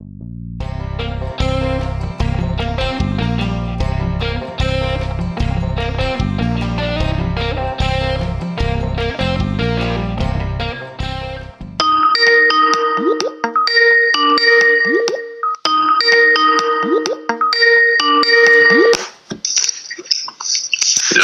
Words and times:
Ja, 0.00 0.04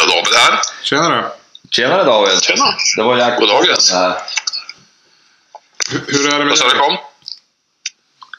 David 0.07 0.35
här. 0.35 0.61
Tjenare! 0.83 1.31
Tjenare 1.71 2.05
David! 2.05 2.43
Tjena. 2.43 2.75
Det 2.97 3.03
var 3.03 3.17
Jack 3.17 3.41
God 3.41 3.49
dag, 3.49 3.67
yes. 3.67 3.93
här. 3.93 4.23
Hur, 5.91 6.05
hur 6.09 6.29
är 6.29 6.39
det 6.39 6.39
med 6.39 6.49
Vad 6.49 6.59
sa 6.59 6.65
du 6.65 6.71
dig? 6.71 6.81
kom? 6.81 7.14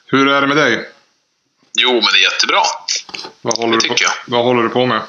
Hur 0.05 0.27
är 0.27 0.41
det 0.41 0.47
med 0.47 0.57
dig? 0.57 0.89
Jo, 1.73 1.93
men 1.93 2.03
det 2.13 2.19
är 2.19 2.31
jättebra. 2.31 2.61
Vad 3.41 3.57
håller, 3.57 3.73
Det 3.77 3.83
du 3.83 3.87
på, 3.87 3.93
tycker 3.93 4.05
jag. 4.05 4.13
vad 4.25 4.43
håller 4.45 4.63
du 4.63 4.69
på 4.69 4.85
med? 4.85 5.01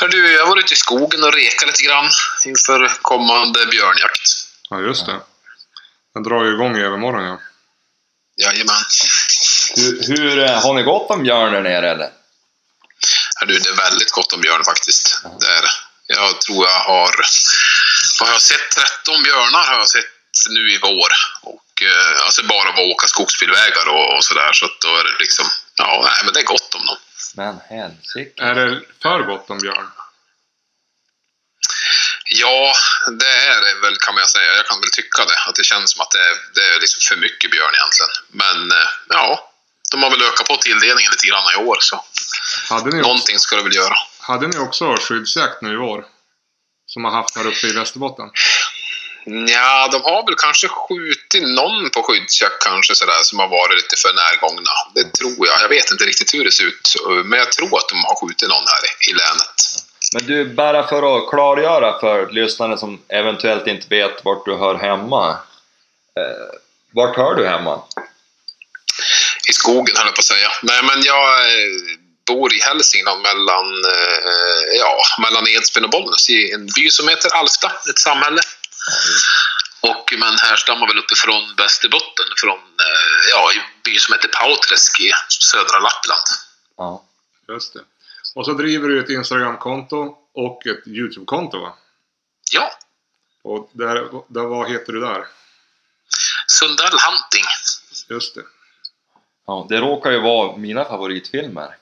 Hör 0.00 0.08
du, 0.08 0.32
jag 0.32 0.42
har 0.42 0.50
varit 0.50 0.64
ute 0.64 0.74
i 0.74 0.76
skogen 0.76 1.24
och 1.24 1.32
rekat 1.32 1.66
lite 1.66 1.82
grann 1.84 2.10
inför 2.46 2.88
kommande 3.02 3.66
björnjakt. 3.66 4.30
Ja, 4.70 4.80
just 4.80 5.06
det. 5.06 5.20
Den 6.14 6.22
drar 6.22 6.44
ju 6.44 6.54
igång 6.54 6.76
i 6.76 6.80
övermorgon, 6.80 7.24
ja. 7.24 7.40
Jajamän. 8.36 8.82
Hur, 9.76 10.16
hur, 10.16 10.38
eh, 10.38 10.62
har 10.62 10.74
ni 10.74 10.82
gått 10.82 11.10
om 11.10 11.22
björn 11.22 11.52
där 11.52 11.60
nere 11.62 11.90
eller? 11.90 12.10
Hör 13.40 13.46
du, 13.46 13.58
det 13.58 13.68
är 13.68 13.76
väldigt 13.76 14.10
gott 14.10 14.32
om 14.32 14.40
björn 14.40 14.64
faktiskt. 14.64 15.22
Det 15.40 15.46
är 15.46 15.62
det. 15.62 15.70
Jag 16.06 16.40
tror 16.40 16.66
jag 16.66 16.78
har... 16.80 17.14
Vad 18.20 18.28
har 18.28 18.34
jag 18.34 18.42
sett? 18.42 18.70
13 19.04 19.22
björnar 19.22 19.66
har 19.66 19.78
jag 19.78 19.88
sett 19.88 20.04
nu 20.50 20.72
i 20.72 20.78
vår. 20.82 21.08
Och, 21.42 21.63
eh, 21.82 22.24
alltså 22.26 22.42
bara 22.46 22.68
att 22.68 22.78
åka 22.78 23.06
skogsbilvägar 23.06 23.88
och, 23.88 24.16
och 24.16 24.24
sådär. 24.24 24.52
Så 24.52 24.64
att 24.64 24.80
då 24.80 24.88
är 24.96 25.04
det 25.04 25.18
liksom... 25.18 25.46
Ja, 25.76 26.00
nej, 26.04 26.20
men 26.24 26.34
det 26.34 26.40
är 26.40 26.44
gott 26.44 26.74
om 26.74 26.86
dem. 26.86 26.96
Men 27.34 27.60
helsike. 27.70 28.42
Är 28.44 28.54
det 28.54 28.80
för 29.02 29.22
gott 29.22 29.50
om 29.50 29.58
björn? 29.58 29.90
Ja, 32.26 32.72
det 33.20 33.34
är 33.52 33.60
det 33.60 33.80
väl 33.80 33.96
kan 33.96 34.14
man 34.14 34.26
säga. 34.28 34.54
Jag 34.56 34.66
kan 34.66 34.80
väl 34.80 34.90
tycka 34.90 35.24
det. 35.24 35.38
Att 35.48 35.54
det 35.54 35.64
känns 35.64 35.92
som 35.92 36.00
att 36.00 36.10
det 36.10 36.18
är, 36.18 36.36
det 36.54 36.64
är 36.74 36.80
liksom 36.80 37.00
för 37.08 37.16
mycket 37.16 37.50
björn 37.50 37.74
egentligen. 37.74 38.12
Men 38.28 38.78
eh, 38.78 38.88
ja, 39.08 39.50
de 39.90 40.02
har 40.02 40.10
väl 40.10 40.22
ökat 40.22 40.46
på 40.48 40.56
tilldelningen 40.56 41.10
lite 41.10 41.26
grann 41.26 41.52
i 41.54 41.56
år. 41.56 41.76
Så 41.80 42.04
Hade 42.68 42.84
ni, 42.90 43.00
också, 43.00 43.08
någonting 43.08 43.38
ska 43.38 43.56
det 43.56 43.62
väl 43.62 43.74
göra. 43.74 43.94
hade 44.20 44.46
ni 44.46 44.58
också 44.58 44.96
skyddsjakt 44.96 45.62
nu 45.62 45.72
i 45.72 45.76
vår? 45.76 46.04
Som 46.86 47.04
har 47.04 47.12
haft 47.12 47.36
här 47.36 47.46
uppe 47.46 47.66
i 47.66 47.72
Västerbotten? 47.72 48.30
Ja, 49.26 49.88
de 49.92 50.02
har 50.02 50.26
väl 50.26 50.34
kanske 50.34 50.68
skjutit 50.68 51.42
någon 51.42 51.90
på 51.90 52.02
skyddsjakt 52.02 52.62
kanske 52.62 52.94
sådär 52.94 53.22
som 53.22 53.38
har 53.38 53.48
varit 53.48 53.76
lite 53.76 53.96
för 53.96 54.12
närgångna. 54.12 54.70
Det 54.94 55.12
tror 55.18 55.46
jag. 55.46 55.56
Jag 55.62 55.68
vet 55.68 55.90
inte 55.90 56.04
riktigt 56.04 56.34
hur 56.34 56.44
det 56.44 56.52
ser 56.52 56.64
ut. 56.64 56.94
Men 57.24 57.38
jag 57.38 57.52
tror 57.52 57.76
att 57.78 57.88
de 57.88 58.04
har 58.04 58.16
skjutit 58.20 58.48
någon 58.48 58.66
här 58.74 59.10
i, 59.10 59.12
länet. 59.12 59.56
Men 60.14 60.26
du, 60.26 60.54
bara 60.54 60.88
för 60.88 61.16
att 61.16 61.30
klargöra 61.30 62.00
för 62.00 62.32
lyssnare 62.32 62.78
som 62.78 63.00
eventuellt 63.08 63.66
inte 63.66 63.86
vet 63.88 64.24
vart 64.24 64.44
du 64.44 64.56
hör 64.56 64.74
hemma. 64.74 65.30
Eh, 66.20 66.58
vart 66.90 67.16
hör 67.16 67.34
du 67.34 67.46
hemma? 67.46 67.82
I 69.48 69.52
skogen 69.52 69.96
höll 69.96 70.06
jag 70.06 70.14
på 70.14 70.20
att 70.20 70.24
säga. 70.24 70.48
Nej, 70.62 70.82
men 70.82 71.02
jag 71.02 71.40
eh, 71.40 71.72
bor 72.26 72.54
i 72.54 72.60
Hälsingland 72.60 73.22
mellan, 73.22 73.66
eh, 73.84 74.78
ja, 74.78 75.02
mellan 75.22 75.48
Edsbyn 75.48 75.84
och 75.84 75.90
Bollnäs 75.90 76.30
i 76.30 76.52
en 76.52 76.66
by 76.66 76.90
som 76.90 77.08
heter 77.08 77.30
Alfta, 77.34 77.72
ett 77.90 77.98
samhälle. 77.98 78.40
Och 79.80 80.14
men 80.18 80.38
härstammar 80.38 80.86
väl 80.86 80.98
uppifrån 80.98 81.54
Västerbotten, 81.56 82.26
från 82.36 82.58
eh, 82.58 83.30
ja, 83.30 83.52
en 83.52 83.82
by 83.84 83.98
som 83.98 84.12
heter 84.14 84.28
Pauträsk 84.28 85.00
i 85.00 85.12
södra 85.28 85.78
Lappland. 85.78 86.26
Ja. 86.76 87.04
Just 87.48 87.72
det. 87.74 87.80
Och 88.34 88.44
så 88.44 88.52
driver 88.52 88.88
du 88.88 89.00
ett 89.00 89.10
Instagramkonto 89.10 90.16
och 90.34 90.66
ett 90.66 90.86
YouTube-konto, 90.86 91.60
va? 91.60 91.74
Ja, 92.50 92.70
Och 93.42 93.70
där, 93.72 93.94
där, 94.28 94.44
vad 94.44 94.70
heter 94.70 94.92
du 94.92 95.00
där? 95.00 95.26
Sundell 96.46 96.86
Hunting. 96.92 97.44
Just 98.08 98.34
det. 98.34 98.42
ja. 99.46 99.66
Det 99.68 99.80
råkar 99.80 100.10
ju 100.10 100.20
vara 100.20 100.56
mina 100.56 100.84
favoritfilmer. 100.84 101.76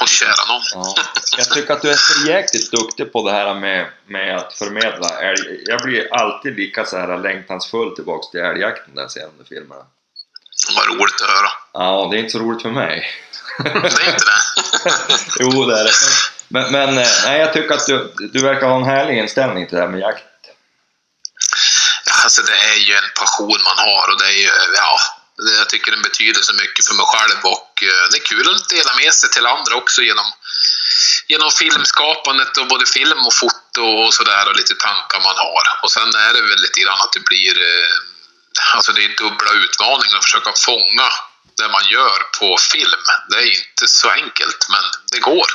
Och 0.00 0.08
kära 0.08 0.44
någon. 0.48 0.62
Ja. 0.74 0.94
Jag 1.38 1.50
tycker 1.50 1.72
att 1.74 1.82
du 1.82 1.90
är 1.90 1.96
så 1.96 2.28
jäkligt 2.28 2.70
duktig 2.70 3.12
på 3.12 3.28
det 3.28 3.32
här 3.32 3.54
med, 3.54 3.86
med 4.06 4.36
att 4.36 4.54
förmedla 4.54 5.08
älg. 5.20 5.64
Jag 5.66 5.82
blir 5.82 6.14
alltid 6.14 6.56
lika 6.56 6.84
så 6.84 6.98
här 6.98 7.18
längtansfull 7.18 7.96
tillbaks 7.96 8.30
till 8.30 8.40
älgjakten 8.40 8.94
när 8.94 9.02
jag 9.02 9.10
ser 9.10 9.20
de 9.20 9.32
där 9.38 9.44
filmerna. 9.44 9.84
Vad 10.76 10.86
roligt 10.86 11.20
att 11.22 11.30
höra. 11.30 11.50
Ja, 11.72 12.08
det 12.10 12.16
är 12.16 12.18
inte 12.18 12.30
så 12.30 12.38
roligt 12.38 12.62
för 12.62 12.70
mig. 12.70 13.06
Det 13.58 13.70
är 13.70 14.12
inte 14.12 14.24
det. 14.24 14.40
jo, 15.40 15.64
det 15.64 15.80
är 15.80 15.84
det. 15.84 15.92
Men, 16.48 16.72
men 16.72 16.98
eh, 16.98 17.08
nej, 17.24 17.40
jag 17.40 17.52
tycker 17.52 17.74
att 17.74 17.86
du, 17.86 18.14
du 18.32 18.42
verkar 18.42 18.68
ha 18.68 18.76
en 18.76 18.84
härlig 18.84 19.18
inställning 19.18 19.66
till 19.66 19.76
det 19.76 19.82
här 19.82 19.88
med 19.88 20.00
jakt. 20.00 20.24
Alltså 22.22 22.42
det 22.42 22.52
är 22.52 22.78
ju 22.88 22.94
en 22.94 23.10
passion 23.20 23.60
man 23.68 23.78
har 23.86 24.12
och 24.12 24.18
det 24.18 24.26
är 24.26 24.38
ju, 24.38 24.50
ja, 24.76 24.98
jag 25.58 25.68
tycker 25.68 25.90
den 25.90 26.02
betyder 26.02 26.40
så 26.40 26.54
mycket 26.54 26.86
för 26.86 26.94
mig 26.94 27.06
själv 27.12 27.40
och 27.56 27.82
eh, 27.82 28.04
det 28.10 28.16
är 28.16 28.26
kul 28.32 28.54
att 28.54 28.68
dela 28.68 28.92
med 29.02 29.14
sig 29.14 29.30
till 29.30 29.46
andra 29.46 29.74
också 29.74 30.02
genom, 30.02 30.28
genom 31.26 31.50
filmskapandet 31.50 32.56
och 32.56 32.68
både 32.68 32.86
film 32.86 33.20
och 33.26 33.34
foto 33.34 33.82
och 34.02 34.14
sådär 34.14 34.48
och 34.48 34.56
lite 34.56 34.74
tankar 34.74 35.20
man 35.28 35.36
har. 35.46 35.64
Och 35.82 35.90
sen 35.96 36.08
är 36.26 36.32
det 36.34 36.42
väl 36.42 36.62
lite 36.66 36.80
grann 36.80 37.00
att 37.04 37.12
det 37.12 37.24
blir, 37.30 37.54
eh, 37.72 37.94
alltså 38.74 38.92
det 38.92 39.04
är 39.04 39.16
dubbla 39.22 39.52
utmaningar 39.64 40.16
att 40.16 40.28
försöka 40.28 40.52
fånga 40.68 41.08
det 41.58 41.68
man 41.76 41.84
gör 41.96 42.18
på 42.38 42.56
film. 42.72 43.04
Det 43.30 43.36
är 43.36 43.50
inte 43.60 43.84
så 43.88 44.08
enkelt, 44.10 44.66
men 44.70 44.84
det 45.12 45.18
går. 45.18 45.48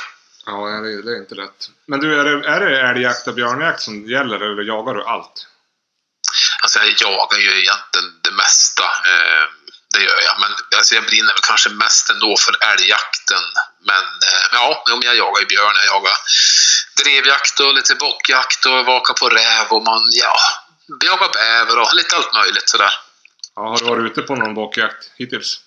Ja, 0.46 0.52
det 0.82 0.92
är, 0.92 1.02
det 1.02 1.12
är 1.16 1.18
inte 1.24 1.34
lätt. 1.34 1.70
Men 1.86 2.00
du, 2.00 2.20
är 2.20 2.24
det, 2.24 2.48
är 2.48 2.60
det 2.60 2.80
älgjakt 2.90 3.28
och 3.28 3.34
björnjakt 3.34 3.82
som 3.82 4.06
gäller 4.06 4.36
eller 4.36 4.62
jagar 4.62 4.94
du 4.94 5.04
allt? 5.04 5.46
Alltså 6.62 6.78
jag 6.78 6.88
jagar 7.00 7.38
ju 7.38 7.50
egentligen 7.50 8.08
det 8.22 8.30
mesta. 8.30 8.84
Det 9.96 10.02
gör 10.02 10.20
jag. 10.28 10.36
Men 10.40 10.50
alltså 10.76 10.94
jag 10.94 11.04
brinner 11.04 11.32
väl 11.32 11.42
kanske 11.42 11.70
mest 11.70 12.10
ändå 12.10 12.36
för 12.36 12.54
älgjakten. 12.72 13.44
Men 13.90 14.04
eh, 14.28 14.46
ja, 14.52 14.82
jag 14.86 15.16
jagar 15.16 15.40
ju 15.40 15.46
björn, 15.46 15.76
jag 15.76 15.86
jagar 15.86 16.16
drevjakt 17.02 17.60
och 17.60 17.74
lite 17.74 17.94
bockjakt 17.94 18.66
och 18.66 18.86
vakar 18.86 19.14
på 19.14 19.28
räv 19.28 19.66
och 19.68 19.82
man, 19.82 20.02
ja, 20.12 20.36
jagar 21.04 21.30
bäver 21.32 21.78
och 21.78 21.94
lite 21.94 22.16
allt 22.16 22.34
möjligt 22.34 22.68
sådär. 22.68 22.92
Ja, 23.56 23.62
har 23.62 23.78
du 23.78 23.84
varit 23.84 24.12
ute 24.12 24.22
på 24.22 24.36
någon 24.36 24.54
bockjakt 24.54 25.10
hittills? 25.16 25.60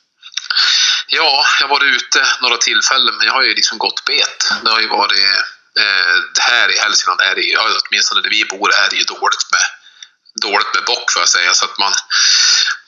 Ja, 1.08 1.46
jag 1.60 1.68
har 1.68 1.76
varit 1.76 1.96
ute 1.96 2.28
några 2.42 2.58
tillfällen, 2.58 3.16
men 3.18 3.26
jag 3.28 3.34
har 3.34 3.44
ju 3.44 3.56
liksom 3.56 3.78
gått 3.78 4.06
bet. 4.06 4.52
Det 4.64 4.72
har 4.72 4.80
ju 4.80 4.88
varit... 4.88 5.20
Eh, 5.20 6.42
här 6.42 6.76
i 6.76 6.78
Hälsingland 6.78 7.22
är 7.22 7.36
det 7.36 7.42
ju, 7.42 7.58
åtminstone 7.58 8.22
där 8.22 8.30
vi 8.30 8.46
bor, 8.46 8.70
är 8.74 8.90
det 8.90 8.96
ju 8.96 9.04
dåligt 9.04 9.46
med, 9.52 9.66
dåligt 10.40 10.74
med 10.76 10.84
bock 10.92 11.12
får 11.12 11.22
jag 11.22 11.30
säga. 11.30 11.54
Så 11.54 11.66
att 11.66 11.78
man, 11.78 11.94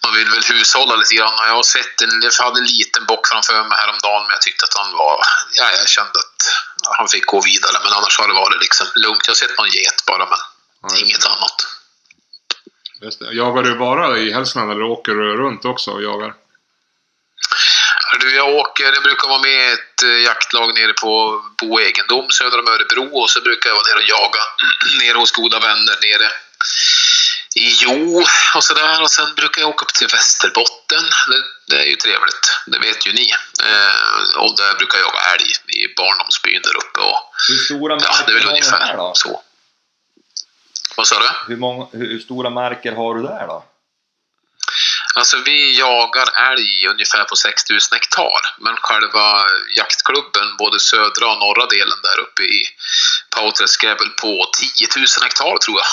man 0.04 0.14
vill 0.18 0.30
väl 0.30 0.44
hushålla 0.44 0.96
lite 0.96 1.16
grann. 1.16 1.34
Jag 1.38 1.56
har 1.62 1.64
sett 1.64 2.02
en, 2.02 2.22
jag 2.22 2.44
hade 2.46 2.60
en 2.60 2.72
liten 2.76 3.06
bock 3.06 3.28
framför 3.28 3.54
mig 3.54 3.78
häromdagen, 3.84 4.24
men 4.24 4.32
jag 4.38 4.42
tyckte 4.42 4.66
att 4.66 4.78
han 4.82 4.92
var... 5.02 5.16
Ja, 5.60 5.66
jag 5.80 5.90
kände 5.90 6.18
att 6.26 6.42
han 6.98 7.08
fick 7.08 7.26
gå 7.26 7.42
vidare, 7.42 7.78
men 7.84 7.94
annars 7.94 8.20
har 8.20 8.28
det 8.28 8.34
varit 8.34 8.62
liksom 8.62 8.88
lugnt. 8.96 9.24
Jag 9.26 9.32
har 9.32 9.42
sett 9.44 9.58
någon 9.58 9.70
get 9.70 10.04
bara, 10.08 10.26
men 10.32 10.42
Ja, 10.84 10.98
inget 10.98 11.26
annat. 11.26 11.68
Jagar 13.32 13.64
du 13.64 13.76
bara 13.76 14.18
i 14.18 14.32
Hälsingland 14.34 14.72
eller 14.72 14.84
åker 14.84 15.12
du 15.12 15.38
runt 15.38 15.66
också 15.66 15.92
och 15.92 16.04
jagar? 16.04 16.34
Du, 18.20 18.36
jag 18.36 18.56
åker, 18.56 18.84
jag 18.84 19.04
brukar 19.04 19.28
vara 19.28 19.42
med 19.42 19.70
i 19.70 19.74
ett 19.74 20.04
eh, 20.04 20.24
jaktlag 20.24 20.74
nere 20.74 20.94
på 20.94 21.42
Bo 21.60 21.80
egendom 21.80 22.30
söder 22.30 22.60
om 22.60 22.68
Örebro 22.68 23.22
och 23.22 23.30
så 23.30 23.42
brukar 23.42 23.70
jag 23.70 23.76
vara 23.76 23.88
nere 23.88 24.04
och 24.04 24.10
jaga 24.10 24.44
nere 25.00 25.18
hos 25.18 25.32
goda 25.32 25.60
vänner 25.60 25.96
nere 26.02 26.32
Jo 27.56 28.24
och 28.56 28.64
sådär. 28.64 29.02
Och 29.02 29.12
sen 29.12 29.36
brukar 29.36 29.62
jag 29.62 29.70
åka 29.70 29.86
upp 29.86 29.94
till 29.94 30.08
Västerbotten. 30.08 31.04
Det, 31.28 31.44
det 31.76 31.82
är 31.82 31.86
ju 31.86 31.96
trevligt, 31.96 32.60
det 32.66 32.80
vet 32.80 33.08
ju 33.08 33.14
ni. 33.14 33.34
Eh, 33.64 34.38
och 34.38 34.58
där 34.58 34.76
brukar 34.76 35.00
jag 35.00 35.08
jaga 35.08 35.20
älg 35.34 35.52
i 35.68 35.96
barndomsbyn 35.96 36.62
där 36.62 36.78
uppe. 36.78 37.00
Och, 37.00 37.20
Hur 37.50 37.58
stora 37.58 37.98
ja, 38.02 38.14
det 38.26 38.32
är 38.32 38.36
väl 38.36 38.46
marker 38.46 38.72
har 38.72 38.74
du 38.74 38.82
där 38.82 38.88
ungefär 38.88 38.98
då? 38.98 39.12
så. 39.16 39.42
Vad 40.96 41.08
sa 41.08 41.20
du? 41.20 41.30
Hur, 41.48 41.58
många, 41.58 41.88
hur 41.92 42.20
stora 42.20 42.50
marker 42.50 42.92
har 42.92 43.16
du 43.16 43.22
där 43.22 43.48
då? 43.48 43.64
Alltså 45.16 45.38
vi 45.38 45.80
jagar 45.80 46.52
älg 46.52 46.88
ungefär 46.88 47.24
på 47.24 47.36
6000 47.36 47.96
hektar. 47.96 48.56
Men 48.60 48.76
själva 48.78 49.46
jaktklubben, 49.78 50.58
både 50.58 50.80
södra 50.80 51.32
och 51.32 51.40
norra 51.40 51.66
delen 51.66 51.98
där 52.04 52.20
uppe 52.20 52.44
i 52.44 52.64
Pauträsk 53.36 53.84
är 53.84 53.98
väl 53.98 54.10
på 54.10 54.52
10 54.78 54.88
000 54.98 55.06
hektar 55.24 55.58
tror 55.58 55.78
jag. 55.78 55.88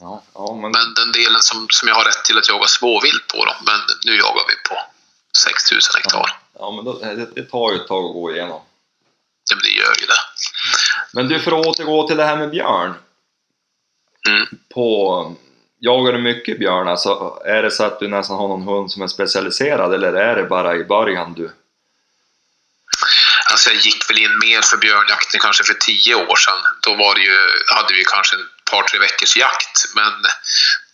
Ja, 0.00 0.22
ja 0.34 0.58
men 0.60 0.72
Men 0.72 0.94
den 0.94 1.12
delen 1.12 1.42
som, 1.42 1.66
som 1.70 1.88
jag 1.88 1.94
har 1.94 2.04
rätt 2.04 2.24
till 2.24 2.38
att 2.38 2.48
jaga 2.48 2.66
småvilt 2.66 3.26
på 3.28 3.44
då. 3.44 3.54
Men 3.66 3.80
nu 4.04 4.16
jagar 4.16 4.44
vi 4.48 4.68
på 4.68 4.76
6000 5.38 5.94
hektar. 5.96 6.38
Ja, 6.58 6.70
men 6.70 6.84
då, 6.84 6.92
det, 6.98 7.34
det 7.34 7.42
tar 7.42 7.72
ju 7.72 7.76
ett 7.76 7.88
tag 7.88 8.04
att 8.04 8.12
gå 8.12 8.32
igenom. 8.32 8.62
Det, 9.48 9.54
det 9.54 9.70
gör 9.70 9.94
ju 10.00 10.06
det. 10.06 10.22
Men 11.12 11.26
Men 11.26 11.32
du, 11.32 11.40
för 11.40 11.60
att 11.60 11.66
återgå 11.66 12.08
till 12.08 12.16
det 12.16 12.24
här 12.24 12.36
med 12.36 12.50
björn. 12.50 12.94
Mm. 14.28 14.46
På 14.74 15.36
jagar 15.78 16.12
du 16.12 16.18
mycket 16.18 16.58
björn? 16.58 16.88
Alltså, 16.88 17.42
är 17.44 17.62
det 17.62 17.70
så 17.70 17.84
att 17.84 18.00
du 18.00 18.08
nästan 18.08 18.36
har 18.36 18.48
någon 18.48 18.62
hund 18.62 18.92
som 18.92 19.02
är 19.02 19.06
specialiserad 19.06 19.94
eller 19.94 20.12
är 20.12 20.36
det 20.36 20.44
bara 20.44 20.76
i 20.76 20.84
början 20.84 21.34
du? 21.34 21.52
Alltså 23.50 23.70
jag 23.70 23.80
gick 23.80 24.10
väl 24.10 24.18
in 24.18 24.38
mer 24.38 24.60
för 24.62 24.76
björnjakten 24.76 25.40
kanske 25.40 25.64
för 25.64 25.74
tio 25.74 26.14
år 26.14 26.36
sedan. 26.36 26.60
Då 26.82 26.94
var 26.94 27.14
det 27.14 27.20
ju, 27.20 27.38
hade 27.76 27.94
vi 27.94 28.04
kanske 28.04 28.36
par, 28.74 28.82
tre 28.88 28.98
veckors 28.98 29.36
jakt. 29.36 29.76
Men 29.94 30.12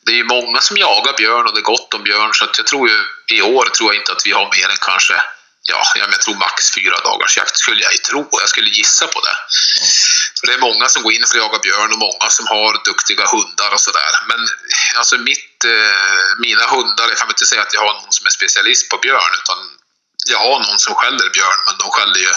det 0.04 0.12
är 0.12 0.16
ju 0.16 0.24
många 0.24 0.60
som 0.60 0.76
jagar 0.76 1.14
björn 1.16 1.46
och 1.46 1.54
det 1.54 1.60
är 1.60 1.72
gott 1.74 1.94
om 1.94 2.02
björn. 2.02 2.34
Så 2.34 2.44
att 2.44 2.58
jag 2.58 2.66
tror 2.66 2.88
ju, 2.88 2.98
i 3.36 3.42
år 3.42 3.64
tror 3.64 3.88
jag 3.90 4.00
inte 4.00 4.12
att 4.12 4.26
vi 4.26 4.32
har 4.32 4.46
mer 4.56 4.68
än 4.68 4.82
kanske, 4.90 5.16
ja, 5.62 5.82
jag 5.94 6.20
tror 6.20 6.34
max 6.34 6.74
fyra 6.74 6.96
dagars 7.08 7.36
jakt 7.36 7.56
skulle 7.56 7.82
jag 7.82 8.02
tro. 8.02 8.28
Jag 8.32 8.48
skulle 8.48 8.70
gissa 8.70 9.06
på 9.06 9.20
det. 9.26 9.36
Mm. 9.80 9.90
För 10.38 10.46
det 10.46 10.54
är 10.54 10.68
många 10.68 10.88
som 10.88 11.02
går 11.02 11.12
in 11.12 11.26
för 11.26 11.38
att 11.38 11.44
jaga 11.44 11.58
björn 11.58 11.92
och 11.92 11.98
många 12.08 12.28
som 12.28 12.46
har 12.46 12.70
duktiga 12.84 13.24
hundar 13.34 13.70
och 13.74 13.80
sådär. 13.80 14.12
Men 14.30 14.40
alltså 14.96 15.18
mitt, 15.18 15.64
eh, 15.64 16.28
mina 16.38 16.64
hundar, 16.74 17.08
jag 17.08 17.18
kan 17.18 17.28
inte 17.28 17.46
säga 17.46 17.62
att 17.62 17.74
jag 17.74 17.80
har 17.80 17.92
någon 17.92 18.12
som 18.18 18.26
är 18.26 18.30
specialist 18.30 18.88
på 18.88 18.96
björn 18.96 19.32
utan 19.42 19.58
jag 20.26 20.38
har 20.38 20.58
någon 20.58 20.78
som 20.78 20.94
skäller 20.94 21.30
björn 21.30 21.60
men 21.66 21.78
de 21.78 21.90
skäller 21.90 22.20
ju 22.26 22.32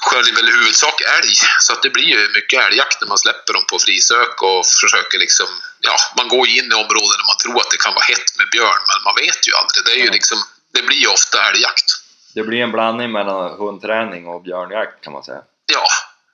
skäller 0.00 0.32
väl 0.36 0.48
i 0.48 0.52
huvudsak 0.52 1.00
älg. 1.00 1.34
Så 1.64 1.72
att 1.72 1.82
det 1.82 1.90
blir 1.90 2.08
ju 2.14 2.28
mycket 2.38 2.64
älgjakt 2.64 3.00
när 3.00 3.08
man 3.08 3.18
släpper 3.18 3.52
dem 3.52 3.64
på 3.70 3.78
frisök 3.78 4.42
och 4.42 4.66
försöker 4.82 5.18
liksom, 5.18 5.46
ja, 5.80 5.96
man 6.16 6.28
går 6.28 6.48
in 6.48 6.68
i 6.72 6.74
områden 6.84 7.16
där 7.20 7.30
man 7.32 7.40
tror 7.44 7.58
att 7.60 7.70
det 7.70 7.80
kan 7.84 7.94
vara 7.94 8.08
hett 8.12 8.30
med 8.38 8.48
björn 8.54 8.82
men 8.90 8.98
man 9.08 9.14
vet 9.24 9.40
ju 9.48 9.52
aldrig. 9.60 9.80
Det 9.86 9.92
är 9.98 10.04
ju 10.06 10.10
liksom, 10.18 10.38
det 10.74 10.82
blir 10.82 11.00
ju 11.04 11.08
ofta 11.08 11.36
älgjakt. 11.48 11.88
Det 12.34 12.42
blir 12.42 12.60
en 12.62 12.72
blandning 12.72 13.12
mellan 13.12 13.58
hundträning 13.58 14.26
och 14.26 14.42
björnjakt 14.42 15.04
kan 15.04 15.12
man 15.12 15.24
säga. 15.24 15.42
Ja, 15.72 15.86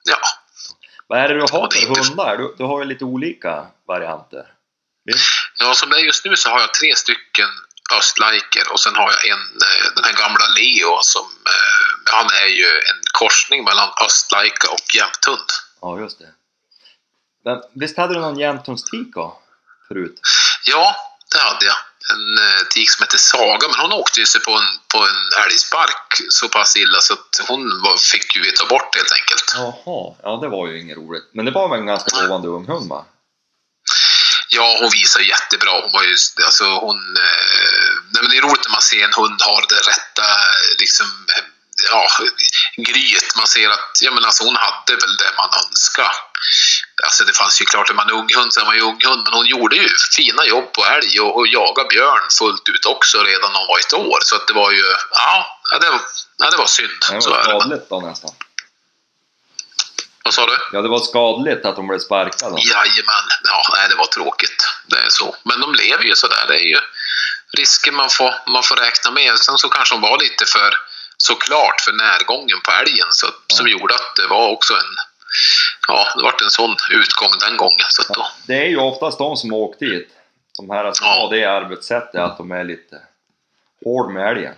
ja. 0.03 0.19
Vad 1.07 1.19
är 1.19 1.27
det 1.27 1.33
du 1.33 1.41
har 1.41 1.47
för 1.47 1.95
hundar? 1.95 2.37
Du, 2.37 2.55
du 2.57 2.63
har 2.63 2.79
ju 2.79 2.85
lite 2.85 3.05
olika 3.05 3.65
varianter. 3.87 4.45
Visst? 5.05 5.25
Ja, 5.59 5.73
som 5.73 5.89
det 5.89 5.95
är 5.95 5.99
just 5.99 6.25
nu 6.25 6.35
så 6.35 6.49
har 6.49 6.59
jag 6.59 6.73
tre 6.73 6.95
stycken 6.95 7.49
östlajker 7.93 8.71
och 8.71 8.79
sen 8.79 8.95
har 8.95 9.11
jag 9.11 9.27
en, 9.27 9.45
eh, 9.67 9.85
den 9.95 10.03
här 10.03 10.13
gamla 10.13 10.45
Leo 10.57 10.97
som, 11.01 11.25
eh, 11.25 12.13
han 12.15 12.25
är 12.25 12.47
ju 12.47 12.65
en 12.65 13.01
korsning 13.19 13.63
mellan 13.63 13.89
östlajka 14.05 14.67
och 14.69 14.95
jämthund. 14.95 15.49
Ja, 15.81 15.99
just 15.99 16.19
det. 16.19 16.31
Men 17.45 17.61
visst 17.73 17.97
hade 17.97 18.13
du 18.13 18.19
någon 18.19 18.39
jämthundstik? 18.39 19.13
Förut? 19.87 20.19
Ja, 20.65 20.95
det 21.31 21.39
hade 21.39 21.65
jag. 21.65 21.75
En 22.13 22.37
eh, 22.37 22.67
tik 22.69 22.91
som 22.91 23.03
heter 23.03 23.17
Saga, 23.17 23.67
men 23.67 23.79
hon 23.79 23.91
åkte 23.91 24.19
ju 24.19 24.25
sig 24.25 24.41
på 24.41 24.51
en, 24.51 24.69
på 24.93 24.97
en 24.97 25.43
älgspark 25.43 26.07
så 26.29 26.49
pass 26.49 26.75
illa 26.75 26.99
så 26.99 27.13
att 27.13 27.47
hon 27.47 27.61
var, 27.81 27.97
fick 28.11 28.35
ju 28.35 28.51
ta 28.51 28.65
bort 28.65 28.95
helt 28.95 29.11
enkelt. 29.19 29.53
Jaha, 29.55 30.15
ja 30.23 30.39
det 30.41 30.47
var 30.47 30.67
ju 30.67 30.81
inget 30.81 30.97
roligt. 30.97 31.29
Men 31.31 31.45
det 31.45 31.51
var 31.51 31.69
väl 31.69 31.79
en 31.79 31.85
ganska 31.85 32.21
lovande 32.21 32.47
ung 32.47 32.67
hund 32.67 32.89
va? 32.89 33.05
Ja, 34.55 34.77
hon 34.81 34.89
visar 34.89 35.19
jättebra. 35.19 35.81
Hon 35.83 35.91
var 35.91 36.03
ju, 36.03 36.15
alltså 36.45 36.65
hon... 36.85 36.97
Eh, 37.27 37.89
nej, 38.11 38.21
men 38.21 38.29
det 38.31 38.37
är 38.37 38.41
roligt 38.41 38.65
när 38.65 38.77
man 38.77 38.81
ser 38.91 39.03
en 39.03 39.19
hund 39.21 39.39
har 39.41 39.61
det 39.69 39.81
rätta, 39.91 40.27
liksom, 40.79 41.07
ja, 41.91 42.07
gryet. 42.77 43.35
Man 43.35 43.47
ser 43.47 43.69
att, 43.69 43.97
ja 44.01 44.11
men 44.11 44.25
alltså 44.25 44.43
hon 44.43 44.55
hade 44.55 44.93
väl 45.01 45.17
det 45.17 45.31
man 45.37 45.49
önskade. 45.63 46.15
Alltså 47.03 47.23
det 47.23 47.33
fanns 47.33 47.61
ju 47.61 47.65
klart, 47.65 47.89
är 47.89 47.93
man 47.93 48.11
ung 48.11 48.29
hund 48.35 48.53
så 48.53 48.59
är 48.59 48.65
man 48.65 48.75
ju 48.75 48.81
ung 48.81 49.01
hund, 49.05 49.21
men 49.23 49.33
hon 49.33 49.45
gjorde 49.45 49.75
ju 49.75 49.89
fina 50.15 50.45
jobb 50.45 50.73
på 50.73 50.85
älg 50.85 51.19
och, 51.19 51.37
och 51.37 51.47
jagade 51.47 51.89
björn 51.89 52.25
fullt 52.39 52.69
ut 52.69 52.85
också 52.85 53.23
redan 53.23 53.51
när 53.51 53.59
hon 53.59 53.67
var 53.67 53.79
ett 53.79 53.93
år. 53.93 54.19
Så 54.21 54.35
att 54.35 54.47
det 54.47 54.53
var 54.53 54.71
ju, 54.71 54.85
ja, 55.11 55.59
det, 55.81 55.89
var, 55.89 56.01
ja 56.37 56.49
det 56.49 56.57
var 56.57 56.67
synd. 56.67 56.99
Det 57.09 57.29
var 57.29 57.39
är 57.39 57.43
skadligt 57.43 57.89
då 57.89 57.99
nästan. 57.99 58.31
Vad 60.25 60.33
sa 60.33 60.45
du? 60.45 60.57
Ja, 60.71 60.81
det 60.81 60.89
var 60.89 60.99
skadligt 60.99 61.65
att 61.65 61.75
de 61.75 61.87
blev 61.87 61.99
sparkade. 61.99 62.55
Jajamän. 62.61 63.25
Ja, 63.43 63.61
nej, 63.77 63.89
det 63.89 63.95
var 63.95 64.05
tråkigt. 64.05 64.67
Det 64.87 64.95
är 64.97 65.09
så. 65.09 65.35
Men 65.43 65.59
de 65.61 65.73
lever 65.75 66.03
ju 66.03 66.15
sådär. 66.15 66.45
Det 66.47 66.55
är 66.55 66.67
ju 66.67 66.79
risker 67.57 67.91
man 67.91 68.09
får, 68.09 68.33
man 68.51 68.63
får 68.63 68.75
räkna 68.75 69.11
med. 69.11 69.37
Sen 69.37 69.57
så 69.57 69.69
kanske 69.69 69.95
de 69.95 70.01
var 70.01 70.19
lite 70.19 70.45
för, 70.45 70.73
såklart, 71.17 71.81
för 71.81 71.91
närgången 71.91 72.59
på 72.65 72.71
älgen. 72.71 73.07
Så, 73.11 73.27
Som 73.47 73.67
gjorde 73.67 73.95
att 73.95 74.15
det 74.15 74.27
var 74.27 74.49
också 74.49 74.73
en... 74.73 74.91
Ja, 75.87 76.07
det 76.17 76.23
vart 76.23 76.41
en 76.41 76.49
sån 76.49 76.75
utgång 76.91 77.31
den 77.39 77.57
gången. 77.57 77.85
Så 77.89 78.01
att 78.01 78.07
då, 78.07 78.27
Det 78.47 78.53
är 78.65 78.67
ju 78.69 78.77
oftast 78.77 79.17
de 79.17 79.37
som 79.37 79.53
åkt 79.53 79.79
dit. 79.79 80.09
De 80.57 80.69
här 80.69 80.93
som 80.93 81.07
Ja. 81.07 81.13
har 81.13 81.29
det 81.31 81.45
arbetssättet, 81.45 82.21
att 82.21 82.37
de 82.37 82.51
är 82.51 82.63
lite 82.63 82.95
hård 83.83 84.13
med 84.13 84.29
älgen. 84.31 84.53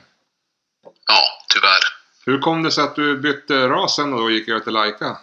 ja, 1.08 1.22
tyvärr. 1.54 1.80
Hur 2.26 2.40
kom 2.40 2.64
det 2.64 2.72
sig 2.72 2.84
att 2.84 2.96
du 2.96 3.18
bytte 3.18 3.68
ras 3.68 3.96
sen 3.96 4.14
och 4.14 4.20
då 4.20 4.30
gick 4.32 4.50
över 4.50 4.60
till 4.60 4.74
Laika? 4.74 5.18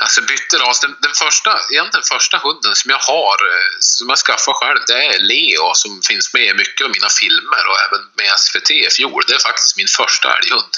Alltså 0.00 0.20
bytte 0.22 0.58
ras. 0.58 0.80
Den, 0.80 0.96
den 1.00 1.14
första, 1.14 1.60
egentligen 1.70 2.04
första 2.12 2.36
hunden 2.38 2.74
som 2.74 2.90
jag 2.90 2.98
har, 2.98 3.38
eh, 3.52 3.76
som 3.80 4.08
jag 4.08 4.18
skaffade 4.18 4.54
själv, 4.54 4.80
det 4.86 5.04
är 5.04 5.18
Leo 5.18 5.74
som 5.74 6.02
finns 6.02 6.34
med 6.34 6.46
i 6.46 6.54
mycket 6.54 6.84
av 6.84 6.90
mina 6.90 7.08
filmer 7.08 7.62
och 7.70 7.78
även 7.86 8.02
med 8.16 8.38
SVT 8.38 8.70
i 8.70 8.90
fjol. 8.90 9.22
Det 9.26 9.34
är 9.34 9.38
faktiskt 9.38 9.76
min 9.76 9.88
första 9.88 10.36
älghund. 10.36 10.74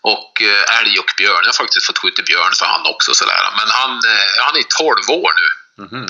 Och 0.00 0.42
eh, 0.42 0.78
älg 0.78 0.98
och 0.98 1.12
björn. 1.16 1.42
Jag 1.44 1.52
har 1.52 1.62
faktiskt 1.64 1.86
fått 1.86 1.98
skjuta 1.98 2.22
björn 2.22 2.52
för 2.58 2.66
han 2.66 2.86
också 2.86 3.14
sådär. 3.14 3.42
Men 3.56 3.68
han, 3.68 3.90
eh, 3.90 4.44
han 4.46 4.56
är 4.56 4.62
12 4.62 5.10
år 5.24 5.32
nu. 5.40 5.48
Mhm. 5.84 6.06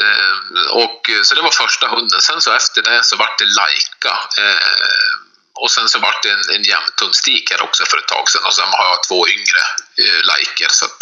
Eh, 0.00 0.66
och, 0.82 1.10
så 1.22 1.34
det 1.34 1.42
var 1.42 1.50
första 1.50 1.88
hunden. 1.88 2.20
Sen 2.20 2.40
så 2.40 2.52
efter 2.52 2.82
det 2.82 3.04
så 3.04 3.16
vart 3.16 3.38
det 3.38 3.44
Laika. 3.44 4.14
Eh, 4.38 5.31
och 5.54 5.70
sen 5.70 5.88
så 5.88 5.98
vart 5.98 6.22
det 6.22 6.30
en, 6.30 6.54
en 6.54 6.62
jämthundstik 6.62 7.50
här 7.50 7.62
också 7.62 7.84
för 7.84 7.98
ett 7.98 8.08
tag 8.08 8.30
sedan. 8.30 8.44
Och 8.44 8.54
sen 8.54 8.68
har 8.68 8.84
jag 8.84 9.02
två 9.08 9.28
yngre 9.28 9.62
eh, 10.02 10.20
liker 10.30 10.68
Så 10.70 10.84
att 10.84 11.00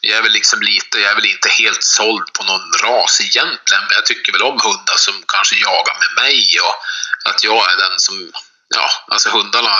jag 0.00 0.18
är 0.18 0.22
väl 0.22 0.32
liksom 0.32 0.62
lite, 0.62 0.98
jag 0.98 1.10
är 1.10 1.14
väl 1.14 1.26
inte 1.34 1.48
helt 1.48 1.82
såld 1.82 2.32
på 2.32 2.44
någon 2.44 2.72
ras 2.84 3.20
egentligen. 3.20 3.84
Men 3.88 3.94
jag 3.94 4.06
tycker 4.06 4.32
väl 4.32 4.42
om 4.42 4.60
hundar 4.60 4.96
som 4.96 5.14
kanske 5.26 5.56
jagar 5.56 5.96
med 6.02 6.24
mig 6.24 6.60
och 6.60 6.76
att 7.30 7.44
jag 7.44 7.72
är 7.72 7.76
den 7.76 7.98
som 8.00 8.32
Ja, 8.68 8.88
alltså 9.08 9.30
hundarna 9.30 9.70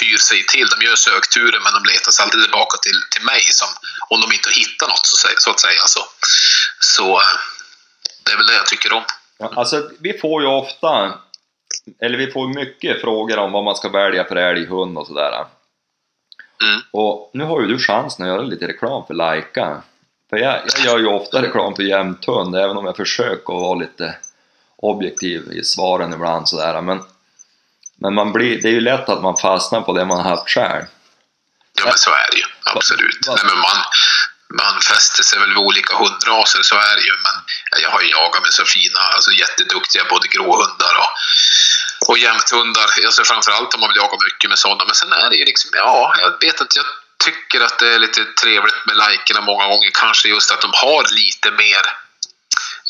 tyr 0.00 0.16
sig 0.16 0.46
till. 0.46 0.68
De 0.68 0.86
gör 0.86 0.94
sökturer 0.94 1.60
men 1.60 1.72
de 1.74 1.84
letar 1.92 2.12
sig 2.12 2.22
alltid 2.22 2.42
tillbaka 2.42 2.76
till, 2.78 3.00
till 3.10 3.24
mig 3.24 3.42
som, 3.52 3.68
om 4.08 4.20
de 4.20 4.32
inte 4.32 4.50
hittar 4.50 4.88
något 4.88 5.06
så, 5.06 5.28
så 5.38 5.50
att 5.50 5.60
säga. 5.60 5.82
Så, 5.86 6.00
så 6.80 7.20
eh, 7.20 7.36
det 8.24 8.32
är 8.32 8.36
väl 8.36 8.46
det 8.46 8.54
jag 8.54 8.66
tycker 8.66 8.92
om. 8.92 9.04
Ja, 9.38 9.52
alltså, 9.56 9.90
vi 10.00 10.18
får 10.18 10.42
ju 10.42 10.48
ofta, 10.48 11.18
eller 12.00 12.18
vi 12.18 12.30
får 12.30 12.48
mycket 12.48 13.00
frågor 13.00 13.38
om 13.38 13.52
vad 13.52 13.64
man 13.64 13.76
ska 13.76 13.88
välja 13.88 14.24
för 14.24 14.36
älg, 14.36 14.66
hund 14.66 14.98
och 14.98 15.06
sådär. 15.06 15.44
Mm. 16.62 16.80
Och 16.90 17.30
nu 17.34 17.44
har 17.44 17.60
ju 17.60 17.66
du 17.66 17.78
chansen 17.78 18.24
att 18.26 18.32
göra 18.32 18.42
lite 18.42 18.68
reklam 18.68 19.06
för 19.06 19.14
Laika. 19.14 19.82
För 20.30 20.36
jag, 20.36 20.60
jag 20.76 20.84
gör 20.84 20.98
ju 20.98 21.06
ofta 21.06 21.42
reklam 21.42 21.74
för 21.76 21.82
jämthund, 21.82 22.56
även 22.56 22.76
om 22.76 22.86
jag 22.86 22.96
försöker 22.96 23.54
att 23.54 23.60
vara 23.60 23.74
lite 23.74 24.14
objektiv 24.76 25.52
i 25.52 25.64
svaren 25.64 26.12
ibland 26.12 26.48
sådär. 26.48 26.80
Men, 26.80 27.02
men 27.96 28.14
man 28.14 28.32
blir, 28.32 28.62
det 28.62 28.68
är 28.68 28.72
ju 28.72 28.80
lätt 28.80 29.08
att 29.08 29.22
man 29.22 29.36
fastnar 29.36 29.80
på 29.80 29.92
det 29.92 30.04
man 30.04 30.20
har 30.20 30.30
haft 30.30 30.48
själv. 30.48 30.84
Ja, 31.78 31.84
men 31.84 31.98
så 31.98 32.10
är 32.10 32.28
det 32.32 32.38
ju. 32.38 32.44
Absolut. 32.74 33.26
Va- 33.26 33.32
va- 33.32 33.38
Nej, 33.42 33.50
men 33.50 33.58
man, 33.68 33.78
man 34.62 34.80
fäster 34.90 35.22
sig 35.22 35.38
väl 35.38 35.48
vid 35.48 35.58
olika 35.68 35.92
hundraser, 36.02 36.62
så 36.62 36.74
är 36.74 36.94
det 36.98 37.04
ju. 37.10 37.14
Men 37.26 37.36
jag 37.82 37.90
har 37.90 38.00
ju 38.02 38.08
jagat 38.10 38.42
med 38.42 38.52
så 38.52 38.64
fina, 38.64 39.00
alltså 39.14 39.30
jätteduktiga 39.42 40.02
både 40.10 40.26
gråhundar 40.34 40.94
och, 41.02 41.12
och 42.08 42.18
jämthundar. 42.18 42.86
Alltså 43.06 43.24
framförallt 43.24 43.74
om 43.74 43.80
man 43.80 43.90
vill 43.90 43.96
jaga 43.96 44.18
mycket 44.24 44.50
med 44.50 44.58
sådana. 44.58 44.84
Men 44.84 44.94
sen 44.94 45.12
är 45.12 45.30
det 45.30 45.36
ju 45.36 45.44
liksom, 45.44 45.70
ja, 45.74 46.14
jag 46.20 46.30
vet 46.40 46.60
inte. 46.60 46.78
Jag 46.78 46.86
tycker 47.24 47.60
att 47.60 47.78
det 47.78 47.94
är 47.94 47.98
lite 47.98 48.24
trevligt 48.24 48.86
med 48.86 48.96
lajkerna 48.96 49.40
många 49.40 49.66
gånger. 49.66 49.90
Kanske 49.94 50.28
just 50.28 50.50
att 50.50 50.60
de 50.60 50.70
har 50.74 51.14
lite 51.14 51.50
mer 51.50 51.82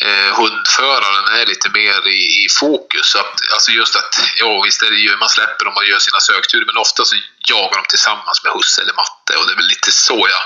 eh, 0.05 0.31
hundföraren 0.41 1.27
är 1.41 1.47
lite 1.47 1.69
mer 1.69 2.09
i, 2.09 2.45
i 2.45 2.47
fokus. 2.61 3.15
Att, 3.15 3.41
alltså 3.53 3.71
just 3.71 3.97
att, 3.97 4.21
ja 4.37 4.63
visst 4.63 4.83
är 4.83 4.91
det 4.91 4.97
ju, 4.97 5.17
man 5.17 5.29
släpper 5.29 5.65
dem 5.65 5.77
och 5.77 5.85
gör 5.85 5.99
sina 5.99 6.21
sökturer 6.21 6.67
men 6.67 6.77
ofta 6.77 7.05
så 7.05 7.17
jagar 7.49 7.77
de 7.77 7.85
tillsammans 7.89 8.45
med 8.45 8.53
husse 8.53 8.83
eller 8.83 8.95
matte 8.95 9.37
och 9.39 9.47
det 9.47 9.53
är 9.53 9.57
väl 9.57 9.67
lite 9.67 9.91
så 9.93 10.29
jag... 10.31 10.43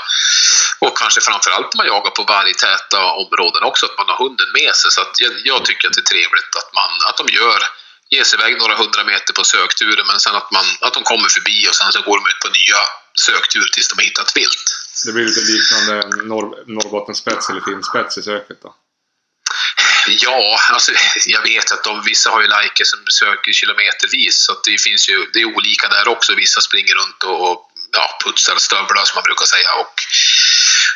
Och 0.78 0.98
kanske 0.98 1.20
framförallt 1.20 1.74
om 1.74 1.78
man 1.78 1.86
jagar 1.86 2.10
på 2.10 2.22
vargtäta 2.22 3.04
områden 3.04 3.62
också, 3.62 3.86
att 3.86 3.98
man 3.98 4.08
har 4.08 4.18
hunden 4.24 4.50
med 4.52 4.74
sig. 4.74 4.90
Så 4.90 5.00
att 5.00 5.20
jag, 5.20 5.32
jag 5.44 5.64
tycker 5.64 5.88
att 5.88 5.94
det 5.94 6.00
är 6.00 6.12
trevligt 6.14 6.56
att, 6.56 6.70
man, 6.74 6.90
att 7.08 7.16
de 7.16 7.26
gör 7.28 7.60
ger 8.10 8.24
sig 8.24 8.38
iväg 8.38 8.58
några 8.58 8.76
hundra 8.76 9.04
meter 9.04 9.32
på 9.32 9.44
sökturen 9.44 10.06
men 10.06 10.20
sen 10.20 10.34
att, 10.34 10.50
man, 10.50 10.66
att 10.80 10.94
de 10.94 11.02
kommer 11.02 11.28
förbi 11.28 11.68
och 11.68 11.74
sen 11.74 11.92
så 11.92 12.00
går 12.02 12.16
de 12.18 12.24
ut 12.30 12.40
på 12.44 12.48
nya 12.48 12.80
sökturer 13.26 13.70
tills 13.72 13.88
de 13.88 13.94
har 13.98 14.04
hittat 14.04 14.36
vilt. 14.36 14.66
Det 15.06 15.12
blir 15.12 15.24
lite 15.24 15.40
liknande 15.40 15.94
Norr, 16.30 16.48
Norrbottenspets 16.66 17.50
eller 17.50 17.60
finspets 17.60 18.18
i 18.18 18.22
söket 18.22 18.62
då. 18.62 18.74
Ja, 20.08 20.58
alltså, 20.70 20.92
jag 21.26 21.42
vet 21.42 21.72
att 21.72 21.84
de, 21.84 22.02
vissa 22.02 22.30
har 22.30 22.40
ju 22.40 22.48
liker 22.48 22.84
som 22.84 22.98
söker 23.06 23.52
kilometervis 23.52 24.44
så 24.44 24.52
det 24.64 24.82
finns 24.82 25.08
ju, 25.08 25.30
det 25.32 25.40
är 25.40 25.56
olika 25.56 25.88
där 25.88 26.08
också. 26.08 26.34
Vissa 26.34 26.60
springer 26.60 26.94
runt 26.94 27.22
och, 27.22 27.50
och 27.50 27.70
ja, 27.92 28.18
putsar 28.24 28.56
stövlar 28.56 29.04
som 29.04 29.14
man 29.14 29.22
brukar 29.22 29.46
säga. 29.46 29.70
Och, 29.82 29.94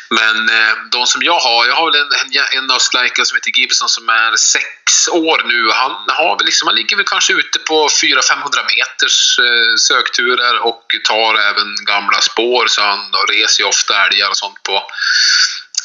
men 0.09 0.49
eh, 0.49 0.73
de 0.91 1.07
som 1.07 1.23
jag 1.23 1.39
har, 1.39 1.65
jag 1.65 1.75
har 1.75 1.91
väl 1.91 2.01
en, 2.01 2.11
en, 2.13 2.57
en 2.57 2.71
östlajka 2.71 3.25
som 3.25 3.35
heter 3.35 3.59
Gibson 3.59 3.89
som 3.89 4.09
är 4.09 4.35
sex 4.35 4.84
år 5.07 5.41
nu. 5.45 5.71
Han, 5.71 5.91
har 6.07 6.45
liksom, 6.45 6.67
han 6.67 6.75
ligger 6.75 6.95
väl 6.95 7.05
kanske 7.05 7.33
ute 7.33 7.59
på 7.59 7.87
400-500 7.87 8.65
meters 8.71 9.39
eh, 9.39 9.75
sökturer 9.77 10.59
och 10.59 10.83
tar 11.03 11.33
även 11.49 11.75
gamla 11.85 12.21
spår 12.21 12.65
så 12.67 12.81
han 12.81 13.11
reser 13.29 13.63
ju 13.63 13.67
ofta 13.67 14.05
älgar 14.05 14.29
och 14.29 14.37
sånt 14.37 14.63
på 14.63 14.83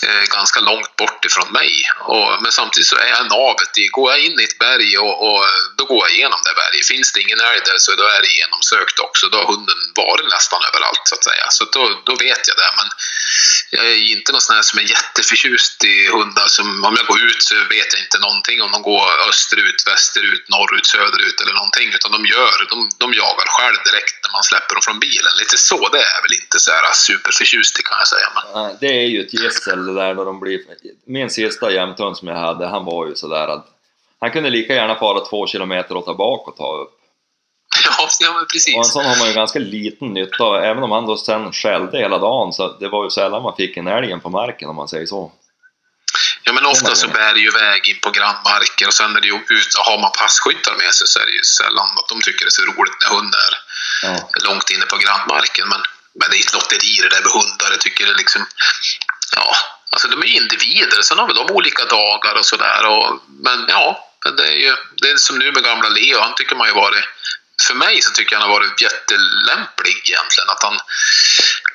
Eh, 0.03 0.25
ganska 0.37 0.61
långt 0.61 0.97
bort 0.97 1.25
ifrån 1.25 1.53
mig. 1.53 1.73
Och, 2.13 2.43
men 2.43 2.53
samtidigt 2.53 2.87
så 2.87 2.97
är 2.97 3.09
jag 3.09 3.29
navet 3.39 3.79
i, 3.79 3.87
går 3.87 4.11
jag 4.13 4.21
in 4.27 4.41
i 4.41 4.45
ett 4.45 4.59
berg 4.59 4.99
och, 4.99 5.15
och 5.27 5.41
eh, 5.45 5.61
då 5.79 5.85
går 5.85 6.01
jag 6.07 6.13
igenom 6.17 6.41
det 6.45 6.55
berget. 6.63 6.87
Finns 6.87 7.13
det 7.13 7.21
ingen 7.21 7.41
älg 7.41 7.61
där 7.65 7.79
så 7.79 7.91
då 7.95 8.05
är 8.17 8.21
det 8.23 8.39
genomsökt 8.41 8.99
också. 8.99 9.29
Då 9.29 9.39
har 9.39 9.47
hunden 9.53 9.81
varit 9.95 10.29
nästan 10.37 10.61
överallt 10.69 11.05
så 11.05 11.15
att 11.15 11.25
säga. 11.25 11.47
Så 11.51 11.65
då, 11.75 11.83
då 12.09 12.15
vet 12.27 12.43
jag 12.49 12.57
det. 12.63 12.71
Men 12.81 12.89
jag 13.77 13.85
är 13.93 13.97
inte 14.17 14.33
någon 14.33 14.41
sån 14.41 14.57
här 14.57 14.63
som 14.63 14.79
är 14.79 14.87
jätteförtjust 14.97 15.85
i 15.85 15.97
hundar 16.17 16.49
som 16.57 16.85
om 16.89 16.95
jag 16.99 17.07
går 17.07 17.21
ut 17.31 17.43
så 17.43 17.55
vet 17.55 17.89
jag 17.95 18.03
inte 18.07 18.19
någonting 18.19 18.63
om 18.63 18.71
de 18.73 18.83
går 18.83 19.09
österut, 19.29 19.81
västerut, 19.87 20.45
norrut, 20.49 20.87
söderut 20.87 21.41
eller 21.41 21.55
någonting. 21.61 21.89
Utan 21.97 22.11
de 22.17 22.21
gör, 22.27 22.57
de, 22.73 22.77
de 23.03 23.07
jagar 23.23 23.49
själv 23.57 23.79
direkt 23.89 24.17
när 24.25 24.33
man 24.33 24.43
släpper 24.43 24.73
dem 24.75 24.83
från 24.89 24.99
bilen. 25.07 25.33
Lite 25.43 25.57
så, 25.59 25.89
det 25.89 25.99
är 25.99 26.11
jag 26.17 26.23
väl 26.23 26.35
inte 26.43 26.59
så 26.65 26.71
här 26.73 26.93
superförtjust 26.93 27.81
i 27.81 27.83
kan 27.83 27.99
jag 27.99 28.09
säga. 28.09 28.29
Men... 28.37 28.77
Det 28.81 28.93
är 29.03 29.09
ju 29.15 29.21
ett 29.25 29.35
gissel 29.35 29.90
det 29.95 30.01
där 30.01 30.15
när 30.15 30.25
de 30.25 30.41
blir... 30.41 30.61
Min 31.07 31.31
sista 31.31 31.71
jämthund 31.71 32.17
som 32.17 32.29
jag 32.29 32.37
hade, 32.37 32.67
han 32.67 32.85
var 32.85 33.07
ju 33.07 33.15
sådär 33.15 33.49
att 33.49 33.67
han 34.21 34.31
kunde 34.31 34.51
lika 34.51 34.75
gärna 34.75 34.95
fara 34.99 35.21
två 35.25 35.47
kilometer 35.47 36.01
ta 36.01 36.15
bak 36.15 36.49
och 36.49 36.57
ta 36.57 36.77
upp. 36.77 36.91
Ja, 38.21 38.33
men 38.33 38.47
precis. 38.53 38.75
Och 38.75 38.85
en 38.85 38.85
sån 38.85 39.05
har 39.05 39.19
man 39.19 39.29
ju 39.29 39.35
ganska 39.35 39.59
liten 39.59 40.09
nytta 40.09 40.45
av, 40.45 40.55
även 40.57 40.83
om 40.83 40.91
han 40.91 41.07
då 41.07 41.17
sen 41.17 41.53
skällde 41.53 41.99
hela 41.99 42.19
dagen 42.19 42.53
så 42.53 42.63
det 42.81 42.89
var 42.89 43.05
ju 43.05 43.11
sällan 43.11 43.43
man 43.43 43.57
fick 43.57 43.77
en 43.77 43.87
älgen 43.87 44.21
på 44.21 44.31
marken 44.31 44.69
om 44.69 44.77
man 44.77 44.89
säger 44.89 45.07
så. 45.07 45.33
Ja, 46.45 46.53
men 46.53 46.67
ofta 46.67 46.95
så 46.95 47.09
bär 47.09 47.35
det 47.35 47.41
ju 47.41 47.51
väg 47.51 47.89
in 47.89 48.01
på 48.05 48.11
grannmarker 48.11 48.87
och 48.87 48.95
sen 49.01 49.17
är 49.17 49.21
det 49.21 49.27
ju 49.27 49.35
ut, 49.35 49.71
har 49.89 49.99
man 50.05 50.13
passkyttar 50.21 50.75
med 50.83 50.93
sig 50.95 51.07
så 51.13 51.17
är 51.23 51.27
det 51.27 51.37
ju 51.41 51.45
sällan 51.59 51.89
att 51.99 52.09
de 52.13 52.17
tycker 52.27 52.43
det 52.45 52.53
är 52.55 52.59
så 52.61 52.67
roligt 52.73 52.99
när 53.03 53.11
hundar 53.17 53.51
är 53.53 53.57
Ja. 54.03 54.15
långt 54.49 54.69
inne 54.75 54.87
på 54.93 54.97
grannmarken. 55.05 55.67
Men, 55.73 55.81
men 56.19 56.27
det 56.31 56.37
är 56.39 56.45
ett 56.47 56.55
lotteri 56.59 56.93
det 57.05 57.11
där 57.15 57.23
med 57.27 57.33
hundar. 57.39 57.69
Jag 57.75 57.81
tycker 57.87 58.03
det 58.11 58.17
liksom... 58.23 58.43
Ja, 59.37 59.47
alltså 59.91 60.09
de 60.09 60.23
är 60.23 60.27
ju 60.27 60.37
individer. 60.37 61.03
Sen 61.03 61.19
har 61.19 61.27
väl 61.27 61.37
de 61.37 61.51
olika 61.51 61.85
dagar 61.85 62.35
och 62.35 62.47
sådär. 62.47 62.83
Men 63.29 63.65
ja, 63.69 64.11
det 64.37 64.47
är 64.47 64.57
ju 64.57 64.77
det 65.01 65.11
är 65.11 65.17
som 65.17 65.39
nu 65.39 65.53
med 65.53 65.65
gamla 65.65 65.89
Leo. 65.89 66.21
Han 66.21 66.35
tycker 66.35 66.57
man 66.57 66.69
ju 66.69 66.75
varit... 66.75 67.05
För 67.67 67.75
mig 67.75 68.03
så 68.03 68.11
tycker 68.11 68.33
jag 68.33 68.41
han 68.41 68.51
har 68.51 68.59
varit 68.59 68.83
jättelämplig 68.83 69.97
egentligen. 70.05 70.49
Att 70.55 70.63
han... 70.63 70.77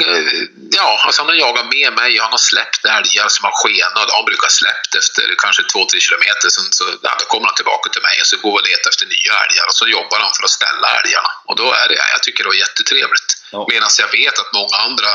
Eh, 0.06 0.42
ja, 0.80 1.02
alltså 1.06 1.22
han 1.22 1.30
har 1.30 1.36
jagat 1.36 1.74
med 1.78 1.94
mig. 1.94 2.18
Han 2.20 2.32
har 2.32 2.44
släppt 2.52 2.86
älgar 2.86 3.28
som 3.30 3.44
har 3.50 3.56
skenat. 3.62 4.12
Han 4.12 4.26
brukar 4.26 4.50
släppt 4.50 4.96
efter 4.96 5.36
kanske 5.38 5.64
två, 5.64 5.86
tre 5.86 6.00
kilometer. 6.00 6.50
Sen 6.50 6.68
så 6.72 6.84
ja, 7.02 7.12
då 7.20 7.26
kommer 7.26 7.46
han 7.48 7.56
tillbaka 7.56 7.90
till 7.90 8.02
mig 8.02 8.16
och 8.22 8.28
så 8.28 8.38
går 8.38 8.52
vi 8.52 8.58
och 8.58 8.68
letar 8.70 8.90
efter 8.90 9.06
nya 9.06 9.34
älgar. 9.46 9.66
Och 9.70 9.76
så 9.82 9.88
jobbar 9.88 10.20
han 10.20 10.34
för 10.38 10.44
att 10.44 10.58
ställa 10.60 10.88
älgarna. 11.00 11.32
Och 11.50 11.56
då 11.56 11.68
är 11.74 11.88
det, 11.90 11.96
jag 12.16 12.24
tycker 12.24 12.44
det 12.44 12.50
var 12.54 12.64
jättetrevligt. 12.66 13.30
Ja. 13.52 13.68
Medan 13.72 13.90
jag 14.04 14.12
vet 14.20 14.40
att 14.40 14.54
många 14.54 14.78
andra 14.88 15.12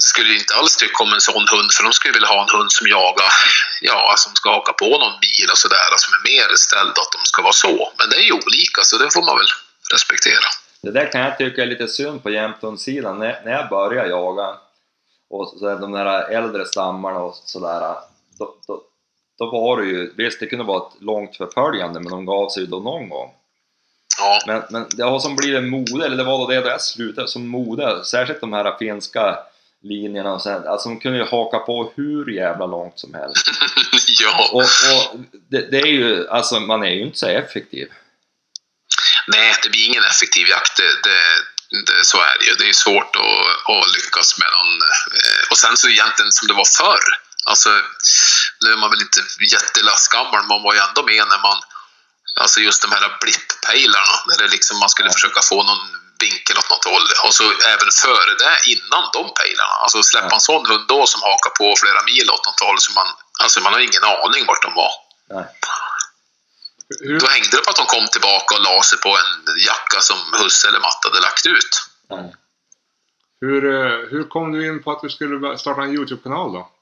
skulle 0.00 0.34
inte 0.34 0.54
alls 0.54 0.76
tycka 0.76 1.04
om 1.04 1.12
en 1.12 1.20
sån 1.20 1.46
hund 1.54 1.70
för 1.76 1.82
de 1.84 1.92
skulle 1.92 2.14
vilja 2.14 2.28
ha 2.28 2.42
en 2.42 2.54
hund 2.56 2.72
som 2.72 2.86
jagar, 2.86 3.32
ja, 3.80 4.14
som 4.16 4.32
ska 4.34 4.50
haka 4.50 4.72
på 4.72 4.90
någon 5.02 5.20
bil 5.20 5.48
och 5.52 5.58
sådär, 5.58 5.90
som 5.96 6.10
är 6.16 6.22
mer 6.32 6.48
ställd 6.56 6.94
att 7.02 7.12
de 7.16 7.20
ska 7.30 7.42
vara 7.42 7.52
så. 7.66 7.92
Men 7.98 8.06
det 8.10 8.16
är 8.16 8.26
ju 8.30 8.32
olika 8.32 8.80
så 8.82 8.98
det 8.98 9.14
får 9.14 9.24
man 9.28 9.36
väl 9.40 9.52
respektera. 9.92 10.48
Det 10.82 10.90
där 10.90 11.12
kan 11.12 11.20
jag 11.20 11.38
tycka 11.38 11.62
är 11.62 11.66
lite 11.66 11.88
synd 11.88 12.22
på 12.22 12.30
jämthundssidan. 12.30 13.18
När, 13.18 13.42
när 13.44 13.52
jag 13.52 13.68
började 13.68 14.08
jaga 14.08 14.48
och 15.30 15.48
så 15.48 15.74
de 15.74 15.92
där 15.92 16.30
äldre 16.30 16.64
stammarna 16.64 17.18
och 17.18 17.34
sådär, 17.44 17.80
då, 18.38 18.54
då, 18.66 18.82
då 19.38 19.50
var 19.50 19.76
det 19.80 19.86
ju, 19.86 20.14
visst 20.16 20.40
det 20.40 20.46
kunde 20.46 20.64
vara 20.64 20.86
ett 20.86 21.02
långt 21.02 21.36
förföljande 21.36 22.00
men 22.00 22.10
de 22.10 22.26
gav 22.26 22.48
sig 22.48 22.62
ju 22.62 22.66
då 22.66 22.78
någon 22.78 23.08
gång. 23.08 23.30
Ja, 24.18 24.40
Men, 24.46 24.62
men 24.70 24.86
det 24.90 25.02
har 25.04 25.20
som 25.20 25.36
blivit 25.36 25.64
mode, 25.64 26.06
eller 26.06 26.16
det 26.16 26.24
var 26.24 26.38
då 26.38 26.46
det 26.46 26.54
jag 26.54 26.80
slutade, 26.80 27.28
som 27.28 27.48
mode, 27.48 28.04
särskilt 28.04 28.40
de 28.40 28.52
här 28.52 28.78
finska 28.78 29.38
linjerna 29.82 30.32
och 30.32 30.42
sen, 30.42 30.68
alltså 30.68 30.88
de 30.88 31.00
kunde 31.00 31.18
ju 31.18 31.24
haka 31.24 31.58
på 31.58 31.92
hur 31.96 32.30
jävla 32.30 32.66
långt 32.66 32.98
som 32.98 33.14
helst. 33.14 33.50
ja. 34.22 34.48
Och, 34.52 34.60
och 34.60 35.20
det, 35.50 35.70
det 35.70 35.80
är 35.80 35.86
ju, 35.86 36.28
alltså 36.28 36.60
man 36.60 36.82
är 36.82 36.90
ju 36.90 37.02
inte 37.02 37.18
så 37.18 37.26
effektiv. 37.26 37.88
Nej, 39.26 39.54
det 39.62 39.68
blir 39.70 39.86
ingen 39.86 40.04
effektiv 40.04 40.48
jakt. 40.48 40.76
Det, 40.76 40.92
det, 41.08 41.20
det, 41.86 42.04
så 42.04 42.16
är 42.18 42.34
det 42.38 42.44
ju. 42.46 42.54
Det 42.54 42.68
är 42.68 42.72
svårt 42.72 43.16
att, 43.16 43.74
att 43.74 43.94
lyckas 43.96 44.38
med 44.38 44.48
någon. 44.56 44.72
eh, 45.18 45.42
Och 45.50 45.58
sen 45.58 45.76
så 45.76 45.88
egentligen 45.88 46.32
som 46.32 46.48
det 46.48 46.54
var 46.54 46.68
förr. 46.80 47.04
Alltså, 47.50 47.70
nu 48.64 48.68
är 48.72 48.76
man 48.76 48.90
väl 48.90 49.02
inte 49.06 49.20
jättelastgammal, 49.54 50.46
man 50.52 50.62
var 50.62 50.74
ju 50.74 50.80
ändå 50.88 51.02
med 51.12 51.24
när 51.32 51.42
man... 51.48 51.58
Alltså 52.40 52.60
just 52.60 52.82
de 52.82 52.92
här 52.92 53.16
blipppejlarna, 53.20 54.14
där 54.28 54.38
det 54.44 54.48
liksom 54.48 54.78
man 54.78 54.88
skulle 54.88 55.08
Ja. 55.08 55.12
försöka 55.12 55.40
få 55.42 55.62
någon 55.62 55.84
vinkel 56.20 56.58
åt 56.58 56.70
något 56.70 56.84
håll. 56.84 57.06
Och 57.24 57.34
så 57.34 57.44
även 57.74 57.90
före 58.04 58.34
det, 58.42 58.54
innan 58.72 59.04
de 59.12 59.34
pejlarna. 59.40 59.74
Alltså 59.82 60.02
släppa 60.02 60.26
Ja. 60.30 60.34
en 60.34 60.40
sån 60.40 60.66
hund 60.66 60.84
då 60.88 61.06
som 61.06 61.22
hakar 61.22 61.50
på 61.50 61.74
flera 61.82 62.02
mil 62.02 62.30
åt 62.30 62.46
något 62.46 62.60
håll, 62.60 62.78
så 62.80 62.92
man, 62.92 63.06
alltså 63.42 63.60
man 63.60 63.72
har 63.72 63.80
ingen 63.80 64.04
aning 64.04 64.46
vart 64.46 64.62
de 64.62 64.74
var. 64.74 64.92
Nej. 65.30 65.46
Hur, 67.00 67.20
Då 67.20 67.26
hängde 67.26 67.56
det 67.56 67.62
på 67.64 67.70
att 67.70 67.76
de 67.76 67.86
kom 67.86 68.06
tillbaka 68.08 68.54
och 68.56 68.62
la 68.62 68.82
sig 68.82 68.98
på 69.00 69.08
en 69.08 69.30
jacka 69.68 70.00
som 70.00 70.18
husse 70.32 70.68
eller 70.68 70.80
matte 70.80 71.08
hade 71.08 71.20
lagt 71.20 71.46
ut. 71.46 71.72
Nej. 72.10 72.34
hur, 73.40 73.62
eh, 73.74 74.08
hur 74.10 74.24
kom 74.28 74.52
du 74.52 74.66
in 74.66 74.82
på 74.82 74.92
att 74.92 75.02
du 75.02 75.10
skulle 75.10 75.58
starta 75.58 75.82
en 75.82 75.94
YouTube-kanal 75.94 76.52
då? 76.52 76.72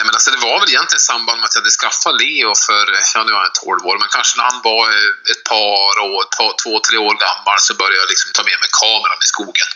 Nej, 0.00 0.06
men 0.08 0.14
alltså 0.14 0.30
det 0.30 0.46
var 0.48 0.60
väl 0.60 0.68
egentligen 0.68 1.02
i 1.04 1.10
samband 1.12 1.36
med 1.38 1.46
att 1.46 1.54
jag 1.54 1.62
hade 1.62 1.78
skaffat 1.80 2.14
Leo 2.20 2.52
för, 2.66 2.84
ja 3.14 3.20
nu 3.24 3.32
är 3.32 3.40
han 3.44 3.52
12 3.52 3.86
år, 3.90 3.96
men 3.98 4.08
kanske 4.16 4.34
när 4.36 4.46
han 4.50 4.60
var 4.70 4.82
eh, 4.96 5.32
ett 5.32 5.44
par 5.52 5.92
år, 6.10 6.18
ett 6.24 6.36
par, 6.38 6.52
två, 6.62 6.72
tre 6.86 6.96
år 7.06 7.14
gammal 7.26 7.58
så 7.66 7.72
började 7.80 8.00
jag 8.02 8.08
liksom 8.08 8.30
ta 8.32 8.42
med 8.50 8.58
mig 8.62 8.70
kameran 8.80 9.20
i 9.26 9.28
skogen. 9.34 9.68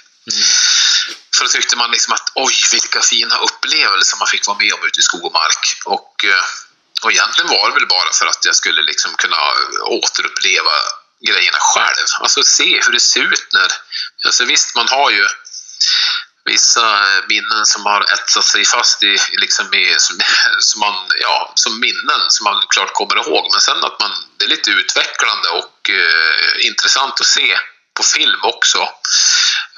För 1.34 1.40
då 1.44 1.48
tyckte 1.48 1.76
man 1.76 1.90
liksom 1.90 2.12
att 2.16 2.26
oj, 2.34 2.56
vilka 2.72 3.00
fina 3.00 3.36
upplevelser 3.48 4.16
man 4.18 4.32
fick 4.34 4.46
vara 4.46 4.58
med 4.62 4.72
om 4.76 4.86
ute 4.86 5.00
i 5.00 5.02
skog 5.08 5.24
och 5.28 5.36
mark. 5.42 5.62
Och, 5.96 6.14
eh, 6.32 6.44
och 7.02 7.12
egentligen 7.12 7.50
var 7.56 7.64
det 7.68 7.74
väl 7.78 7.94
bara 7.98 8.12
för 8.18 8.26
att 8.26 8.42
jag 8.48 8.56
skulle 8.60 8.82
liksom 8.82 9.10
kunna 9.22 9.40
återuppleva 9.98 10.76
grejerna 11.28 11.60
själv. 11.60 12.08
Alltså 12.24 12.42
se 12.42 12.70
hur 12.84 12.92
det 12.92 13.00
ser 13.00 13.24
ut 13.32 13.48
när... 13.52 13.68
Alltså 14.26 14.44
visst, 14.44 14.74
man 14.74 14.88
har 14.88 15.10
ju 15.10 15.24
vissa 16.44 17.16
eh, 17.16 17.24
minnen 17.28 17.66
som 17.66 17.86
har 17.86 18.00
etsat 18.14 18.44
sig 18.44 18.64
fast 18.64 19.02
i, 19.02 19.16
liksom 19.32 19.74
i, 19.74 19.94
som, 19.98 20.18
som, 20.60 20.80
man, 20.80 20.94
ja, 21.20 21.52
som 21.54 21.80
minnen 21.80 22.20
som 22.28 22.44
man 22.44 22.62
klart 22.68 22.92
kommer 22.92 23.16
ihåg. 23.16 23.48
Men 23.52 23.60
sen 23.60 23.84
att 23.84 24.00
man, 24.00 24.10
det 24.36 24.44
är 24.44 24.48
lite 24.48 24.70
utvecklande 24.70 25.48
och 25.48 25.90
eh, 25.90 26.66
intressant 26.66 27.20
att 27.20 27.26
se 27.26 27.58
på 27.96 28.02
film 28.02 28.40
också 28.42 28.78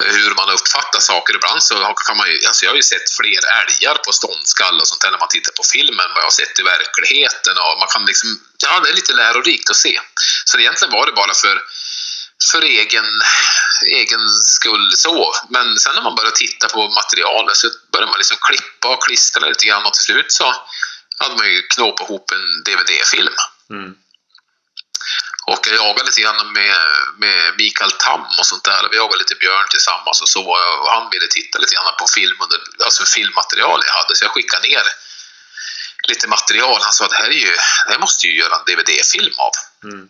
eh, 0.03 0.15
hur 0.15 0.35
man 0.35 0.49
uppfattar 0.49 0.99
saker. 0.99 1.35
Ibland 1.35 1.63
så 1.63 1.93
kan 2.07 2.17
man 2.17 2.27
ju, 2.31 2.45
alltså 2.47 2.65
jag 2.65 2.71
har 2.71 2.75
ju 2.75 2.83
sett 2.93 3.11
fler 3.19 3.41
älgar 3.61 3.95
på 4.05 4.11
ståndskall 4.11 4.79
och 4.79 4.87
sånt 4.87 5.01
där 5.01 5.11
när 5.11 5.19
man 5.19 5.35
tittar 5.35 5.51
på 5.51 5.63
filmen 5.73 6.05
än 6.05 6.13
vad 6.13 6.21
jag 6.23 6.31
har 6.31 6.39
sett 6.41 6.59
i 6.59 6.63
verkligheten. 6.63 7.57
Och 7.57 7.79
man 7.79 7.87
kan 7.93 8.05
liksom, 8.05 8.29
ja, 8.63 8.79
det 8.79 8.89
är 8.89 8.93
lite 8.93 9.13
lärorikt 9.13 9.69
att 9.69 9.75
se. 9.75 9.99
Så 10.45 10.59
egentligen 10.59 10.93
var 10.93 11.05
det 11.05 11.11
bara 11.11 11.33
för 11.33 11.61
för 12.51 12.61
egen, 12.61 13.21
egen 13.91 14.29
skull 14.29 14.91
så. 14.95 15.35
Men 15.49 15.79
sen 15.79 15.95
när 15.95 16.01
man 16.01 16.15
börjar 16.15 16.31
titta 16.31 16.67
på 16.67 16.89
materialet 16.89 17.57
så 17.57 17.67
börjar 17.91 18.07
man 18.07 18.17
liksom 18.17 18.37
klippa 18.41 18.87
och 18.87 19.03
klistra 19.03 19.47
lite 19.47 19.65
grann 19.65 19.85
och 19.85 19.93
till 19.93 20.03
slut 20.03 20.31
så 20.31 20.55
hade 21.19 21.35
man 21.35 21.47
ju 21.47 21.61
knåpat 21.61 22.09
ihop 22.09 22.31
en 22.31 22.63
DVD-film. 22.63 23.33
Mm. 23.69 23.95
Och 25.47 25.67
jag 25.67 25.75
jagade 25.75 26.03
lite 26.03 26.21
grann 26.21 26.53
med, 26.53 26.79
med 27.17 27.53
Mikael 27.57 27.91
Tam 27.91 28.25
och 28.39 28.45
sånt 28.45 28.63
där. 28.63 28.89
Vi 28.91 28.97
jagade 28.97 29.17
lite 29.17 29.35
björn 29.35 29.67
tillsammans 29.69 30.21
och 30.21 30.29
så. 30.29 30.43
Och 30.81 30.91
han 30.91 31.09
ville 31.11 31.27
titta 31.27 31.59
lite 31.59 31.75
grann 31.75 31.95
på 31.99 32.07
film 32.07 32.37
under, 32.43 32.59
alltså 32.85 33.05
filmmaterial 33.05 33.81
jag 33.85 33.93
hade. 33.93 34.15
Så 34.15 34.25
jag 34.25 34.31
skickade 34.31 34.67
ner 34.67 34.83
lite 36.07 36.27
material. 36.27 36.79
Han 36.81 36.93
sa 36.93 37.05
att 37.05 37.11
det 37.11 37.17
här, 37.17 37.29
är 37.29 37.41
ju, 37.47 37.55
det 37.85 37.91
här 37.91 37.99
måste 37.99 38.27
ju 38.27 38.33
göra 38.39 38.55
en 38.55 38.65
DVD-film 38.65 39.33
av. 39.37 39.51
Mm. 39.83 40.09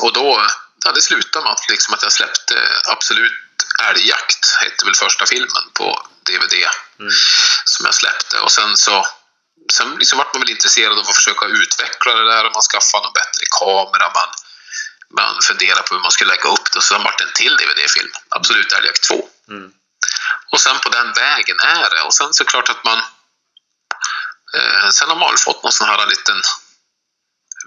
Och 0.00 0.12
då, 0.12 0.46
ja, 0.84 0.92
det 0.92 1.02
slutade 1.02 1.44
med 1.44 1.52
att, 1.52 1.68
liksom 1.68 1.94
att 1.94 2.02
jag 2.02 2.12
släppte 2.12 2.54
Absolut 2.86 3.32
älgjakt, 3.82 4.56
hette 4.60 4.84
väl 4.84 4.94
första 4.94 5.26
filmen 5.26 5.64
på 5.74 6.06
DVD 6.22 6.54
Mm. 7.00 7.12
som 7.64 7.86
jag 7.86 7.94
släppte. 7.94 8.40
Och 8.40 8.52
sen 8.52 8.76
så 8.76 9.06
sen 9.72 9.96
liksom 9.98 10.18
vart 10.18 10.34
man 10.34 10.40
väl 10.40 10.50
intresserad 10.50 10.92
av 10.92 11.08
att 11.08 11.16
försöka 11.16 11.46
utveckla 11.46 12.14
det 12.14 12.30
där 12.32 12.46
och 12.46 12.52
man 12.52 12.62
skaffade 12.62 13.04
någon 13.04 13.12
bättre 13.12 13.44
kamera. 13.60 14.12
Man, 14.18 14.30
man 15.10 15.42
funderade 15.42 15.82
på 15.82 15.94
hur 15.94 16.02
man 16.02 16.10
skulle 16.10 16.30
lägga 16.30 16.48
upp 16.48 16.72
det 16.72 16.78
och 16.78 16.84
sen 16.84 17.02
vart 17.02 17.18
det 17.18 17.24
en 17.24 17.32
till 17.32 17.56
DVD-film, 17.56 18.12
Absolut 18.28 18.72
älgjakt 18.72 19.02
2. 19.02 19.28
Mm. 19.48 19.70
Och 20.52 20.60
sen 20.60 20.78
på 20.78 20.88
den 20.88 21.12
vägen 21.12 21.60
är 21.60 21.90
det. 21.90 22.02
Och 22.02 22.14
sen 22.14 22.34
så 22.34 22.44
klart 22.44 22.68
att 22.68 22.84
man... 22.84 22.98
Eh, 24.54 24.88
sen 24.90 25.08
har 25.08 25.16
man 25.16 25.36
fått 25.36 25.62
någon 25.62 25.72
sån 25.72 25.88
här 25.88 26.06
liten 26.06 26.42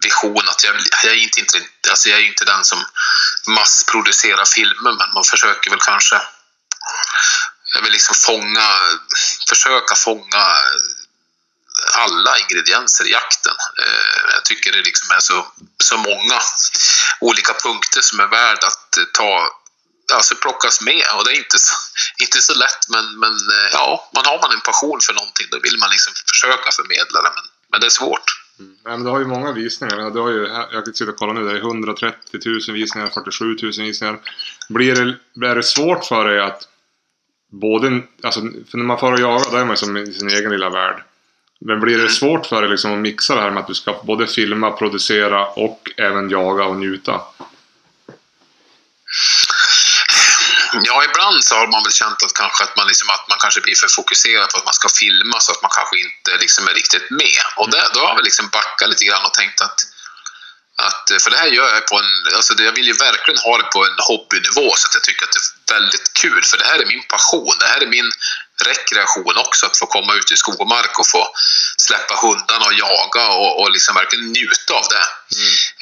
vision 0.04 0.50
att 0.50 0.64
jag, 0.64 0.76
jag, 1.04 1.14
är 1.14 1.18
inte, 1.18 1.42
alltså 1.90 2.10
jag 2.10 2.20
är 2.20 2.26
inte 2.26 2.46
den 2.46 2.66
som 2.66 2.86
massproducerar 3.48 4.46
filmer 4.46 4.92
men 4.98 5.14
man 5.14 5.24
försöker 5.24 5.70
väl 5.72 5.80
kanske... 5.80 6.22
Jag 7.74 7.82
vill 7.82 7.92
liksom 7.92 8.16
fånga, 8.16 8.68
försöka 9.50 9.96
fånga 9.96 10.56
alla 11.94 12.40
ingredienser 12.40 13.08
i 13.08 13.12
jakten. 13.12 13.56
Eh, 13.80 14.34
jag 14.34 14.46
tycker 14.46 14.72
det 14.72 14.82
liksom 14.82 15.12
är 15.12 15.20
så, 15.20 15.48
så 15.84 15.98
många 15.98 16.42
olika 17.20 17.54
punkter 17.54 18.02
som 18.02 18.20
är 18.20 18.28
värda 18.28 18.68
att 18.68 18.98
ta 19.14 19.62
alltså 20.14 20.36
plockas 20.36 20.82
med. 20.82 21.04
Och 21.16 21.24
det 21.26 21.32
är 21.32 21.38
inte 21.38 21.60
så, 21.60 21.76
inte 22.18 22.42
så 22.42 22.54
lätt, 22.54 22.90
men, 22.90 23.20
men 23.20 23.32
eh, 23.32 23.70
ja, 23.72 24.10
man 24.16 24.26
har 24.26 24.40
man 24.42 24.52
en 24.52 24.62
passion 24.62 25.00
för 25.02 25.14
någonting 25.14 25.48
då 25.52 25.60
vill 25.60 25.78
man 25.80 25.90
liksom 25.90 26.14
försöka 26.34 26.72
förmedla 26.72 27.22
det, 27.22 27.32
men, 27.36 27.44
men 27.72 27.80
det 27.82 27.88
är 27.88 27.90
svårt. 28.02 28.41
Mm. 28.62 28.76
Nej, 28.86 28.98
men 28.98 29.04
du 29.04 29.10
har 29.10 29.20
ju 29.20 29.26
många 29.26 29.52
visningar. 29.52 30.00
Jag 30.00 30.14
Du 30.14 30.20
har 30.20 30.30
ju, 30.30 30.48
jag 30.72 30.86
kan 30.86 30.94
sitta 30.94 31.12
och 31.12 31.18
kolla 31.18 31.34
nu, 31.34 31.44
det 31.44 31.52
är 31.52 31.58
130 31.58 32.40
000 32.46 32.60
visningar, 32.74 33.08
47 33.08 33.46
000 33.46 33.56
visningar. 33.78 34.20
Blir 34.70 34.96
det, 34.96 35.16
blir 35.34 35.56
det 35.56 35.64
svårt 35.64 36.06
för 36.06 36.26
dig 36.26 36.40
att 36.40 36.68
både, 37.52 38.02
alltså, 38.24 38.42
för 38.42 38.78
när 38.78 38.86
man 38.86 39.00
får 39.00 39.14
och 39.14 39.20
jagar 39.20 39.52
då 39.52 39.58
är 39.58 39.66
man 39.66 39.78
som 39.78 39.98
i 39.98 40.14
sin 40.14 40.30
egen 40.30 40.52
lilla 40.52 40.70
värld. 40.70 41.04
Men 41.60 41.80
blir 41.80 41.98
det 41.98 42.10
svårt 42.10 42.46
för 42.46 42.62
dig 42.62 42.70
liksom 42.70 42.94
att 42.94 43.00
mixa 43.00 43.36
det 43.36 43.42
här 43.42 43.52
med 43.52 43.62
att 43.62 43.68
du 43.68 43.74
ska 43.74 43.96
både 44.04 44.28
filma, 44.28 44.72
producera 44.72 45.46
och 45.46 45.92
även 45.98 46.30
jaga 46.30 46.66
och 46.66 46.76
njuta? 46.76 47.22
Ibland 51.22 51.44
så 51.44 51.56
har 51.56 51.68
man 51.68 51.84
väl 51.84 51.94
känt 51.94 52.24
att 52.24 52.34
kanske, 52.34 52.64
att 52.64 52.76
man, 52.76 52.88
liksom, 52.88 53.10
att 53.10 53.26
man 53.30 53.38
kanske 53.38 53.62
blir 53.62 53.76
för 53.76 53.88
fokuserad 53.88 54.50
på 54.50 54.58
att 54.58 54.66
man 54.66 54.74
ska 54.74 54.90
filma 54.90 55.40
så 55.40 55.52
att 55.52 55.62
man 55.62 55.72
kanske 55.78 55.96
inte 56.06 56.32
liksom 56.44 56.68
är 56.68 56.74
riktigt 56.74 57.10
med. 57.10 57.44
Och 57.58 57.70
det, 57.72 57.84
då 57.94 58.00
har 58.00 58.16
jag 58.16 58.24
liksom 58.24 58.50
backat 58.50 58.90
lite 58.90 59.06
grann 59.06 59.26
och 59.26 59.34
tänkt 59.34 59.62
att, 59.62 59.80
att 60.88 61.12
eh, 61.12 61.18
för 61.24 61.30
det 61.32 61.38
här 61.38 61.48
gör 61.48 61.70
jag 61.74 61.88
på 61.88 61.96
en, 62.00 62.36
alltså 62.36 62.54
jag 62.64 62.72
vill 62.72 62.88
ju 62.88 62.94
verkligen 62.94 63.42
ha 63.46 63.58
det 63.58 63.64
på 63.64 63.86
en 63.86 63.98
hobbynivå 64.10 64.68
så 64.78 64.88
att 64.88 64.96
jag 64.98 65.04
tycker 65.04 65.24
att 65.26 65.36
det 65.36 65.44
är 65.44 65.80
väldigt 65.80 66.14
kul 66.14 66.44
för 66.44 66.58
det 66.58 66.68
här 66.72 66.80
är 66.80 66.86
min 66.86 67.04
passion, 67.14 67.56
det 67.60 67.68
här 67.74 67.82
är 67.86 67.88
min 67.88 68.12
rekreation 68.64 69.38
också, 69.46 69.66
att 69.66 69.78
få 69.78 69.86
komma 69.86 70.14
ut 70.14 70.32
i 70.32 70.36
skog 70.36 70.62
och 70.62 70.68
mark 70.68 71.00
och 71.00 71.08
få 71.08 71.24
släppa 71.78 72.16
hundarna 72.24 72.66
och 72.66 72.74
jaga 72.74 73.26
och, 73.42 73.62
och 73.62 73.72
liksom 73.72 73.96
verkligen 73.96 74.26
njuta 74.32 74.74
av 74.74 74.86
det. 74.94 75.06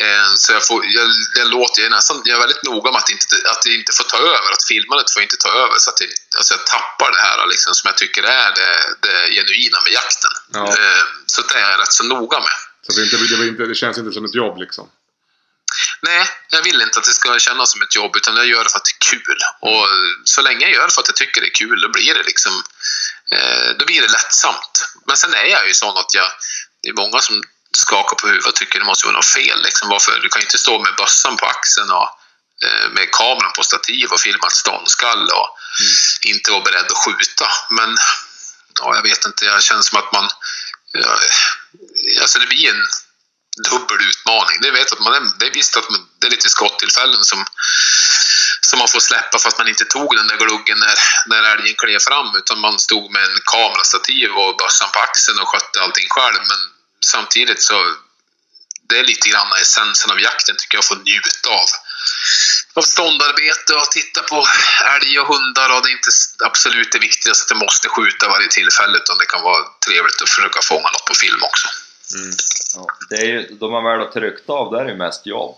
Eh, 0.03 0.27
Så 0.35 0.53
jag, 0.53 0.67
får, 0.67 0.85
jag, 0.85 1.07
jag, 1.39 1.47
låter, 1.47 1.81
jag, 1.81 1.87
är 1.91 1.95
nästan, 1.95 2.21
jag 2.25 2.35
är 2.35 2.39
väldigt 2.45 2.63
noga 2.63 2.91
med 2.91 2.99
att, 2.99 3.09
inte, 3.09 3.35
att 3.51 3.61
det 3.61 3.73
inte 3.79 3.93
får 3.93 4.03
ta 4.03 4.17
över, 4.17 4.49
att 4.55 4.63
filmandet 4.67 5.11
får 5.13 5.21
inte 5.21 5.37
ta 5.37 5.49
över 5.63 5.77
så 5.77 5.89
att 5.89 5.97
det, 5.97 6.07
alltså 6.37 6.53
jag 6.53 6.65
tappar 6.65 7.11
det 7.11 7.21
här 7.27 7.47
liksom, 7.47 7.73
som 7.75 7.87
jag 7.87 7.97
tycker 7.97 8.23
är 8.23 8.49
det, 8.59 8.71
det 9.07 9.15
genuina 9.35 9.77
med 9.85 9.91
jakten. 9.99 10.33
Ja. 10.53 10.63
Eh, 10.67 11.03
Så 11.25 11.41
det 11.41 11.59
är 11.59 11.71
jag 11.71 11.79
rätt 11.81 11.93
så 11.93 12.03
noga 12.03 12.39
med. 12.39 12.57
Så 12.85 12.91
det, 12.95 13.03
inte, 13.03 13.17
det, 13.35 13.47
inte, 13.47 13.63
det 13.65 13.75
känns 13.75 13.97
inte 13.97 14.11
som 14.11 14.25
ett 14.25 14.35
jobb 14.35 14.57
liksom. 14.57 14.85
Nej, 16.01 16.27
jag 16.49 16.61
vill 16.61 16.81
inte 16.81 16.99
att 16.99 17.05
det 17.05 17.13
ska 17.13 17.39
kännas 17.39 17.71
som 17.71 17.81
ett 17.81 17.95
jobb 17.95 18.15
utan 18.15 18.35
jag 18.35 18.47
gör 18.47 18.63
det 18.63 18.69
för 18.69 18.77
att 18.77 18.85
det 18.85 19.05
är 19.05 19.11
kul. 19.11 19.37
Och 19.61 19.87
så 20.23 20.41
länge 20.41 20.65
jag 20.65 20.73
gör 20.73 20.85
det 20.85 20.93
för 20.93 21.01
att 21.01 21.07
jag 21.07 21.15
tycker 21.15 21.41
det 21.41 21.47
är 21.47 21.53
kul 21.53 21.81
då 21.81 21.89
blir 21.89 22.13
det 22.13 22.23
liksom 22.23 22.63
eh, 23.31 23.69
då 23.79 23.85
blir 23.85 24.01
det 24.01 24.07
lättsamt. 24.07 24.93
Men 25.07 25.17
sen 25.17 25.33
är 25.33 25.45
jag 25.45 25.67
ju 25.67 25.73
sån 25.73 25.97
att 25.97 26.13
jag 26.13 26.31
det 26.83 26.89
är 26.89 26.93
många 26.93 27.21
som 27.21 27.43
skakar 27.71 28.15
på 28.15 28.27
huvudet 28.27 28.47
och 28.47 28.55
tycker 28.55 28.79
det 28.79 28.85
måste 28.85 29.05
vara 29.05 29.15
något 29.15 29.25
fel. 29.25 29.61
Liksom. 29.61 29.89
Varför? 29.89 30.19
Du 30.19 30.29
kan 30.29 30.41
ju 30.41 30.45
inte 30.45 30.57
stå 30.57 30.79
med 30.79 30.95
bössan 30.95 31.37
på 31.37 31.45
axeln 31.45 31.91
och 31.91 32.09
eh, 32.65 32.89
med 32.91 33.11
kameran 33.11 33.51
på 33.55 33.63
stativ 33.63 34.11
och 34.11 34.19
filma 34.19 34.47
ett 34.47 34.53
ståndskall 34.53 35.29
och 35.29 35.49
inte 36.21 36.51
vara 36.51 36.63
beredd 36.63 36.85
att 36.85 36.97
skjuta. 37.05 37.51
Men 37.69 37.97
ja, 38.79 38.95
jag 38.95 39.03
vet 39.03 39.25
inte, 39.25 39.45
jag 39.45 39.63
känner 39.63 39.81
som 39.81 39.97
att 39.97 40.11
man... 40.13 40.29
Ja, 40.91 41.19
alltså 42.21 42.39
det 42.39 42.47
blir 42.47 42.69
en 42.69 42.87
dubbel 43.63 44.01
utmaning. 44.09 44.57
Det 44.61 44.71
vet 44.71 44.91
att 44.91 44.99
man 44.99 45.13
är, 45.13 45.21
det 45.39 45.45
är 45.45 45.53
visst 45.53 45.77
att 45.77 45.89
man, 45.89 46.07
det 46.19 46.27
är 46.27 46.31
lite 46.31 46.49
skottillfällen 46.49 47.23
som, 47.23 47.45
som 48.61 48.79
man 48.79 48.87
får 48.87 48.99
släppa 48.99 49.39
för 49.39 49.49
att 49.49 49.57
man 49.57 49.67
inte 49.67 49.85
tog 49.85 50.15
den 50.15 50.27
där 50.27 50.37
gluggen 50.37 50.79
när, 50.79 50.97
när 51.25 51.43
älgen 51.43 51.75
klev 51.75 51.99
fram 51.99 52.35
utan 52.35 52.59
man 52.59 52.79
stod 52.79 53.11
med 53.11 53.23
en 53.23 53.41
kamerastativ 53.45 54.31
och 54.31 54.57
bössan 54.57 54.89
på 54.93 54.99
axeln 54.99 55.39
och 55.39 55.47
skötte 55.47 55.81
allting 55.81 56.07
själv. 56.09 56.41
Men 56.51 56.61
samtidigt 57.05 57.63
så 57.63 57.95
det 58.89 58.99
är 58.99 59.03
lite 59.03 59.29
grann 59.29 59.53
essensen 59.61 60.11
av 60.11 60.19
jakten 60.21 60.55
tycker 60.57 60.75
jag, 60.75 60.79
att 60.79 60.85
få 60.87 60.95
njuta 60.95 61.49
av. 61.49 61.69
Av 62.73 62.81
ståndarbete 62.81 63.73
och 63.73 63.91
titta 63.91 64.21
på 64.21 64.47
älg 64.95 65.19
och 65.19 65.27
hundar 65.27 65.69
och 65.69 65.81
det 65.83 65.89
är 65.89 65.91
inte 65.91 66.11
absolut 66.45 66.91
det 66.91 66.99
viktigaste 66.99 67.43
att 67.43 67.59
det 67.59 67.65
måste 67.65 67.89
skjuta 67.89 68.27
varje 68.27 68.47
tillfälle 68.47 68.97
utan 68.97 69.17
det 69.17 69.25
kan 69.25 69.41
vara 69.41 69.63
trevligt 69.85 70.21
att 70.21 70.29
försöka 70.29 70.61
fånga 70.61 70.89
något 70.91 71.05
på 71.05 71.13
film 71.13 71.43
också. 71.43 71.67
Ja, 72.75 72.87
det 73.09 73.15
är 73.15 73.25
ju, 73.25 73.47
då 73.59 73.69
man 73.69 73.83
väl 73.83 73.99
har 73.99 74.07
tryckt 74.07 74.49
av, 74.49 74.71
där 74.71 74.79
är 74.79 74.85
det 74.85 74.95
mest 74.95 75.25
jobb. 75.25 75.55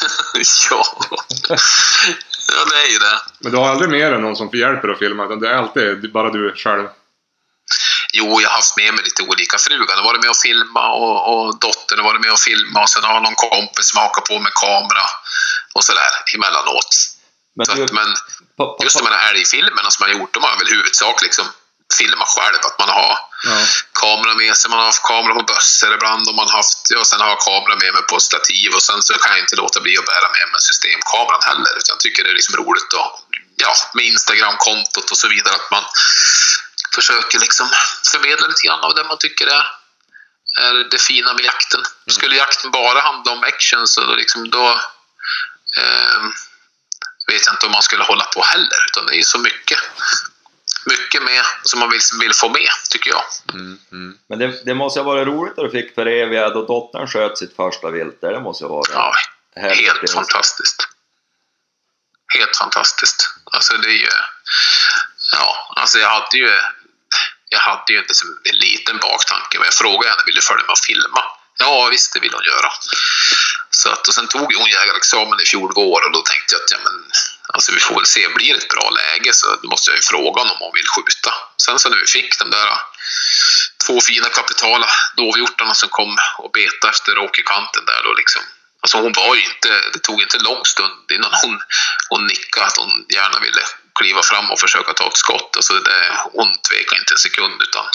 ja. 0.70 0.84
ja, 1.48 2.64
det 2.70 2.78
är 2.84 2.90
ju 2.90 2.98
det. 2.98 3.18
Men 3.40 3.52
du 3.52 3.58
har 3.58 3.68
aldrig 3.68 3.90
mer 3.90 4.12
än 4.12 4.22
någon 4.22 4.36
som 4.36 4.50
hjälper 4.52 4.88
att 4.88 4.98
filma, 4.98 5.24
utan 5.24 5.40
det 5.40 5.48
är 5.48 5.54
alltid 5.54 6.12
bara 6.12 6.30
du 6.30 6.54
själv. 6.56 6.88
Jo, 8.12 8.40
jag 8.40 8.48
har 8.48 8.56
haft 8.56 8.76
med 8.76 8.94
mig 8.94 9.04
lite 9.04 9.22
olika 9.22 9.58
frugar. 9.58 9.96
De 9.96 10.02
har 10.02 10.12
varit 10.12 10.22
med 10.22 10.30
och 10.30 10.42
filma 10.48 10.84
och, 10.92 11.18
och 11.30 11.58
dottern 11.66 11.98
har 11.98 12.06
varit 12.10 12.20
med 12.20 12.32
och 12.32 12.44
filma 12.50 12.82
och 12.82 12.88
sen 12.88 13.04
har 13.04 13.14
jag 13.14 13.22
någon 13.22 13.42
kompis 13.50 13.86
som 13.90 14.00
hakar 14.02 14.22
på 14.22 14.38
med 14.38 14.54
kamera 14.64 15.06
och 15.74 15.84
sådär 15.84 16.12
emellanåt. 16.34 16.92
Men 17.56 17.66
Så 17.66 17.74
du, 17.74 17.84
att, 17.84 17.92
men 17.92 18.10
på, 18.56 18.62
på, 18.74 18.84
just 18.84 18.98
de 18.98 19.06
här 19.06 19.30
älgfilmerna 19.30 19.90
som 19.90 20.00
jag 20.02 20.14
har 20.14 20.20
gjort, 20.20 20.34
de 20.34 20.42
har 20.42 20.50
jag 20.50 20.58
väl 20.58 20.74
huvudsak 20.76 21.22
liksom 21.22 21.46
filmat 21.94 22.28
själv. 22.28 22.58
Att 22.62 22.78
man 22.78 22.88
har 22.88 23.18
Ja. 23.42 23.66
kamera 23.92 24.34
med 24.34 24.56
sig, 24.56 24.70
man 24.70 24.78
har 24.78 24.86
haft 24.86 25.02
kamera 25.02 25.34
på 25.34 25.42
bössor 25.42 25.94
ibland 25.94 26.28
och 26.28 26.34
man 26.34 26.48
har 26.48 26.56
haft, 26.56 26.78
ja, 26.90 27.04
sen 27.04 27.20
har 27.20 27.28
jag 27.28 27.40
kamera 27.40 27.76
med 27.76 27.92
mig 27.94 28.02
på 28.02 28.20
stativ 28.20 28.74
och 28.74 28.82
sen 28.82 29.02
så 29.02 29.14
kan 29.14 29.32
jag 29.32 29.40
inte 29.40 29.56
låta 29.56 29.80
bli 29.80 29.98
att 29.98 30.04
bära 30.06 30.28
med 30.36 30.48
mig 30.52 30.60
systemkameran 30.60 31.40
heller. 31.46 31.72
Utan 31.78 31.92
jag 31.94 32.00
tycker 32.00 32.24
det 32.24 32.30
är 32.30 32.34
liksom 32.34 32.56
roligt 32.56 32.94
att, 32.94 33.12
ja, 33.56 33.74
med 33.94 34.04
Instagram-kontot 34.04 35.10
och 35.10 35.16
så 35.16 35.28
vidare 35.28 35.54
att 35.54 35.70
man 35.70 35.84
försöker 36.94 37.38
liksom 37.38 37.68
förmedla 38.12 38.46
lite 38.46 38.66
grann 38.66 38.80
av 38.80 38.94
det 38.94 39.04
man 39.04 39.18
tycker 39.18 39.46
är, 39.46 39.66
är 40.60 40.74
det 40.90 40.98
fina 40.98 41.32
med 41.34 41.44
jakten. 41.44 41.82
Skulle 42.10 42.36
jakten 42.36 42.70
bara 42.70 43.00
handla 43.00 43.32
om 43.32 43.44
action 43.44 43.88
så 43.88 44.00
då, 44.00 44.14
liksom, 44.14 44.50
då 44.50 44.68
eh, 45.76 46.20
vet 47.26 47.46
jag 47.46 47.54
inte 47.54 47.66
om 47.66 47.72
man 47.72 47.82
skulle 47.82 48.04
hålla 48.04 48.24
på 48.24 48.42
heller. 48.42 48.78
Utan 48.86 49.06
det 49.06 49.16
är 49.18 49.22
så 49.22 49.38
mycket, 49.38 49.78
mycket 50.90 51.22
med 51.22 51.44
som 51.62 51.80
man 51.80 51.90
vill, 51.90 52.00
vill 52.20 52.34
få 52.34 52.48
med, 52.48 52.70
tycker 52.90 53.10
jag. 53.10 53.22
Mm, 53.54 53.78
mm. 53.92 54.18
men 54.28 54.38
det, 54.38 54.64
det 54.64 54.74
måste 54.74 55.00
ha 55.00 55.04
varit 55.04 55.26
roligt 55.26 55.58
att 55.58 55.64
du 55.64 55.70
fick 55.70 55.94
föreviga 55.94 56.50
då 56.50 56.66
dottern 56.66 57.06
sköt 57.08 57.38
sitt 57.38 57.56
första 57.56 57.90
vilt. 57.90 58.20
Det 58.20 58.40
måste 58.40 58.64
ha 58.64 58.74
varit 58.74 58.90
Ja, 58.92 59.12
härligt. 59.56 59.86
helt 59.86 60.12
fantastiskt. 60.12 60.88
Helt 62.38 62.56
fantastiskt. 62.56 63.34
Alltså 63.52 63.76
det 63.76 63.88
är 63.88 64.00
ju... 64.06 64.08
Ja, 65.32 65.72
alltså 65.76 65.98
jag 65.98 66.10
hade 66.10 66.36
ju... 66.36 66.50
Jag 67.52 67.60
hade 67.60 67.92
ju 67.92 68.00
liksom 68.00 68.28
en 68.44 68.56
liten 68.56 68.98
baktanke, 68.98 69.58
men 69.58 69.64
jag 69.64 69.74
frågade 69.74 70.10
henne, 70.10 70.22
vill 70.26 70.34
du 70.34 70.40
följa 70.40 70.64
med 70.64 70.72
och 70.72 70.78
filma? 70.78 71.22
Ja, 71.58 71.88
visst, 71.90 72.12
det 72.12 72.20
vill 72.20 72.34
hon 72.34 72.44
göra. 72.44 72.70
Så 73.70 73.88
att, 73.90 74.08
och 74.08 74.14
sen 74.14 74.28
tog 74.28 74.54
hon 74.54 74.70
jägarexamen 74.70 75.40
i 75.40 75.44
fjol 75.44 75.72
vår 75.74 76.00
och 76.06 76.12
då 76.12 76.20
tänkte 76.20 76.54
jag 76.54 76.62
att 76.62 76.72
ja, 76.72 76.78
men, 76.84 76.96
alltså, 77.54 77.72
vi 77.72 77.80
får 77.80 77.94
väl 77.94 78.06
se, 78.06 78.28
blir 78.28 78.52
det 78.54 78.58
ett 78.58 78.68
bra 78.68 78.90
läge 78.90 79.32
så 79.32 79.46
då 79.62 79.68
måste 79.68 79.90
jag 79.90 79.96
ju 79.96 80.02
fråga 80.02 80.40
honom 80.40 80.56
om 80.56 80.66
hon 80.66 80.74
vill 80.74 80.88
skjuta. 80.88 81.34
Sen 81.56 81.78
så 81.78 81.88
när 81.88 81.96
vi 81.96 82.06
fick 82.06 82.38
de 82.38 82.50
där 82.50 82.66
äh, 82.66 82.78
två 83.86 84.00
fina 84.00 84.28
kapitala 84.28 84.88
dovhjortarna 85.16 85.74
som 85.74 85.88
kom 85.88 86.16
och 86.38 86.50
betade 86.52 86.90
efter 86.90 87.18
åkerkanten 87.18 87.84
där 87.86 88.02
då 88.04 88.12
liksom. 88.12 88.42
Alltså 88.82 88.96
hon 88.98 89.12
var 89.12 89.34
ju 89.34 89.42
inte, 89.42 89.68
det 89.92 89.98
tog 89.98 90.22
inte 90.22 90.38
lång 90.38 90.64
stund 90.64 91.12
innan 91.12 91.32
hon, 91.42 91.60
hon 92.08 92.26
nickade 92.26 92.66
att 92.66 92.76
hon 92.76 93.04
gärna 93.08 93.38
ville 93.40 93.62
kliva 93.94 94.22
fram 94.22 94.50
och 94.50 94.60
försöka 94.60 94.92
ta 94.92 95.06
ett 95.06 95.16
skott. 95.16 95.56
Alltså 95.56 95.72
det, 95.74 96.00
hon 96.32 96.48
tvekade 96.68 97.00
inte 97.00 97.14
en 97.14 97.18
sekund 97.18 97.62
utan 97.62 97.86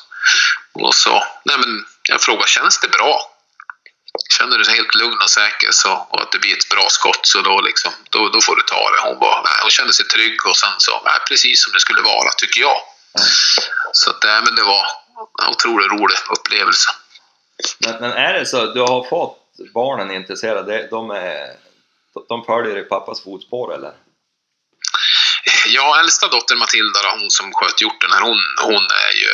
och 0.73 0.95
så, 0.95 1.23
nej 1.45 1.57
men 1.57 1.85
jag 2.09 2.21
frågade, 2.21 2.47
känns 2.47 2.79
det 2.79 2.87
bra? 2.87 3.34
Känner 4.37 4.57
du 4.57 4.63
dig 4.63 4.75
helt 4.75 4.95
lugn 4.95 5.21
och 5.21 5.29
säker 5.29 5.69
så, 5.71 6.07
och 6.09 6.21
att 6.21 6.31
det 6.31 6.39
blir 6.39 6.53
ett 6.57 6.69
bra 6.69 6.85
skott 6.89 7.23
så 7.23 7.41
då, 7.41 7.61
liksom, 7.61 7.91
då, 8.09 8.29
då 8.29 8.41
får 8.41 8.55
du 8.55 8.61
ta 8.61 8.83
det. 8.91 9.09
Hon, 9.09 9.19
bara, 9.19 9.41
nej, 9.41 9.57
hon 9.61 9.69
kände 9.69 9.93
sig 9.93 10.05
trygg 10.05 10.45
och 10.49 10.57
sen 10.57 10.75
så, 10.77 11.01
nej, 11.05 11.19
precis 11.29 11.63
som 11.63 11.73
det 11.73 11.79
skulle 11.79 12.01
vara 12.01 12.29
tycker 12.37 12.61
jag. 12.61 12.77
Så 13.91 14.09
att, 14.09 14.23
nej, 14.23 14.41
men 14.45 14.55
det 14.55 14.63
var 14.63 14.85
en 15.43 15.49
otroligt 15.49 15.91
rolig 15.91 16.17
upplevelse. 16.29 16.89
Men, 17.79 17.95
men 18.01 18.11
är 18.11 18.33
det 18.33 18.45
så, 18.45 18.65
du 18.65 18.81
har 18.81 19.03
fått 19.09 19.37
barnen 19.73 20.11
intresserade, 20.11 20.87
de, 20.91 21.11
är, 21.11 21.55
de 22.29 22.45
följer 22.45 22.77
i 22.77 22.83
pappas 22.83 23.23
fotspår 23.23 23.73
eller? 23.73 23.93
Ja, 25.67 25.99
äldsta 25.99 26.27
dottern 26.27 26.57
Matilda, 26.57 26.99
hon 27.19 27.31
som 27.31 27.53
sköt 27.53 27.81
hjorten 27.81 28.11
här, 28.11 28.21
hon, 28.21 28.41
hon, 28.61 28.83
är 29.07 29.13
ju, 29.23 29.33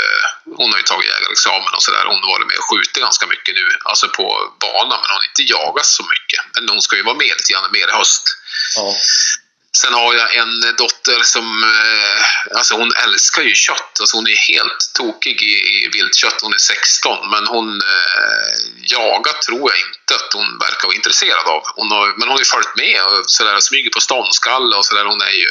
hon 0.58 0.72
har 0.72 0.78
ju 0.78 0.84
tagit 0.84 1.10
jägarexamen 1.10 1.74
och 1.76 1.84
sådär. 1.84 2.06
Hon 2.06 2.24
har 2.24 2.32
varit 2.32 2.48
med 2.48 2.58
och 2.58 2.70
skjutit 2.70 3.04
ganska 3.08 3.28
mycket 3.28 3.56
nu, 3.56 3.66
alltså 3.86 4.08
på 4.08 4.54
banan, 4.60 5.00
men 5.02 5.10
hon 5.10 5.18
har 5.22 5.30
inte 5.32 5.54
jagat 5.54 5.86
så 5.86 6.04
mycket. 6.04 6.40
Men 6.56 6.70
hon 6.70 6.82
ska 6.82 6.96
ju 6.96 7.04
vara 7.04 7.16
med 7.16 7.34
lite 7.38 7.54
grann 7.54 7.72
mer 7.72 7.88
i 7.88 7.92
höst. 7.92 8.24
Ja. 8.76 8.96
Sen 9.78 9.94
har 9.94 10.14
jag 10.14 10.36
en 10.36 10.62
dotter 10.78 11.24
som, 11.24 11.64
eh, 11.64 12.58
alltså 12.58 12.76
hon 12.76 12.94
älskar 13.04 13.42
ju 13.42 13.56
kött. 13.56 14.00
Alltså 14.00 14.18
hon 14.18 14.28
är 14.28 14.36
helt 14.36 14.92
tokig 14.94 15.44
i, 15.44 15.56
i 15.84 15.90
viltkött. 15.94 16.42
Hon 16.42 16.54
är 16.54 16.58
16 16.58 17.30
men 17.30 17.48
hon 17.48 17.82
eh, 17.82 18.54
jagar 18.84 19.34
tror 19.34 19.72
jag 19.72 19.80
inte 19.80 20.16
att 20.16 20.34
hon 20.34 20.58
verkar 20.58 20.88
vara 20.88 20.96
intresserad 20.96 21.48
av. 21.48 21.62
Hon 21.76 21.92
har, 21.92 22.08
men 22.08 22.28
hon 22.28 22.32
har 22.32 22.40
ju 22.40 22.46
följt 22.46 22.76
med 22.76 23.04
och 23.04 23.24
sådär, 23.28 23.60
smyger 23.60 23.90
på 23.90 24.00
ståndskalle 24.00 24.76
och 24.76 24.86
sådär. 24.86 25.06
Hon 25.06 25.22
är 25.22 25.36
ju 25.44 25.50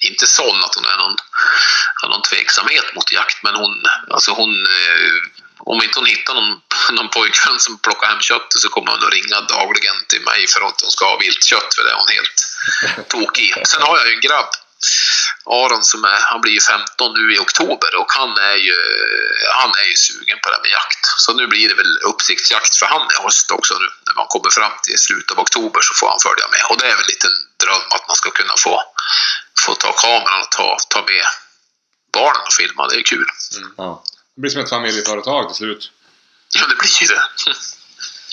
inte 0.00 0.26
sån 0.26 0.64
att 0.64 0.74
hon 0.74 0.84
är 0.84 0.96
någon, 0.96 1.16
har 2.02 2.08
någon 2.08 2.22
tveksamhet 2.22 2.94
mot 2.94 3.12
jakt 3.12 3.42
men 3.42 3.54
hon, 3.54 3.74
alltså 4.10 4.30
hon 4.32 4.66
eh, 4.66 5.12
om 5.58 5.82
inte 5.82 5.98
hon 5.98 6.06
hittar 6.06 6.34
någon, 6.34 6.60
någon 6.96 7.08
pojkvän 7.08 7.58
som 7.58 7.78
plockar 7.78 8.08
hem 8.08 8.20
köttet 8.20 8.60
så 8.60 8.68
kommer 8.68 8.90
hon 8.90 9.06
att 9.06 9.12
ringa 9.12 9.40
dagligen 9.40 9.98
till 10.08 10.20
mig 10.20 10.46
för 10.46 10.60
att 10.60 10.80
hon 10.80 10.90
ska 10.90 11.04
ha 11.04 11.18
viltkött 11.18 11.74
för 11.74 11.82
det 11.84 11.90
är 11.90 12.00
hon 12.02 12.14
helt 12.18 12.38
tokig. 13.08 13.54
Sen 13.64 13.82
har 13.82 13.98
jag 13.98 14.08
ju 14.08 14.14
en 14.14 14.20
grabb 14.20 14.50
Aron 15.46 15.84
som 15.84 16.04
är, 16.04 16.20
han 16.30 16.40
blir 16.40 16.52
ju 16.52 16.60
15 16.60 17.14
nu 17.14 17.34
i 17.34 17.38
oktober 17.38 17.94
och 18.00 18.12
han 18.12 18.32
är 18.38 18.58
ju, 18.66 18.76
han 19.60 19.70
är 19.82 19.86
ju 19.90 19.96
sugen 19.96 20.38
på 20.42 20.48
det 20.48 20.54
här 20.54 20.62
med 20.62 20.70
jakt. 20.70 21.04
Så 21.24 21.32
nu 21.32 21.46
blir 21.46 21.68
det 21.68 21.74
väl 21.74 21.98
uppsiktsjakt 22.10 22.76
för 22.78 22.86
han 22.86 23.02
i 23.14 23.22
höst 23.22 23.50
också 23.50 23.74
nu. 23.74 23.88
När 24.06 24.14
man 24.14 24.26
kommer 24.26 24.50
fram 24.50 24.72
till 24.82 24.98
slutet 24.98 25.30
av 25.30 25.38
oktober 25.38 25.80
så 25.82 25.94
får 25.94 26.08
han 26.08 26.20
följa 26.28 26.46
med. 26.54 26.62
Och 26.70 26.78
det 26.78 26.86
är 26.92 26.96
väl 26.96 27.10
lite 27.12 27.26
en 27.26 27.40
dröm 27.62 27.86
att 27.96 28.08
man 28.08 28.16
ska 28.16 28.30
kunna 28.30 28.54
få, 28.58 28.74
få 29.66 29.74
ta 29.74 29.92
kameran 29.92 30.40
och 30.42 30.50
ta, 30.50 30.76
ta 30.88 31.00
med 31.04 31.24
barnen 32.12 32.42
och 32.46 32.52
filma. 32.52 32.88
Det 32.88 32.96
är 32.96 33.02
kul. 33.02 33.26
Ja. 33.76 34.04
Det 34.34 34.40
blir 34.40 34.50
som 34.50 34.60
ett 34.60 34.70
familjeföretag 34.70 35.48
till 35.48 35.56
slut. 35.56 35.90
Ja, 36.54 36.66
det 36.66 36.76
blir 36.76 37.02
ju 37.02 37.06
det. 37.06 37.22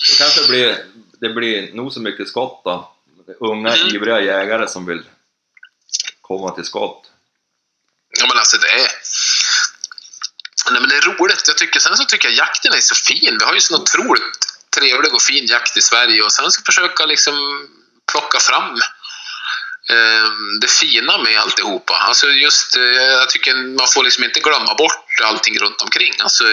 Det 0.08 0.18
kanske 0.18 0.48
blir, 0.48 0.84
det 1.20 1.28
blir 1.28 1.72
nog 1.72 1.92
så 1.92 2.00
mycket 2.00 2.28
skott 2.28 2.60
då. 2.64 2.94
Unga 3.40 3.76
Mm. 3.76 3.94
ivriga 3.94 4.20
jägare 4.20 4.68
som 4.68 4.86
vill 4.86 5.02
komma 6.20 6.50
till 6.50 6.64
skott. 6.64 7.10
Ja, 8.18 8.26
men 8.28 8.38
alltså 8.38 8.56
det 8.58 8.68
är... 8.68 8.88
Nej, 10.70 10.80
men 10.80 10.88
det 10.90 10.96
är 10.96 11.00
roligt. 11.00 11.42
Jag 11.46 11.56
tycker, 11.58 11.80
sen 11.80 11.96
så 11.96 12.04
tycker 12.04 12.28
jag 12.28 12.36
jakten 12.36 12.72
är 12.72 12.80
så 12.80 12.94
fin. 12.94 13.36
Vi 13.38 13.44
har 13.44 13.54
ju 13.54 13.60
så 13.60 13.82
otroligt 13.82 14.38
trevlig 14.76 15.14
och 15.14 15.22
fin 15.22 15.46
jakt 15.46 15.76
i 15.76 15.80
Sverige 15.80 16.22
och 16.22 16.32
sen 16.32 16.52
så 16.52 16.62
försöka 16.66 17.06
liksom 17.06 17.68
plocka 18.12 18.38
fram 18.40 18.80
Ehm, 19.90 20.60
det 20.60 20.70
fina 20.70 21.18
med 21.18 21.40
alltihopa. 21.40 21.94
Alltså 21.94 22.30
just, 22.30 22.76
eh, 22.76 22.82
jag 22.82 23.30
tycker 23.30 23.54
man 23.54 23.88
får 23.88 24.04
liksom 24.04 24.24
inte 24.24 24.40
glömma 24.40 24.74
bort 24.74 25.20
allting 25.24 25.58
runt 25.58 25.82
omkring. 25.82 26.12
Alltså 26.18 26.44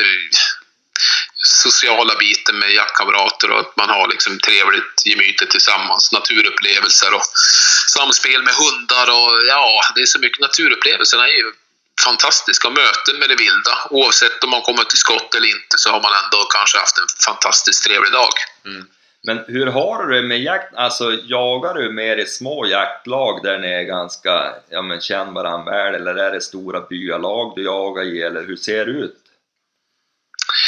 sociala 1.44 2.16
biten 2.16 2.60
med 2.60 2.74
jaktkamrater 2.74 3.52
och 3.52 3.60
att 3.60 3.78
man 3.78 3.90
har 3.90 4.08
liksom 4.08 4.40
trevligt 4.40 5.06
gemytet 5.06 5.50
tillsammans, 5.50 6.12
naturupplevelser 6.12 7.14
och 7.14 7.24
samspel 7.88 8.44
med 8.44 8.54
hundar 8.54 9.10
och 9.10 9.46
ja, 9.48 9.82
det 9.96 10.02
är 10.02 10.06
så 10.06 10.20
mycket. 10.20 10.40
Naturupplevelserna 10.40 11.28
är 11.28 11.38
ju 11.38 11.52
fantastiska. 12.04 12.70
Möten 12.70 13.20
med 13.20 13.30
det 13.30 13.36
vilda. 13.36 13.88
Oavsett 13.90 14.44
om 14.44 14.50
man 14.50 14.62
kommer 14.62 14.84
till 14.84 14.98
skott 14.98 15.36
eller 15.36 15.48
inte 15.48 15.78
så 15.78 15.92
har 15.92 16.02
man 16.02 16.14
ändå 16.24 16.44
kanske 16.44 16.78
haft 16.78 16.98
en 16.98 17.08
fantastiskt 17.26 17.84
trevlig 17.84 18.12
dag. 18.12 18.34
Mm. 18.66 18.88
Men 19.26 19.46
hur 19.48 19.68
har 19.68 20.06
du 20.06 20.16
det 20.16 20.28
med 20.28 20.40
jakt? 20.40 20.76
Alltså 20.76 21.12
jagar 21.24 21.74
du 21.74 21.92
mer 21.92 22.18
i 22.18 22.26
små 22.26 22.66
jaktlag 22.66 23.44
där 23.44 23.60
ni 23.60 23.68
är 23.68 23.84
ganska, 23.84 24.54
ja 24.70 24.82
men 24.82 25.02
känner 25.02 25.32
varandra 25.32 25.72
väl 25.72 25.96
eller 25.96 26.16
är 26.16 26.32
det 26.32 26.42
stora 26.42 26.82
byalag 26.82 27.54
du 27.56 27.64
jagar 27.64 28.04
i 28.04 28.22
eller 28.22 28.44
hur 28.48 28.56
ser 28.56 28.86
det 28.86 28.92
ut? 28.92 29.22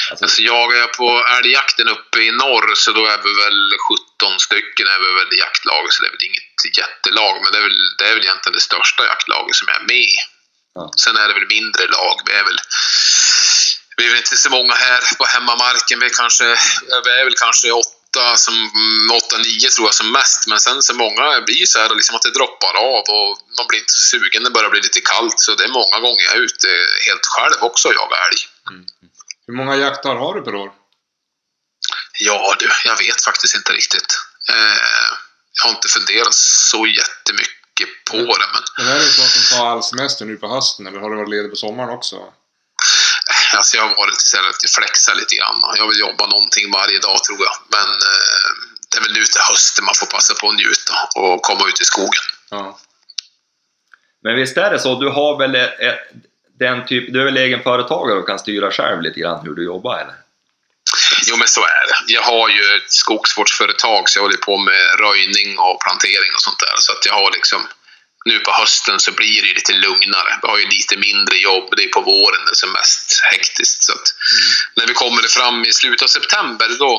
Alltså, 0.09 0.25
Alltså 0.25 0.41
jagar 0.41 0.77
jag 0.77 0.93
på 0.93 1.09
älgjakten 1.37 1.87
uppe 1.95 2.17
i 2.27 2.31
norr 2.31 2.75
så 2.75 2.91
då 2.91 3.03
är 3.13 3.19
vi 3.25 3.31
väl 3.43 3.59
17 4.19 4.39
stycken 4.39 4.87
är 4.93 4.99
vi 5.05 5.09
väl 5.19 5.33
i 5.33 5.39
jaktlaget 5.45 5.93
så 5.93 6.03
det 6.03 6.09
är 6.09 6.15
väl 6.17 6.29
inget 6.29 6.77
jättelag 6.81 7.35
men 7.41 7.51
det 7.51 7.57
är 7.61 7.65
väl, 7.67 7.79
det 7.97 8.05
är 8.09 8.13
väl 8.15 8.25
egentligen 8.27 8.57
det 8.59 8.69
största 8.69 9.01
jaktlaget 9.11 9.55
som 9.55 9.67
jag 9.71 9.81
är 9.81 9.87
med 9.93 10.05
i. 10.15 10.17
Ja. 10.75 10.83
Sen 11.03 11.15
är 11.21 11.27
det 11.27 11.33
väl 11.39 11.55
mindre 11.57 11.83
lag. 11.97 12.15
Vi 12.27 12.33
är 12.41 12.45
väl 12.49 12.59
vi 13.97 14.05
är 14.05 14.09
väl 14.09 14.17
inte 14.17 14.37
så 14.37 14.49
många 14.49 14.73
här 14.73 15.01
på 15.19 15.25
hemmamarken. 15.33 15.99
Vi 15.99 16.09
kanske, 16.09 16.47
vi 17.05 17.11
är 17.19 17.23
väl 17.23 17.39
kanske 17.45 17.71
åtta, 17.71 17.96
som, 18.37 18.53
mm, 18.53 19.11
åtta, 19.17 19.37
nio 19.37 19.69
tror 19.69 19.87
jag 19.87 19.93
som 19.93 20.11
mest. 20.11 20.47
Men 20.47 20.59
sen 20.59 20.83
så 20.83 20.93
många 20.93 21.41
blir 21.41 21.65
så 21.65 21.79
här 21.79 21.95
liksom 21.95 22.15
att 22.15 22.21
det 22.21 22.31
droppar 22.31 22.73
av 22.77 23.03
och 23.17 23.29
man 23.57 23.67
blir 23.69 23.79
inte 23.79 23.93
så 23.93 24.03
sugen. 24.17 24.43
Det 24.43 24.49
börjar 24.51 24.69
bli 24.69 24.81
lite 24.81 25.01
kallt. 25.01 25.39
Så 25.39 25.55
det 25.55 25.63
är 25.63 25.67
många 25.81 25.99
gånger 25.99 26.23
jag 26.23 26.35
är 26.35 26.41
ute 26.41 26.67
helt 27.07 27.25
själv 27.25 27.57
också 27.61 27.87
och 27.87 27.93
jagar 27.93 28.17
älg. 28.29 28.41
Hur 29.47 29.53
många 29.53 29.75
jaktdagar 29.75 30.19
har 30.19 30.33
du 30.35 30.41
per 30.41 30.55
år? 30.55 30.71
Ja 32.19 32.55
du, 32.59 32.69
jag 32.85 32.97
vet 32.97 33.21
faktiskt 33.23 33.55
inte 33.55 33.71
riktigt. 33.73 34.19
Eh, 34.49 35.07
jag 35.53 35.63
har 35.63 35.69
inte 35.75 35.87
funderat 35.87 36.33
så 36.33 36.87
jättemycket 36.87 37.89
på 38.11 38.17
Mm. 38.17 38.27
det. 38.27 38.47
Men 38.77 38.87
är 38.87 38.95
det 38.95 39.01
så 39.05 39.21
att 39.21 39.33
de 39.33 39.55
tar 39.55 39.67
all 39.67 39.83
semester 39.83 40.25
nu 40.25 40.35
på 40.37 40.47
hösten 40.47 40.87
eller 40.87 40.99
har 40.99 41.09
du 41.09 41.15
varit 41.15 41.29
ledig 41.29 41.49
på 41.51 41.55
sommaren 41.57 41.89
också? 41.89 42.15
Alltså 43.53 43.77
jag 43.77 43.83
har 43.83 43.95
varit 43.95 44.33
här 44.35 44.47
lite 44.47 44.67
flexa 44.77 45.13
lite 45.13 45.35
grann. 45.35 45.59
Jag 45.77 45.87
vill 45.87 45.99
jobba 45.99 46.27
någonting 46.27 46.71
varje 46.71 46.99
dag 46.99 47.23
tror 47.23 47.39
jag. 47.39 47.55
Men 47.75 47.89
eh, 48.11 48.49
det 48.89 48.97
är 48.97 49.01
väl 49.01 49.13
nu 49.13 49.25
till 49.25 49.41
hösten 49.49 49.85
man 49.85 49.95
får 49.95 50.07
passa 50.07 50.33
på 50.33 50.49
att 50.49 50.55
njuta 50.55 50.93
och 51.15 51.41
komma 51.41 51.67
ut 51.67 51.81
i 51.81 51.85
skogen. 51.85 52.25
Ja. 52.49 52.79
Men 54.23 54.35
visst 54.35 54.57
är 54.57 54.71
det 54.71 54.79
så, 54.79 54.99
du 54.99 55.09
har 55.09 55.37
väl 55.37 55.55
eh, 55.55 55.93
den 56.59 56.85
typ, 56.85 57.13
du 57.13 57.21
är 57.21 57.25
väl 57.25 57.37
egenföretagare 57.37 58.19
och 58.19 58.27
kan 58.27 58.39
styra 58.39 58.71
själv 58.71 59.01
lite 59.01 59.19
grann 59.19 59.45
hur 59.45 59.55
du 59.55 59.65
jobbar 59.65 59.97
eller? 59.97 60.15
Jo 61.27 61.37
men 61.37 61.47
så 61.47 61.61
är 61.61 61.83
det. 61.89 62.13
Jag 62.13 62.21
har 62.21 62.49
ju 62.49 62.63
ett 62.75 62.91
skogsvårdsföretag 62.91 64.09
så 64.09 64.19
jag 64.19 64.23
håller 64.23 64.37
på 64.37 64.57
med 64.57 64.99
röjning 64.99 65.59
och 65.59 65.81
plantering 65.81 66.31
och 66.35 66.41
sånt 66.41 66.59
där. 66.59 66.75
Så 66.77 66.91
att 66.91 67.05
jag 67.05 67.13
har 67.13 67.31
liksom 67.31 67.61
nu 68.27 68.39
på 68.39 68.51
hösten 68.51 68.99
så 68.99 69.11
blir 69.11 69.41
det 69.41 69.53
lite 69.59 69.73
lugnare. 69.73 70.31
Vi 70.41 70.47
har 70.47 70.57
ju 70.57 70.67
lite 70.77 70.97
mindre 70.97 71.37
jobb. 71.37 71.67
Det 71.77 71.83
är 71.83 71.89
på 71.97 72.01
våren 72.01 72.45
det 72.45 72.51
är 72.51 72.61
som 72.65 72.71
mest 72.71 73.21
hektiskt. 73.31 73.83
Så 73.83 73.93
att 73.93 74.07
när 74.75 74.87
vi 74.87 74.93
kommer 74.93 75.21
fram 75.37 75.65
i 75.65 75.73
slutet 75.73 76.03
av 76.03 76.07
september 76.07 76.69
då, 76.79 76.93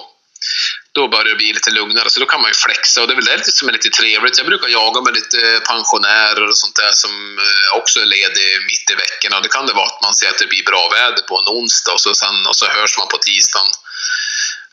då 0.93 1.09
börjar 1.09 1.25
det 1.25 1.35
bli 1.35 1.53
lite 1.53 1.71
lugnare. 1.71 2.11
Så 2.11 2.21
då 2.21 2.27
kan 2.27 2.41
man 2.41 2.51
ju 2.51 2.55
flexa 2.55 3.01
och 3.01 3.07
det 3.09 3.15
är 3.15 3.21
väl 3.23 3.25
det 3.25 3.53
som 3.53 3.69
är 3.69 3.73
lite 3.73 3.91
trevligt. 3.91 4.39
Jag 4.39 4.47
brukar 4.47 4.69
jaga 4.69 5.01
med 5.01 5.15
lite 5.15 5.61
pensionärer 5.73 6.47
och 6.49 6.59
sånt 6.59 6.77
där 6.77 6.93
som 6.93 7.39
eh, 7.39 7.79
också 7.79 8.01
är 8.01 8.09
ledig 8.17 8.49
mitt 8.71 8.91
i 8.91 8.95
veckorna. 8.95 9.41
Det 9.41 9.49
kan 9.49 9.67
det 9.67 9.73
vara 9.73 9.87
att 9.87 10.03
man 10.03 10.15
ser 10.15 10.29
att 10.29 10.39
det 10.39 10.47
blir 10.47 10.65
bra 10.65 10.89
väder 10.99 11.23
på 11.29 11.35
en 11.39 11.49
onsdag 11.59 11.93
och 11.93 12.01
så, 12.01 12.15
sen, 12.15 12.47
och 12.47 12.57
så 12.57 12.67
hörs 12.67 12.99
man 12.99 13.09
på 13.09 13.19
tisdagen. 13.19 13.71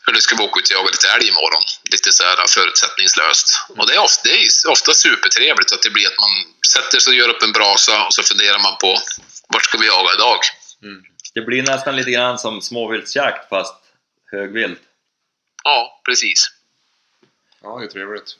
För 0.06 0.12
nu 0.12 0.20
ska 0.20 0.36
vi 0.36 0.44
åka 0.44 0.60
ut 0.60 0.70
och 0.70 0.76
jaga 0.76 0.90
lite 0.90 1.08
älg 1.08 1.28
imorgon. 1.28 1.62
Lite 1.92 2.12
så 2.12 2.24
här 2.24 2.46
förutsättningslöst. 2.48 3.48
Och 3.68 3.86
det 3.86 3.94
är, 3.94 3.98
ofta, 3.98 4.20
det 4.24 4.30
är 4.30 4.70
ofta 4.70 4.94
supertrevligt 4.94 5.72
att 5.72 5.82
det 5.82 5.90
blir 5.90 6.06
att 6.06 6.20
man 6.20 6.34
sätter 6.72 6.98
sig 6.98 7.10
och 7.10 7.16
gör 7.16 7.28
upp 7.28 7.42
en 7.42 7.52
brasa 7.52 8.06
och 8.06 8.14
så 8.14 8.22
funderar 8.22 8.58
man 8.58 8.76
på 8.80 8.98
vart 9.48 9.64
ska 9.64 9.78
vi 9.78 9.86
jaga 9.86 10.14
idag? 10.14 10.40
Det 11.34 11.40
blir 11.40 11.62
nästan 11.62 11.96
lite 11.96 12.10
grann 12.10 12.38
som 12.38 12.62
småviltsjakt 12.62 13.48
fast 13.48 13.74
högvilt. 14.32 14.80
Ja, 15.64 16.00
precis. 16.04 16.50
Ja, 17.62 17.78
det 17.78 17.84
är 17.84 17.88
trevligt. 17.88 18.36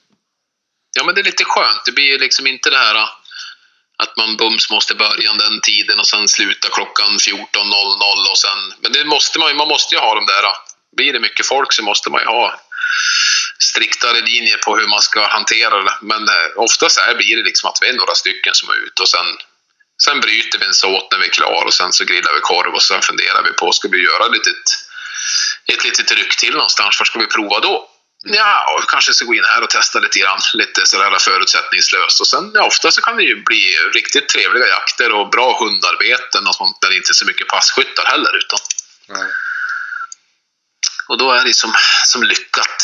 Ja, 0.96 1.05
men 1.05 1.14
det 1.14 1.20
är 1.20 1.24
lite 1.24 1.44
skönt. 1.44 1.85
Det 1.85 1.92
blir 1.92 2.18
liksom 2.18 2.46
inte 2.46 2.70
det 2.70 2.79
här 2.79 2.94
äh, 2.94 3.09
att 3.96 4.16
man 4.16 4.37
bums 4.37 4.70
måste 4.70 4.94
börja 4.94 5.33
den 5.33 5.61
tiden 5.61 5.98
och 5.98 6.07
sen 6.07 6.29
sluta 6.29 6.68
klockan 6.68 7.11
14.00 7.16 8.31
och 8.31 8.38
sen... 8.38 8.74
Men 8.81 8.92
det 8.92 9.05
måste 9.05 9.38
man 9.38 9.48
ju. 9.48 9.55
Man 9.55 9.68
måste 9.68 9.94
ju 9.94 10.00
ha 10.00 10.14
de 10.14 10.26
där... 10.26 10.44
Blir 10.96 11.12
det 11.12 11.20
mycket 11.20 11.46
folk 11.46 11.72
så 11.72 11.82
måste 11.82 12.11
man 12.11 12.20
ju 12.20 12.26
ha 12.26 12.61
striktare 13.59 14.20
linjer 14.20 14.56
på 14.56 14.76
hur 14.76 14.88
man 14.88 15.02
ska 15.02 15.26
hantera 15.26 15.82
det. 15.82 15.94
Men 16.00 16.22
eh, 16.28 16.48
oftast 16.56 16.98
är, 16.98 17.14
blir 17.14 17.37
det 17.37 17.42
liksom 17.42 17.70
att 17.70 17.78
vi 17.82 17.88
är 17.88 17.92
några 17.92 18.14
stycken 18.14 18.54
som 18.54 18.68
är 18.70 18.74
ute 18.74 19.02
och 19.02 19.09
sen, 19.09 19.26
sen 20.02 20.20
bryter 20.20 20.59
vi 20.59 20.66
en 20.66 20.74
såt 20.74 21.09
när 21.11 21.18
vi 21.18 21.26
är 21.26 21.30
klara 21.30 21.64
och 21.64 21.74
sen 21.74 21.92
så 21.92 22.04
grillar 22.04 22.35
vi 22.35 22.40
korv 22.40 22.74
och 22.74 22.82
sen 22.82 23.02
funderar 23.02 23.42
vi 23.42 23.52
på, 23.52 23.72
ska 23.72 23.88
vi 23.88 24.04
göra 24.04 24.26
ett 24.26 24.32
litet, 24.32 24.64
ett 25.72 25.85
litet 25.85 26.12
ryck 26.12 26.37
till 26.37 26.52
någonstans? 26.52 27.00
Var 27.00 27.04
ska 27.04 27.18
vi 27.18 27.26
prova 27.26 27.61
då? 27.61 27.90
Ja, 28.28 28.74
och 28.74 28.90
kanske 28.90 29.14
ska 29.14 29.24
gå 29.24 29.35
in 29.35 29.44
här 29.44 29.62
och 29.62 29.70
testa 29.70 29.98
lite 29.98 30.18
grann, 30.18 30.40
lite 30.54 30.87
sådär 30.87 31.18
förutsättningslöst. 31.18 32.20
Och 32.20 32.26
sen 32.26 32.50
ja, 32.54 32.66
ofta 32.66 32.90
så 32.90 33.00
kan 33.00 33.16
det 33.16 33.22
ju 33.22 33.42
bli 33.44 33.76
riktigt 33.94 34.28
trevliga 34.28 34.66
jakter 34.66 35.12
och 35.12 35.30
bra 35.30 35.59
hundarbeten 35.61 36.46
och 36.46 36.54
sånt 36.54 36.80
där 36.80 36.88
det 36.88 36.96
inte 36.96 37.11
är 37.11 37.14
så 37.14 37.26
mycket 37.26 37.46
passkyttar 37.48 38.04
heller. 38.04 38.37
Utan, 38.37 38.59
Ja. 39.09 39.26
Och 41.09 41.19
då 41.19 41.33
är 41.33 41.45
det 41.45 41.55
som, 41.55 41.73
som 42.05 42.23
lyckat. 42.23 42.77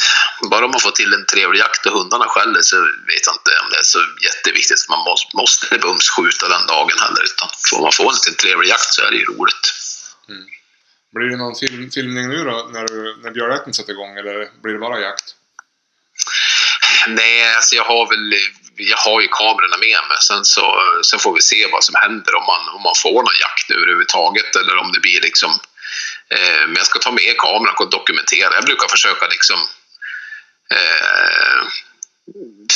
Bara 0.50 0.68
man 0.68 0.80
får 0.80 0.90
till 0.90 1.12
en 1.14 1.26
trevlig 1.26 1.60
jakt 1.60 1.86
och 1.86 1.92
hundarna 1.92 2.26
skäller 2.28 2.62
så 2.62 2.76
vet 2.80 3.26
jag 3.26 3.34
inte 3.34 3.52
om 3.62 3.68
det 3.70 3.78
är 3.78 3.82
så 3.82 3.98
jätteviktigt 4.28 4.80
att 4.80 4.88
man 4.88 5.04
måste, 5.04 5.36
måste 5.36 5.78
bums 5.78 6.10
skjuta 6.10 6.48
den 6.48 6.66
dagen 6.66 6.98
heller. 7.04 7.22
Utan 7.22 7.48
får 7.70 7.82
man 7.82 7.92
få 7.92 8.08
en 8.08 8.14
liten 8.14 8.34
trevlig 8.34 8.68
jakt 8.68 8.94
så 8.94 9.02
är 9.06 9.10
det 9.10 9.16
ju 9.16 9.24
roligt. 9.24 9.64
Blir 11.14 11.28
det 11.30 11.36
någon 11.36 11.56
film, 11.56 11.90
filmning 11.90 12.28
nu 12.28 12.44
då 12.44 12.68
när, 12.72 12.84
du, 12.88 13.16
när 13.22 13.30
björnjakten 13.30 13.74
sätter 13.74 13.92
igång 13.92 14.12
eller 14.16 14.62
blir 14.62 14.72
det 14.72 14.78
bara 14.78 15.00
jakt? 15.00 15.24
Nej, 17.08 17.54
alltså 17.54 17.76
jag 17.76 17.84
har 17.84 18.08
väl 18.08 18.34
jag 18.76 18.96
har 18.96 19.20
ju 19.20 19.28
kamerorna 19.28 19.76
med 19.76 20.00
mig. 20.08 20.18
Sen, 20.28 20.44
så, 20.44 20.64
sen 21.04 21.18
får 21.18 21.34
vi 21.34 21.42
se 21.42 21.66
vad 21.72 21.84
som 21.84 21.94
händer 22.02 22.34
om 22.34 22.46
man, 22.52 22.74
om 22.76 22.82
man 22.82 22.94
får 23.02 23.22
någon 23.22 23.40
jakt 23.40 23.70
överhuvudtaget 23.70 24.56
eller 24.56 24.76
om 24.76 24.92
det 24.92 25.00
blir 25.00 25.20
liksom... 25.20 25.50
Eh, 26.34 26.66
men 26.66 26.76
jag 26.76 26.86
ska 26.86 26.98
ta 26.98 27.10
med 27.10 27.36
kameran 27.38 27.74
och 27.78 27.90
dokumentera. 27.90 28.54
Jag 28.54 28.64
brukar 28.64 28.88
försöka 28.88 29.26
liksom 29.26 29.58
eh, 30.74 31.60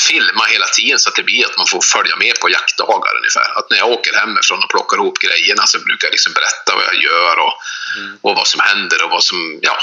filma 0.08 0.44
hela 0.44 0.66
tiden 0.66 0.98
så 0.98 1.08
att 1.08 1.16
det 1.16 1.22
blir 1.22 1.46
att 1.46 1.58
man 1.58 1.66
får 1.66 1.80
följa 1.80 2.16
med 2.16 2.40
på 2.40 2.50
jaktdagar 2.50 3.16
ungefär. 3.16 3.58
Att 3.58 3.70
när 3.70 3.78
jag 3.78 3.88
åker 3.88 4.14
hemifrån 4.14 4.62
och 4.64 4.70
plockar 4.70 4.96
ihop 4.96 5.18
grejerna 5.18 5.66
så 5.66 5.78
brukar 5.78 6.06
jag 6.08 6.12
liksom 6.12 6.32
berätta 6.32 6.74
vad 6.74 6.84
jag 6.84 7.02
gör 7.02 7.36
och, 7.38 7.54
och 8.22 8.36
vad 8.36 8.46
som 8.46 8.60
händer 8.60 9.04
och 9.04 9.10
vad 9.10 9.24
som, 9.24 9.58
ja. 9.62 9.76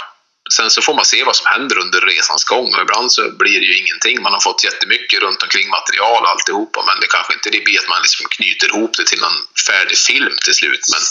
Sen 0.52 0.70
så 0.70 0.82
får 0.82 0.94
man 0.94 1.06
se 1.06 1.24
vad 1.24 1.36
som 1.36 1.46
händer 1.46 1.78
under 1.78 2.02
resans 2.02 2.44
gång 2.44 2.76
och 2.76 2.82
ibland 2.82 3.12
så 3.12 3.32
blir 3.32 3.60
det 3.60 3.66
ju 3.66 3.78
ingenting. 3.78 4.22
Man 4.22 4.34
har 4.34 4.40
fått 4.40 4.64
jättemycket 4.64 5.22
runt 5.22 5.44
omkring 5.44 5.70
material 5.70 6.24
och 6.24 6.30
alltihopa 6.30 6.84
men 6.88 7.00
det 7.00 7.08
kanske 7.08 7.34
inte 7.34 7.50
det 7.50 7.64
blir 7.66 7.80
att 7.80 7.90
man 7.90 8.02
liksom 8.02 8.26
knyter 8.30 8.68
ihop 8.68 8.98
det 8.98 9.06
till 9.06 9.22
någon 9.22 9.40
färdig 9.68 9.98
film 9.98 10.36
till 10.46 10.54
slut. 10.54 10.86
Men, 10.94 11.04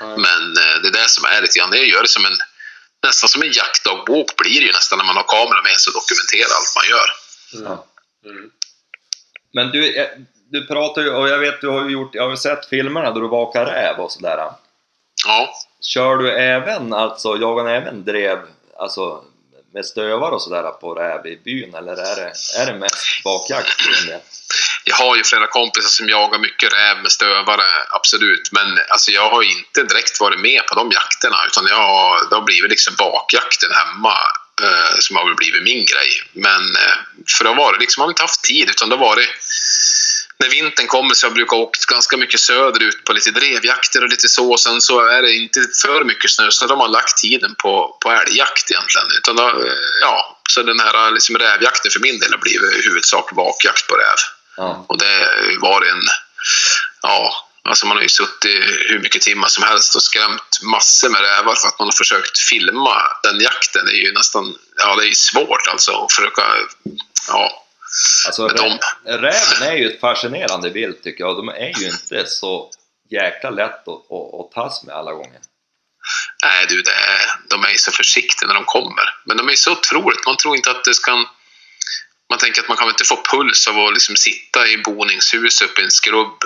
Ja. 0.00 0.16
men 0.16 0.42
eh, 0.62 0.74
det 0.82 0.88
är 0.88 0.92
det 1.02 1.08
som 1.08 1.24
är 1.24 1.40
lite 1.42 1.58
grann, 1.58 1.70
det 1.70 1.78
gör 1.78 2.02
det 2.02 2.08
som 2.08 2.24
en 2.26 2.38
nästan 3.06 3.28
som 3.28 3.42
en 3.42 3.52
jaktdagbok 3.52 4.36
blir 4.36 4.60
det 4.60 4.66
ju 4.66 4.72
nästan 4.72 4.98
när 4.98 5.04
man 5.06 5.16
har 5.16 5.22
kameran 5.34 5.62
med 5.64 5.78
sig 5.80 5.90
och 5.90 6.00
dokumenterar 6.00 6.50
allt 6.58 6.72
man 6.78 6.88
gör. 6.94 7.08
Ja. 7.66 7.86
Mm. 8.30 8.50
Men 9.52 9.70
du, 9.70 9.94
eh, 9.96 10.08
du 10.50 10.66
pratar 10.66 11.02
ju, 11.02 11.10
och 11.10 11.28
jag 11.28 11.38
vet 11.38 11.60
du 11.60 11.68
har 11.68 11.84
ju 11.84 11.90
gjort, 11.90 12.14
jag 12.14 12.22
har 12.22 12.30
ju 12.30 12.36
sett 12.36 12.66
filmerna 12.68 13.10
där 13.10 13.20
du 13.20 13.28
vakar 13.28 13.66
räv 13.66 13.96
och 13.96 14.12
sådär. 14.12 14.50
Ja. 15.26 15.54
Kör 15.80 16.16
du 16.16 16.30
även, 16.32 16.92
alltså 16.92 17.36
jagar 17.36 17.66
även 17.66 18.04
drev, 18.04 18.38
alltså 18.78 19.24
med 19.74 19.86
stövar 19.86 20.30
och 20.30 20.42
sådär 20.42 20.70
på 20.70 20.94
räv 20.94 21.26
i 21.26 21.36
byn 21.44 21.74
eller 21.74 21.92
är 21.92 22.16
det, 22.16 22.32
är 22.60 22.66
det 22.66 22.78
mest 22.78 23.22
bakjakt? 23.24 23.80
Jag 24.84 24.96
har 24.96 25.16
ju 25.16 25.24
flera 25.24 25.46
kompisar 25.46 25.88
som 25.88 26.08
jagar 26.08 26.38
mycket 26.38 26.72
räv 26.72 27.02
med 27.02 27.12
stövare, 27.12 27.62
absolut. 27.90 28.52
Men 28.52 28.78
alltså, 28.88 29.10
jag 29.10 29.30
har 29.30 29.42
inte 29.42 29.82
direkt 29.82 30.20
varit 30.20 30.40
med 30.40 30.66
på 30.66 30.74
de 30.74 30.90
jakterna 30.90 31.36
utan 31.46 31.66
jag 31.66 31.76
har, 31.76 32.28
det 32.30 32.34
har 32.36 32.42
blivit 32.42 32.70
liksom 32.70 32.94
bakjakten 32.98 33.70
hemma 33.72 34.16
eh, 34.62 34.98
som 34.98 35.16
har 35.16 35.34
blivit 35.34 35.62
min 35.62 35.84
grej. 35.84 36.10
Men 36.32 36.62
eh, 36.76 36.96
för 37.36 37.44
då 37.44 37.54
var 37.54 37.72
det 37.72 37.78
liksom, 37.78 38.00
man 38.00 38.06
har 38.06 38.12
inte 38.12 38.22
haft 38.22 38.44
tid 38.44 38.70
utan 38.70 38.88
det 38.88 38.96
har 38.96 39.06
varit 39.06 39.30
när 40.38 40.48
vintern 40.48 40.86
kommer 40.86 41.14
så 41.14 41.26
har 41.26 41.30
jag 41.30 41.34
brukat 41.34 41.58
åka 41.58 41.78
ganska 41.88 42.16
mycket 42.16 42.40
söderut 42.40 43.04
på 43.04 43.12
lite 43.12 43.30
drevjakter 43.30 44.02
och 44.02 44.08
lite 44.08 44.28
så. 44.28 44.56
Sen 44.56 44.80
så 44.80 45.06
är 45.06 45.22
det 45.22 45.34
inte 45.34 45.60
för 45.82 46.04
mycket 46.04 46.30
snö 46.30 46.50
så 46.50 46.66
de 46.66 46.80
har 46.80 46.88
lagt 46.88 47.16
tiden 47.16 47.54
på, 47.54 47.96
på 48.00 48.10
älgjakt 48.10 48.70
egentligen. 48.70 49.06
Utan 49.18 49.36
då, 49.36 49.48
eh, 49.48 49.72
ja, 50.00 50.40
så 50.48 50.62
den 50.62 50.80
här 50.80 51.10
liksom 51.10 51.38
rävjakten 51.38 51.90
för 51.90 52.00
min 52.00 52.18
del 52.18 52.32
har 52.32 52.38
blivit 52.38 52.72
i 52.72 52.82
huvudsak 52.88 53.32
bakjakt 53.32 53.86
på 53.86 53.94
räv. 53.94 54.18
Ja. 54.56 54.84
Och 54.88 54.98
det 54.98 55.28
var 55.60 55.82
en... 55.82 56.02
Ja, 57.02 57.48
alltså 57.68 57.86
man 57.86 57.96
har 57.96 58.02
ju 58.02 58.08
suttit 58.08 58.60
hur 58.88 59.00
mycket 59.02 59.22
timmar 59.22 59.48
som 59.48 59.64
helst 59.64 59.96
och 59.96 60.02
skrämt 60.02 60.62
massor 60.62 61.08
med 61.08 61.20
rävar 61.20 61.54
för 61.54 61.68
att 61.68 61.78
man 61.78 61.88
har 61.88 61.92
försökt 61.92 62.38
filma 62.38 63.02
den 63.22 63.40
jakten. 63.40 63.86
Det 63.86 63.92
är 63.92 64.02
ju 64.06 64.12
nästan... 64.12 64.54
Ja, 64.76 64.96
det 64.96 65.08
är 65.08 65.12
svårt 65.12 65.68
alltså 65.68 65.92
att 65.92 66.12
försöka... 66.12 66.42
Ja, 67.28 67.65
Alltså 68.26 68.48
rä- 68.48 68.78
räven 69.04 69.62
är 69.62 69.76
ju 69.76 69.86
ett 69.86 70.00
fascinerande 70.00 70.70
vilt 70.70 71.02
tycker 71.02 71.24
jag. 71.24 71.36
De 71.36 71.48
är 71.48 71.80
ju 71.80 71.86
inte 71.86 72.26
så 72.26 72.70
jäkla 73.10 73.50
lätt 73.50 73.88
att, 73.88 74.12
att, 74.12 74.40
att 74.40 74.52
tas 74.54 74.84
med 74.84 74.94
alla 74.94 75.12
gånger. 75.12 75.40
Nej 76.44 76.66
du, 76.68 76.82
det 76.82 76.90
är, 76.90 77.20
de 77.48 77.64
är 77.64 77.70
ju 77.70 77.78
så 77.78 77.92
försiktiga 77.92 78.46
när 78.48 78.54
de 78.54 78.64
kommer. 78.64 79.04
Men 79.24 79.36
de 79.36 79.48
är 79.48 79.54
så 79.54 79.72
otroligt. 79.72 80.26
Man 80.26 80.36
tror 80.36 80.56
inte 80.56 80.70
att 80.70 80.84
det 80.84 80.94
ska... 80.94 81.24
Man 82.30 82.38
tänker 82.38 82.62
att 82.62 82.68
man 82.68 82.76
kan 82.76 82.88
inte 82.88 83.04
få 83.04 83.22
puls 83.32 83.68
av 83.68 83.78
att 83.78 83.92
liksom 83.92 84.16
sitta 84.16 84.68
i 84.68 84.78
boningshus 84.78 85.62
uppe 85.62 85.80
i 85.80 85.84
en 85.84 85.90
skrubb 85.90 86.38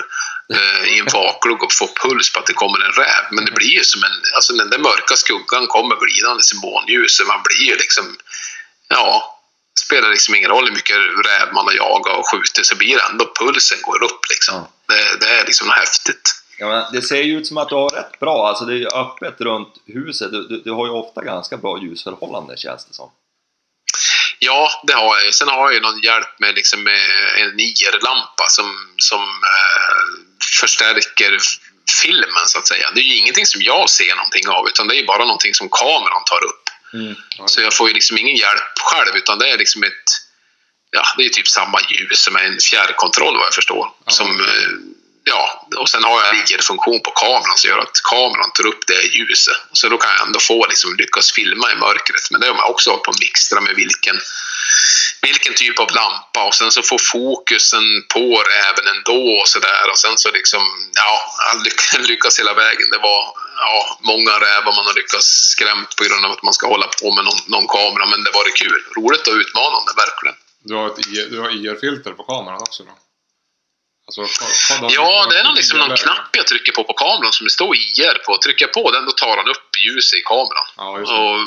eh, 0.53 0.93
i 0.93 0.99
en 0.99 1.05
vaklugg 1.13 1.63
och 1.63 1.73
få 1.73 1.87
puls 1.87 2.33
på 2.33 2.39
att 2.39 2.45
det 2.45 2.53
kommer 2.53 2.79
en 2.85 2.91
räv. 2.91 3.23
Men 3.31 3.45
det 3.45 3.51
blir 3.51 3.69
ju 3.69 3.83
som 3.83 4.03
en... 4.03 4.11
Alltså 4.35 4.53
den 4.53 4.81
mörka 4.81 5.15
skuggan 5.15 5.67
kommer 5.67 5.95
glidandes 5.95 6.53
i 6.53 6.55
månljuset. 6.55 7.27
Man 7.27 7.43
blir 7.43 7.63
ju 7.69 7.75
liksom... 7.75 8.17
Ja, 8.87 9.40
spelar 9.85 10.09
liksom 10.09 10.35
ingen 10.35 10.49
roll 10.49 10.65
hur 10.65 10.73
mycket 10.73 10.97
räv 10.97 11.53
man 11.53 11.65
har 11.65 11.73
jagat 11.73 12.17
och 12.17 12.29
skjutit 12.31 12.65
så 12.65 12.75
blir 12.75 12.95
det 12.95 13.03
ändå 13.11 13.31
pulsen 13.39 13.77
går 13.81 14.03
upp 14.03 14.21
liksom. 14.29 14.55
Ja. 14.55 14.95
Det, 14.95 15.25
det 15.25 15.31
är 15.39 15.45
liksom 15.45 15.69
häftigt. 15.69 16.41
Ja, 16.57 16.89
det 16.93 17.01
ser 17.01 17.21
ju 17.21 17.37
ut 17.37 17.47
som 17.47 17.57
att 17.57 17.69
du 17.69 17.75
har 17.75 17.89
rätt 17.89 18.19
bra, 18.19 18.47
alltså 18.47 18.65
det 18.65 18.73
är 18.73 18.99
öppet 19.01 19.41
runt 19.41 19.73
huset. 19.87 20.31
Du, 20.31 20.47
du, 20.47 20.61
du 20.65 20.71
har 20.71 20.85
ju 20.85 20.91
ofta 20.91 21.21
ganska 21.21 21.57
bra 21.57 21.79
ljusförhållande 21.81 22.57
känns 22.57 22.85
det 22.85 22.93
som. 22.93 23.11
Ja, 24.39 24.69
det 24.87 24.93
har 24.93 25.17
jag 25.17 25.25
ju. 25.25 25.31
Sen 25.31 25.47
har 25.47 25.61
jag 25.61 25.73
ju 25.73 25.79
någon 25.79 26.01
hjälp 26.01 26.39
med, 26.39 26.55
liksom, 26.55 26.83
med 26.83 27.01
en 27.41 27.59
IR-lampa 27.59 28.45
som, 28.49 28.67
som 28.97 29.21
eh, 29.21 30.03
förstärker 30.61 31.37
filmen 32.01 32.45
så 32.45 32.57
att 32.59 32.67
säga. 32.67 32.91
Det 32.95 33.01
är 33.01 33.03
ju 33.03 33.15
ingenting 33.15 33.45
som 33.45 33.61
jag 33.61 33.89
ser 33.89 34.15
någonting 34.15 34.47
av 34.47 34.67
utan 34.67 34.87
det 34.87 34.95
är 34.95 35.01
ju 35.01 35.05
bara 35.05 35.25
någonting 35.25 35.53
som 35.53 35.69
kameran 35.69 36.23
tar 36.25 36.43
upp. 36.45 36.60
Så 37.45 37.61
jag 37.61 37.73
får 37.73 37.87
ju 37.87 37.93
liksom 37.93 38.17
ingen 38.17 38.35
hjälp 38.35 38.79
själv 38.79 39.15
utan 39.15 39.39
det 39.39 39.49
är 39.49 39.57
liksom 39.57 39.83
ett... 39.83 40.09
Ja, 40.91 41.03
det 41.17 41.25
är 41.25 41.29
typ 41.29 41.47
samma 41.47 41.79
ljus 41.89 42.19
som 42.19 42.35
en 42.35 42.57
fjärrkontroll 42.69 43.37
vad 43.37 43.45
jag 43.45 43.53
förstår. 43.53 43.91
Ja. 44.05 44.11
Som, 44.11 44.39
eh, 44.39 44.71
ja, 45.23 45.67
och 45.77 45.89
sen 45.89 46.03
har 46.03 46.23
jag 46.23 46.29
en 46.29 46.41
IR-funktion 46.41 47.01
på 47.01 47.11
kameran 47.11 47.57
som 47.57 47.69
gör 47.69 47.79
att 47.79 48.01
kameran 48.03 48.51
tar 48.53 48.67
upp 48.67 48.87
det 48.87 49.01
ljuset. 49.17 49.55
Så 49.71 49.89
då 49.89 49.97
kan 49.97 50.11
jag 50.11 50.27
ändå 50.27 50.39
få 50.39 50.65
liksom, 50.65 50.95
lyckas 50.95 51.31
filma 51.31 51.71
i 51.71 51.75
mörkret. 51.75 52.31
Men 52.31 52.41
det 52.41 52.47
har 52.47 52.55
man 52.55 52.71
också 52.71 52.89
hållit 52.89 53.03
på 53.03 53.11
att 53.11 53.19
mixtra 53.19 53.61
med 53.61 53.75
vilken, 53.75 54.19
vilken 55.21 55.53
typ 55.53 55.79
av 55.79 55.91
lampa 55.91 56.43
och 56.47 56.55
sen 56.55 56.71
så 56.71 56.83
få 56.83 56.97
fokusen 56.97 58.03
på 58.13 58.43
räven 58.53 58.87
ändå 58.95 59.39
och 59.39 59.47
sådär. 59.47 59.89
Och 59.91 59.99
sen 59.99 60.17
så 60.17 60.31
liksom, 60.31 60.63
ja, 60.93 61.13
lyckas 61.99 62.39
hela 62.39 62.53
vägen. 62.53 62.89
Det 62.91 62.97
var 62.97 63.33
ja, 63.65 63.97
många 64.11 64.33
rävar 64.47 64.71
man 64.77 64.85
har 64.89 64.95
lyckats 65.01 65.27
skrämt 65.53 65.95
på 65.97 66.03
grund 66.03 66.25
av 66.25 66.31
att 66.31 66.43
man 66.43 66.53
ska 66.53 66.67
hålla 66.67 66.87
på 67.01 67.07
med 67.15 67.23
någon, 67.27 67.41
någon 67.55 67.67
kamera. 67.75 68.05
Men 68.11 68.23
det 68.25 68.31
var 68.37 68.43
det 68.45 68.55
kul. 68.63 68.81
Roligt 68.97 69.27
och 69.27 69.35
utmanande, 69.41 69.91
verkligen. 70.05 70.37
Du 70.69 70.73
har, 70.75 70.87
ett 70.87 71.31
du 71.33 71.39
har 71.43 71.49
IR-filter 71.49 72.11
på 72.19 72.23
kameran 72.23 72.61
också 72.67 72.83
då? 72.83 72.93
Alltså, 74.07 74.21
Ja, 74.89 75.25
det 75.29 75.39
är 75.39 75.43
någon, 75.43 75.55
liksom 75.55 75.79
någon 75.79 75.97
knapp 75.97 76.31
jag 76.31 76.47
trycker 76.47 76.71
på 76.71 76.83
på 76.83 76.93
kameran 76.93 77.33
som 77.33 77.43
det 77.45 77.51
står 77.59 77.75
IR 77.75 78.17
på. 78.25 78.37
Trycker 78.37 78.65
jag 78.65 78.73
på 78.73 78.91
den 78.91 79.05
då 79.05 79.11
tar 79.11 79.37
han 79.37 79.47
upp 79.53 79.69
ljuset 79.85 80.19
i 80.19 80.21
kameran. 80.21 80.67
Ja. 80.77 80.89
Och, 81.17 81.37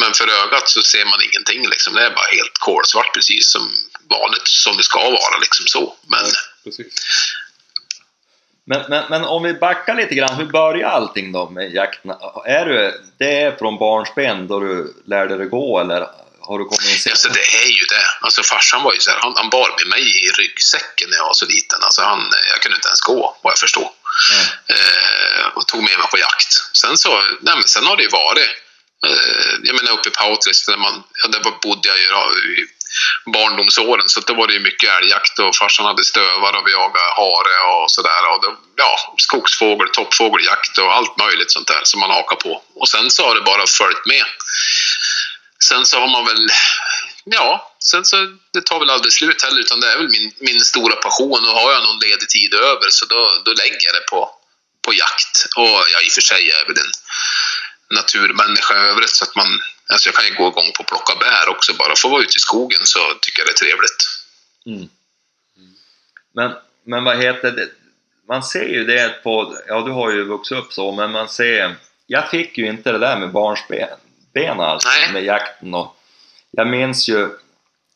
men 0.00 0.10
för 0.14 0.28
ögat 0.42 0.68
så 0.68 0.82
ser 0.82 1.04
man 1.04 1.18
ingenting. 1.28 1.62
Liksom. 1.68 1.94
Det 1.94 2.02
är 2.06 2.10
bara 2.10 2.30
helt 2.38 2.58
kolsvart 2.58 3.14
precis 3.14 3.50
som 3.52 3.62
vanligt, 4.10 4.48
som 4.48 4.76
det 4.76 4.82
ska 4.82 5.02
vara. 5.10 5.36
Liksom 5.44 5.66
så. 5.66 5.96
Men 6.06 6.26
Precis. 6.64 6.86
Men, 8.66 8.82
men, 8.88 9.04
men 9.10 9.24
om 9.24 9.42
vi 9.42 9.54
backar 9.54 9.94
lite 9.94 10.14
grann, 10.14 10.36
hur 10.36 10.44
börjar 10.44 10.88
allting 10.88 11.32
då 11.32 11.50
med 11.50 11.74
jakten? 11.74 12.10
Är 12.44 12.66
du, 12.66 13.04
det 13.18 13.40
är 13.42 13.56
från 13.56 13.78
barnsben 13.78 14.46
då 14.46 14.60
du 14.60 15.02
lärde 15.06 15.36
dig 15.36 15.46
gå 15.46 15.80
eller 15.80 16.08
har 16.40 16.58
du 16.58 16.64
kommit 16.64 16.90
in 16.90 16.98
senare? 16.98 17.12
alltså, 17.12 17.28
det 17.28 17.46
är 17.64 17.70
ju 17.80 17.84
det. 17.84 18.06
Alltså, 18.20 18.42
farsan 18.42 18.82
var 18.82 18.92
ju 18.94 19.00
så 19.00 19.10
här, 19.10 19.18
han, 19.20 19.34
han 19.36 19.50
bar 19.50 19.74
med 19.78 19.86
mig 19.86 20.04
i 20.24 20.28
ryggsäcken 20.30 21.10
när 21.10 21.16
jag 21.16 21.24
var 21.24 21.34
så 21.34 21.46
liten. 21.46 21.78
Alltså, 21.82 22.02
han, 22.02 22.20
jag 22.52 22.62
kunde 22.62 22.76
inte 22.76 22.88
ens 22.88 23.00
gå, 23.00 23.36
vad 23.42 23.50
jag 23.50 23.58
förstår. 23.58 23.90
Ja. 24.30 24.74
eh, 24.74 25.46
och 25.56 25.66
tog 25.66 25.80
med 25.82 25.98
mig 25.98 26.08
på 26.10 26.18
jakt. 26.18 26.52
Sen, 26.72 26.98
så, 26.98 27.10
nej, 27.40 27.54
men 27.54 27.68
sen 27.74 27.86
har 27.86 27.96
det 27.96 28.02
ju 28.02 28.08
varit, 28.08 28.50
eh, 29.06 29.52
jag 29.62 29.76
menar 29.76 29.92
uppe 29.92 30.08
i 30.08 30.12
Pautris, 30.12 30.66
där, 30.66 30.76
man, 30.76 31.02
ja, 31.22 31.28
där 31.28 31.40
bodde 31.62 31.88
jag 31.88 31.98
ju 31.98 32.08
barndomsåren, 33.24 34.08
så 34.08 34.20
då 34.20 34.34
var 34.34 34.46
det 34.46 34.52
ju 34.52 34.60
mycket 34.60 34.90
älgjakt 34.90 35.38
och 35.38 35.56
farsan 35.56 35.86
hade 35.86 36.04
stövar 36.04 36.52
och 36.56 36.66
vi 36.66 36.72
jagade 36.72 37.14
hare 37.16 37.56
och 37.72 37.90
sådär. 37.90 38.22
Ja, 38.76 39.14
skogsfågel, 39.16 39.88
toppfågeljakt 39.88 40.78
och 40.78 40.96
allt 40.96 41.18
möjligt 41.18 41.52
sånt 41.52 41.68
där 41.68 41.80
som 41.82 42.00
man 42.00 42.10
hakar 42.10 42.36
på. 42.36 42.62
Och 42.74 42.88
sen 42.88 43.10
så 43.10 43.26
har 43.26 43.34
det 43.34 43.40
bara 43.40 43.66
följt 43.66 44.06
med. 44.06 44.24
Sen 45.64 45.86
så 45.86 46.00
har 46.00 46.08
man 46.08 46.24
väl, 46.24 46.48
ja, 47.24 47.76
sen 47.78 48.04
så 48.04 48.16
det 48.52 48.62
tar 48.64 48.78
väl 48.78 48.90
aldrig 48.90 49.12
slut 49.12 49.42
heller 49.42 49.60
utan 49.60 49.80
det 49.80 49.92
är 49.92 49.96
väl 49.96 50.08
min, 50.08 50.32
min 50.40 50.60
stora 50.60 50.96
passion 50.96 51.48
och 51.48 51.54
har 51.60 51.72
jag 51.72 51.82
någon 51.82 51.98
ledig 51.98 52.28
tid 52.28 52.54
över 52.54 52.88
så 52.90 53.04
då, 53.04 53.42
då 53.44 53.52
lägger 53.52 53.78
jag 53.80 53.94
det 53.94 54.06
på, 54.10 54.30
på 54.84 54.94
jakt. 54.94 55.46
Och 55.56 55.84
ja, 55.92 56.00
i 56.00 56.08
och 56.08 56.12
för 56.12 56.20
sig 56.20 56.50
är 56.50 56.66
väl 56.66 56.78
en 56.78 56.92
naturmänniska 57.90 58.74
i 58.74 58.88
övrigt 58.90 59.10
så 59.10 59.24
att 59.24 59.36
man, 59.36 59.46
alltså 59.88 60.08
jag 60.08 60.14
kan 60.16 60.26
ju 60.26 60.34
gå 60.34 60.48
igång 60.48 60.72
på 60.76 60.82
att 60.82 60.88
plocka 60.88 61.14
bär 61.20 61.48
också 61.48 61.74
bara 61.74 61.96
för 61.96 62.08
att 62.08 62.12
vara 62.12 62.22
ute 62.22 62.36
i 62.36 62.40
skogen 62.48 62.80
så 62.82 62.98
tycker 63.20 63.40
jag 63.40 63.46
det 63.46 63.52
är 63.52 63.62
trevligt. 63.64 64.00
Mm. 64.66 64.88
Men, 66.34 66.52
men 66.84 67.04
vad 67.04 67.16
heter 67.16 67.50
det? 67.50 67.68
Man 68.28 68.42
ser 68.42 68.68
ju 68.68 68.84
det 68.84 69.22
på, 69.22 69.56
ja 69.68 69.82
du 69.82 69.90
har 69.90 70.10
ju 70.10 70.24
vuxit 70.24 70.58
upp 70.58 70.72
så, 70.72 70.92
men 70.92 71.12
man 71.12 71.28
ser, 71.28 71.76
jag 72.06 72.30
fick 72.30 72.58
ju 72.58 72.66
inte 72.66 72.92
det 72.92 72.98
där 72.98 73.18
med 73.18 73.32
barnsben 73.32 73.88
ben 74.34 74.60
alltså, 74.60 74.88
Nej. 74.88 75.12
med 75.12 75.24
jakten 75.24 75.74
och 75.74 75.96
jag 76.50 76.66
minns 76.68 77.08
ju, 77.08 77.28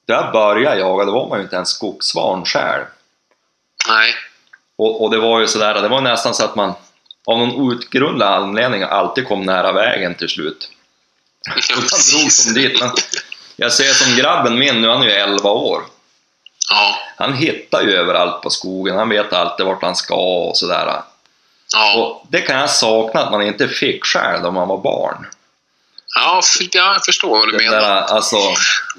då 0.07 0.15
jag 0.15 0.33
började 0.33 0.81
jaga, 0.81 1.05
då 1.05 1.13
var 1.13 1.29
man 1.29 1.39
ju 1.39 1.43
inte 1.45 1.57
ens 1.57 1.69
skogssvan 1.69 2.45
själv. 2.45 2.85
Nej, 3.89 4.15
Och, 4.77 5.05
och 5.05 5.11
det 5.11 5.19
var 5.19 5.41
ju 5.41 5.47
sådär, 5.47 5.83
det 5.83 5.89
var 5.89 6.01
nästan 6.01 6.35
så 6.35 6.45
att 6.45 6.57
man 6.57 6.75
av 7.29 7.39
någon 7.39 7.55
outgrundlig 7.55 8.27
anledning 8.27 8.83
alltid 8.83 9.29
kom 9.29 9.43
nära 9.43 9.73
vägen 9.73 10.15
till 10.15 10.29
slut. 10.29 10.69
ja, 11.47 11.53
Och 11.77 11.83
man 11.83 12.01
drog 12.21 12.33
som 12.33 12.55
dit. 12.55 12.81
Men 12.81 12.91
jag 13.57 13.73
ser 13.73 13.93
som 13.93 14.17
grabben 14.17 14.59
min 14.59 14.81
nu, 14.81 14.89
han 14.89 15.03
är 15.03 15.07
ju 15.07 15.13
11 15.13 15.51
år. 15.51 15.83
Ja, 16.71 16.99
Han 17.17 17.33
hittar 17.35 17.83
ju 17.83 17.93
överallt 17.97 18.43
på 18.43 18.51
skogen, 18.51 18.97
han 18.99 19.09
vet 19.09 19.33
alltid 19.33 19.67
vart 19.67 19.83
han 19.83 19.97
ska 19.97 20.15
och 20.15 20.57
sådär. 20.57 21.03
ja, 21.75 21.95
Och 21.99 22.27
det 22.31 22.41
kan 22.41 22.59
jag 22.59 22.71
sakna 22.71 23.21
att 23.21 23.31
man 23.31 23.43
inte 23.43 23.69
fick 23.69 24.05
själv 24.05 24.47
om 24.47 24.55
man 24.55 24.69
var 24.69 24.79
barn. 24.79 25.27
ja, 26.15 26.41
jag 26.73 27.05
förstår 27.05 27.29
vad 27.39 27.49
du 27.49 27.57
menar. 27.57 27.81
där, 27.81 28.03
alltså, 28.03 28.37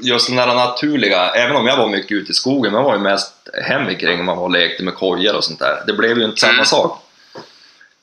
just 0.02 0.28
den 0.28 0.36
där 0.36 0.48
naturliga, 0.56 1.30
även 1.30 1.56
om 1.56 1.68
jag 1.68 1.78
var 1.78 1.88
mycket 1.88 2.12
ute 2.12 2.32
i 2.32 2.36
skogen, 2.36 2.74
jag 2.74 2.84
var 2.84 2.94
ju 2.94 3.00
mest 3.00 3.34
hemikring, 3.68 4.26
man 4.26 4.38
var 4.38 4.44
och 4.44 4.52
lekte 4.52 4.84
med 4.84 4.96
kojor 4.96 5.36
och 5.36 5.44
sånt 5.44 5.60
där. 5.60 5.84
Det 5.88 5.94
blev 5.94 6.18
ju 6.18 6.24
inte 6.26 6.42
samma 6.42 6.54
Mm. 6.54 6.66
sak. 6.66 7.06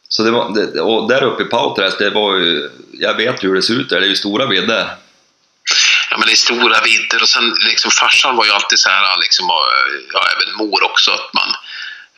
Så 0.09 0.23
det 0.23 0.31
var, 0.31 0.55
det, 0.55 0.81
och 0.81 1.09
där 1.09 1.25
uppe 1.25 1.43
i 1.43 1.47
Pauträsk, 1.47 1.99
det 1.99 2.11
var 2.11 2.37
ju, 2.37 2.71
jag 2.93 3.15
vet 3.15 3.45
ju 3.45 3.49
hur 3.49 3.55
det 3.55 3.63
ser 3.63 3.75
ut 3.75 3.89
där, 3.89 4.01
det 4.01 4.07
är 4.07 4.09
ju 4.09 4.17
stora 4.17 4.47
vidder. 4.47 4.97
Ja, 6.11 6.17
men 6.19 6.27
det 6.27 6.33
är 6.33 6.37
stora 6.37 6.81
vidder. 6.81 7.23
Och 7.23 7.29
sen 7.29 7.55
liksom 7.69 7.91
farsan 7.91 8.37
var 8.37 8.45
ju 8.45 8.51
alltid 8.51 8.79
så 8.79 8.89
här, 8.91 9.19
liksom, 9.21 9.51
och, 9.51 9.67
ja, 10.13 10.29
även 10.35 10.57
mor 10.57 10.85
också, 10.85 11.11
att 11.11 11.35
man, 11.35 11.51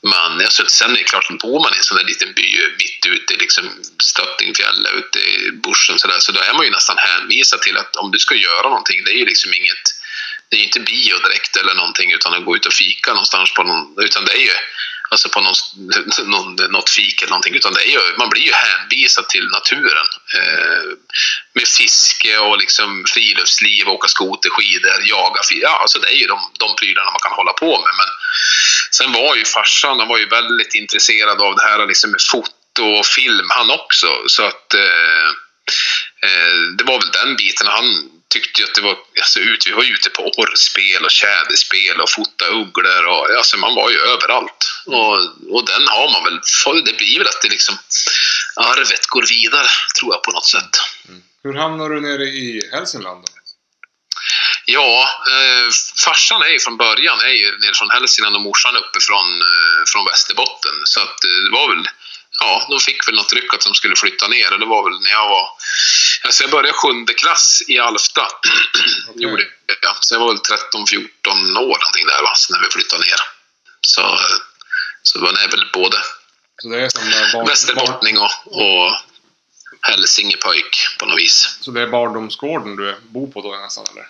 man 0.02 0.32
alltså, 0.40 0.66
sen 0.66 0.90
är 0.90 0.98
det 0.98 1.04
klart, 1.04 1.28
bor 1.42 1.62
man 1.62 1.74
i 1.74 1.76
en 1.76 1.82
sån 1.82 1.98
där 1.98 2.04
liten 2.04 2.32
by 2.32 2.48
mitt 2.78 3.06
ute 3.06 3.34
i 3.34 3.36
liksom, 3.36 3.64
Stöttingfjället, 4.02 4.92
ute 4.92 5.18
i 5.18 5.52
bushen 5.52 5.98
så 5.98 6.08
där, 6.08 6.18
så 6.18 6.32
då 6.32 6.40
är 6.40 6.54
man 6.54 6.64
ju 6.64 6.70
nästan 6.70 6.96
hänvisad 6.98 7.60
till 7.60 7.76
att 7.76 7.96
om 7.96 8.10
du 8.10 8.18
ska 8.18 8.34
göra 8.34 8.68
någonting, 8.68 9.04
det 9.04 9.10
är 9.10 9.18
ju 9.18 9.26
liksom 9.26 9.54
inget 9.54 9.84
det 10.48 10.56
är 10.56 10.64
inte 10.64 10.80
bio 10.80 11.16
direkt 11.18 11.56
eller 11.56 11.74
någonting 11.74 12.12
utan 12.12 12.34
att 12.34 12.44
gå 12.44 12.56
ut 12.56 12.66
och 12.66 12.72
fika 12.72 13.10
någonstans 13.10 13.54
på 13.54 13.62
någon, 13.62 13.94
utan 14.04 14.24
det 14.24 14.32
är 14.32 14.40
ju 14.40 14.56
alltså 15.10 15.28
på 15.28 15.40
någon, 15.40 15.54
någon, 16.30 16.54
något 16.54 16.90
fik 16.90 17.22
eller 17.22 17.30
någonting, 17.30 17.54
utan 17.54 17.74
det 17.74 17.88
är 17.88 17.90
ju, 17.90 18.16
man 18.18 18.28
blir 18.28 18.42
ju 18.42 18.52
hänvisad 18.52 19.28
till 19.28 19.46
naturen. 19.46 20.06
Eh, 20.34 20.82
med 21.52 21.68
fiske 21.68 22.38
och 22.38 22.58
liksom 22.58 23.04
friluftsliv, 23.14 23.88
åka 23.88 24.08
skoterskidor, 24.08 25.08
jaga, 25.08 25.40
ja 25.50 25.78
alltså 25.82 25.98
det 25.98 26.08
är 26.08 26.16
ju 26.16 26.26
de, 26.26 26.38
de 26.58 26.76
prylarna 26.76 27.10
man 27.10 27.20
kan 27.20 27.32
hålla 27.32 27.52
på 27.52 27.70
med. 27.70 27.92
Men 28.00 28.08
sen 28.90 29.12
var 29.12 29.36
ju 29.36 29.44
farsan, 29.44 29.98
han 29.98 30.08
var 30.08 30.18
ju 30.18 30.28
väldigt 30.28 30.74
intresserad 30.74 31.40
av 31.40 31.56
det 31.56 31.62
här 31.62 31.86
liksom 31.86 32.10
med 32.10 32.20
foto 32.30 32.84
och 32.98 33.06
film 33.06 33.46
han 33.50 33.70
också, 33.70 34.08
så 34.26 34.42
att 34.42 34.74
eh, 34.74 35.28
eh, 36.22 36.56
det 36.78 36.84
var 36.84 37.00
väl 37.00 37.10
den 37.10 37.36
biten 37.36 37.66
han 37.66 38.17
tyckte 38.28 38.64
att 38.64 38.74
det 38.74 38.80
var, 38.80 38.96
alltså 39.20 39.40
ut, 39.40 39.66
vi 39.66 39.72
var 39.72 39.84
ute 39.84 40.10
på 40.10 40.22
orrspel 40.22 41.04
och 41.04 41.10
tjäderspel 41.10 42.00
och 42.00 42.10
fota 42.10 42.46
ugglor 42.46 43.04
och 43.04 43.36
alltså 43.36 43.56
man 43.56 43.74
var 43.74 43.90
ju 43.90 43.98
överallt. 43.98 44.60
Och, 44.86 45.14
och 45.54 45.66
den 45.66 45.88
har 45.88 46.12
man 46.12 46.24
väl, 46.24 46.84
det 46.84 46.96
blir 46.96 47.18
väl 47.18 47.28
att 47.28 47.42
det 47.42 47.48
liksom, 47.48 47.78
arvet 48.56 49.06
går 49.06 49.26
vidare 49.28 49.68
tror 50.00 50.14
jag 50.14 50.22
på 50.22 50.30
något 50.30 50.48
sätt. 50.48 50.74
Mm. 51.08 51.22
Hur 51.42 51.54
hamnar 51.54 51.88
du 51.88 52.00
nere 52.00 52.24
i 52.24 52.70
Hälsingland 52.72 53.24
då? 53.24 53.32
Ja, 54.64 55.10
eh, 55.34 55.68
farsan 56.04 56.42
är 56.42 56.48
ju 56.48 56.58
från 56.58 56.76
början 56.76 57.20
är 57.20 57.36
ju 57.42 57.58
nere 57.58 57.74
från 57.74 57.90
Hälsingland 57.90 58.36
och 58.36 58.42
morsan 58.42 58.76
uppe 58.76 59.00
från, 59.00 59.28
eh, 59.50 59.80
från 59.92 60.04
Västerbotten. 60.04 60.76
Så 60.84 61.00
att 61.00 61.24
eh, 61.24 61.38
det 61.44 61.50
var 61.50 61.68
väl 61.68 61.84
ja, 62.38 62.66
de 62.70 62.80
fick 62.80 63.08
väl 63.08 63.14
något 63.14 63.32
ryck 63.32 63.54
att 63.54 63.60
de 63.60 63.74
skulle 63.74 63.96
flytta 63.96 64.28
ner 64.28 64.52
och 64.52 64.60
det 64.60 64.66
var 64.66 64.90
väl 64.90 65.00
när 65.00 65.10
jag 65.10 65.28
var... 65.28 65.48
Alltså 66.24 66.42
jag 66.42 66.50
började 66.50 66.72
sjunde 66.72 67.14
klass 67.14 67.62
i 67.68 67.78
Alfta. 67.78 68.28
Okay. 69.08 69.22
Gjorde 69.22 69.44
jag. 69.82 69.96
Så 70.00 70.14
jag 70.14 70.20
var 70.20 70.28
väl 70.28 70.36
13-14 70.36 71.58
år 71.58 71.78
någonting 71.78 72.06
där 72.06 72.22
va, 72.22 72.32
när 72.50 72.60
vi 72.60 72.70
flyttade 72.70 73.02
ner. 73.02 73.20
Så, 73.80 74.18
så 75.02 75.18
man 75.18 75.36
är 75.36 75.48
väl 75.48 75.70
både 75.72 75.98
så 76.62 76.68
det 76.68 76.80
är 76.84 76.88
som 76.88 77.02
barn, 77.32 77.46
västerbottning 77.46 78.18
och, 78.18 78.30
och 78.44 78.96
hälsingepöjk 79.80 80.98
på 80.98 81.06
något 81.06 81.18
vis. 81.18 81.58
Så 81.60 81.70
det 81.70 81.82
är 81.82 81.86
barndomsgården 81.86 82.76
du 82.76 82.96
bor 83.02 83.26
på 83.26 83.42
då 83.42 83.56
nästan 83.56 83.84
eller? 83.92 84.08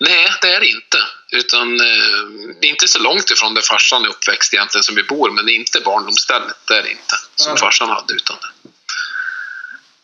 Nej, 0.00 0.32
det 0.40 0.52
är 0.52 0.60
det 0.60 0.66
inte. 0.66 0.98
Utan 1.30 1.80
eh, 1.80 2.68
inte 2.68 2.88
så 2.88 2.98
långt 2.98 3.30
ifrån 3.30 3.54
där 3.54 3.62
farsan 3.62 4.04
är 4.04 4.08
uppväxt 4.08 4.54
egentligen 4.54 4.82
som 4.82 4.94
vi 4.94 5.02
bor, 5.02 5.30
men 5.30 5.46
det 5.46 5.52
är 5.52 5.56
inte 5.56 5.80
barndomsstället. 5.80 6.56
Det 6.68 6.74
är 6.74 6.82
det 6.82 6.90
inte. 6.90 7.14
Som 7.34 7.50
ja. 7.50 7.56
farsan 7.56 7.88
hade 7.88 8.14
utan 8.14 8.36
det. 8.40 8.70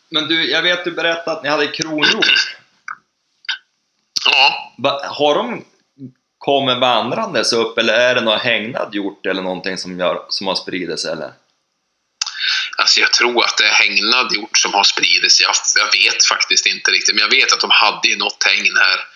Men 0.08 0.28
du, 0.28 0.50
jag 0.50 0.62
vet 0.62 0.84
du 0.84 0.90
berättade 0.90 1.36
att 1.36 1.42
ni 1.42 1.48
hade 1.48 1.66
kronhjort. 1.66 2.56
Ja. 4.26 4.72
Har 5.04 5.34
de 5.34 5.64
kommit 6.38 6.78
vandrandes 6.78 7.52
upp 7.52 7.78
eller 7.78 7.94
är 7.94 8.14
det 8.14 8.20
någon 8.20 8.40
hägnad 8.40 8.94
hjort 8.94 9.26
eller 9.26 9.42
någonting 9.42 9.78
som, 9.78 9.98
gör, 9.98 10.26
som 10.28 10.46
har 10.46 10.54
spridit 10.54 11.00
sig 11.00 11.12
eller? 11.12 11.32
Alltså 12.78 13.00
jag 13.00 13.12
tror 13.12 13.44
att 13.44 13.58
det 13.58 13.64
är 13.64 13.72
hägnad 13.72 14.32
hjort 14.34 14.58
som 14.58 14.74
har 14.74 14.84
spridit 14.84 15.32
sig. 15.32 15.46
Jag, 15.46 15.54
jag, 15.84 15.98
vet 16.02 16.24
faktiskt 16.24 16.66
inte 16.66 16.90
riktigt, 16.90 17.14
men 17.14 17.22
jag 17.22 17.30
vet 17.30 17.52
att 17.52 17.60
de 17.60 17.70
hade 17.70 18.08
ju 18.08 18.16
något 18.16 18.44
hägn 18.44 18.76
här 18.76 19.15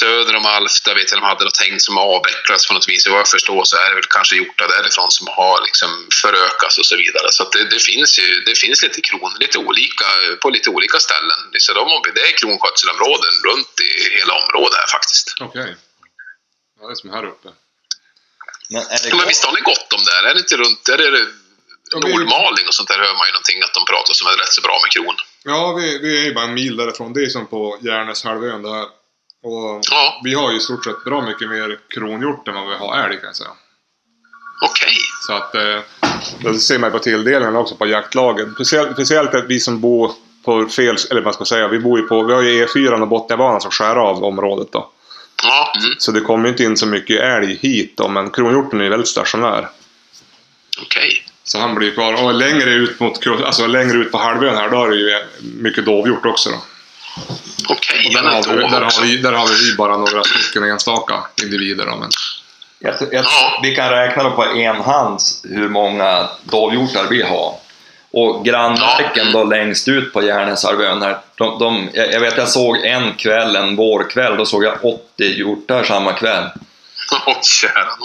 söder 0.00 0.34
om 0.40 0.46
Alfta 0.46 0.94
vet 0.94 1.10
jag 1.10 1.20
de 1.20 1.26
hade 1.32 1.44
något 1.44 1.62
hägn 1.64 1.80
som 1.80 1.98
avvecklats 1.98 2.66
på 2.68 2.74
något 2.74 2.88
vis. 2.88 3.08
Vad 3.08 3.18
jag 3.18 3.28
förstår 3.36 3.62
så 3.64 3.76
är 3.76 3.88
det 3.90 3.94
väl 4.00 4.14
kanske 4.16 4.36
hjortar 4.36 4.68
därifrån 4.68 5.10
som 5.18 5.26
har 5.38 5.56
liksom 5.68 5.90
förökats 6.22 6.78
och 6.78 6.86
så 6.90 6.96
vidare. 6.96 7.28
Så 7.36 7.42
det, 7.52 7.64
det, 7.74 7.80
finns 7.90 8.18
ju 8.20 8.26
det 8.48 8.56
finns 8.64 8.82
lite 8.82 9.00
kron, 9.08 9.32
lite 9.44 9.58
olika, 9.58 10.08
på 10.42 10.50
lite 10.56 10.70
olika 10.70 10.98
ställen. 11.06 11.40
Så 11.64 11.72
de, 11.78 11.84
det 12.14 12.22
är 12.28 12.32
kronskötselområden 12.40 13.34
runt 13.48 13.74
i 13.88 13.90
hela 14.18 14.32
området 14.42 14.74
här 14.80 14.88
faktiskt. 14.96 15.26
Okej. 15.40 15.62
Okay. 15.62 15.74
Ja, 16.80 16.86
det 16.86 16.92
är 16.92 17.00
som 17.04 17.10
här 17.10 17.24
uppe. 17.32 17.48
Men, 18.70 18.82
ja, 19.10 19.16
men 19.18 19.26
visst 19.28 19.44
har 19.44 19.54
ni 19.58 19.60
gott 19.60 19.92
om 19.96 20.02
där? 20.10 20.20
Är 20.28 20.34
det 20.34 20.40
inte 20.40 20.56
runt... 20.56 20.88
Är 20.88 20.98
det, 20.98 21.26
Nordmaling 21.94 22.66
och 22.68 22.74
sånt 22.74 22.88
där 22.88 22.98
hör 22.98 23.14
man 23.18 23.26
ju 23.28 23.32
någonting 23.32 23.62
att 23.62 23.74
de 23.74 23.84
pratar 23.92 24.14
som 24.14 24.26
är 24.26 24.36
rätt 24.36 24.52
så 24.52 24.60
bra 24.60 24.76
med 24.82 24.90
kron. 24.90 25.16
Ja, 25.44 25.72
vi, 25.72 25.98
vi 25.98 26.20
är 26.20 26.24
ju 26.24 26.34
bara 26.34 26.44
en 26.44 26.54
mil 26.54 26.76
därifrån. 26.76 27.12
Det 27.12 27.22
är 27.24 27.28
som 27.28 27.46
på 27.46 27.78
Järnäshalvön 27.82 28.62
där 28.62 28.86
och 29.46 29.80
ja. 29.90 30.20
vi 30.24 30.34
har 30.34 30.50
ju 30.50 30.56
i 30.56 30.60
stort 30.60 30.84
sett 30.84 31.04
bra 31.04 31.22
mycket 31.22 31.48
mer 31.48 31.78
kronhjort 31.94 32.48
än 32.48 32.54
vad 32.54 32.68
vi 32.68 32.74
har 32.74 32.98
älg 32.98 33.16
kan 33.16 33.26
jag 33.26 33.36
säga. 33.36 33.50
Okej. 34.62 34.88
Okay. 34.88 34.96
Så 35.26 35.32
att, 35.32 35.54
eh, 35.54 36.52
det 36.52 36.58
ser 36.58 36.78
man 36.78 36.90
på 36.90 36.98
tilldelningen 36.98 37.56
också 37.56 37.76
på 37.76 37.86
jaktlagen. 37.86 38.54
Speciellt, 38.54 38.92
speciellt 38.92 39.34
att 39.34 39.44
vi 39.48 39.60
som 39.60 39.80
bor 39.80 40.12
på 40.44 40.68
fel, 40.68 40.96
eller 41.10 41.20
vad 41.20 41.34
ska 41.34 41.40
jag 41.40 41.48
säga, 41.48 41.68
vi 41.68 41.78
bor 41.78 42.00
ju 42.00 42.06
på, 42.06 42.22
vi 42.22 42.34
har 42.34 42.42
ju 42.42 42.66
E4 42.66 43.00
och 43.00 43.08
Botniabanan 43.08 43.60
som 43.60 43.70
skär 43.70 43.96
av 43.96 44.24
området 44.24 44.72
då. 44.72 44.90
Ja. 45.42 45.72
Mm. 45.76 45.94
Så 45.98 46.12
det 46.12 46.20
kommer 46.20 46.44
ju 46.44 46.50
inte 46.50 46.64
in 46.64 46.76
så 46.76 46.86
mycket 46.86 47.20
älg 47.20 47.58
hit 47.62 47.92
då, 47.96 48.08
men 48.08 48.30
kronhjorten 48.30 48.80
är 48.80 48.84
ju 48.84 48.90
väldigt 48.90 49.08
stationär. 49.08 49.68
Okej. 50.82 51.06
Okay. 51.06 51.20
Så 51.44 51.58
han 51.58 51.74
blir 51.74 51.90
kvar. 51.90 52.24
Och 52.24 52.34
längre 52.34 52.70
ut, 52.70 53.00
mot, 53.00 53.26
alltså 53.26 53.66
längre 53.66 53.98
ut 53.98 54.12
på 54.12 54.18
halvön 54.18 54.56
här, 54.56 54.70
då 54.70 54.84
är 54.84 54.90
det 54.90 54.96
ju 54.96 55.20
mycket 55.40 55.84
dovhjort 55.84 56.26
också 56.26 56.50
då. 56.50 56.56
Okej, 57.68 58.08
okay, 58.08 58.22
där, 58.22 58.30
har 58.30 58.56
vi, 58.56 58.62
där, 58.62 58.80
har 58.80 59.02
vi, 59.02 59.16
där 59.16 59.32
har 59.32 59.46
vi 59.46 59.76
bara 59.76 59.96
några 59.96 60.22
stycken 60.22 60.70
enstaka 60.70 61.14
individer. 61.42 61.86
Då, 61.86 61.96
men... 61.96 62.10
Jag, 62.78 62.94
jag, 63.12 63.24
vi 63.62 63.74
kan 63.74 63.90
räkna 63.90 64.30
på 64.30 64.44
en 64.44 64.80
hand 64.80 65.20
hur 65.44 65.68
många 65.68 66.28
dovhjortar 66.44 67.06
vi 67.10 67.22
har. 67.22 67.54
Och 68.10 68.44
grannmarken 68.44 69.32
då 69.32 69.44
längst 69.44 69.88
ut 69.88 70.12
på 70.12 70.22
Järnäsarvön 70.22 71.02
här, 71.02 71.18
de, 71.34 71.58
de, 71.58 71.88
jag 71.92 72.20
vet 72.20 72.36
jag 72.36 72.48
såg 72.48 72.76
en 72.76 73.14
kväll, 73.14 73.56
en 73.56 73.76
vårkväll, 73.76 74.36
då 74.36 74.46
såg 74.46 74.64
jag 74.64 74.84
80 74.84 75.00
hjortar 75.18 75.84
samma 75.84 76.12
kväll. 76.12 76.44
Oh, 77.26 77.36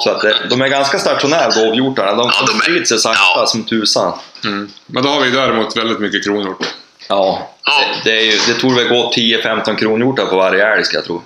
så 0.04 0.10
att 0.10 0.22
det, 0.22 0.36
de 0.50 0.62
är 0.62 0.68
ganska 0.68 1.00
stationära 1.00 1.50
dovhjortarna, 1.50 2.16
de, 2.16 2.32
ja, 2.40 2.46
de 2.48 2.60
sprider 2.60 2.86
sig 2.86 3.00
sakta 3.00 3.22
ja. 3.36 3.46
som 3.46 3.64
tusan. 3.64 4.14
Mm. 4.44 4.70
Men 4.86 5.04
då 5.04 5.10
har 5.10 5.22
vi 5.22 5.32
däremot 5.32 5.78
väldigt 5.78 6.00
mycket 6.00 6.24
kronhjort. 6.24 6.66
Ja, 7.08 7.50
det, 7.66 8.10
det, 8.10 8.18
är 8.18 8.26
ju, 8.26 8.54
det 8.54 8.60
torde 8.60 8.76
väl 8.76 8.88
gå 8.88 9.12
10-15 9.16 9.76
kronhjortar 9.76 10.26
på 10.26 10.36
varje 10.36 10.74
älg 10.74 10.84
ska 10.84 10.98
jag 10.98 11.06
tro. 11.06 11.22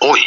Oj! 0.00 0.20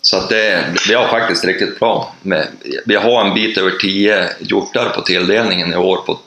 Så 0.00 0.16
att 0.16 0.28
det, 0.28 0.64
vi 0.88 0.94
har 0.94 1.08
faktiskt 1.08 1.44
riktigt 1.44 1.80
bra. 1.80 2.14
Med, 2.22 2.48
vi 2.86 2.94
har 2.96 3.24
en 3.24 3.34
bit 3.34 3.58
över 3.58 3.70
10 3.70 4.30
hjortar 4.40 4.88
på 4.88 5.00
tilldelningen 5.00 5.72
i 5.72 5.76
år 5.76 5.96
på, 5.96 6.18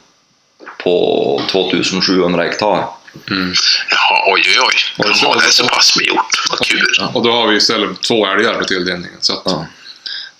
på 0.83 1.41
2700 1.51 2.43
hektar. 2.43 2.87
Mm. 3.31 3.53
Jaha, 3.89 4.33
oj 4.33 4.41
oj 4.47 4.59
oj. 4.67 4.75
De 4.97 5.25
har 5.27 5.35
det 5.35 5.51
så 5.51 5.67
pass 5.67 5.97
med 5.97 6.05
hjort. 6.05 6.49
Vad 6.49 6.59
kul. 6.59 6.93
Ja, 6.99 7.11
och 7.13 7.23
då 7.23 7.31
har 7.31 7.47
vi 7.47 7.57
istället 7.57 8.01
två 8.01 8.25
älgar 8.25 8.53
på 8.53 8.63
tilldelningen. 8.63 9.17
Så 9.19 9.33
att... 9.33 9.41
ja. 9.45 9.65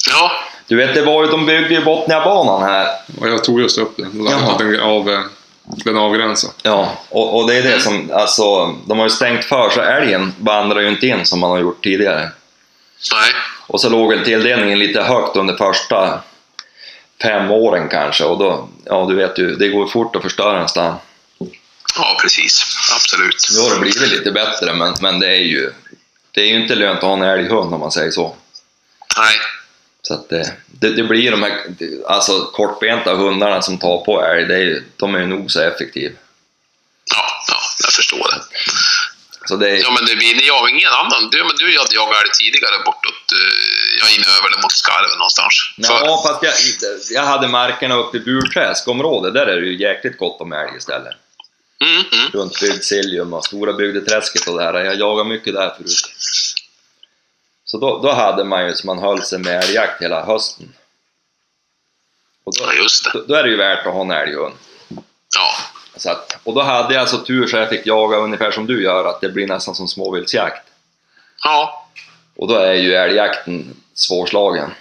ja. 0.10 0.32
Du 0.68 0.78
vet, 0.78 0.94
det 0.94 1.02
var 1.02 1.26
ju, 1.26 1.32
de 1.32 1.46
byggde 1.46 1.74
ju 1.74 1.84
Botniabanan 1.84 2.64
här. 2.64 2.88
Och 3.20 3.30
jag 3.30 3.44
tog 3.44 3.62
just 3.62 3.78
upp 3.78 3.98
det. 3.98 4.82
Av, 4.82 5.10
eh, 5.10 5.22
den 5.64 5.98
avgränsar. 5.98 6.52
Ja, 6.64 6.98
och, 7.10 7.40
och 7.40 7.48
det 7.48 7.56
är 7.56 7.64
det 7.64 7.80
som, 7.80 8.12
alltså, 8.14 8.76
de 8.86 9.00
har 9.00 9.06
ju 9.06 9.10
stängt 9.10 9.46
för 9.46 9.70
så 9.70 9.82
älgen 9.82 10.34
vandrar 10.40 10.82
ju 10.82 10.90
inte 10.90 11.08
in 11.08 11.26
som 11.26 11.40
man 11.40 11.50
har 11.50 11.60
gjort 11.60 11.84
tidigare. 11.84 12.32
Nej. 13.14 13.34
Och 13.68 13.82
så 13.82 13.90
låg 13.90 14.10
väl 14.10 14.26
tilldelningen 14.26 14.80
lite 14.80 15.02
högt 15.02 15.36
under 15.36 15.56
första 15.56 16.20
fem 17.22 17.52
åren 17.52 17.88
kanske 17.90 18.24
och 18.24 18.38
då, 18.38 18.70
ja 18.86 19.06
du 19.10 19.16
vet 19.16 19.40
ju, 19.40 19.56
det 19.56 19.70
går 19.70 19.88
fort 19.88 20.16
att 20.16 20.22
förstöra 20.22 20.62
en 20.62 20.70
stam. 20.70 20.96
Ja, 21.98 22.18
precis. 22.22 22.66
Absolut. 22.96 23.48
Nu 23.54 23.62
har 23.62 23.70
det 23.74 23.80
blivit 23.80 24.12
lite 24.12 24.32
bättre, 24.32 24.74
men, 24.74 24.96
men 25.02 25.20
det 25.20 25.28
är 25.28 25.44
ju 25.44 25.72
det 26.32 26.42
är 26.42 26.46
ju 26.46 26.62
inte 26.62 26.76
lönt 26.76 26.98
att 26.98 27.04
ha 27.04 27.14
en 27.14 27.22
älghund 27.22 27.74
om 27.74 27.80
man 27.80 27.92
säger 27.92 28.12
så. 28.12 28.36
Nej. 29.18 29.36
Så 30.02 30.14
att 30.14 30.30
det, 30.30 30.54
det, 30.82 30.90
det, 30.90 31.04
blir 31.04 31.32
de 31.32 31.44
här 31.44 31.54
alltså, 32.08 32.46
kortbenta 32.46 33.14
hundarna 33.14 33.62
som 33.62 33.78
tar 33.78 34.06
på 34.06 34.26
älg, 34.26 34.46
det 34.46 34.56
är, 34.56 34.84
de 34.98 35.16
är 35.16 35.20
ju 35.20 35.28
nog 35.28 35.52
så 35.52 35.62
effektiva. 35.62 36.16
Ja, 37.16 37.26
ja, 37.48 37.58
jag 37.84 37.94
förstår 37.94 38.28
det. 38.32 38.42
Så 39.48 39.56
det 39.56 39.70
är... 39.70 39.76
Ja, 39.76 39.92
men 39.92 40.06
det 40.06 40.16
blir, 40.16 40.52
har 40.52 40.68
ingen 40.68 40.92
annan. 40.92 41.30
Du, 41.32 41.38
men 41.38 41.56
du 41.58 41.74
jagat 41.74 42.22
älg 42.24 42.32
tidigare 42.40 42.78
bortåt, 42.86 43.28
uh, 43.34 44.00
ja, 44.00 44.06
in 44.16 44.24
över 44.38 44.62
mot 44.62 44.72
Skarven 44.72 45.18
någonstans. 45.18 45.54
Ja, 45.78 46.24
fast 46.28 46.44
jag, 46.44 46.54
jag 47.12 47.28
hade 47.28 47.48
markerna 47.48 47.96
uppe 47.96 48.18
i 48.18 48.20
Burträskområdet, 48.20 49.34
där 49.34 49.48
är 49.48 49.62
det 49.62 49.68
ju 49.68 49.78
jäkligt 49.78 50.18
gott 50.18 50.42
om 50.42 50.54
älg 50.54 50.78
istället. 50.78 51.16
Mm, 51.84 52.04
mm. 52.12 52.32
Runt 52.34 52.60
Bygdsiljum 52.62 53.34
och 53.34 53.46
Stora 53.46 53.74
Bygdeträsket 53.74 54.48
och 54.48 54.58
det 54.58 54.64
här. 54.64 54.74
Jag 54.74 54.96
jagade 54.96 55.30
mycket 55.30 55.54
där 55.54 55.70
förut. 55.78 56.14
Så 57.66 57.78
då, 57.78 58.00
då 58.04 58.12
hade 58.12 58.44
man 58.44 58.68
ju 58.68 58.74
så 58.74 58.88
man 58.88 59.00
höll 59.00 59.24
sig 59.24 59.40
med 59.40 59.64
älgjakt 59.64 60.02
hela 60.02 60.26
hösten. 60.26 60.74
Och 62.44 62.54
då, 62.58 62.64
ja, 62.64 62.74
just 62.74 63.04
det. 63.04 63.12
Då, 63.14 63.26
då, 63.28 63.36
är 63.36 63.44
det 63.44 63.50
ju 63.50 63.58
värt 63.58 63.86
att 63.86 63.94
ha 63.94 64.02
en 64.02 64.12
älghund. 64.12 64.56
Ja. 65.36 65.56
Så 65.96 66.12
att, 66.12 66.38
och 66.44 66.54
då 66.54 66.62
hade 66.62 66.94
jag 66.94 67.02
alltså 67.02 67.18
tur 67.18 67.48
så 67.48 67.58
jag 67.58 67.70
fick 67.70 67.86
jaga 67.86 68.18
ungefär 68.18 68.52
som 68.52 68.68
du 68.68 68.84
gör, 68.84 69.06
att 69.06 69.22
det 69.22 69.30
blir 69.30 69.48
nästan 69.48 69.76
som 69.76 69.88
småviltsjakt. 69.88 70.68
Ja. 71.44 71.90
Och 72.36 72.48
då 72.48 72.56
är 72.56 72.74
ju 72.74 72.94
älgjakten 72.94 73.76
svårslagen. 73.94 74.72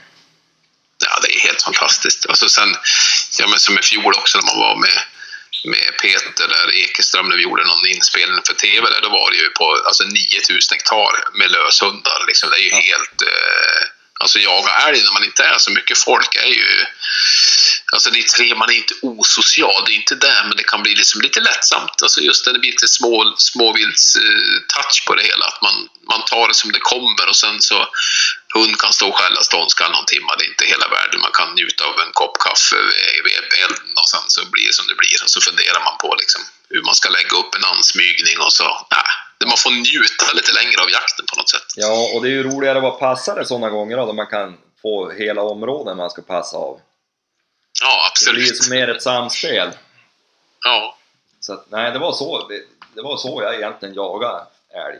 Ja, 1.04 1.20
det 1.22 1.34
är 1.34 1.40
helt 1.40 1.62
fantastiskt. 1.62 2.26
Alltså 2.28 2.48
sen, 2.48 2.74
ja 3.38 3.46
men 3.48 3.58
som 3.58 3.78
i 3.78 3.82
fjol 3.82 4.14
också 4.18 4.38
när 4.38 4.46
man 4.46 4.68
var 4.68 4.76
med 4.76 5.02
med 5.64 5.96
Peter 6.02 6.48
där 6.48 6.74
Ekeström 6.74 7.28
när 7.28 7.36
vi 7.36 7.42
gjorde 7.42 7.64
någon 7.64 7.86
inspelning 7.86 8.42
för 8.46 8.54
TV 8.54 8.90
där, 8.90 9.00
då 9.02 9.08
var 9.08 9.30
det 9.30 9.36
ju 9.36 9.48
på 9.50 9.66
alltså 9.86 10.04
9000 10.04 10.74
hektar 10.74 11.38
med 11.38 11.50
löshundar. 11.50 12.24
Liksom. 12.26 12.50
Det 12.50 12.56
är 12.56 12.66
ju 12.70 12.74
helt... 12.90 13.22
Eh, 13.22 13.82
alltså 14.20 14.38
jaga 14.38 14.72
älg 14.88 15.02
när 15.04 15.12
man 15.12 15.24
inte 15.24 15.44
är 15.44 15.58
så 15.58 15.70
mycket 15.70 15.98
folk 15.98 16.34
är 16.34 16.52
ju... 16.60 16.86
Alltså 17.92 18.10
det 18.10 18.18
är 18.18 18.54
man 18.54 18.70
är 18.70 18.74
inte 18.74 18.94
osocial, 19.02 19.82
det 19.86 19.92
är 19.92 19.96
inte 19.96 20.14
det, 20.14 20.40
men 20.48 20.56
det 20.56 20.62
kan 20.62 20.82
bli 20.82 20.94
liksom 20.94 21.20
lite 21.20 21.40
lättsamt. 21.40 22.02
Alltså 22.02 22.20
just 22.20 22.46
när 22.46 22.52
det 22.52 22.58
blir 22.58 22.70
lite 22.70 22.88
små, 22.88 23.34
småvilts-touch 23.48 24.96
eh, 25.00 25.06
på 25.06 25.14
det 25.14 25.22
hela, 25.22 25.44
att 25.46 25.62
man, 25.62 25.88
man 26.12 26.22
tar 26.24 26.48
det 26.48 26.54
som 26.54 26.72
det 26.72 26.78
kommer 26.92 27.28
och 27.28 27.36
sen 27.36 27.56
så 27.60 27.88
hund 28.54 28.78
kan 28.78 28.92
stå 28.92 29.08
och 29.08 29.18
skälla 29.18 29.42
ståndskall 29.42 29.92
någon 29.92 30.06
timme, 30.12 30.32
det 30.38 30.44
är 30.44 30.48
inte 30.54 30.64
hela 30.64 30.88
världen. 30.88 31.20
Man 31.20 31.36
kan 31.38 31.54
njuta 31.54 31.84
av 31.84 32.00
en 32.00 32.12
kopp 32.12 32.38
kaffe 32.38 32.76
vid 32.76 33.24
vid 33.24 33.62
elden 33.64 33.92
och 34.02 34.08
sen 34.08 34.26
så 34.28 34.40
blir 34.52 34.66
det 34.66 34.78
som 34.78 34.86
det 34.86 34.94
blir. 35.02 35.18
Och 35.24 35.30
så 35.30 35.40
funderar 35.40 35.80
man 35.84 35.96
på 35.98 36.14
liksom 36.18 36.42
hur 36.70 36.82
man 36.82 36.94
ska 36.94 37.08
lägga 37.08 37.34
upp 37.36 37.54
en 37.54 37.64
ansmygning 37.64 38.38
och 38.40 38.52
så, 38.52 38.86
nej, 38.90 39.10
man 39.46 39.56
får 39.56 39.70
njuta 39.70 40.24
lite 40.34 40.52
längre 40.52 40.82
av 40.82 40.90
jakten 40.90 41.26
på 41.32 41.36
något 41.36 41.50
sätt. 41.50 41.66
Ja, 41.76 42.10
och 42.14 42.22
det 42.22 42.28
är 42.28 42.32
ju 42.32 42.42
roligare 42.42 42.78
att 42.78 42.82
vara 42.82 42.92
passare 42.96 43.44
sådana 43.44 43.70
gånger 43.70 43.96
då, 43.96 44.06
då 44.06 44.12
man 44.12 44.26
kan 44.26 44.58
få 44.82 45.10
hela 45.10 45.42
områden 45.42 45.96
man 45.96 46.10
ska 46.10 46.22
passa 46.22 46.56
av. 46.56 46.80
Ja, 47.82 48.10
Det 48.26 48.32
blir 48.32 48.42
absolut. 48.42 48.62
som 48.64 48.74
mer 48.74 48.88
ett 48.88 49.02
samspel. 49.02 49.70
Ja, 50.64 50.96
Så 51.40 51.52
att, 51.52 51.70
nej, 51.70 51.92
det 51.92 51.98
var 51.98 52.12
så, 52.12 52.48
det, 52.48 52.62
det 52.94 53.02
var 53.02 53.16
så 53.16 53.42
jag 53.42 53.54
egentligen 53.54 53.94
jagade 53.94 54.42
älg. 54.74 54.98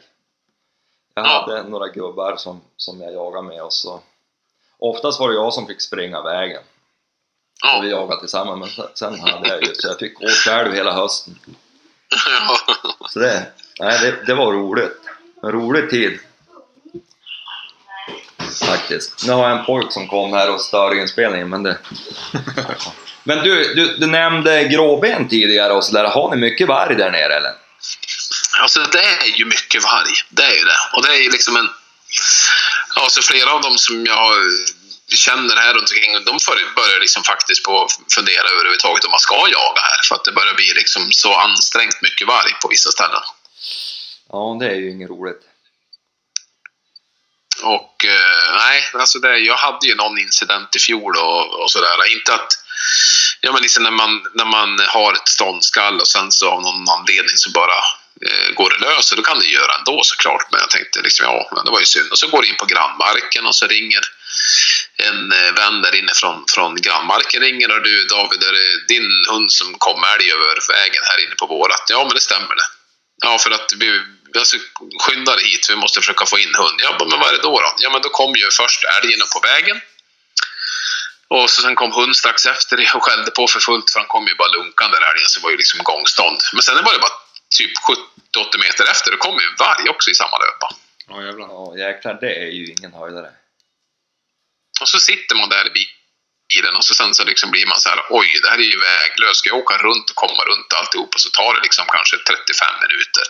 Jag 1.15 1.27
Ja. 1.27 1.29
hade 1.47 1.63
några 1.63 1.89
gubbar 1.89 2.37
som, 2.37 2.61
som 2.77 3.01
jag 3.01 3.13
jagade 3.13 3.49
med 3.49 3.63
och 3.63 3.73
så 3.73 4.01
Oftast 4.79 5.21
var 5.21 5.29
det 5.29 5.35
jag 5.35 5.55
som 5.55 5.67
fick 5.67 5.81
springa 5.81 6.23
vägen 6.23 6.63
och 7.77 7.85
vi 7.85 7.91
ja. 7.91 7.97
jagade 8.01 8.21
tillsammans 8.21 8.59
men 8.61 8.69
sen- 8.95 9.15
sen 9.15 9.21
hade 9.21 9.49
jag 9.49 9.63
ju 9.67 9.75
så 9.75 9.89
jag 9.89 9.99
fick 9.99 10.15
gå 10.19 10.27
själv 10.29 10.75
hela 10.75 10.93
hösten. 10.93 11.39
ja. 12.27 12.59
Så 13.11 13.19
det, 13.19 13.53
nej, 13.81 13.99
det, 14.01 14.27
det 14.27 14.35
var 14.35 14.53
roligt. 14.53 15.01
En 15.43 15.53
rolig 15.53 15.91
tid. 15.91 16.19
Faktiskt. 18.67 19.27
Nu 19.27 19.33
har 19.33 19.49
jag 19.49 19.59
en 19.59 19.65
pojk 19.65 19.93
som 19.93 20.09
kom 20.09 20.33
här 20.33 20.51
och 20.51 20.61
stör 20.61 21.01
inspelningen 21.01 21.49
men 21.49 21.63
det... 21.63 21.79
Men 23.23 23.39
du, 23.45 23.75
du, 23.75 23.97
du 23.97 24.07
nämnde 24.07 24.65
gråben 24.65 25.29
tidigare 25.29 25.73
och 25.73 25.85
sådär. 25.85 26.05
Har 26.05 26.31
ni 26.31 26.37
mycket 26.37 26.69
varg 26.69 26.95
där 26.95 27.11
nere 27.11 27.35
eller? 27.35 27.53
Alltså 28.61 28.81
det 28.93 29.05
är 29.05 29.39
ju 29.39 29.45
mycket 29.45 29.83
varg. 29.83 30.15
Det 30.29 30.43
är 30.43 30.57
ju 30.59 30.65
det. 30.65 30.81
Och 30.93 31.03
det 31.03 31.09
är 31.09 31.23
ju 31.23 31.31
liksom 31.31 31.57
en... 31.57 31.69
Alltså 32.97 33.23
flera 33.23 33.53
av 33.53 33.63
dem 33.63 33.79
som 33.79 34.07
jag 34.07 34.35
känner 35.15 35.57
här 35.57 35.75
runt 35.75 35.91
omkring, 35.91 36.13
de 36.13 36.39
börjar 36.75 37.01
liksom 37.01 37.25
faktiskt 37.25 37.63
på 37.63 37.89
fundera 38.15 38.49
överhuvudtaget 38.49 39.05
om 39.05 39.11
man 39.11 39.21
ska 39.21 39.35
jaga 39.35 39.83
här. 39.91 40.01
För 40.09 40.15
att 40.15 40.25
det 40.25 40.33
börjar 40.33 40.55
bli 40.55 40.73
liksom 40.75 41.03
så 41.11 41.35
ansträngt 41.35 42.03
mycket 42.03 42.27
varg 42.29 42.53
på 42.63 42.69
vissa 42.69 42.91
ställen. 42.91 43.23
Ja, 44.29 44.57
det 44.61 44.67
är 44.67 44.75
ju 44.75 44.91
inget 44.91 45.11
roligt. 45.11 45.43
Och 47.63 48.05
eh, 48.05 48.55
nej, 48.57 48.91
alltså 48.95 49.19
det, 49.19 49.39
jag 49.39 49.57
hade 49.57 49.87
ju 49.87 49.95
någon 49.95 50.19
incident 50.19 50.77
i 50.77 50.79
fjol 50.79 51.17
och, 51.17 51.63
och 51.63 51.71
sådär. 51.71 52.13
Inte 52.13 52.35
att... 52.35 52.49
Ja, 53.41 53.53
men 53.53 53.63
liksom 53.63 53.83
när 53.83 53.91
man, 53.91 54.23
när 54.35 54.45
man 54.45 54.81
har 54.89 55.13
ett 55.13 55.29
ståndskall 55.29 56.01
och 56.01 56.09
sen 56.09 56.33
så 56.33 56.51
av 56.51 56.63
någon 56.63 56.89
anledning 56.89 57.37
så 57.37 57.51
bara 57.51 57.79
eh, 58.27 58.55
går 58.55 58.71
det 58.71 58.87
lös. 58.87 59.11
Och 59.11 59.17
då 59.17 59.23
kan 59.23 59.39
det 59.39 59.47
göra 59.47 59.75
ändå 59.79 60.01
såklart. 60.05 60.47
Men 60.51 60.61
jag 60.61 60.71
tänkte 60.71 61.01
liksom, 61.01 61.27
ja, 61.27 61.51
men 61.55 61.65
det 61.65 61.71
var 61.71 61.81
ju 61.81 61.87
synd. 61.87 62.11
Och 62.11 62.19
så 62.19 62.29
går 62.29 62.43
det 62.43 62.49
in 62.49 62.57
på 62.57 62.67
grannmarken 62.67 63.47
och 63.47 63.55
så 63.55 63.67
ringer 63.67 64.01
en 64.97 65.33
eh, 65.33 65.53
vän 65.53 65.83
där 65.83 65.95
inne 65.95 66.13
från, 66.15 66.45
från 66.55 66.75
grannmarken 66.77 67.41
ringer 67.41 67.71
och 67.77 67.83
du 67.83 68.05
David, 68.05 68.43
är 68.43 68.53
det 68.53 68.95
din 68.95 69.25
hund 69.31 69.53
som 69.53 69.75
kom 69.79 70.05
älg 70.05 70.33
över 70.33 70.55
vägen 70.69 71.03
här 71.05 71.25
inne 71.25 71.35
på 71.35 71.47
vårat? 71.47 71.85
Ja, 71.89 72.05
men 72.05 72.15
det 72.15 72.21
stämmer 72.21 72.55
det. 72.57 72.80
Ja, 73.21 73.39
för 73.39 73.51
att 73.51 73.73
vi 73.77 74.01
alltså, 74.39 74.57
skynda 75.01 75.37
hit, 75.37 75.71
vi 75.71 75.77
måste 75.77 76.01
försöka 76.01 76.27
få 76.27 76.39
in 76.39 76.55
hund. 76.55 76.81
Ja, 76.83 76.97
men 77.11 77.21
vad 77.21 77.29
är 77.29 77.33
det 77.33 77.43
då? 77.43 77.61
då? 77.61 77.75
Ja, 77.79 77.91
men 77.91 78.03
då 78.03 78.09
kom 78.09 78.35
ju 78.35 78.51
först 78.51 78.85
älgen 78.85 79.21
på 79.35 79.41
vägen. 79.41 79.81
Och 81.29 81.51
så 81.51 81.63
sen 81.63 81.75
kom 81.75 81.93
hund 81.93 82.17
strax 82.17 82.47
efter 82.47 82.97
och 82.97 83.05
skällde 83.05 83.31
på 83.31 83.47
för 83.47 83.61
fullt 83.61 83.91
för 83.91 83.99
han 84.01 84.09
kom 84.09 84.27
ju 84.27 84.35
bara 84.35 84.49
lunkande 84.49 84.97
där 84.97 85.11
älgen, 85.11 85.29
så 85.29 85.41
det 85.41 85.45
var 85.45 85.51
ju 85.51 85.57
liksom 85.57 85.81
gångstånd. 85.83 86.39
Men 86.53 86.63
sen 86.63 86.85
var 86.85 86.93
det 86.93 86.99
bara 86.99 87.19
typ 87.59 87.73
70-80 88.37 88.59
meter 88.59 88.85
efter, 88.91 89.11
då 89.11 89.17
kom 89.17 89.39
ju 89.41 89.47
en 89.47 89.57
varg 89.59 89.89
också 89.89 90.11
i 90.11 90.15
samma 90.15 90.39
löpa. 90.39 90.69
Ja 91.09 91.23
jävlar. 91.23 91.49
Ja, 91.49 91.79
jäklar, 91.79 92.15
det 92.21 92.35
är 92.35 92.51
ju 92.59 92.65
ingen 92.67 92.93
höjdare. 92.93 93.31
Och 94.81 94.89
så 94.89 95.01
sitter 95.01 95.35
man 95.35 95.49
där 95.49 95.67
i 95.67 95.71
bilen 95.71 96.00
och 96.77 96.85
så 96.85 96.95
sen 96.95 97.15
så 97.15 97.25
liksom 97.25 97.51
blir 97.51 97.67
man 97.67 97.81
så 97.81 97.89
här, 97.89 98.01
oj, 98.11 98.31
det 98.43 98.49
här 98.51 98.59
är 98.59 98.71
ju 98.75 98.81
väglöst. 98.81 99.39
Ska 99.39 99.49
jag 99.49 99.59
åka 99.59 99.77
runt 99.77 100.11
och 100.11 100.17
komma 100.17 100.43
runt 100.51 100.73
alltihop 100.73 101.15
och 101.15 101.21
så 101.21 101.31
tar 101.31 101.55
det 101.55 101.61
liksom 101.63 101.85
kanske 101.97 102.17
35 102.17 102.67
minuter. 102.85 103.25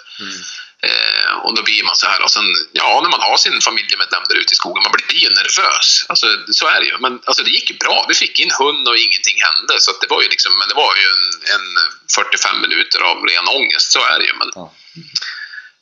Eh, 0.89 1.33
och 1.45 1.53
då 1.57 1.63
blir 1.63 1.83
man 1.89 1.97
så 1.97 2.07
här. 2.07 2.23
Och 2.23 2.31
sen, 2.31 2.49
ja, 2.73 3.01
när 3.03 3.11
man 3.11 3.21
har 3.29 3.37
sin 3.37 3.61
familjemedlem 3.61 4.23
där 4.29 4.37
ute 4.43 4.53
i 4.55 4.61
skogen, 4.61 4.83
man 4.83 4.93
blir 4.93 5.21
ju 5.25 5.31
nervös. 5.41 5.89
Alltså, 6.09 6.27
så 6.59 6.65
är 6.75 6.81
det 6.81 6.87
ju. 6.87 6.97
Men 6.99 7.13
alltså, 7.25 7.43
det 7.43 7.51
gick 7.51 7.79
bra. 7.79 8.05
Vi 8.09 8.15
fick 8.15 8.39
in 8.39 8.51
hund 8.61 8.89
och 8.89 8.97
ingenting 8.97 9.39
hände. 9.49 9.75
Så 9.85 9.91
det 10.01 10.11
var 10.11 10.23
ju 10.23 10.29
liksom, 10.29 10.53
men 10.59 10.69
det 10.69 10.75
var 10.75 10.93
ju 11.01 11.07
en, 11.15 11.25
en 11.55 11.67
45 12.15 12.61
minuter 12.61 13.01
av 13.11 13.17
ren 13.31 13.49
ångest. 13.49 13.93
Så 13.93 14.01
är 14.13 14.19
det 14.19 14.27
ju. 14.31 14.35
Men, 14.43 14.51
Ja. 14.55 14.75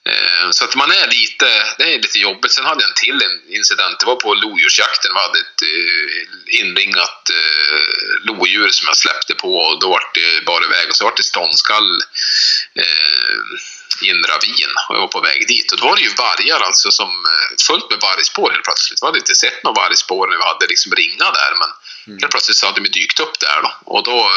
Eh, 0.09 0.51
så 0.51 0.65
att 0.65 0.75
man 0.75 0.91
är 0.91 1.07
lite, 1.07 1.47
det 1.79 1.95
är 1.95 1.99
lite 2.03 2.19
jobbigt. 2.19 2.53
Sen 2.53 2.65
hade 2.65 2.83
jag 2.83 2.89
en 2.89 2.95
till 2.95 3.21
incident. 3.49 4.01
Det 4.01 4.07
var 4.07 4.17
på 4.17 4.35
lodjursjakten. 4.35 5.11
Vi 5.15 5.21
hade 5.21 5.39
ett 5.39 5.63
eh, 5.63 6.61
inringat 6.61 7.31
eh, 7.31 8.27
lodjur 8.29 8.69
som 8.69 8.87
jag 8.87 8.97
släppte 8.97 9.35
på 9.35 9.55
och 9.57 9.81
då 9.81 9.89
var 9.89 10.03
det 10.15 10.45
bara 10.45 10.65
iväg 10.65 10.89
och 10.91 10.97
så 10.97 11.05
var 11.05 11.15
det 11.17 11.23
ståndskall 11.23 12.03
i 14.03 14.11
en 14.11 14.23
ravin 14.31 14.73
och 14.89 14.95
jag 14.97 15.01
var 15.01 15.09
på 15.09 15.21
väg 15.21 15.49
dit. 15.49 15.73
Och 15.73 15.79
då 15.79 15.85
var 15.85 15.97
det 15.97 16.03
ju 16.03 16.15
vargar 16.15 16.61
alltså 16.61 16.91
som 16.91 17.09
eh, 17.09 17.57
fullt 17.67 17.91
med 17.91 18.01
vargspår 18.01 18.51
helt 18.51 18.65
plötsligt. 18.65 19.03
Vi 19.03 19.07
hade 19.07 19.19
inte 19.19 19.35
sett 19.35 19.65
några 19.65 19.81
vargspår 19.83 20.27
när 20.29 20.37
vi 20.37 20.43
hade 20.43 20.67
liksom 20.67 20.93
ringa 20.93 21.29
där 21.41 21.53
men 21.61 21.71
helt 22.21 22.33
plötsligt 22.33 22.57
så 22.57 22.67
hade 22.67 22.81
de 22.81 22.89
dykt 22.89 23.21
upp 23.21 23.41
där 23.41 23.59
då. 23.63 23.71
Och 23.85 24.03
då, 24.05 24.31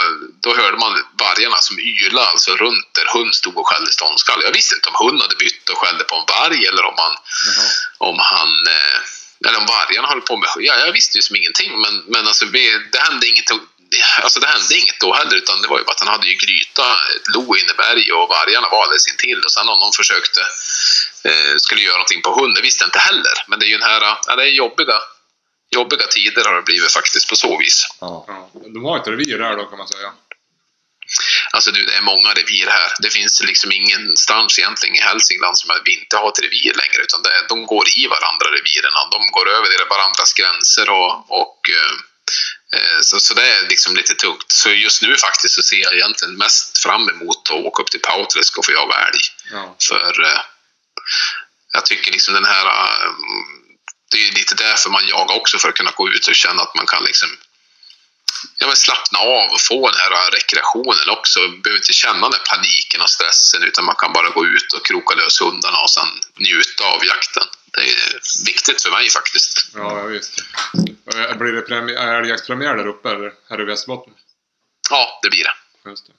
då 0.43 0.55
hörde 0.55 0.77
man 0.77 0.93
vargarna 1.25 1.57
som 1.67 1.79
ylade 1.79 2.27
alltså 2.27 2.55
runt 2.55 2.87
där 2.91 3.07
hund 3.13 3.35
stod 3.35 3.57
och 3.57 3.67
skällde 3.67 3.91
ståndskall. 3.91 4.41
Jag 4.43 4.51
visste 4.51 4.75
inte 4.75 4.89
om 4.89 5.05
hund 5.05 5.21
hade 5.21 5.35
bytt 5.35 5.69
och 5.69 5.77
skällde 5.77 6.03
på 6.03 6.15
en 6.15 6.25
varg 6.35 6.65
eller 6.65 6.83
om 6.83 6.95
han, 6.97 7.15
Jaha. 7.47 7.67
om 7.97 8.17
han 8.19 8.49
eh, 8.67 8.99
eller 9.47 9.59
om 9.59 9.65
vargarna 9.65 10.07
höll 10.07 10.21
på 10.21 10.37
med 10.37 10.49
ja, 10.59 10.75
Jag 10.85 10.91
visste 10.91 11.17
ju 11.17 11.21
som 11.21 11.35
ingenting 11.35 11.81
men, 11.81 12.03
men 12.07 12.27
alltså, 12.27 12.45
vi, 12.45 12.79
det 12.91 12.99
hände 12.99 13.27
inget 13.27 13.51
Alltså 14.21 14.39
det 14.39 14.47
hände 14.47 14.75
inget 14.75 14.99
då 14.99 15.13
heller 15.13 15.35
utan 15.35 15.61
det 15.61 15.67
var 15.67 15.77
ju 15.79 15.83
bara 15.83 15.91
att 15.91 15.99
han 15.99 16.13
hade 16.15 16.27
ju 16.27 16.35
gryta, 16.35 16.87
ett 17.15 17.27
lo 17.35 17.55
inne 17.55 17.71
i 17.71 17.75
berg 17.75 18.11
och 18.11 18.29
vargarna 18.29 18.67
var 18.69 18.83
alldeles 18.83 19.07
intill 19.07 19.41
och 19.43 19.51
sen 19.51 19.69
om 19.69 19.79
de 19.79 19.91
försökte 19.93 20.41
eh, 21.29 21.55
skulle 21.57 21.81
göra 21.81 21.97
någonting 21.97 22.21
på 22.21 22.31
hund, 22.39 22.55
det 22.55 22.61
visste 22.61 22.83
jag 22.83 22.87
inte 22.87 22.99
heller. 22.99 23.35
Men 23.47 23.59
det 23.59 23.65
är 23.65 23.71
ju 23.73 23.77
den 23.77 23.89
här, 23.89 24.01
ja, 24.27 24.35
det 24.35 24.43
är 24.43 24.47
jobbiga, 24.47 24.97
jobbiga 25.75 26.07
tider 26.07 26.43
har 26.45 26.55
det 26.55 26.61
blivit 26.61 26.91
faktiskt 26.91 27.29
på 27.29 27.35
så 27.35 27.57
vis. 27.57 27.87
Ja. 27.99 28.25
De 28.73 28.85
har 28.85 28.97
ett 28.97 29.07
revir 29.07 29.37
där 29.37 29.57
då 29.57 29.65
kan 29.65 29.77
man 29.77 29.87
säga. 29.87 30.11
Alltså 31.51 31.71
du, 31.71 31.85
det 31.85 31.95
är 31.95 32.01
många 32.01 32.29
revir 32.33 32.67
här. 32.67 32.91
Det 32.99 33.09
finns 33.09 33.43
liksom 33.43 33.71
ingenstans 33.71 34.59
egentligen 34.59 34.95
i 34.95 34.99
Hälsingland 34.99 35.57
som 35.57 35.69
vi 35.85 35.93
inte 35.99 36.17
har 36.17 36.29
ett 36.29 36.43
revir 36.43 36.73
längre. 36.81 36.99
Utan 37.03 37.21
det, 37.21 37.45
de 37.49 37.65
går 37.65 37.85
i 37.97 38.07
varandra 38.07 38.47
reviren. 38.57 38.93
De 39.11 39.31
går 39.31 39.49
över 39.49 39.89
varandras 39.89 40.33
gränser 40.33 40.89
och, 40.89 41.11
och 41.41 41.59
eh, 41.69 41.93
så, 43.01 43.19
så 43.19 43.33
det 43.33 43.47
är 43.47 43.67
liksom 43.69 43.95
lite 43.95 44.15
tungt. 44.15 44.51
Så 44.51 44.69
just 44.69 45.01
nu 45.01 45.17
faktiskt 45.17 45.55
så 45.55 45.61
ser 45.61 45.77
jag 45.77 45.93
egentligen 45.93 46.37
mest 46.37 46.77
fram 46.77 47.09
emot 47.09 47.49
att 47.49 47.65
åka 47.65 47.83
upp 47.83 47.91
till 47.91 48.01
Pauträsk 48.01 48.57
och 48.57 48.65
få 48.65 48.71
jaga 48.71 48.95
älg. 48.95 49.21
Ja. 49.51 49.75
För 49.87 50.23
eh, 50.23 50.41
jag 51.73 51.85
tycker 51.85 52.11
liksom 52.11 52.33
den 52.33 52.45
här... 52.45 52.65
eh, 52.65 53.11
det 54.11 54.27
är 54.27 54.31
lite 54.31 54.55
därför 54.55 54.89
man 54.89 55.07
jagar 55.07 55.35
också, 55.35 55.57
för 55.57 55.69
att 55.69 55.75
kunna 55.75 55.91
gå 55.91 56.09
ut 56.09 56.27
och 56.27 56.35
känna 56.35 56.61
att 56.61 56.75
man 56.75 56.85
kan 56.85 57.03
liksom 57.03 57.29
ja, 58.57 58.67
men 58.67 58.75
slappna 58.75 59.19
av 59.19 59.51
och 59.51 59.61
få 59.61 59.89
den 59.89 59.99
här 59.99 60.31
rekreationen 60.31 61.09
också. 61.09 61.39
Man 61.39 61.61
behöver 61.61 61.79
inte 61.79 61.93
känna 61.93 62.29
den 62.29 62.39
paniken 62.49 63.01
och 63.01 63.09
stressen 63.09 63.63
utan 63.63 63.85
man 63.85 63.95
kan 63.95 64.13
bara 64.13 64.29
gå 64.29 64.45
ut 64.45 64.73
och 64.73 64.85
kroka 64.85 65.15
lös 65.15 65.41
hundarna 65.41 65.77
och 65.77 65.89
sen 65.89 66.07
njuta 66.39 66.83
av 66.83 67.05
jakten. 67.05 67.47
Det 67.71 67.81
är 67.81 68.19
viktigt 68.45 68.81
för 68.81 68.91
mig 68.91 69.09
faktiskt. 69.09 69.65
Ja, 69.75 70.03
visst. 70.03 70.43
Eh, 71.15 71.37
Blir 71.37 71.51
det 71.51 71.61
premi- 71.61 72.17
älgjaktspremiär 72.19 72.75
där 72.75 72.87
uppe 72.87 73.09
eller 73.09 73.33
här 73.49 73.61
i 73.61 73.65
Västerbotten? 73.65 74.13
Ja, 74.89 75.19
det 75.23 75.29
blir 75.29 75.43
det. 75.43 75.89
Just 75.89 76.07
det. 76.07 76.13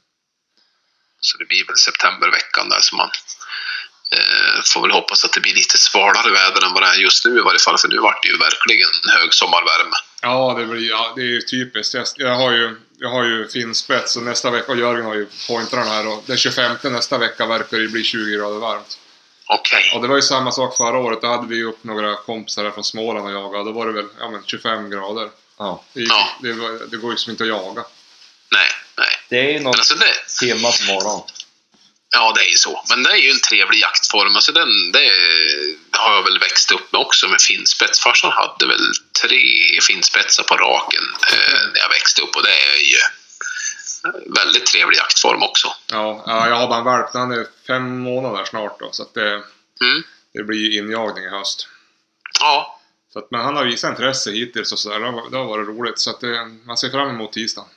Så 1.20 1.38
det 1.38 1.44
blir 1.44 1.66
väl 1.66 1.76
septemberveckan 1.76 2.68
där 2.68 2.80
som 2.80 2.96
man 2.98 3.10
eh, 4.16 4.60
får 4.74 4.82
väl 4.82 4.90
hoppas 4.90 5.24
att 5.24 5.32
det 5.32 5.40
blir 5.40 5.54
lite 5.54 5.78
svalare 5.78 6.30
väder 6.32 6.66
än 6.66 6.72
vad 6.72 6.82
det 6.82 6.88
är 6.88 6.94
just 6.94 7.24
nu 7.24 7.38
i 7.38 7.42
varje 7.42 7.58
fall. 7.58 7.78
För 7.78 7.88
nu 7.88 7.98
vart 7.98 8.22
det 8.22 8.28
ju 8.28 8.38
verkligen 8.38 8.88
hög 9.18 9.34
sommarvärme. 9.34 9.96
Ja, 10.22 10.54
det 10.58 10.66
blir 10.66 10.88
ja, 10.88 11.12
det 11.16 11.22
är 11.22 11.26
ju 11.26 11.40
typiskt. 11.40 11.94
Jag, 11.94 12.06
jag 12.16 12.34
har 12.36 12.52
ju, 12.52 12.76
jag 12.98 13.08
har 13.08 13.24
ju 13.24 13.48
finspets 13.48 14.16
och 14.16 14.22
nästa 14.22 14.50
vecka, 14.50 14.72
och 14.72 14.78
Jörgen 14.78 15.04
har 15.04 15.14
ju 15.14 15.26
pointrarna 15.48 15.90
här 15.90 16.06
och 16.08 16.24
den 16.26 16.36
25 16.36 16.76
nästa 16.82 17.18
vecka 17.18 17.46
verkar 17.46 17.78
det 17.78 17.88
bli 17.88 18.04
20 18.04 18.36
grader 18.36 18.58
varmt. 18.58 18.98
Okej. 19.46 19.90
Och 19.94 20.02
det 20.02 20.08
var 20.08 20.16
ju 20.16 20.22
samma 20.22 20.52
sak 20.52 20.76
förra 20.76 20.98
året. 20.98 21.20
Då 21.22 21.26
hade 21.28 21.46
vi 21.48 21.56
ju 21.56 21.64
upp 21.64 21.84
några 21.84 22.16
kompisar 22.16 22.70
från 22.70 22.84
Småland 22.84 23.26
och 23.26 23.32
jagade. 23.32 23.64
Då 23.64 23.72
var 23.72 23.86
det 23.86 23.92
väl 23.92 24.08
ja, 24.18 24.28
men 24.30 24.42
25 24.46 24.90
grader. 24.90 25.28
Ja. 25.58 25.84
Det, 25.92 26.00
gick, 26.00 26.10
Ja. 26.12 26.28
det, 26.42 26.52
var, 26.52 26.90
det 26.90 26.96
går 26.96 27.10
ju 27.10 27.16
som 27.16 27.30
inte 27.30 27.42
att 27.44 27.48
jaga. 27.48 27.84
Nej, 28.52 28.68
nej. 28.98 29.08
Det 29.28 29.38
är 29.38 29.44
ju 29.48 29.54
Men 29.54 29.62
något 29.62 29.76
alltså 29.78 29.94
det, 29.94 30.14
timmar 30.40 30.86
på 30.86 30.92
morgonen. 30.92 31.22
ja, 32.10 32.32
det 32.36 32.40
är 32.40 32.48
ju 32.50 32.56
så. 32.56 32.84
Men 32.88 33.02
det 33.02 33.10
är 33.10 33.16
ju 33.16 33.30
en 33.30 33.40
trevlig 33.40 33.80
jaktform. 33.80 34.36
Alltså 34.36 34.52
den, 34.52 34.92
det 34.92 35.10
har 35.90 36.14
jag 36.14 36.22
väl 36.22 36.38
växt 36.38 36.72
upp 36.72 36.92
med 36.92 37.00
också 37.00 37.28
med 37.28 37.40
finspets. 37.40 38.00
Farsan 38.00 38.32
hade 38.32 38.66
väl 38.66 38.92
tre 39.22 39.42
finspetsar 39.88 40.42
på 40.42 40.54
raken 40.56 41.04
eh, 41.32 41.60
när 41.72 41.80
jag 41.80 41.88
växte 41.88 42.22
upp 42.22 42.36
och 42.36 42.42
det 42.42 42.50
är 42.72 42.76
ju 42.76 42.96
väldigt 44.36 44.66
trevlig 44.66 44.96
jaktform 44.96 45.42
också. 45.42 45.68
Ja, 45.92 46.22
ja, 46.26 46.48
jag 46.48 46.56
har 46.56 46.68
bara 46.68 46.78
en 46.78 46.84
valp. 46.84 47.06
Han 47.12 47.32
är 47.32 47.46
fem 47.66 47.98
månader 47.98 48.44
snart 48.44 48.80
då, 48.80 48.88
så 48.92 49.02
att 49.02 49.14
det, 49.14 49.28
Mm. 49.80 50.02
det 50.34 50.42
blir 50.44 50.58
ju 50.58 50.78
injagning 50.78 51.24
i 51.24 51.28
höst. 51.28 51.68
Ja, 52.40 52.80
Så 53.12 53.18
att, 53.18 53.30
men 53.30 53.40
han 53.40 53.56
har 53.56 53.64
visat 53.64 53.90
intresse 53.90 54.30
hittills 54.30 54.72
och 54.72 54.78
sådär. 54.78 55.00
Det, 55.30 55.36
har- 55.36 55.44
varit 55.44 55.68
roligt. 55.68 55.98
Så 55.98 56.10
att 56.10 56.20
det, 56.20 56.44
man 56.64 56.76
ser 56.76 56.90
fram 56.90 57.08
emot 57.08 57.32
tisdagen. 57.32 57.68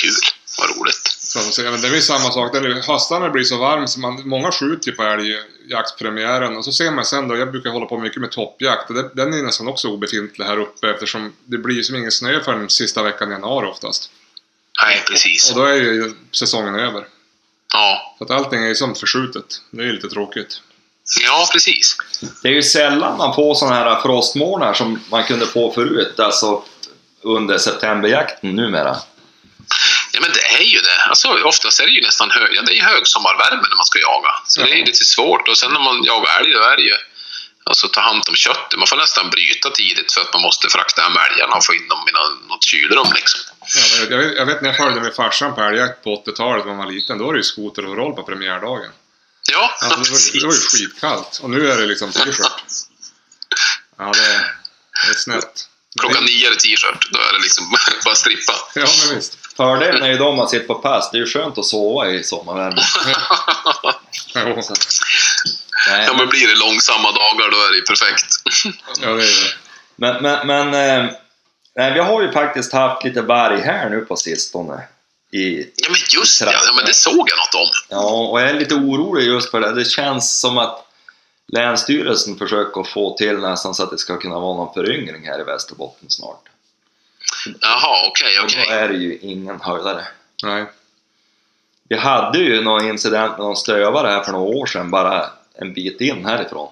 kul. 0.00 0.10
Vad 0.58 0.76
roligt. 0.78 1.06
Så 1.06 1.62
men 1.62 1.80
det 1.80 1.88
är 1.88 2.00
samma 2.00 2.30
sak. 2.30 2.56
Höstarna 2.86 3.28
blir 3.30 3.44
så 3.44 3.56
varm 3.58 3.88
så 3.88 4.00
man, 4.00 4.28
många 4.28 4.52
skjuter 4.52 4.90
ju 4.90 4.96
på 4.96 5.02
älgjaktspremiären 5.02 6.56
och 6.56 6.64
så 6.64 6.72
ser 6.72 6.90
man 6.90 7.04
sen 7.04 7.28
då, 7.28 7.36
jag 7.36 7.50
brukar 7.50 7.70
hålla 7.70 7.86
på 7.86 7.98
mycket 7.98 8.20
med 8.20 8.30
toppjakt 8.30 8.88
och 8.90 8.94
det, 8.96 9.10
den 9.14 9.32
är 9.34 9.42
nästan 9.42 9.68
också 9.68 9.88
obefintlig 9.88 10.44
här 10.44 10.58
uppe 10.58 10.90
eftersom 10.90 11.32
det 11.44 11.58
blir 11.58 11.76
ju 11.76 11.82
som 11.82 11.96
ingen 11.96 12.12
snö 12.12 12.40
förrän 12.44 12.70
sista 12.70 13.02
veckan 13.02 13.28
i 13.28 13.32
januari 13.32 13.66
oftast. 13.66 14.10
Nej, 14.84 15.02
precis. 15.08 15.50
Och 15.50 15.56
då 15.56 15.64
är 15.64 15.74
ju 15.74 16.14
säsongen 16.32 16.74
över. 16.74 17.04
Ja, 17.74 18.14
Så 18.18 18.24
att 18.24 18.30
allting 18.30 18.62
är 18.64 18.68
ju 18.68 18.74
som 18.74 18.94
förskjutet. 18.94 19.44
Det 19.70 19.82
är 19.82 19.86
ju 19.86 19.92
lite 19.92 20.08
tråkigt. 20.08 20.60
ja 21.22 21.48
precis. 21.52 21.96
Det 22.42 22.48
är 22.48 22.52
ju 22.52 22.62
sällan 22.62 23.16
man 23.18 23.34
får 23.34 23.54
sådana 23.54 23.76
här 23.76 24.00
frostmånader 24.02 24.74
som 24.74 25.00
man 25.10 25.24
kunde 25.24 25.46
få 25.46 25.72
förut, 25.72 26.20
alltså 26.20 26.62
under 27.22 27.58
septemberjakten 27.58 28.56
numera. 28.56 28.96
Ja, 30.12 30.20
men 30.22 30.30
det 30.32 30.62
är 30.62 30.66
ju 30.66 30.78
det. 30.78 31.02
Alltså, 31.08 31.28
oftast 31.44 31.80
är 31.80 31.84
det 31.86 31.92
ju 31.92 32.02
nästan 32.02 32.30
hög, 32.30 32.50
ja, 32.52 32.62
det 32.62 32.72
är 32.72 32.76
ju 32.76 32.82
högsommarvärme 32.82 33.62
när 33.70 33.76
man 33.76 33.84
ska 33.86 33.98
jaga. 33.98 34.30
Så 34.46 34.60
Ja. 34.60 34.64
det 34.66 34.72
är 34.72 34.76
ju 34.76 34.84
lite 34.84 35.04
svårt. 35.04 35.48
Och 35.48 35.58
sen 35.58 35.72
när 35.72 35.80
man 35.80 36.04
jagar 36.04 36.40
älg, 36.40 36.52
då 36.52 36.58
är 36.58 36.76
det 36.76 36.82
ju 36.82 36.96
alltså, 37.64 37.88
ta 37.88 38.00
hand 38.00 38.22
om 38.28 38.34
köttet. 38.36 38.78
Man 38.78 38.86
får 38.86 38.96
nästan 38.96 39.30
bryta 39.30 39.70
tidigt 39.70 40.12
för 40.12 40.20
att 40.20 40.32
man 40.32 40.42
måste 40.42 40.68
frakta 40.68 41.02
hem 41.02 41.12
älgarna 41.30 41.56
och 41.56 41.64
få 41.66 41.74
in 41.74 41.88
dem 41.88 42.08
i 42.08 42.12
nå- 42.12 42.46
något 42.54 42.64
kylrum. 42.64 43.06
Liksom. 43.14 43.40
Ja, 43.60 43.82
men 44.00 44.10
jag, 44.10 44.18
vet, 44.28 44.36
jag 44.36 44.46
vet 44.46 44.62
när 44.62 44.68
jag 44.68 44.76
följde 44.76 45.00
med 45.00 45.14
farsan 45.14 45.54
på 45.54 45.60
älgjakt 45.62 46.04
på 46.04 46.24
80-talet 46.26 46.64
när 46.66 46.74
man 46.74 46.84
var 46.86 46.92
liten. 46.92 47.18
Då 47.18 47.26
var 47.26 47.32
det 47.32 47.38
ju 47.38 47.44
skoteroverall 47.44 48.12
på 48.12 48.22
premiärdagen. 48.22 48.90
Ja, 49.52 49.70
Alltså, 49.80 49.88
det, 49.88 49.96
var, 50.10 50.18
ju- 50.18 50.40
det 50.40 50.46
var 50.46 50.54
ju 50.54 50.60
precis. 50.60 50.80
skitkallt. 50.80 51.40
Och 51.42 51.50
nu 51.50 51.70
är 51.70 51.76
det 51.80 51.86
liksom 51.86 52.12
t-shirt. 52.12 52.52
Ja, 53.98 54.04
det, 54.04 54.46
det 55.04 55.10
är 55.10 55.14
snett. 55.14 55.68
Klockan 56.00 56.24
nio 56.24 56.46
är 56.46 56.50
det 56.50 56.56
t-shirt. 56.56 57.08
Då 57.12 57.18
är 57.20 57.32
det 57.32 57.38
liksom 57.38 57.70
bara 58.04 58.14
strippa. 58.14 58.52
Ja, 58.74 58.86
men 59.06 59.16
visst. 59.16 59.38
Fördelen 59.56 60.02
är 60.02 60.08
ju 60.08 60.16
då 60.18 60.32
man 60.34 60.48
sitter 60.48 60.66
på 60.66 60.74
pass, 60.74 61.10
det 61.10 61.16
är 61.16 61.20
ju 61.20 61.26
skönt 61.26 61.58
att 61.58 61.66
sova 61.66 62.08
i 62.10 62.24
sommarvärmen. 62.24 62.84
Nej, 65.88 66.04
Ja, 66.06 66.14
men 66.16 66.28
blir 66.28 66.46
det 66.48 66.54
långsamma 66.54 67.08
dagar, 67.12 67.50
då 67.50 67.56
är 67.56 67.70
det 67.70 67.76
ju 67.76 67.82
perfekt. 67.82 68.26
Ja, 69.02 69.08
det 69.08 69.22
är 69.22 69.44
det. 69.44 69.54
Men, 69.96 70.22
men, 70.22 70.46
men 70.46 70.66
eh, 71.06 71.10
nej, 71.76 71.92
vi 71.94 72.00
har 72.00 72.22
ju 72.22 72.32
faktiskt 72.32 72.72
haft 72.72 73.04
lite 73.04 73.22
varg 73.22 73.60
här 73.60 73.90
nu 73.90 74.00
på 74.00 74.16
sistone. 74.16 74.82
I, 75.30 75.58
Ja, 75.76 75.88
men 75.88 75.96
just 76.14 76.40
det. 76.40 76.52
Ja, 76.52 76.72
men 76.76 76.84
det 76.84 76.94
såg 76.94 77.14
jag 77.30 77.38
något 77.38 77.54
om. 77.54 77.68
ja, 77.88 78.10
och 78.28 78.40
jag 78.40 78.48
är 78.50 78.54
lite 78.54 78.74
orolig 78.74 79.26
just 79.26 79.50
för 79.50 79.60
det. 79.60 79.72
Det 79.72 79.84
känns 79.84 80.40
som 80.40 80.58
att 80.58 80.88
Länsstyrelsen 81.52 82.38
försöker 82.38 82.82
få 82.82 83.16
till 83.16 83.38
nästan 83.38 83.74
så 83.74 83.82
att 83.82 83.90
det 83.90 83.98
ska 83.98 84.16
kunna 84.18 84.38
vara 84.38 84.56
någon 84.56 84.74
föryngring 84.74 85.26
här 85.26 85.40
i 85.40 85.44
Västerbotten 85.44 86.10
snart. 86.10 86.42
Jaha, 87.60 88.06
okej, 88.08 88.38
Och 88.38 88.44
okej. 88.44 88.64
då 88.68 88.74
är 88.74 88.88
det 88.88 88.94
ju 88.96 89.18
ingen 89.18 89.60
höjdare. 89.60 90.04
Nej. 90.42 90.64
Vi 91.88 91.96
hade 91.96 92.38
ju 92.38 92.60
någon 92.64 92.86
incident 92.88 93.30
med 93.32 93.40
någon 93.40 93.56
stövare 93.56 94.08
här 94.08 94.22
för 94.22 94.32
några 94.32 94.56
år 94.56 94.66
sedan, 94.66 94.90
bara 94.90 95.30
en 95.60 95.72
bit 95.74 96.00
in 96.00 96.24
härifrån. 96.26 96.68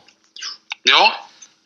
Ja, 0.82 1.12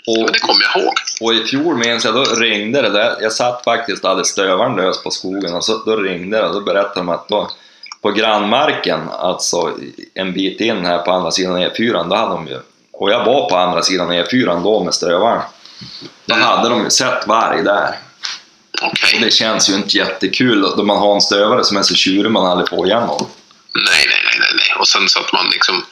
Och, 0.07 0.33
det 0.33 0.39
kommer 0.39 0.63
jag 0.75 0.83
ihåg. 0.83 0.95
och 1.21 1.35
i 1.35 1.45
fjol 1.45 1.77
minns 1.77 2.05
jag, 2.05 2.15
då 2.15 2.25
ringde 2.25 2.83
det. 2.83 2.91
Där. 2.91 3.17
Jag 3.21 3.33
satt 3.33 3.65
faktiskt 3.65 4.05
och 4.05 4.11
hade 4.11 4.25
stövaren 4.25 4.77
lös 4.77 5.03
på 5.03 5.11
skogen 5.11 5.55
och 5.55 5.65
så, 5.65 5.83
då 5.87 5.97
ringde 5.97 6.37
det 6.39 6.47
och 6.47 6.55
då 6.55 6.61
berättade 6.61 6.95
de 7.01 7.09
att 7.09 7.29
då, 7.29 7.51
på 8.03 8.11
grannmarken, 8.11 9.09
alltså 9.11 9.73
en 10.15 10.33
bit 10.33 10.61
in 10.61 10.87
här 10.87 10.99
på 10.99 11.13
andra 11.13 11.31
sidan 11.31 11.57
E4, 11.59 12.09
då 12.09 12.15
hade 12.17 12.35
de 12.35 12.49
ju, 12.49 12.61
och 12.93 13.11
jag 13.11 13.25
var 13.25 13.49
på 13.51 13.57
andra 13.57 13.83
sidan 13.83 14.13
E4 14.13 14.63
då 14.63 14.85
med 14.85 14.95
stövaren, 14.95 15.43
då 16.27 16.35
Mm. 16.35 16.47
hade 16.47 16.69
de 16.69 16.85
ju 16.85 16.91
sett 16.91 17.27
varg 17.27 17.63
där. 17.63 17.99
Okej. 18.83 19.15
Och 19.19 19.25
det 19.25 19.31
känns 19.31 19.71
ju 19.71 19.75
inte 19.75 19.97
jättekul 19.97 20.63
då 20.77 20.83
man 20.83 20.97
har 20.99 21.15
en 21.15 21.21
stövare 21.21 21.65
som 21.65 21.77
är 21.77 21.83
så 21.83 21.95
tjurig 21.95 22.31
man 22.33 22.47
aldrig 22.47 22.69
får 22.69 22.87
igenom. 22.87 23.27
Nej, 23.75 24.07
nej, 24.09 24.37
nej, 24.41 24.49
nej. 24.57 24.79
Och 24.81 24.89
sen 24.89 25.09
så 25.09 25.21
att 25.21 25.33
man 25.33 25.47
liksom... 25.53 25.85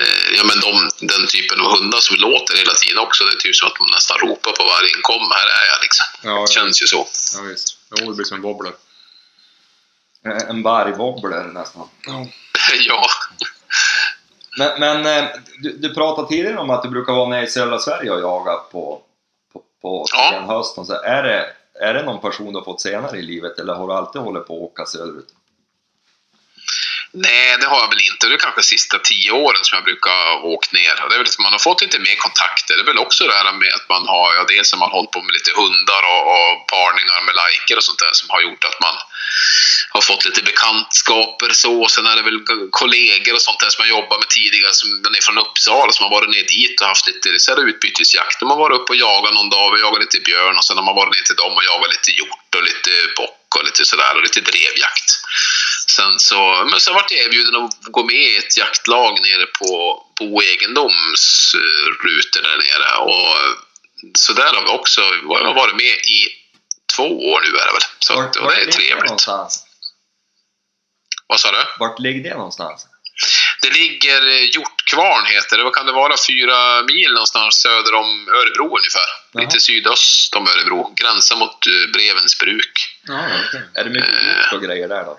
Eh, 0.00 0.24
ja, 0.36 0.42
men 0.50 0.58
de, 0.66 0.72
den 1.12 1.26
typen 1.34 1.60
av 1.60 1.66
hundar 1.76 1.98
som 2.08 2.16
låter 2.16 2.56
hela 2.56 2.74
tiden 2.82 2.98
också. 3.06 3.24
Det 3.24 3.32
är 3.32 3.40
typ 3.44 3.56
som 3.56 3.68
att 3.68 3.78
man 3.80 3.90
nästan 3.90 4.18
ropar 4.18 4.52
på 4.52 4.64
varje 4.74 4.90
inkom. 4.96 5.22
Här 5.38 5.46
är 5.60 5.64
jag 5.72 5.80
liksom. 5.86 6.06
Ja, 6.22 6.30
Det 6.30 6.40
ja, 6.40 6.46
känns 6.46 6.82
ju 6.82 6.86
så. 6.86 7.00
ja 7.36 7.40
visst. 7.50 7.78
Jo, 7.96 8.10
det 8.10 8.16
blir 8.16 8.24
som 8.24 8.36
en 8.36 8.42
wobbler. 8.42 8.72
En 10.48 10.62
vargwobbler 10.62 11.44
nästan. 11.44 11.88
ja. 12.88 13.06
Men, 14.58 14.80
men 14.80 15.06
eh, 15.18 15.30
du, 15.58 15.72
du 15.72 15.94
pratade 15.94 16.28
tidigare 16.28 16.58
om 16.58 16.70
att 16.70 16.82
du 16.82 16.88
brukar 16.88 17.12
vara 17.12 17.28
nere 17.28 17.44
i 17.44 17.50
södra 17.50 17.78
Sverige 17.78 18.10
och 18.10 18.20
jaga 18.20 18.52
på, 18.56 19.02
på, 19.52 19.62
på 19.82 20.06
Ja. 20.12 20.30
senhösten. 20.32 20.86
Så 20.86 20.92
är, 21.02 21.22
det, 21.22 21.52
är 21.80 21.94
det 21.94 22.02
någon 22.02 22.20
person 22.20 22.52
du 22.52 22.58
har 22.58 22.64
fått 22.64 22.80
senare 22.80 23.18
i 23.18 23.22
livet 23.22 23.58
eller 23.58 23.74
har 23.74 23.86
du 23.88 23.92
alltid 23.94 24.20
hållit 24.22 24.46
på 24.46 24.54
att 24.56 24.62
åka 24.72 24.86
söderut? 24.86 25.28
Nej, 27.16 27.56
det 27.60 27.66
har 27.66 27.80
jag 27.80 27.88
väl 27.88 28.06
inte. 28.10 28.26
Det 28.28 28.34
är 28.34 28.44
kanske 28.44 28.60
de 28.60 28.72
sista 28.76 28.98
tio 28.98 29.30
åren 29.30 29.62
som 29.64 29.76
jag 29.76 29.84
brukar 29.84 30.44
åka 30.54 30.68
ner. 30.78 30.94
Det 31.08 31.14
är 31.14 31.18
väl 31.22 31.32
att 31.32 31.46
man 31.46 31.56
har 31.56 31.64
fått 31.68 31.82
lite 31.82 31.98
mer 32.06 32.16
kontakter. 32.26 32.74
Det 32.76 32.82
är 32.86 32.90
väl 32.92 33.04
också 33.06 33.22
det 33.26 33.36
här 33.40 33.52
med 33.52 33.72
att 33.78 33.88
man 33.94 34.04
har, 34.14 34.28
ja, 34.36 34.42
dels 34.54 34.72
har 34.72 34.80
man 34.84 34.94
hållit 34.96 35.10
på 35.14 35.20
med 35.22 35.34
lite 35.38 35.52
hundar 35.60 36.02
och, 36.12 36.22
och 36.34 36.52
parningar 36.74 37.20
med 37.26 37.34
liker 37.42 37.76
och 37.76 37.86
sånt 37.88 38.02
där 38.04 38.14
som 38.20 38.26
har 38.34 38.40
gjort 38.46 38.64
att 38.64 38.78
man 38.86 38.96
har 39.94 40.00
fått 40.10 40.24
lite 40.24 40.42
bekantskaper 40.50 41.50
så. 41.62 41.72
Och 41.82 41.90
sen 41.94 42.06
är 42.10 42.16
det 42.16 42.24
väl 42.28 42.40
kollegor 42.80 43.34
och 43.34 43.44
sånt 43.48 43.60
där 43.60 43.70
som 43.72 43.80
jag 43.84 43.90
jobbat 43.96 44.18
med 44.22 44.30
tidigare 44.38 44.74
som 44.80 44.88
den 45.04 45.14
är 45.18 45.22
från 45.26 45.42
Uppsala 45.44 45.92
som 45.92 46.04
har 46.06 46.12
varit 46.18 46.34
ner 46.34 46.46
dit 46.56 46.80
och 46.80 46.86
haft 46.92 47.06
lite 47.10 47.28
så 47.38 47.50
här 47.50 47.68
utbytesjakt. 47.68 48.40
De 48.40 48.46
har 48.50 48.58
varit 48.64 48.78
uppe 48.78 48.92
och 48.92 49.02
jagat 49.06 49.34
någon 49.34 49.50
dag, 49.56 49.66
vi 49.74 49.80
jagat 49.80 50.04
lite 50.06 50.20
björn 50.28 50.56
och 50.58 50.64
sen 50.64 50.76
har 50.78 50.86
man 50.90 51.00
varit 51.00 51.14
ner 51.16 51.24
till 51.28 51.40
dem 51.42 51.52
och 51.58 51.64
jagat 51.70 51.90
lite 51.94 52.10
hjort 52.18 52.50
och 52.56 52.64
lite 52.70 52.92
bock 53.16 53.40
och 53.56 53.64
lite 53.68 53.84
sådär 53.90 54.12
och 54.16 54.22
lite 54.22 54.40
drevjakt. 54.50 55.08
Sen 55.96 56.18
så, 56.18 56.66
men 56.70 56.80
så 56.80 56.92
har 56.92 57.04
jag 57.10 57.26
erbjuden 57.26 57.56
att 57.64 57.78
gå 57.82 58.04
med 58.04 58.14
i 58.16 58.36
ett 58.36 58.56
jaktlag 58.58 59.20
nere 59.22 59.46
på 59.46 60.02
Bo 60.18 60.42
egendomsrutor 60.42 62.42
där 62.42 62.56
nere. 62.56 62.96
Och 62.96 63.36
så 64.18 64.32
där 64.32 64.54
har 64.54 64.62
vi 64.62 64.68
också 64.68 65.00
jag 65.00 65.44
har 65.44 65.54
varit 65.54 65.76
med 65.76 65.96
i 66.16 66.28
två 66.96 67.30
år 67.30 67.40
nu 67.40 67.46
är 67.48 67.66
det 67.66 67.72
väl. 67.72 67.82
Så 67.98 68.20
att, 68.20 68.36
och 68.36 68.50
det 68.50 68.60
är 68.62 68.66
det 68.66 68.72
trevligt. 68.72 69.04
någonstans? 69.04 69.64
Vad 71.26 71.40
sa 71.40 71.52
du? 71.52 71.64
Vart 71.78 71.98
ligger 71.98 72.30
det 72.30 72.36
någonstans? 72.36 72.86
Det 73.62 73.70
ligger 73.70 74.26
eh, 74.26 74.42
Hjortkvarn 74.54 75.26
heter 75.26 75.56
det. 75.58 75.64
Vad 75.64 75.74
kan 75.74 75.86
det 75.86 75.92
vara? 75.92 76.14
Fyra 76.28 76.82
mil 76.82 77.10
någonstans 77.12 77.54
söder 77.62 77.94
om 77.94 78.28
Örebro 78.28 78.76
ungefär. 78.78 79.06
Jaha. 79.32 79.44
Lite 79.44 79.60
sydöst 79.60 80.34
om 80.34 80.48
Örebro. 80.48 80.94
Gränsen 80.96 81.38
mot 81.38 81.66
eh, 81.66 81.90
Brevens 81.92 82.38
bruk. 82.38 82.72
Ja, 83.06 83.20
okej. 83.48 83.62
Är 83.74 83.84
det 83.84 83.90
mycket 83.90 84.08
Eh. 84.10 84.40
hjort 84.42 84.52
och 84.52 84.62
grejer 84.62 84.88
där 84.88 85.04
då? 85.04 85.18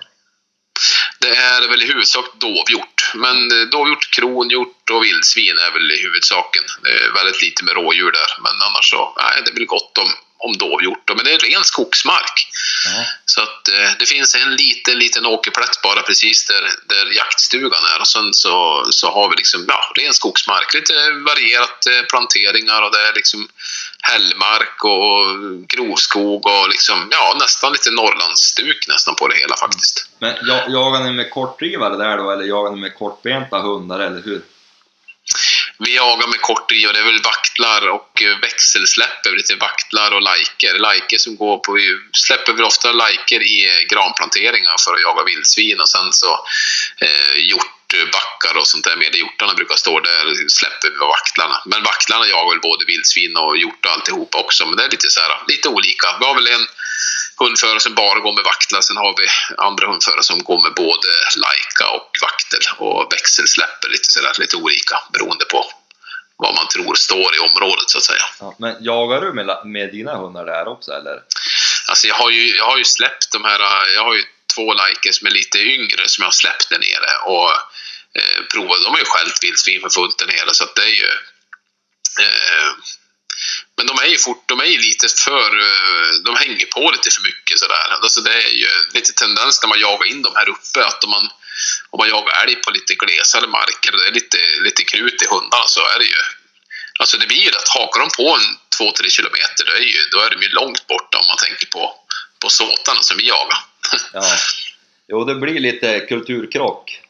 Det 1.18 1.36
är 1.36 1.68
väl 1.68 1.82
i 1.82 1.86
huvudsak 1.86 2.26
dovhjort. 2.40 3.10
Men 3.14 3.60
eh, 3.60 3.68
dovhjort, 3.68 4.10
kronhjort 4.10 4.90
och 4.90 5.04
vildsvin 5.04 5.58
är 5.58 5.70
väl 5.70 5.92
i 5.92 6.02
huvudsaken. 6.02 6.64
Det 6.82 6.90
är 6.90 7.12
väldigt 7.12 7.42
lite 7.42 7.64
med 7.64 7.74
rådjur 7.74 8.12
där. 8.12 8.30
Men 8.42 8.62
annars 8.62 8.90
så, 8.90 9.14
nej, 9.16 9.42
det 9.44 9.50
är 9.50 9.54
väl 9.54 9.66
gott 9.66 9.98
om, 9.98 10.10
om 10.38 10.52
dovhjort. 10.56 11.10
Men 11.16 11.24
det 11.24 11.32
är 11.32 11.38
ren 11.38 11.64
skogsmark. 11.64 12.48
Ja. 12.84 13.04
Så 13.24 13.42
att 13.42 13.68
eh, 13.68 13.90
det 13.98 14.06
finns 14.06 14.34
en 14.34 14.56
liten, 14.56 14.98
liten 14.98 15.26
åkerplätt 15.26 15.82
bara 15.82 16.02
precis 16.02 16.46
där, 16.46 16.62
där 16.88 17.16
jaktstugan 17.16 17.84
är. 17.94 18.00
Och 18.00 18.08
sen 18.08 18.34
så, 18.34 18.86
så 18.90 19.10
har 19.10 19.30
vi 19.30 19.36
liksom, 19.36 19.64
ja, 19.68 19.92
ren 19.96 20.14
skogsmark. 20.14 20.74
Lite 20.74 21.10
varierat 21.10 21.86
eh, 21.86 22.02
planteringar 22.02 22.82
och 22.82 22.92
det 22.92 23.08
är 23.08 23.14
liksom 23.14 23.48
hällmark 24.02 24.84
och 24.84 25.68
grovskog 25.68 26.46
och 26.46 26.68
liksom, 26.68 27.08
ja, 27.10 27.36
nästan 27.40 27.72
lite 27.72 27.90
Norrlandsstuk 27.90 28.88
nästan 28.88 29.14
på 29.14 29.28
det 29.28 29.36
hela 29.36 29.56
faktiskt. 29.56 30.08
Men 30.18 30.34
jag, 30.42 30.70
jagar 30.70 31.04
ni 31.04 31.12
med 31.12 31.30
kortdrivare 31.30 31.96
där 31.96 32.16
då 32.16 32.30
eller 32.30 32.44
jagar 32.44 32.70
ni 32.72 32.80
med 32.80 32.94
kortbenta 32.94 33.58
hundar 33.58 34.00
eller 34.00 34.22
hur? 34.22 34.42
Vi 35.78 35.96
jagar 35.96 36.26
med 36.26 36.40
kortdriv 36.40 36.88
och 36.88 36.94
det 36.94 37.00
är 37.00 37.04
väl 37.04 37.22
vaktlar 37.22 37.88
och 37.88 38.22
eh, 38.22 38.38
växelsläpp, 38.40 39.26
lite 39.36 39.54
vaktlar 39.54 40.10
och 40.10 40.22
lajker. 40.22 40.78
Lajker 40.78 41.18
som 41.18 41.36
går 41.36 41.58
på, 41.58 41.72
vi 41.72 41.98
släpper 42.12 42.52
vi 42.52 42.62
ofta 42.62 42.92
lajker 42.92 43.42
i 43.42 43.86
granplanteringar 43.88 44.76
för 44.84 44.94
att 44.94 45.00
jaga 45.00 45.24
vildsvin 45.24 45.80
och 45.80 45.88
sen 45.88 46.12
så 46.12 46.46
eh, 47.00 47.38
hjortbackar 47.38 48.54
och 48.56 48.66
sånt 48.66 48.84
där 48.84 48.96
med. 48.96 49.12
Där 49.12 49.18
hjortarna 49.18 49.54
brukar 49.54 49.74
stå 49.74 50.00
där 50.00 50.48
släpper 50.48 50.90
vi 50.90 50.96
vaktlarna. 50.96 51.62
Men 51.66 51.82
vaktlarna 51.82 52.26
jagar 52.26 52.50
väl 52.50 52.60
både 52.60 52.84
vildsvin 52.84 53.36
och 53.36 53.58
hjort 53.58 53.86
och 53.86 53.92
alltihopa 53.92 54.38
också. 54.38 54.66
Men 54.66 54.76
det 54.76 54.84
är 54.84 54.90
lite 54.90 55.10
så 55.10 55.20
här, 55.20 55.30
lite 55.48 55.68
olika. 55.68 56.16
Vi 56.20 56.26
har 56.26 56.34
väl 56.34 56.46
en 56.46 56.66
hundförare 57.38 57.80
som 57.80 57.94
bara 57.94 58.20
går 58.20 58.32
med 58.32 58.44
vaktlar. 58.44 58.80
Sen 58.80 58.96
har 58.96 59.14
vi 59.18 59.26
andra 59.58 59.86
hundförare 59.86 60.22
som 60.22 60.38
går 60.42 60.62
med 60.62 60.74
både 60.74 61.08
Laika 61.36 61.86
och 61.96 62.10
vaktel 62.22 62.60
och 62.78 63.12
växelsläpper 63.12 63.88
lite 63.88 64.12
sådär, 64.12 64.32
lite 64.38 64.56
olika 64.56 64.96
beroende 65.12 65.44
på 65.44 65.64
vad 66.36 66.54
man 66.54 66.68
tror 66.68 66.94
står 66.94 67.36
i 67.36 67.38
området 67.38 67.90
så 67.90 67.98
att 67.98 68.04
säga. 68.04 68.24
Ja, 68.40 68.56
men 68.58 68.84
jagar 68.84 69.20
du 69.20 69.32
med, 69.32 69.60
med 69.64 69.90
dina 69.92 70.16
hundar 70.16 70.46
där 70.46 70.68
också 70.68 70.92
eller? 70.92 71.22
Alltså 71.88 72.06
jag 72.06 72.14
har 72.14 72.30
ju, 72.30 72.56
jag 72.56 72.64
har 72.64 72.78
ju 72.78 72.84
släppt 72.84 73.32
de 73.32 73.44
här, 73.44 73.60
jag 73.94 74.04
har 74.04 74.14
ju 74.14 74.22
två 74.54 74.74
Laiker 74.74 75.12
som 75.12 75.26
är 75.26 75.30
lite 75.30 75.58
yngre 75.58 76.08
som 76.08 76.22
jag 76.22 76.26
har 76.26 76.32
släppt 76.32 76.68
där 76.70 76.78
nere 76.78 77.12
och 77.24 77.50
eh, 78.18 78.42
provat. 78.52 78.82
De 78.82 78.90
har 78.90 78.98
ju 78.98 79.04
skällt 79.04 79.44
vildsvin 79.44 79.80
för 79.80 79.90
fullt 79.90 80.18
där 80.18 80.26
nere 80.26 80.54
så 80.54 80.64
att 80.64 80.74
det 80.74 80.82
är 80.82 80.96
ju 81.04 81.10
eh, 82.24 82.70
men 83.76 83.86
de 83.86 83.98
är 83.98 84.06
ju 84.06 84.18
fort, 84.18 84.42
de 84.46 84.60
är 84.60 84.64
ju 84.64 84.78
lite 84.78 85.06
för, 85.24 85.50
eh, 85.68 86.08
de 86.24 86.36
hänger 86.36 86.66
på 86.66 86.90
lite 86.90 87.10
för 87.10 87.22
mycket 87.22 87.58
sådär. 87.58 87.88
Alltså 88.02 88.20
det 88.20 88.34
är 88.42 88.54
ju 88.62 88.68
lite 88.94 89.12
tendens 89.12 89.62
när 89.62 89.68
man 89.68 89.80
jagar 89.80 90.06
in 90.06 90.22
dem 90.22 90.32
här 90.36 90.48
uppe 90.48 90.86
att 90.86 91.04
om 91.04 91.10
man, 91.10 91.26
om 91.90 91.98
man 91.98 92.08
jagar 92.08 92.44
älg 92.44 92.56
på 92.56 92.70
lite 92.70 92.94
glesare 92.94 93.46
marker 93.46 93.92
och 93.92 94.00
det 94.00 94.08
är 94.08 94.12
lite, 94.12 94.38
lite 94.66 94.82
krut 94.84 95.22
i 95.22 95.26
hundarna 95.26 95.66
så 95.66 95.80
är 95.80 95.98
det 95.98 96.04
ju, 96.04 96.20
alltså 97.00 97.18
det 97.18 97.26
blir 97.26 97.42
ju 97.42 97.48
att 97.48 97.68
hakar 97.68 98.00
de 98.00 98.08
på 98.20 98.28
en 98.36 98.46
2-3 98.78 99.08
kilometer 99.08 99.64
då 99.66 99.72
är, 99.72 99.86
ju, 99.94 100.00
då 100.12 100.18
är 100.20 100.30
de 100.30 100.42
ju 100.42 100.48
långt 100.48 100.86
borta 100.86 101.18
om 101.18 101.26
man 101.28 101.36
tänker 101.36 101.66
på, 101.66 101.94
på 102.40 102.48
såtarna 102.48 103.02
som 103.02 103.16
vi 103.16 103.28
jagar. 103.28 103.58
Ja. 104.12 104.36
Jo, 105.08 105.24
det 105.24 105.34
blir 105.34 105.60
lite 105.60 106.00
kulturkrock. 106.00 107.05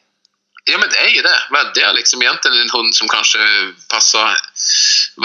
Ja, 0.71 0.77
men 0.77 0.89
det 0.89 0.97
är 0.97 1.09
ju 1.09 1.21
det. 1.21 1.81
Är 1.81 1.93
liksom 1.93 2.21
egentligen 2.21 2.61
en 2.61 2.69
hund 2.69 2.95
som 2.95 3.07
kanske 3.07 3.39
passar 3.93 4.37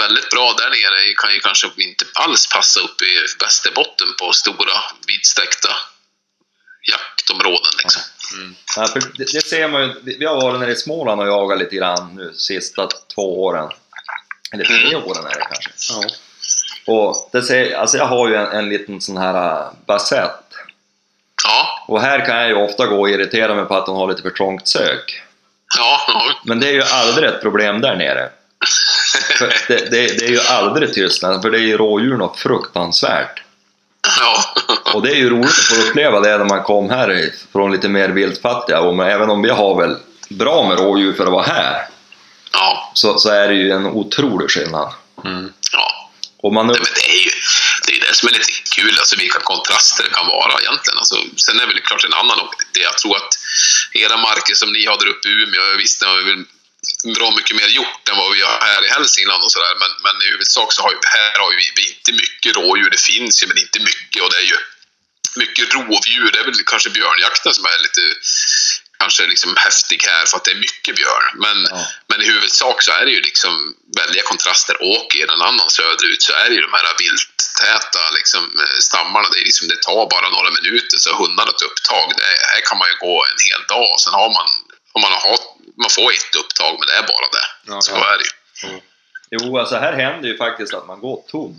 väldigt 0.01 0.29
bra 0.29 0.53
där 0.57 0.69
nere. 0.69 1.13
Kan 1.17 1.33
ju 1.33 1.39
kanske 1.39 1.67
inte 1.77 2.05
alls 2.13 2.47
passa 2.47 2.79
upp 2.79 3.01
i 3.01 3.13
Västerbotten 3.43 4.07
på 4.19 4.33
stora 4.33 4.77
vidsträckta 5.07 5.69
jaktområden. 6.91 7.73
Liksom. 7.77 8.01
Mm. 8.33 8.55
Ja, 8.75 8.87
för 8.87 8.99
det, 8.99 9.33
det, 9.33 9.41
ser 9.41 9.67
man 9.67 9.81
ju. 9.81 10.17
Vi 10.19 10.25
har 10.25 10.41
varit 10.41 10.59
nere 10.59 10.71
i 10.71 10.75
Småland 10.75 11.21
och 11.21 11.27
jagat 11.27 11.59
lite 11.59 11.75
grann 11.75 12.15
nu 12.15 12.33
sista 12.35 12.87
två 13.15 13.43
åren. 13.43 13.69
Eller 14.53 14.65
tre 14.65 14.95
mm. 14.95 15.03
åren 15.03 15.25
är 15.25 15.39
det 15.39 15.47
kanske. 15.51 15.71
Ja. 15.89 16.09
Och 16.85 17.29
det 17.31 17.41
ser, 17.41 17.75
alltså 17.75 17.97
jag 17.97 18.05
har 18.05 18.29
ju 18.29 18.35
en, 18.35 18.47
en 18.47 18.69
liten 18.69 19.01
sån 19.01 19.17
här 19.17 19.65
äh, 19.65 19.71
basett. 19.85 20.43
Ja. 21.43 21.85
Och 21.87 22.01
här 22.01 22.25
kan 22.25 22.37
jag 22.37 22.47
ju 22.47 22.55
ofta 22.55 22.87
gå 22.87 23.01
och 23.01 23.09
irritera 23.09 23.55
mig 23.55 23.65
på 23.65 23.75
att 23.75 23.85
de 23.85 23.95
har 23.95 24.07
lite 24.07 24.21
för 24.21 24.29
trångt 24.29 24.67
sök. 24.67 25.22
Ja. 25.77 26.01
Men 26.43 26.59
det 26.59 26.67
är 26.67 26.73
ju 26.73 26.83
aldrig 26.83 27.29
ett 27.29 27.41
problem 27.41 27.81
där 27.81 27.95
nere. 27.95 28.29
det, 29.67 29.91
det, 29.91 30.19
det, 30.19 30.25
är 30.25 30.29
ju 30.29 30.39
aldrig 30.39 30.93
tystnad, 30.93 31.41
för 31.41 31.51
det 31.51 31.57
är 31.57 31.61
ju 31.61 31.77
rådjur 31.77 32.17
något 32.17 32.39
fruktansvärt. 32.39 33.43
Ja. 34.19 34.43
Och 34.93 35.01
det 35.01 35.11
är 35.11 35.15
ju 35.15 35.29
roligt 35.29 35.49
att 35.49 35.65
få 35.65 35.75
uppleva 35.75 36.19
det 36.19 36.37
när 36.37 36.45
man 36.45 36.63
kom 36.63 36.89
här 36.89 37.31
från 37.51 37.71
lite 37.71 37.89
mer 37.89 38.09
viltfattiga 38.09 38.79
och 38.79 39.07
även 39.07 39.29
om 39.29 39.41
vi 39.41 39.49
har 39.49 39.81
väl 39.81 39.97
bra 40.29 40.67
med 40.67 40.79
rådjur 40.79 41.13
för 41.13 41.25
att 41.25 41.31
vara 41.31 41.43
här. 41.43 41.87
Ja. 42.51 42.91
Så, 42.93 43.19
så 43.19 43.29
är 43.29 43.47
det 43.47 43.53
ju 43.53 43.71
en 43.71 43.85
otrolig 43.85 44.51
skillnad. 44.51 44.93
Mm. 45.25 45.53
Ja. 45.71 46.09
Och 46.43 46.53
man... 46.53 46.67
Nej, 46.67 46.75
men 46.75 46.93
det 46.95 47.09
är 47.09 47.23
ju 47.23 47.31
det, 47.87 47.93
är 47.93 47.99
det 48.07 48.15
som 48.15 48.29
är 48.29 48.33
lite 48.33 48.53
kul, 48.75 48.95
alltså 48.99 49.15
vilka 49.17 49.39
kontraster 49.39 50.03
det 50.03 50.09
kan 50.09 50.27
vara 50.27 50.53
egentligen. 50.61 50.97
Alltså, 50.97 51.15
sen 51.45 51.55
är 51.55 51.61
det 51.61 51.73
väl 51.73 51.81
klart 51.81 52.05
en 52.05 52.13
annan 52.13 52.37
det 52.73 52.79
Jag 52.79 52.97
tror 52.97 53.15
att 53.15 53.33
era 53.93 54.17
marker 54.17 54.55
som 54.55 54.71
ni 54.71 54.85
har 54.85 54.97
där 54.97 55.07
uppe 55.07 55.27
i 55.29 55.31
Umeå, 55.31 55.77
visst 55.77 55.99
det 55.99 56.05
har 56.05 56.21
väl 56.21 56.45
bra 57.17 57.31
mycket 57.37 57.55
mer 57.55 57.67
gjort 57.67 58.09
än 58.09 58.17
vad 58.17 58.33
vi 58.35 58.41
har 58.41 58.57
här 58.61 58.85
i 58.85 58.89
Hälsingland 58.89 59.43
och 59.43 59.51
sådär. 59.51 59.75
Men, 59.79 59.91
men 60.05 60.15
i 60.21 60.31
huvudsak 60.31 60.73
så 60.73 60.81
har 60.81 60.89
vi, 60.89 60.97
här 61.17 61.39
har 61.39 61.51
vi, 61.51 61.71
vi 61.75 61.83
inte 61.93 62.11
mycket 62.23 62.55
rådjur. 62.55 62.89
Det 62.89 63.01
finns 63.01 63.43
ju, 63.43 63.47
men 63.47 63.57
inte 63.57 63.79
mycket. 63.79 64.23
Och 64.23 64.29
det 64.31 64.37
är 64.37 64.47
ju 64.53 64.57
mycket 65.35 65.73
rovdjur. 65.73 66.31
Det 66.31 66.39
är 66.39 66.43
väl 66.43 66.63
kanske 66.65 66.89
björnjakten 66.89 67.53
som 67.53 67.65
är 67.65 67.83
lite 67.83 68.01
kanske 69.03 69.23
liksom 69.33 69.51
häftig 69.67 69.99
här 70.11 70.23
för 70.29 70.35
att 70.37 70.45
det 70.47 70.55
är 70.57 70.65
mycket 70.67 70.93
björn. 70.99 71.27
Men, 71.45 71.57
ja. 71.71 71.81
men 72.09 72.17
i 72.23 72.25
huvudsak 72.33 72.77
så 72.85 72.91
är 72.99 73.03
det 73.05 73.13
ju 73.17 73.21
liksom 73.29 73.53
väldiga 73.99 74.23
kontraster. 74.31 74.75
Åker 74.95 75.17
i 75.19 75.21
en 75.21 75.47
annan 75.49 75.69
söderut 75.79 76.21
så 76.27 76.33
är 76.41 76.45
det 76.49 76.55
ju 76.57 76.63
de 76.67 76.73
här 76.77 76.87
vilttäta 77.03 78.03
liksom, 78.19 78.43
stammarna. 78.87 79.27
Det, 79.33 79.39
är 79.43 79.47
liksom, 79.51 79.67
det 79.73 79.79
tar 79.87 80.03
bara 80.15 80.27
några 80.35 80.51
minuter 80.59 80.97
så 81.03 81.09
hundarna 81.21 81.51
ett 81.55 81.67
upptag. 81.69 82.07
Det, 82.19 82.29
här 82.53 82.61
kan 82.67 82.77
man 82.81 82.87
ju 82.91 82.95
gå 83.07 83.15
en 83.29 83.39
hel 83.47 83.63
dag 83.73 83.87
och 83.93 84.01
sen 84.03 84.13
har 84.21 84.29
man, 84.37 84.47
om 84.95 85.01
man, 85.05 85.13
har, 85.25 85.37
man 85.83 85.91
får 85.97 86.09
ett 86.17 86.35
upptag 86.41 86.71
men 86.79 86.85
det 86.89 86.95
är 87.01 87.05
bara 87.13 87.27
det. 87.37 87.47
Ja, 87.69 87.75
så 87.85 87.91
ja. 87.95 88.13
är 88.13 88.17
det 88.19 88.25
ju. 88.29 88.33
Mm. 88.67 88.81
Jo, 89.35 89.45
alltså 89.61 89.75
här 89.85 89.93
händer 90.03 90.27
ju 90.31 90.35
faktiskt 90.45 90.73
att 90.77 90.87
man 90.91 90.99
går 91.05 91.17
tom. 91.31 91.51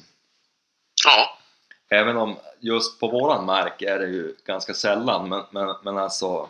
Ja. 1.05 1.39
Även 1.91 2.17
om 2.17 2.31
just 2.61 3.01
på 3.01 3.07
våran 3.09 3.45
mark 3.45 3.83
är 3.83 3.99
det 3.99 4.07
ju 4.07 4.35
ganska 4.47 4.75
sällan, 4.75 5.29
men, 5.29 5.43
men, 5.51 5.67
men 5.85 5.99
alltså 5.99 6.49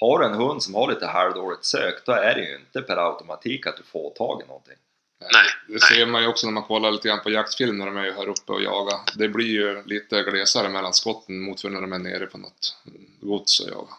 har 0.00 0.18
du 0.18 0.26
en 0.26 0.34
hund 0.34 0.62
som 0.62 0.74
har 0.74 0.88
lite 0.88 1.06
halvdåligt 1.06 1.64
sök, 1.64 2.06
då 2.06 2.12
är 2.12 2.34
det 2.34 2.40
ju 2.40 2.56
inte 2.56 2.82
per 2.82 2.96
automatik 2.96 3.66
att 3.66 3.76
du 3.76 3.82
får 3.82 4.10
tag 4.10 4.42
i 4.44 4.46
någonting. 4.46 4.76
Nej, 5.32 5.48
det 5.68 5.80
ser 5.80 6.06
man 6.06 6.22
ju 6.22 6.28
också 6.28 6.46
när 6.46 6.52
man 6.52 6.62
kollar 6.62 6.90
lite 6.90 7.08
grann 7.08 7.22
på 7.22 7.30
jaktfilm 7.30 7.78
när 7.78 7.86
de 7.86 7.96
är 7.96 8.12
här 8.12 8.28
uppe 8.28 8.52
och 8.52 8.62
jagar. 8.62 8.98
Det 9.14 9.28
blir 9.28 9.46
ju 9.46 9.82
lite 9.86 10.22
glesare 10.22 10.68
mellan 10.68 10.94
skotten 10.94 11.40
mot 11.40 11.64
när 11.64 11.80
de 11.80 11.92
är 11.92 11.98
nere 11.98 12.26
på 12.26 12.38
något 12.38 12.76
gods 13.20 13.60
och 13.60 13.68
jagar. 13.68 13.94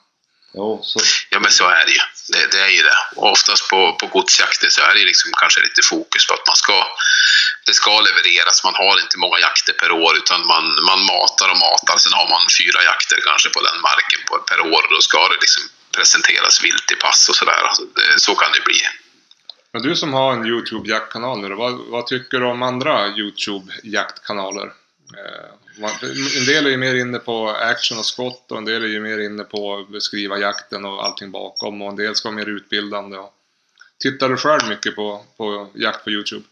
Jo, 0.54 0.80
så. 0.84 1.00
Ja 1.30 1.40
men 1.40 1.52
så 1.52 1.66
är 1.80 1.86
det 1.88 1.94
ju. 2.00 2.04
Det, 2.34 2.52
det 2.54 2.62
är 2.68 2.74
ju 2.78 2.84
det. 2.90 3.00
Och 3.16 3.32
oftast 3.36 3.70
på, 3.70 3.80
på 4.00 4.06
godsjakter 4.08 4.70
så 4.70 4.82
är 4.82 4.94
det 4.98 5.06
liksom 5.12 5.32
kanske 5.42 5.60
lite 5.68 5.82
fokus 5.94 6.28
på 6.28 6.34
att 6.34 6.48
man 6.48 6.60
ska, 6.64 6.78
det 7.68 7.74
ska 7.74 7.92
levereras. 8.08 8.64
Man 8.68 8.76
har 8.82 8.96
inte 9.04 9.18
många 9.24 9.40
jakter 9.48 9.74
per 9.82 9.92
år 10.04 10.12
utan 10.22 10.40
man, 10.54 10.66
man 10.90 11.02
matar 11.14 11.50
och 11.54 11.62
matar. 11.68 11.98
Sen 11.98 12.18
har 12.20 12.28
man 12.36 12.44
fyra 12.60 12.80
jakter 12.90 13.18
kanske 13.30 13.50
på 13.56 13.62
den 13.68 13.78
marken 13.90 14.22
på, 14.28 14.34
per 14.50 14.60
år 14.74 14.82
och 14.86 14.94
då 14.96 15.02
ska 15.10 15.20
det 15.32 15.40
liksom 15.46 15.64
presenteras 15.92 16.64
vilt 16.64 16.92
i 16.92 16.96
pass 16.96 17.30
och 17.30 17.36
sådär. 17.36 17.64
Alltså 17.64 17.84
så 18.18 18.36
kan 18.36 18.52
det 18.52 18.66
bli. 18.66 18.80
Men 19.72 19.82
du 19.82 19.96
som 19.96 20.14
har 20.14 20.34
en 20.34 20.46
Youtube-jaktkanal 20.46 21.42
nu 21.42 21.56
vad, 21.56 21.74
vad 21.74 22.08
tycker 22.08 22.40
du 22.40 22.46
om 22.46 22.64
andra 22.64 23.08
Youtube-jaktkanaler? 23.08 24.72
Eh, 25.18 25.88
en 26.38 26.46
del 26.46 26.66
är 26.66 26.70
ju 26.70 26.78
mer 26.78 26.96
inne 26.96 27.20
på 27.20 27.50
action 27.50 27.98
och 27.98 28.06
skott 28.06 28.52
och 28.52 28.58
en 28.58 28.66
del 28.66 28.84
är 28.84 28.88
ju 28.88 29.00
mer 29.00 29.18
inne 29.18 29.44
på 29.44 29.78
att 29.78 29.90
beskriva 29.90 30.38
jakten 30.38 30.86
och 30.86 31.06
allting 31.06 31.32
bakom 31.32 31.82
och 31.82 31.90
en 31.90 31.96
del 31.96 32.16
ska 32.16 32.30
vara 32.30 32.36
mer 32.36 32.50
utbildande. 32.50 33.18
Tittar 34.00 34.30
du 34.30 34.38
själv 34.38 34.68
mycket 34.70 34.96
på, 34.96 35.26
på 35.38 35.72
jakt 35.76 36.04
på 36.04 36.12
Youtube? 36.12 36.46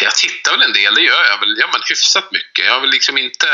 Jag 0.00 0.14
tittar 0.14 0.52
väl 0.52 0.62
en 0.62 0.72
del, 0.72 0.94
det 0.94 1.00
gör 1.00 1.24
jag 1.24 1.40
väl. 1.40 1.56
Ja, 1.58 1.68
men 1.72 1.80
hyfsat 1.88 2.32
mycket. 2.32 2.66
Jag 2.66 2.80
vill 2.80 2.90
liksom 2.90 3.18
inte 3.18 3.46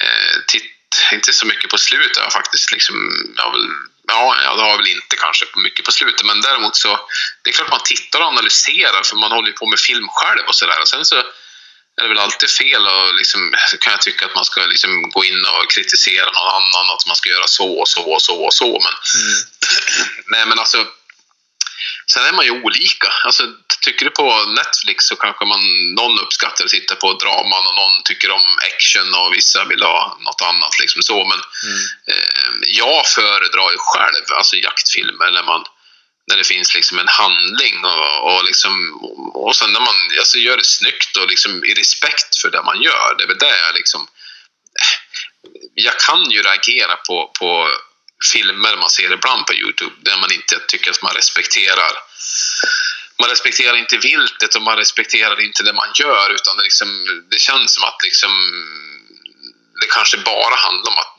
eh, 0.00 0.44
titta 0.46 0.79
inte 1.12 1.32
så 1.32 1.46
mycket 1.46 1.70
på 1.70 1.78
slutet. 1.78 2.16
Jag 2.16 2.32
faktiskt 2.32 2.72
liksom, 2.72 2.96
jag 3.36 3.52
vill, 3.52 3.68
ja, 4.08 4.36
jag 4.42 4.56
har 4.56 4.76
väl 4.76 4.88
inte 4.88 5.16
kanske 5.16 5.44
mycket 5.56 5.84
på 5.84 5.92
slutet, 5.92 6.26
men 6.26 6.40
däremot 6.40 6.76
så, 6.76 7.00
det 7.42 7.50
är 7.50 7.54
klart 7.54 7.70
man 7.70 7.80
tittar 7.84 8.20
och 8.20 8.26
analyserar 8.26 9.02
för 9.02 9.16
man 9.16 9.32
håller 9.32 9.48
ju 9.48 9.54
på 9.54 9.66
med 9.66 9.80
film 9.80 10.08
själv 10.08 10.44
och 10.48 10.54
sådär. 10.54 10.84
Sen 10.84 11.04
så 11.04 11.16
är 11.96 12.02
det 12.02 12.08
väl 12.08 12.18
alltid 12.18 12.50
fel 12.50 12.86
och 12.86 13.14
liksom, 13.14 13.54
kan 13.80 13.90
jag 13.90 14.00
tycka 14.00 14.26
att 14.26 14.34
man 14.34 14.44
ska 14.44 14.66
liksom 14.66 15.10
gå 15.10 15.24
in 15.24 15.44
och 15.44 15.70
kritisera 15.70 16.26
någon 16.26 16.54
annan, 16.58 16.90
att 16.94 17.06
man 17.06 17.16
ska 17.16 17.28
göra 17.28 17.46
så 17.46 17.80
och 17.80 17.88
så 17.88 18.02
och 18.14 18.22
så 18.22 18.44
och 18.44 18.54
så. 18.54 18.70
Men, 18.84 19.22
mm. 19.22 19.38
nej 20.26 20.46
men 20.46 20.58
alltså, 20.58 20.86
sen 22.06 22.24
är 22.24 22.32
man 22.32 22.44
ju 22.44 22.50
olika. 22.50 23.08
Alltså, 23.24 23.42
tycker 23.80 24.04
du 24.04 24.10
på 24.10 24.44
Netflix 24.44 25.04
så 25.04 25.16
kanske 25.16 25.44
man, 25.44 25.60
någon 25.94 26.18
uppskattar 26.18 26.64
att 26.64 26.70
titta 26.70 26.94
på 26.94 27.12
draman 27.12 27.66
och 27.68 27.74
någon 27.74 28.02
tycker 28.04 28.30
om 28.30 28.46
action 28.70 29.14
och 29.14 29.34
vissa 29.34 29.64
vill 29.64 29.82
ha 29.82 30.18
något 30.20 30.42
annat. 30.42 30.80
Liksom 30.80 31.02
så. 31.02 31.24
Men 31.24 31.40
mm. 31.70 31.80
eh, 32.10 32.52
jag 32.80 33.06
föredrar 33.06 33.70
ju 33.70 33.78
själv 33.78 34.24
alltså 34.38 34.56
jaktfilmer 34.56 35.30
när, 35.30 35.42
man, 35.42 35.64
när 36.28 36.36
det 36.36 36.46
finns 36.46 36.74
liksom 36.74 36.98
en 36.98 37.08
handling 37.08 37.84
och, 37.84 38.34
och, 38.34 38.44
liksom, 38.44 38.72
och 39.34 39.56
sen 39.56 39.72
när 39.72 39.80
man 39.80 39.96
alltså, 40.18 40.38
gör 40.38 40.56
det 40.56 40.66
snyggt 40.66 41.16
och 41.16 41.28
liksom 41.28 41.64
i 41.64 41.74
respekt 41.74 42.36
för 42.36 42.50
det 42.50 42.62
man 42.62 42.82
gör. 42.82 43.14
Det 43.18 43.24
är 43.24 43.28
väl 43.28 43.38
det 43.38 43.58
jag 43.58 43.74
liksom... 43.74 44.06
Jag 45.74 45.98
kan 45.98 46.30
ju 46.30 46.42
reagera 46.42 46.96
på, 46.96 47.30
på 47.38 47.68
filmer 48.32 48.76
man 48.76 48.90
ser 48.90 49.12
ibland 49.12 49.46
på 49.46 49.54
Youtube 49.54 49.94
där 49.98 50.16
man 50.16 50.32
inte 50.32 50.58
tycker 50.68 50.90
att 50.90 51.02
man 51.02 51.14
respekterar 51.14 51.92
man 53.20 53.30
respekterar 53.30 53.76
inte 53.76 53.96
viltet 53.96 54.54
och 54.54 54.62
man 54.62 54.76
respekterar 54.76 55.40
inte 55.40 55.62
det 55.62 55.72
man 55.72 55.90
gör 55.94 56.30
utan 56.30 56.56
det, 56.56 56.62
liksom, 56.62 56.88
det 57.30 57.38
känns 57.38 57.74
som 57.74 57.84
att 57.84 58.02
liksom, 58.02 58.32
det 59.80 59.86
kanske 59.86 60.16
bara 60.16 60.56
handlar 60.56 60.92
om 60.92 60.98
att 60.98 61.16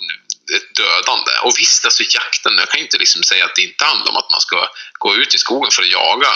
ett 0.56 0.76
dödande. 0.76 1.32
Och 1.44 1.54
visst, 1.58 1.86
alltså 1.86 2.04
jakten, 2.04 2.58
jag 2.58 2.70
kan 2.70 2.82
inte 2.82 2.98
liksom 2.98 3.24
säga 3.24 3.46
att 3.46 3.56
det 3.56 3.62
inte 3.62 3.86
handlar 3.86 4.12
om 4.12 4.18
att 4.18 4.32
man 4.32 4.42
ska 4.42 4.70
gå 4.94 5.16
ut 5.16 5.36
i 5.36 5.38
skogen 5.38 5.72
för 5.72 5.82
att 5.84 5.92
jaga. 5.92 6.34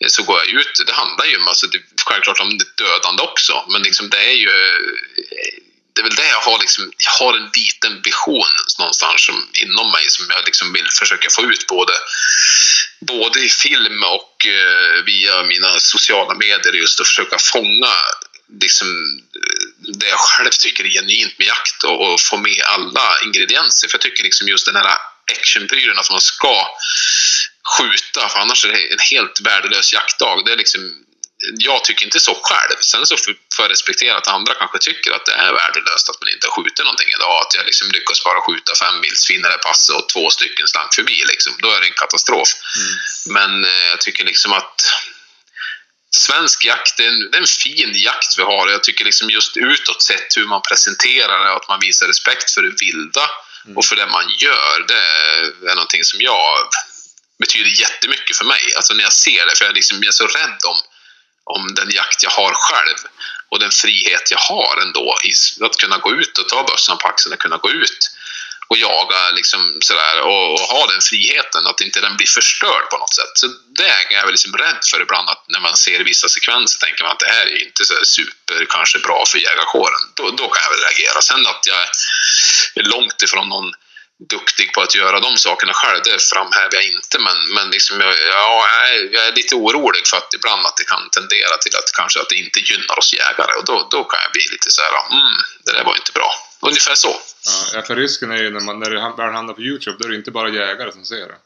Eh, 0.00 0.08
så 0.08 0.22
går 0.22 0.38
jag 0.38 0.48
ut, 0.48 0.82
det 0.86 0.92
handlar 0.92 1.26
ju 1.26 1.36
om, 1.36 1.48
alltså, 1.48 1.66
det, 1.66 1.80
självklart 2.06 2.40
om 2.40 2.58
det 2.58 2.76
dödande 2.76 3.22
också, 3.22 3.64
men 3.68 3.82
liksom 3.82 4.10
det 4.10 4.24
är 4.30 4.36
ju 4.44 4.48
eh, 4.48 5.67
det 5.98 6.02
är 6.02 6.10
väl 6.10 6.24
det 6.24 6.28
jag 6.28 6.40
har, 6.40 6.58
liksom, 6.58 6.92
jag 6.98 7.10
har 7.10 7.34
en 7.36 7.50
liten 7.56 8.02
vision 8.02 8.54
någonstans 8.78 9.26
som, 9.26 9.48
inom 9.62 9.90
mig 9.90 10.04
som 10.08 10.26
jag 10.30 10.44
liksom 10.44 10.72
vill 10.72 10.88
försöka 10.98 11.28
få 11.30 11.42
ut 11.42 11.66
både, 11.66 11.92
både 13.00 13.40
i 13.40 13.48
film 13.48 14.02
och 14.02 14.46
eh, 14.46 15.04
via 15.04 15.42
mina 15.42 15.78
sociala 15.78 16.34
medier 16.34 16.72
just 16.72 17.00
att 17.00 17.06
försöka 17.06 17.38
fånga 17.38 17.94
liksom, 18.60 18.88
det 19.98 20.08
jag 20.08 20.18
själv 20.18 20.50
tycker 20.50 20.84
är 20.84 20.88
genuint 20.88 21.38
med 21.38 21.46
jakt 21.46 21.84
och, 21.84 22.12
och 22.12 22.20
få 22.20 22.36
med 22.36 22.62
alla 22.64 23.20
ingredienser. 23.24 23.88
För 23.88 23.94
jag 23.94 24.02
tycker 24.02 24.22
liksom 24.22 24.48
just 24.48 24.66
den 24.66 24.76
här 24.76 24.96
actionprylen, 25.32 25.98
att 25.98 26.10
man 26.10 26.20
ska 26.20 26.66
skjuta, 27.76 28.28
för 28.28 28.38
annars 28.38 28.64
är 28.64 28.68
det 28.68 28.92
en 28.92 29.06
helt 29.10 29.40
värdelös 29.40 29.92
jaktdag. 29.92 30.42
Det 30.46 30.52
är 30.52 30.56
liksom, 30.56 31.04
jag 31.58 31.84
tycker 31.84 32.04
inte 32.04 32.20
så 32.20 32.34
själv. 32.42 32.76
Sen 32.80 33.06
så 33.06 33.16
får 33.16 33.64
jag 33.64 33.70
respektera 33.70 34.16
att 34.16 34.28
andra 34.28 34.54
kanske 34.54 34.78
tycker 34.78 35.12
att 35.12 35.26
det 35.26 35.32
är 35.32 35.52
värdelöst 35.52 36.08
att 36.08 36.20
man 36.20 36.32
inte 36.32 36.46
har 36.46 36.54
skjutit 36.54 36.84
någonting 36.84 37.08
idag. 37.16 37.42
Att 37.42 37.54
jag 37.54 37.66
liksom 37.66 37.90
lyckas 37.90 38.24
bara 38.24 38.40
skjuta 38.40 38.72
fem 38.74 39.00
vildsvin 39.00 39.40
i 39.40 39.58
passet 39.62 39.96
och 39.96 40.08
två 40.08 40.30
stycken 40.30 40.68
slank 40.68 40.94
förbi. 40.94 41.24
Liksom. 41.28 41.52
Då 41.58 41.70
är 41.70 41.80
det 41.80 41.86
en 41.86 41.92
katastrof. 41.92 42.48
Mm. 42.76 42.94
Men 43.36 43.64
eh, 43.64 43.86
jag 43.90 44.00
tycker 44.00 44.24
liksom 44.24 44.52
att 44.52 44.76
svensk 46.16 46.64
jakt, 46.64 47.00
är, 47.00 47.08
en, 47.08 47.30
det 47.30 47.36
är 47.36 47.40
en 47.40 47.46
fin 47.46 47.92
jakt 47.94 48.38
vi 48.38 48.42
har. 48.42 48.68
Jag 48.68 48.84
tycker 48.84 49.04
liksom 49.04 49.30
just 49.30 49.56
utåt 49.56 50.02
sett 50.02 50.36
hur 50.36 50.46
man 50.46 50.62
presenterar 50.62 51.44
det 51.44 51.50
och 51.50 51.56
att 51.56 51.68
man 51.68 51.80
visar 51.80 52.06
respekt 52.06 52.50
för 52.50 52.62
det 52.62 52.74
vilda 52.80 53.30
och 53.76 53.84
för 53.84 53.96
det 53.96 54.06
man 54.06 54.28
gör. 54.38 54.84
Det 54.88 55.02
är 55.70 55.74
någonting 55.74 56.04
som 56.04 56.20
jag 56.20 56.68
betyder 57.38 57.80
jättemycket 57.80 58.36
för 58.36 58.44
mig. 58.44 58.74
Alltså 58.76 58.94
när 58.94 59.02
jag 59.02 59.12
ser 59.12 59.46
det, 59.46 59.58
för 59.58 59.64
jag, 59.64 59.74
liksom, 59.74 59.96
jag 60.00 60.08
är 60.08 60.12
så 60.12 60.26
rädd 60.26 60.58
om, 60.64 60.78
om 61.54 61.74
den 61.74 61.90
jakt 61.90 62.22
jag 62.22 62.30
har 62.30 62.54
själv 62.54 62.96
och 63.50 63.58
den 63.58 63.70
frihet 63.70 64.30
jag 64.30 64.38
har 64.38 64.82
ändå 64.82 65.18
i 65.24 65.32
att 65.64 65.76
kunna 65.76 65.98
gå 65.98 66.14
ut 66.14 66.38
och 66.38 66.48
ta 66.48 66.62
bössan 66.62 66.98
på 66.98 67.08
axeln 67.08 67.32
och 67.32 67.40
kunna 67.40 67.56
gå 67.56 67.70
ut 67.70 68.10
och 68.68 68.78
jaga 68.78 69.30
liksom 69.30 69.78
sådär 69.80 70.20
och, 70.20 70.52
och, 70.52 70.60
ha 70.60 70.86
den 70.86 71.00
friheten, 71.00 71.66
att 71.66 71.80
inte 71.80 72.00
den 72.00 72.16
blir 72.16 72.26
förstörd 72.26 72.90
på 72.90 72.98
något 72.98 73.14
sätt. 73.14 73.34
Så 73.34 73.46
det 73.78 73.88
är 73.88 74.06
jag 74.10 74.24
väl 74.24 74.30
liksom 74.30 74.56
rädd 74.56 74.82
för 74.90 75.00
ibland, 75.00 75.28
att 75.30 75.44
när 75.48 75.60
man 75.60 75.76
ser 75.76 76.04
vissa 76.04 76.28
sekvenser 76.28 76.78
tänker 76.78 77.04
man 77.04 77.12
att 77.12 77.18
det 77.18 77.32
här 77.36 77.46
är 77.46 77.62
inte 77.66 77.84
så 77.84 77.94
super 78.04 78.66
kanske 78.68 78.98
bra 78.98 79.24
för 79.26 79.38
jägarkåren. 79.38 80.02
Då, 80.14 80.30
då 80.30 80.48
kan 80.48 80.62
jag 80.62 80.70
väl 80.70 80.80
reagera. 80.80 81.20
Sen 81.22 81.46
att 81.46 81.66
jag 81.66 81.80
är 82.74 82.82
långt 82.82 83.22
ifrån 83.22 83.48
någon 83.48 83.72
duktig 84.18 84.72
på 84.72 84.80
att 84.82 84.94
göra 84.94 85.20
de 85.20 85.36
sakerna 85.36 85.72
själv, 85.72 86.02
det 86.04 86.22
framhäver 86.22 86.74
jag 86.74 86.84
inte. 86.84 87.18
Men, 87.18 87.38
men 87.54 87.70
liksom, 87.70 88.00
ja, 88.00 88.14
jag, 88.16 88.88
är, 88.88 89.14
jag 89.14 89.26
är 89.28 89.32
lite 89.32 89.54
orolig 89.54 90.06
för 90.06 90.16
att 90.16 90.34
ibland 90.34 90.66
att 90.66 90.76
det 90.76 90.84
kan 90.84 91.10
tendera 91.10 91.56
till 91.56 91.76
att 91.76 91.92
kanske 91.92 92.20
att 92.20 92.28
det 92.28 92.36
inte 92.36 92.60
gynnar 92.60 92.98
oss 92.98 93.14
jägare. 93.14 93.52
Och 93.58 93.64
då, 93.64 93.88
då 93.90 94.04
kan 94.04 94.20
jag 94.22 94.32
bli 94.32 94.46
lite 94.50 94.70
så 94.70 94.82
här, 94.82 94.92
mm, 95.10 95.38
det 95.64 95.72
där 95.72 95.84
var 95.84 95.96
inte 95.96 96.12
bra. 96.12 96.30
Ungefär 96.60 96.94
så. 96.94 97.20
Ja, 97.72 97.82
för 97.82 97.96
risken 97.96 98.30
är 98.30 98.42
ju 98.42 98.50
när, 98.50 98.60
man, 98.60 98.80
när 98.80 98.90
det 98.90 99.00
väl 99.16 99.34
hamnar 99.34 99.54
på 99.54 99.62
Youtube, 99.62 99.96
då 99.98 100.04
är 100.04 100.08
det 100.08 100.16
inte 100.16 100.30
bara 100.30 100.48
jägare 100.48 100.92
som 100.92 101.04
ser 101.04 101.26
det. 101.32 101.38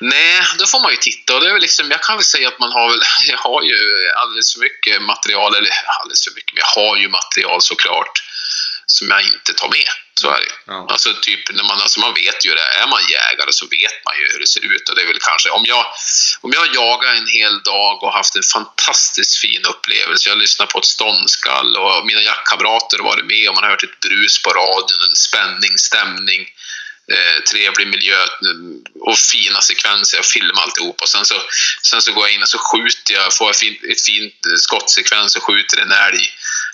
Nej, 0.00 0.42
då 0.58 0.66
får 0.66 0.80
man 0.80 0.90
ju 0.90 0.96
titta. 0.96 1.34
Och 1.34 1.40
det 1.40 1.48
är 1.48 1.52
väl 1.52 1.62
liksom, 1.62 1.90
jag 1.90 2.02
kan 2.02 2.16
väl 2.16 2.24
säga 2.24 2.48
att 2.48 2.58
man 2.58 2.72
har 2.72 2.90
väl, 2.90 3.00
jag 3.28 3.38
har 3.38 3.62
ju 3.62 3.78
alldeles 4.16 4.52
för 4.52 4.60
mycket 4.60 5.02
material, 5.02 5.54
eller 5.54 5.70
alldeles 6.00 6.24
för 6.24 6.34
mycket, 6.34 6.54
men 6.54 6.62
jag 6.64 6.82
har 6.82 6.96
ju 6.96 7.08
material 7.08 7.62
såklart 7.62 8.22
som 8.86 9.08
jag 9.10 9.22
inte 9.22 9.52
tar 9.52 9.68
med. 9.68 9.88
Så 10.20 10.30
är 10.30 10.40
det 10.40 10.56
Ja. 10.68 10.86
Alltså 10.88 11.14
typ 11.22 11.50
när 11.50 11.64
man, 11.64 11.80
alltså 11.80 12.00
man 12.00 12.14
vet 12.14 12.46
ju 12.46 12.54
det. 12.54 12.68
Är 12.82 12.86
man 12.86 13.02
jägare 13.10 13.52
så 13.52 13.66
vet 13.66 14.04
man 14.04 14.14
ju 14.18 14.32
hur 14.32 14.40
det 14.40 14.46
ser 14.46 14.64
ut. 14.64 14.88
Och 14.88 14.94
det 14.94 15.02
är 15.02 15.06
väl 15.06 15.18
kanske, 15.20 15.50
om 15.50 15.64
jag, 15.66 15.86
om 16.40 16.52
jag 16.52 16.74
jagar 16.74 17.14
en 17.14 17.26
hel 17.26 17.62
dag 17.62 18.02
och 18.02 18.12
haft 18.12 18.36
en 18.36 18.42
fantastiskt 18.42 19.36
fin 19.38 19.64
upplevelse. 19.64 20.28
Jag 20.28 20.34
har 20.34 20.40
lyssnat 20.40 20.68
på 20.68 20.78
ett 20.78 20.84
ståndskall 20.84 21.76
och 21.76 22.06
mina 22.06 22.22
jaktkamrater 22.22 22.98
har 22.98 23.04
varit 23.04 23.26
med 23.26 23.48
och 23.48 23.54
man 23.54 23.64
har 23.64 23.70
hört 23.70 23.82
ett 23.82 24.00
brus 24.00 24.42
på 24.42 24.50
radion, 24.50 25.00
en 25.10 25.16
spänning, 25.16 25.78
stämning. 25.78 26.42
Eh, 27.12 27.42
trevlig 27.42 27.88
miljö 27.88 28.20
mm, 28.42 28.82
och 29.00 29.18
fina 29.18 29.60
sekvenser. 29.60 30.18
Jag 30.18 30.26
filmar 30.26 30.62
alltihop 30.62 31.00
och 31.00 31.08
sen 31.08 31.24
så, 31.24 31.34
sen 31.82 32.02
så 32.02 32.12
går 32.12 32.26
jag 32.26 32.34
in 32.34 32.42
och 32.42 32.48
så 32.48 32.58
skjuter 32.58 33.14
jag, 33.14 33.34
får 33.34 33.46
jag 33.46 33.56
fin, 33.56 33.76
ett 33.92 34.04
fint 34.06 34.34
skottsekvens 34.56 35.36
och 35.36 35.42
skjuter 35.42 35.78
en 35.80 35.92
älg. 35.92 36.24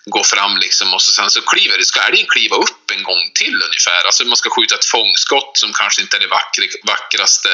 Går 0.05 0.25
fram 0.25 0.57
liksom 0.57 0.95
och 0.95 1.03
så, 1.03 1.13
sen 1.13 1.31
så 1.31 1.41
kliver 1.43 1.83
ska 1.83 2.01
älgen 2.01 2.27
kliva 2.27 2.57
upp 2.57 2.91
en 2.91 3.03
gång 3.03 3.31
till 3.35 3.63
ungefär. 3.63 4.05
Alltså 4.05 4.25
man 4.25 4.37
ska 4.37 4.51
skjuta 4.51 4.75
ett 4.75 4.85
fångskott 4.85 5.59
som 5.59 5.73
kanske 5.73 6.03
inte 6.03 6.17
är 6.17 6.21
det 6.21 6.27
vackra, 6.27 6.65
vackraste. 6.85 7.49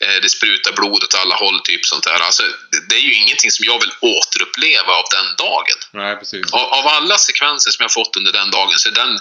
Eh, 0.00 0.20
det 0.22 0.28
sprutar 0.28 0.72
blod 0.72 1.04
åt 1.04 1.14
alla 1.14 1.34
håll, 1.34 1.60
typ 1.60 1.86
sånt 1.86 2.04
där. 2.04 2.20
Alltså, 2.20 2.42
det, 2.88 2.96
är 2.96 3.00
ju 3.00 3.14
ingenting 3.14 3.50
som 3.50 3.64
jag 3.64 3.80
vill 3.80 3.92
återuppleva 4.00 4.92
av 4.92 5.04
den 5.16 5.28
dagen. 5.46 5.78
Nej, 5.92 6.16
precis. 6.16 6.52
Av, 6.52 6.60
av 6.78 6.86
alla 6.86 7.18
sekvenser 7.18 7.70
som 7.70 7.82
jag 7.82 7.92
fått 7.92 8.16
under 8.16 8.32
den 8.32 8.50
dagen 8.50 8.78
så 8.78 8.88
är 8.88 8.92
den 8.92 9.20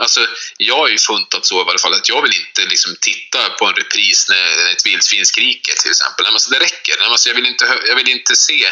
Alltså, 0.00 0.26
jag 0.56 0.76
har 0.76 0.88
ju 0.88 0.98
funtat 0.98 1.46
så 1.46 1.60
i 1.60 1.64
varje 1.64 1.78
fall 1.78 1.94
att 1.94 2.08
jag 2.08 2.22
vill 2.22 2.40
inte 2.40 2.62
liksom 2.70 2.96
titta 3.00 3.48
på 3.48 3.66
en 3.66 3.74
repris 3.74 4.28
när 4.28 4.72
ett 4.72 4.86
vildsvin 4.86 5.26
skriker 5.26 5.72
till 5.72 5.90
exempel. 5.90 6.26
Alltså, 6.26 6.50
det 6.50 6.58
räcker. 6.58 6.94
Alltså, 7.02 7.28
jag, 7.28 7.36
vill 7.36 7.46
inte, 7.46 7.80
jag 7.86 7.96
vill 7.96 8.08
inte 8.08 8.36
se 8.36 8.68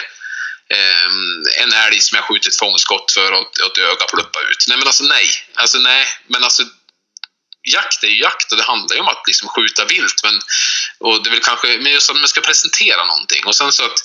Ehm, 0.74 1.44
en 1.62 1.72
älg 1.72 2.00
som 2.00 2.16
jag 2.16 2.24
skjutit 2.24 2.58
fångskott 2.58 3.12
för 3.12 3.32
och, 3.32 3.40
och 3.40 3.72
ett 3.72 3.78
öga 3.78 4.06
pluppa 4.06 4.40
ut. 4.40 4.64
Nej, 4.68 4.78
men 4.78 4.86
alltså 4.86 5.04
nej. 5.04 5.28
Alltså 5.54 5.78
nej, 5.78 6.06
men 6.26 6.44
alltså 6.44 6.62
jakt 7.68 8.04
är 8.04 8.08
ju 8.08 8.20
jakt 8.22 8.52
och 8.52 8.58
det 8.58 8.64
handlar 8.64 8.96
ju 8.96 9.00
om 9.00 9.08
att 9.08 9.22
liksom 9.26 9.48
skjuta 9.48 9.84
vilt. 9.84 10.20
Men, 10.22 10.40
och 10.98 11.22
det 11.22 11.28
är 11.28 11.30
väl 11.30 11.40
kanske, 11.40 11.78
men 11.78 11.92
just 11.92 12.10
att 12.10 12.16
man 12.16 12.28
ska 12.28 12.40
presentera 12.40 13.04
någonting. 13.04 13.44
Och 13.46 13.56
sen 13.56 13.72
så 13.72 13.84
att, 13.84 13.98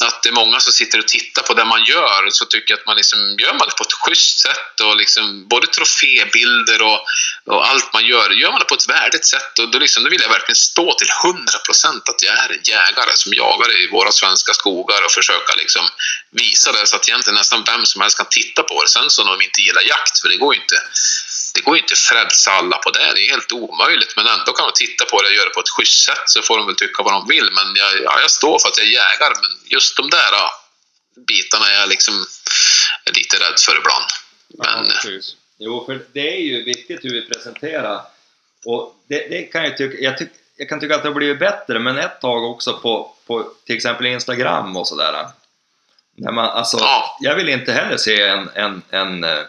att 0.00 0.22
det 0.22 0.28
är 0.28 0.32
många 0.32 0.60
som 0.60 0.72
sitter 0.72 0.98
och 0.98 1.08
tittar 1.08 1.42
på 1.42 1.54
det 1.54 1.64
man 1.64 1.84
gör 1.84 2.30
så 2.30 2.44
tycker 2.44 2.74
jag 2.74 2.80
att 2.80 2.86
man 2.86 2.96
liksom, 2.96 3.18
gör 3.38 3.54
man 3.58 3.68
det 3.68 3.76
på 3.76 3.84
ett 3.84 3.92
schysst 3.92 4.38
sätt 4.38 4.80
och 4.80 4.96
liksom, 4.96 5.48
både 5.48 5.66
trofébilder 5.66 6.82
och, 6.82 7.00
och 7.46 7.68
allt 7.68 7.92
man 7.92 8.04
gör, 8.06 8.30
gör 8.30 8.50
man 8.50 8.58
det 8.58 8.64
på 8.64 8.74
ett 8.74 8.88
värdigt 8.88 9.26
sätt. 9.26 9.58
Och 9.58 9.70
då, 9.70 9.78
liksom, 9.78 10.04
då 10.04 10.10
vill 10.10 10.20
jag 10.20 10.28
verkligen 10.28 10.56
stå 10.56 10.94
till 10.94 11.08
100% 11.08 12.10
att 12.10 12.22
jag 12.22 12.34
är 12.38 12.50
en 12.52 12.62
jägare 12.62 13.12
som 13.14 13.32
jagar 13.32 13.70
i 13.80 13.88
våra 13.92 14.12
svenska 14.12 14.52
skogar 14.52 15.04
och 15.04 15.12
försöka 15.12 15.54
liksom 15.54 15.84
visa 16.30 16.72
det. 16.72 16.86
Så 16.86 16.96
att 16.96 17.08
egentligen 17.08 17.34
nästan 17.34 17.64
vem 17.66 17.86
som 17.86 18.00
helst 18.00 18.16
kan 18.16 18.26
titta 18.30 18.62
på 18.62 18.82
det. 18.82 18.88
Sen 18.88 19.10
så 19.10 19.22
om 19.22 19.28
de 19.28 19.44
inte 19.44 19.60
gillar 19.60 19.82
jakt, 19.82 20.20
för 20.20 20.28
det 20.28 20.36
går 20.36 20.54
ju 20.54 20.60
inte 20.60 20.82
det 21.54 21.60
går 21.60 21.76
inte 21.76 21.92
att 21.92 21.98
frälsa 21.98 22.50
alla 22.50 22.78
på 22.78 22.90
det. 22.90 23.12
Det 23.14 23.26
är 23.26 23.30
helt 23.30 23.52
omöjligt. 23.52 24.16
Men 24.16 24.26
ändå 24.26 24.52
kan 24.52 24.64
man 24.64 24.72
titta 24.74 25.04
på 25.04 25.22
det 25.22 25.28
och 25.28 25.34
göra 25.34 25.48
det 25.48 25.54
på 25.54 25.60
ett 25.60 25.74
schysst 25.76 26.04
sätt 26.04 26.24
så 26.26 26.42
får 26.42 26.58
de 26.58 26.66
väl 26.66 26.76
tycka 26.76 27.02
vad 27.02 27.12
de 27.12 27.28
vill. 27.28 27.48
Men 27.58 27.68
jag, 27.74 27.90
ja, 28.04 28.20
jag 28.20 28.30
står 28.30 28.58
för 28.58 28.68
att 28.68 28.78
jag 28.78 28.86
är 28.86 28.90
jägare. 28.90 29.34
Men 29.42 29.52
just 29.64 29.96
de 29.96 30.10
där 30.10 30.30
ja, 30.32 30.50
bitarna 31.26 31.66
är 31.70 31.80
jag 31.80 31.88
liksom 31.88 32.14
är 33.04 33.12
lite 33.12 33.36
rädd 33.36 33.58
för 33.66 33.76
ibland. 33.80 34.08
Men 34.48 34.86
ja, 34.86 34.94
precis. 34.94 35.36
Jo, 35.58 35.84
för 35.86 36.00
det 36.12 36.36
är 36.36 36.40
ju 36.40 36.64
viktigt 36.64 37.04
hur 37.04 37.10
vi 37.10 37.28
presenterar. 37.28 38.00
Och 38.64 38.96
det, 39.08 39.28
det 39.30 39.42
kan 39.42 39.64
jag 39.64 39.76
tycka, 39.76 39.98
jag, 39.98 40.18
tyck, 40.18 40.28
jag 40.56 40.68
kan 40.68 40.80
tycka 40.80 40.94
att 40.94 41.02
det 41.02 41.08
har 41.08 41.14
blivit 41.14 41.38
bättre, 41.38 41.78
men 41.78 41.98
ett 41.98 42.20
tag 42.20 42.44
också 42.44 42.78
på, 42.78 43.16
på 43.26 43.52
till 43.66 43.76
exempel 43.76 44.06
Instagram 44.06 44.76
och 44.76 44.88
sådär. 44.88 45.26
När 46.16 46.32
man, 46.32 46.44
alltså, 46.44 46.76
Ja. 46.80 47.18
Jag 47.20 47.34
vill 47.34 47.48
inte 47.48 47.72
heller 47.72 47.96
se 47.96 48.22
en, 48.22 48.50
en, 48.54 48.82
en 48.90 49.24
eh, 49.24 49.40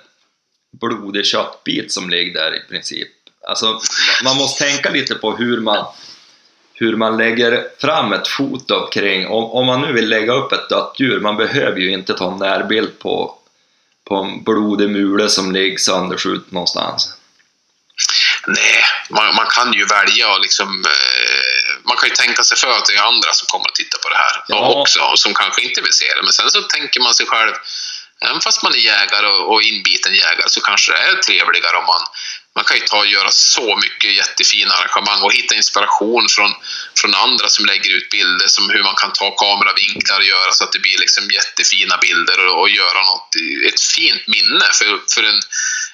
blodig 0.81 1.25
köttbit 1.25 1.91
som 1.91 2.09
ligger 2.09 2.33
där 2.33 2.55
i 2.55 2.59
princip. 2.69 3.07
Alltså, 3.47 3.65
ma- 3.65 4.23
man 4.23 4.37
måste 4.37 4.63
tänka 4.63 4.89
lite 4.89 5.15
på 5.15 5.35
hur 5.35 5.59
man, 5.61 5.85
hur 6.73 6.95
man 6.95 7.17
lägger 7.17 7.67
fram 7.81 8.13
ett 8.13 8.27
foto 8.27 8.87
kring, 8.87 9.27
om, 9.27 9.43
om 9.43 9.65
man 9.65 9.81
nu 9.81 9.93
vill 9.93 10.09
lägga 10.09 10.33
upp 10.33 10.51
ett 10.51 10.69
dött 10.69 10.95
djur, 10.99 11.19
man 11.19 11.37
behöver 11.37 11.79
ju 11.79 11.91
inte 11.91 12.13
ta 12.13 12.31
en 12.31 12.37
närbild 12.39 12.99
på, 12.99 13.35
på 14.07 14.15
en 14.15 14.43
blodig 14.43 14.89
mule 14.89 15.29
som 15.29 15.51
ligger 15.51 15.77
sönderskjuten 15.77 16.47
någonstans. 16.49 17.13
nej, 18.47 18.83
man, 19.09 19.35
man 19.35 19.47
kan 19.49 19.73
ju 19.73 19.85
välja 19.85 20.33
och 20.33 20.41
liksom... 20.41 20.83
Eh, 20.85 21.83
man 21.85 21.97
kan 21.97 22.09
ju 22.09 22.15
tänka 22.15 22.43
sig 22.43 22.57
för 22.57 22.67
att 22.77 22.85
det 22.85 22.93
är 22.93 23.01
andra 23.01 23.31
som 23.33 23.45
kommer 23.47 23.67
att 23.67 23.75
titta 23.75 23.97
på 24.03 24.09
det 24.09 24.15
här 24.15 24.43
Ja. 24.47 24.73
också 24.81 24.99
och 25.01 25.19
som 25.19 25.33
kanske 25.33 25.61
inte 25.61 25.81
vill 25.81 25.93
se 25.93 26.05
det. 26.15 26.23
Men 26.23 26.33
sen 26.33 26.51
så 26.51 26.61
tänker 26.61 26.99
man 26.99 27.13
sig 27.13 27.25
själv, 27.25 27.53
även 28.23 28.41
fast 28.41 28.63
man 28.63 28.73
är 28.73 28.77
jägare 28.77 29.27
och, 29.27 29.53
och 29.53 29.63
inbiten 29.63 30.13
jägare 30.15 30.49
så 30.49 30.61
kanske 30.61 30.91
det 30.91 30.97
är 30.97 31.15
trevligare 31.15 31.77
om 31.77 31.85
man 31.85 32.03
man 32.55 32.65
kan 32.65 32.77
ju 32.77 32.83
ta 32.85 32.97
och 32.97 33.07
göra 33.07 33.31
så 33.31 33.75
mycket 33.75 34.13
jättefina 34.13 34.73
arrangemang 34.73 35.21
och 35.23 35.33
hitta 35.33 35.55
inspiration 35.55 36.25
från, 36.29 36.51
från 36.97 37.15
andra 37.15 37.49
som 37.49 37.65
lägger 37.65 37.91
ut 37.91 38.09
bilder 38.09 38.47
som 38.47 38.69
hur 38.69 38.83
man 38.83 38.95
kan 38.95 39.13
ta 39.13 39.31
kameravinklar 39.31 40.19
och 40.19 40.25
göra 40.25 40.51
så 40.51 40.63
att 40.63 40.71
det 40.71 40.79
blir 40.79 40.97
liksom 40.97 41.31
jättefina 41.31 41.97
bilder 41.97 42.47
och, 42.47 42.61
och 42.61 42.69
göra 42.69 43.01
något, 43.03 43.29
ett 43.67 43.81
fint 43.81 44.27
minne 44.27 44.65
för, 44.73 45.01
för 45.13 45.23
en, 45.23 45.39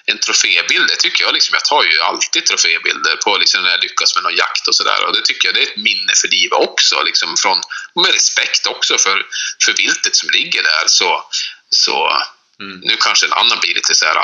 en 0.06 0.20
trofébild. 0.20 0.88
Det 0.88 0.96
tycker 0.96 1.24
jag 1.24 1.34
liksom, 1.34 1.54
jag 1.54 1.66
tar 1.66 1.84
ju 1.84 2.02
alltid 2.02 2.46
trofébilder 2.46 3.16
på 3.16 3.38
liksom 3.38 3.64
när 3.64 3.70
jag 3.70 3.84
lyckas 3.84 4.16
med 4.16 4.24
någon 4.24 4.36
jakt 4.36 4.68
och 4.68 4.76
sådär 4.76 5.06
och 5.06 5.14
det 5.16 5.22
tycker 5.22 5.48
jag 5.48 5.56
det 5.56 5.62
är 5.62 5.68
ett 5.72 5.78
minne 5.78 6.14
för 6.22 6.28
livet 6.28 6.60
också 6.68 7.04
liksom 7.04 7.36
från, 7.38 7.62
med 7.96 8.14
respekt 8.14 8.68
också 8.68 8.98
för, 8.98 9.26
för 9.66 9.74
viltet 9.74 10.16
som 10.16 10.30
ligger 10.30 10.64
där 10.64 10.84
så, 10.88 11.24
så 11.70 12.22
Mm. 12.62 12.80
nu 12.84 12.98
kanske 13.00 13.26
en 13.26 13.34
annan 13.34 13.60
blir 13.60 13.74
lite 13.76 13.96
så 13.96 14.06
här 14.06 14.18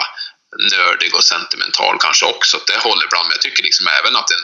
nördig 0.72 1.16
och 1.16 1.24
sentimental 1.24 1.98
kanske 2.00 2.26
också. 2.26 2.58
Att 2.58 2.68
det 2.68 2.78
håller 2.78 3.06
ibland. 3.06 3.28
Men 3.28 3.36
jag 3.36 3.42
tycker 3.42 3.64
liksom 3.64 3.88
även 3.88 4.16
att 4.16 4.32
en... 4.32 4.44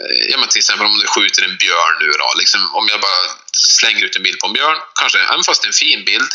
eh, 0.00 0.26
Ja, 0.30 0.38
men 0.38 0.48
till 0.48 0.58
exempel 0.58 0.86
om 0.86 0.98
du 0.98 1.06
skjuter 1.06 1.42
en 1.42 1.56
björn 1.56 1.96
nu 2.00 2.10
då. 2.18 2.34
Liksom, 2.38 2.74
om 2.74 2.88
jag 2.88 3.00
bara 3.00 3.22
slänger 3.52 4.04
ut 4.04 4.16
en 4.16 4.22
bild 4.22 4.38
på 4.38 4.46
en 4.46 4.52
björn, 4.52 4.78
kanske, 5.00 5.18
även 5.18 5.44
fast 5.44 5.62
det 5.62 5.66
är 5.66 5.74
en 5.74 5.82
fin 5.86 6.04
bild, 6.04 6.30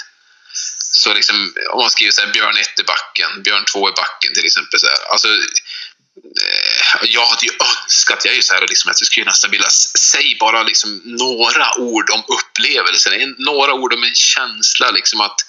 så 0.92 1.14
liksom, 1.14 1.54
om 1.70 1.80
man 1.82 1.90
skriver 1.90 2.12
så 2.12 2.22
här, 2.22 2.32
björn 2.34 2.58
1 2.58 2.80
i 2.80 2.84
backen, 2.84 3.44
björn 3.44 3.66
2 3.66 3.90
i 3.90 3.92
backen 3.92 4.34
till 4.34 4.46
exempel. 4.46 4.80
Så 4.80 4.88
här, 4.88 5.12
alltså, 5.12 5.28
jag 7.02 7.26
hade 7.26 7.46
ju 7.46 7.52
önskat, 7.60 8.26
jag 8.26 8.32
är 8.32 8.36
ju 8.36 8.42
så 8.42 8.54
här 8.54 8.68
liksom, 8.68 8.92
att 8.92 9.02
jag 9.02 9.08
skulle 9.08 9.26
nästan 9.26 9.52
vilja 9.52 9.70
säga 9.70 10.36
bara 10.40 10.64
liksom 10.64 11.02
några 11.06 11.78
ord 11.78 12.10
om 12.10 12.24
upplevelsen, 12.28 13.14
en- 13.14 13.36
några 13.38 13.74
ord 13.74 13.94
om 13.94 14.04
en 14.04 14.16
känsla 14.16 14.92
liksom 14.92 15.22
att, 15.22 15.40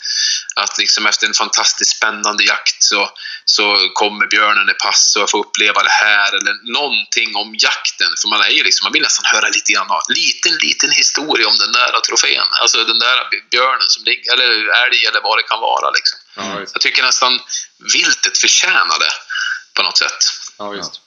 att 0.57 0.79
liksom 0.79 1.07
efter 1.07 1.27
en 1.27 1.35
fantastiskt 1.35 1.97
spännande 1.97 2.45
jakt 2.45 2.83
så, 2.83 3.11
så 3.45 3.91
kommer 3.95 4.27
björnen 4.27 4.69
i 4.71 4.75
pass 4.75 5.17
och 5.17 5.23
jag 5.23 5.31
får 5.31 5.39
uppleva 5.47 5.83
det 5.83 5.91
här 5.91 6.29
eller 6.37 6.73
någonting 6.73 7.37
om 7.37 7.55
jakten. 7.59 8.11
För 8.21 8.29
man 8.29 8.41
är 8.41 8.49
ju 8.51 8.63
liksom, 8.63 8.85
man 8.85 8.93
vill 8.93 9.03
nästan 9.03 9.25
höra 9.35 9.49
lite 9.49 9.73
grann, 9.73 9.87
liten, 10.09 10.55
liten 10.57 10.91
historia 10.91 11.49
om 11.49 11.59
den 11.59 11.73
där 11.73 12.01
trofén. 12.01 12.47
Alltså 12.61 12.85
den 12.85 12.99
där 12.99 13.19
björnen 13.51 13.89
som 13.89 14.05
ligger, 14.05 14.33
eller 14.33 14.51
älg 14.85 15.07
eller 15.07 15.21
vad 15.23 15.39
det 15.39 15.43
kan 15.43 15.61
vara 15.61 15.91
liksom. 15.91 16.19
Visst. 16.61 16.73
Jag 16.75 16.81
tycker 16.83 17.03
nästan 17.03 17.41
viltet 17.93 18.39
förtjänar 18.39 18.99
det 18.99 19.13
på 19.75 19.83
något 19.83 19.99
sätt. 19.99 20.19
Ja, 20.63 20.71
visst. 20.71 21.01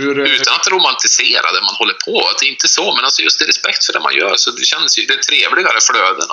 Hur, 0.00 0.20
eh, 0.20 0.32
Utan 0.34 0.54
att 0.54 0.68
romantisera 0.68 1.52
det 1.52 1.60
man 1.60 1.74
håller 1.74 1.94
på. 1.94 2.28
Att 2.28 2.38
det 2.38 2.46
är 2.46 2.50
inte 2.50 2.68
så, 2.68 2.94
men 2.94 3.04
alltså 3.04 3.22
just 3.22 3.42
i 3.42 3.44
respekt 3.44 3.84
för 3.84 3.92
det 3.92 4.00
man 4.00 4.14
gör. 4.14 4.34
Så 4.36 4.50
det 4.50 4.64
känns 4.64 4.98
ju, 4.98 5.06
det 5.06 5.14
är 5.14 5.18
trevligare 5.18 5.80
flöden, 5.80 6.28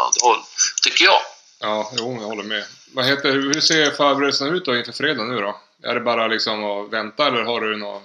tycker 0.84 1.06
jag. 1.06 1.22
Ja, 1.60 1.92
jo, 1.98 2.18
jag 2.22 2.28
håller 2.28 2.44
med. 2.44 2.64
Vad 2.94 3.06
heter, 3.06 3.32
hur 3.32 3.62
ser 3.62 3.92
förberedelserna 3.92 4.52
ut 4.52 4.66
då 4.66 4.76
inför 4.76 4.92
fredag 4.92 5.24
nu 5.24 5.42
då? 5.42 5.62
Är 5.84 5.94
det 5.96 6.02
bara 6.02 6.28
liksom 6.28 6.64
att 6.64 6.94
vänta 6.94 7.28
eller 7.28 7.44
har 7.44 7.62
du 7.62 7.78
något... 7.78 8.04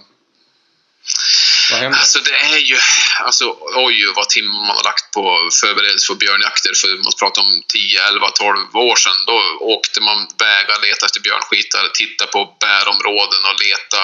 Vad 1.70 1.80
händer? 1.80 1.98
Alltså 1.98 2.18
det 2.18 2.36
är 2.54 2.58
ju, 2.58 2.78
alltså 3.20 3.56
oj 3.86 4.12
vad 4.16 4.28
timmar 4.28 4.60
man 4.60 4.76
har 4.76 4.84
lagt 4.84 5.10
på 5.10 5.50
förberedelse 5.60 6.06
för 6.06 6.14
björnjakter. 6.14 6.72
För 6.80 6.88
man 7.04 7.12
pratar 7.18 7.42
om 7.42 7.62
10, 7.68 8.02
11, 8.08 8.30
12 8.30 8.76
år 8.76 8.96
sedan. 8.96 9.18
Då 9.26 9.36
åkte 9.60 10.00
man 10.00 10.18
vägar, 10.38 10.76
letade 10.84 11.06
efter 11.06 11.20
björnskitar, 11.20 11.88
tittade 11.94 12.30
på 12.30 12.56
bärområden 12.60 13.42
och 13.50 13.60
leta. 13.64 14.02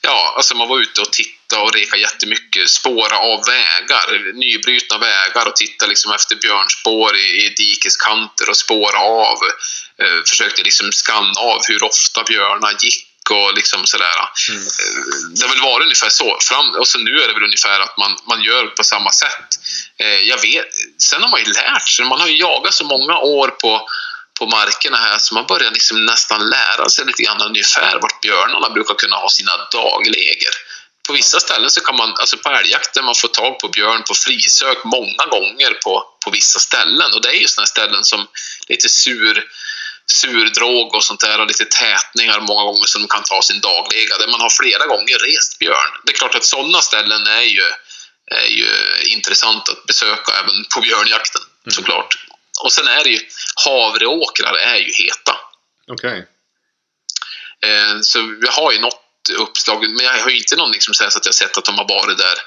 Ja, 0.00 0.34
alltså 0.36 0.54
man 0.54 0.68
var 0.68 0.80
ute 0.80 1.00
och 1.00 1.12
tittade 1.12 1.62
och 1.62 1.74
reka 1.74 1.96
jättemycket. 1.96 2.70
Spåra 2.70 3.16
av 3.18 3.38
vägar, 3.46 4.32
nybrutna 4.34 4.98
vägar 4.98 5.46
och 5.46 5.56
titta 5.56 5.86
liksom 5.86 6.12
efter 6.12 6.36
björnspår 6.36 7.16
i, 7.16 7.26
i 7.44 7.48
dikeskanter 7.56 8.50
och 8.50 8.56
spåra 8.56 8.98
av. 8.98 9.38
Eh, 10.02 10.20
försökte 10.26 10.62
liksom 10.62 10.92
skanna 10.92 11.40
av 11.40 11.60
hur 11.68 11.84
ofta 11.84 12.22
björnar 12.22 12.76
gick 12.80 13.11
och 13.30 13.54
liksom 13.54 13.86
sådär. 13.86 14.16
Mm. 14.48 14.62
Det 15.34 15.42
har 15.42 15.54
väl 15.54 15.62
varit 15.62 15.84
ungefär 15.84 16.08
så. 16.08 16.38
Fram, 16.40 16.70
och 16.70 16.88
så 16.88 16.98
nu 16.98 17.20
är 17.22 17.28
det 17.28 17.34
väl 17.34 17.44
ungefär 17.44 17.80
att 17.80 17.96
man, 17.98 18.16
man 18.28 18.42
gör 18.42 18.66
på 18.66 18.84
samma 18.84 19.12
sätt. 19.12 19.48
Eh, 19.98 20.18
jag 20.30 20.40
vet, 20.40 20.66
sen 20.98 21.22
har 21.22 21.30
man 21.30 21.40
ju 21.40 21.52
lärt 21.52 21.88
sig. 21.88 22.04
Man 22.04 22.20
har 22.20 22.28
ju 22.28 22.38
jagat 22.38 22.74
så 22.74 22.84
många 22.84 23.18
år 23.18 23.48
på, 23.48 23.88
på 24.38 24.46
markerna 24.46 24.96
här 24.96 25.18
så 25.18 25.34
man 25.34 25.46
börjar 25.46 25.70
liksom 25.70 26.06
nästan 26.06 26.50
lära 26.50 26.88
sig 26.88 27.04
lite 27.04 27.22
grann 27.22 27.42
ungefär 27.42 27.98
vart 28.02 28.20
björnarna 28.20 28.70
brukar 28.70 28.94
kunna 28.94 29.16
ha 29.16 29.28
sina 29.28 29.52
dagläger. 29.72 30.54
På 31.06 31.12
vissa 31.12 31.40
ställen 31.40 31.70
så 31.70 31.80
kan 31.80 31.96
man, 31.96 32.14
alltså 32.20 32.36
på 32.36 32.48
älgjakten, 32.48 33.04
man 33.04 33.14
får 33.14 33.28
tag 33.28 33.58
på 33.58 33.68
björn 33.68 34.02
på 34.08 34.14
frisök 34.14 34.84
många 34.84 35.24
gånger 35.30 35.70
på, 35.84 36.04
på 36.24 36.30
vissa 36.30 36.58
ställen. 36.58 37.14
Och 37.14 37.22
det 37.22 37.28
är 37.28 37.40
ju 37.40 37.48
sådana 37.48 37.66
ställen 37.66 38.04
som 38.04 38.26
lite 38.68 38.88
sur 38.88 39.44
surdråg 40.12 40.94
och 40.94 41.04
sånt 41.04 41.20
där 41.20 41.40
och 41.40 41.46
lite 41.46 41.64
tätningar 41.64 42.40
många 42.40 42.62
gånger 42.64 42.84
som 42.84 43.02
de 43.02 43.08
kan 43.08 43.22
ta 43.22 43.42
sin 43.42 43.60
daglega 43.60 44.18
där 44.18 44.28
man 44.28 44.40
har 44.40 44.50
flera 44.50 44.86
gånger 44.86 45.18
rest 45.18 45.58
björn. 45.58 45.90
Det 46.04 46.12
är 46.12 46.16
klart 46.16 46.34
att 46.34 46.44
sådana 46.44 46.80
ställen 46.80 47.26
är 47.26 47.42
ju, 47.42 47.62
är 48.30 48.46
ju 48.46 48.68
intressant 49.06 49.68
att 49.68 49.86
besöka 49.86 50.32
även 50.32 50.64
på 50.74 50.80
björnjakten 50.80 51.42
såklart. 51.68 52.14
Och 52.62 52.72
sen 52.72 52.86
är 52.86 53.04
det 53.04 53.10
ju, 53.10 53.20
havreåkrar 53.64 54.54
är 54.54 54.76
ju 54.76 54.92
heta. 55.04 55.36
Okej. 55.86 56.28
Eh, 57.66 58.00
Så 58.02 58.20
vi 58.20 58.48
har 58.48 58.72
ju 58.72 58.78
något 58.78 58.98
uppslag, 59.38 59.80
men 59.80 60.06
jag 60.06 60.22
har 60.22 60.30
ju 60.30 60.38
inte 60.38 60.56
någon 60.56 60.72
liksom 60.72 60.94
så 60.94 61.10
så 61.10 61.18
att 61.18 61.26
jag 61.26 61.34
sett 61.34 61.58
att 61.58 61.64
de 61.64 61.78
har 61.78 61.88
varit 61.88 62.18
där 62.18 62.38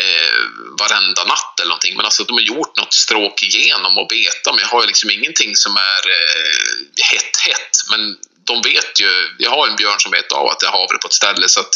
eh, 0.00 0.40
varenda 0.80 1.24
natt 1.24 1.60
eller 1.60 1.68
någonting. 1.68 1.96
Men 1.96 2.04
alltså 2.04 2.24
de 2.24 2.32
har 2.32 2.40
gjort 2.40 2.76
något 2.76 2.94
stråk 2.94 3.42
igenom 3.42 3.98
och 3.98 4.08
beta, 4.08 4.52
men 4.52 4.60
jag 4.60 4.68
har 4.68 4.80
ju 4.80 4.86
liksom 4.86 5.10
ingenting 5.10 5.56
som 5.56 5.76
är 5.76 6.02
eh, 6.10 7.04
hett, 7.12 7.36
hett. 7.36 7.76
Men 7.90 8.16
de 8.46 8.62
vet 8.62 9.00
ju, 9.00 9.10
jag 9.38 9.50
har 9.50 9.68
en 9.68 9.76
björn 9.76 10.00
som 10.00 10.12
vet 10.12 10.32
av 10.32 10.46
att 10.46 10.60
det 10.60 10.66
är 10.66 10.70
havre 10.70 10.98
på 10.98 11.08
ett 11.08 11.14
ställe 11.22 11.48
så 11.48 11.60
att, 11.60 11.74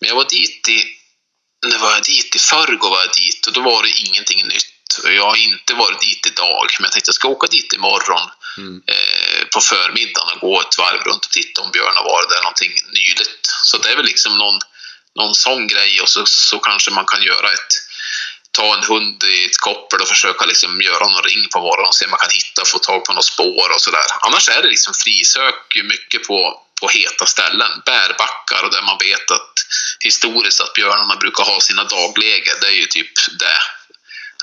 men 0.00 0.08
jag 0.08 0.16
var 0.16 0.28
dit 0.28 0.68
i, 0.68 0.84
när 1.66 1.78
var 1.78 1.90
jag 1.90 2.02
dit? 2.02 2.36
I 2.36 2.38
förrgår 2.38 2.90
var 2.90 3.00
jag 3.00 3.12
dit 3.12 3.46
och 3.46 3.52
då 3.52 3.60
var 3.60 3.82
det 3.82 3.90
ingenting 3.90 4.46
nytt. 4.48 4.70
Jag 5.04 5.26
har 5.26 5.36
inte 5.36 5.74
varit 5.74 6.00
dit 6.00 6.26
idag, 6.26 6.66
men 6.78 6.84
jag 6.84 6.92
tänkte 6.92 7.08
jag 7.08 7.14
ska 7.14 7.28
åka 7.28 7.46
dit 7.46 7.72
imorgon 7.72 8.30
Mm. 8.58 8.82
eh, 8.86 9.44
på 9.54 9.60
förmiddagen 9.60 10.28
och 10.34 10.40
gå 10.40 10.60
ett 10.60 10.78
varv 10.78 11.00
runt 11.04 11.24
och 11.24 11.30
titta 11.30 11.60
om 11.60 11.70
björn 11.70 11.96
har 11.96 12.04
varit 12.04 12.28
där 12.28 12.42
någonting 12.42 12.72
nyligt. 12.92 13.46
Så 13.62 13.78
det 13.78 13.88
är 13.92 13.96
väl 13.96 14.04
liksom 14.04 14.38
någon, 14.38 14.58
någon 15.18 15.34
sån 15.34 15.66
grej 15.66 16.00
och 16.00 16.08
så, 16.08 16.26
så 16.26 16.58
kanske 16.58 16.90
man 16.90 17.04
kan 17.04 17.22
göra 17.22 17.52
ett 17.52 17.72
ta 18.54 18.74
en 18.74 18.84
hund 18.84 19.24
i 19.24 19.44
ett 19.44 19.56
koppel 19.56 20.00
och 20.00 20.08
försöka 20.08 20.44
liksom 20.44 20.82
göra 20.82 21.06
någon 21.08 21.22
ring 21.22 21.48
på 21.52 21.60
morgonen 21.60 21.88
och 21.88 21.94
se 21.94 22.04
om 22.04 22.10
man 22.10 22.20
kan 22.20 22.30
hitta 22.40 22.62
och 22.62 22.68
få 22.68 22.78
tag 22.78 23.04
på 23.04 23.12
något 23.12 23.24
spår 23.24 23.68
och 23.74 23.80
sådär. 23.80 24.06
Annars 24.20 24.48
är 24.48 24.62
det 24.62 24.68
liksom 24.68 24.94
frisök 25.04 25.60
mycket 25.92 26.26
på, 26.28 26.60
på 26.80 26.88
heta 26.88 27.26
ställen, 27.26 27.72
bärbackar 27.86 28.62
och 28.64 28.72
där 28.74 28.82
man 28.82 28.98
vet 28.98 29.30
att 29.30 29.52
historiskt 30.00 30.60
att 30.60 30.72
björnarna 30.72 31.16
brukar 31.16 31.44
ha 31.44 31.60
sina 31.60 31.84
dagläger. 31.84 32.54
Det 32.60 32.66
är 32.66 32.78
ju 32.82 32.86
typ 32.86 33.12
det. 33.38 33.58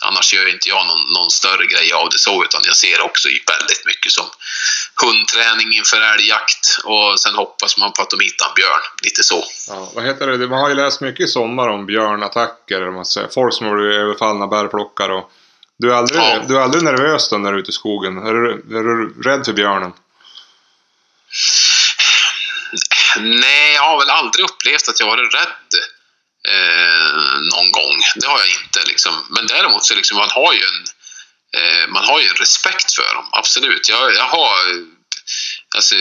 Annars 0.02 0.34
gör 0.34 0.48
inte 0.54 0.70
jag 0.70 0.86
någon, 0.88 1.14
någon 1.14 1.30
större 1.30 1.66
grej 1.66 1.94
av 1.94 2.10
det 2.10 2.18
så, 2.20 2.44
utan 2.44 2.62
jag 2.64 2.76
ser 2.76 3.02
också 3.02 3.28
väldigt 3.28 3.86
mycket 3.86 4.12
som 4.12 4.26
hundträning 5.02 5.74
inför 5.74 6.02
älgjakt 6.02 6.78
och 6.84 7.20
sen 7.20 7.36
hoppas 7.36 7.78
man 7.78 7.92
på 7.94 8.02
att 8.02 8.10
de 8.10 8.20
hittar 8.20 8.48
en 8.50 8.54
björn. 8.56 8.82
Lite 9.04 9.24
så. 9.24 9.44
Ja, 9.68 9.92
vad 9.96 10.04
heter 10.06 10.28
det? 10.28 10.48
Man 10.48 10.60
har 10.60 10.70
ju 10.70 10.76
läst 10.76 11.02
mycket 11.02 11.26
i 11.26 11.28
sommar 11.28 11.68
om 11.68 11.86
björnattacker. 11.86 12.92
Man 12.92 13.06
säger. 13.06 13.28
Folk 13.28 13.54
som 13.54 13.68
har 13.68 13.76
blivit 13.76 13.98
överfallna 13.98 14.48
bärplockare. 14.48 15.14
Och 15.14 15.32
du, 15.78 15.92
är 15.92 15.96
aldrig, 15.96 16.22
Ja. 16.22 16.44
du 16.48 16.56
är 16.56 16.62
aldrig 16.62 16.84
nervös 16.84 17.30
då 17.30 17.38
när 17.38 17.52
du 17.52 17.58
är 17.58 17.62
ute 17.62 17.70
i 17.70 17.74
skogen? 17.74 18.18
Är 18.18 18.34
du, 18.34 18.52
är 18.80 18.84
du 18.84 19.22
rädd 19.30 19.46
för 19.46 19.54
björnen? 19.54 19.94
Nej, 23.20 23.74
jag 23.74 23.82
har 23.84 24.00
väl 24.00 24.10
aldrig 24.10 24.46
upplevt 24.46 24.90
att 24.90 25.00
jag 25.00 25.08
varit 25.08 25.34
rädd 25.34 25.48
eh, 26.48 27.40
någon 27.54 27.72
gång. 27.72 27.98
Det 28.16 28.28
har 28.28 28.40
jag 28.40 28.50
inte. 28.64 28.84
Liksom. 28.86 29.26
Men 29.30 29.48
däremot 29.48 29.86
så 29.86 29.96
liksom, 29.96 30.18
man 30.18 30.30
har 30.30 30.54
ju 30.54 30.60
en 30.60 30.86
eh, 31.58 31.88
man 31.88 32.06
har 32.06 32.20
ju 32.20 32.28
en 32.28 32.36
respekt 32.36 32.94
för 32.94 33.14
dem, 33.14 33.30
absolut. 33.32 33.90
Jag, 33.90 34.14
jag 34.14 34.24
har 34.24 34.56
alltså, 35.76 35.96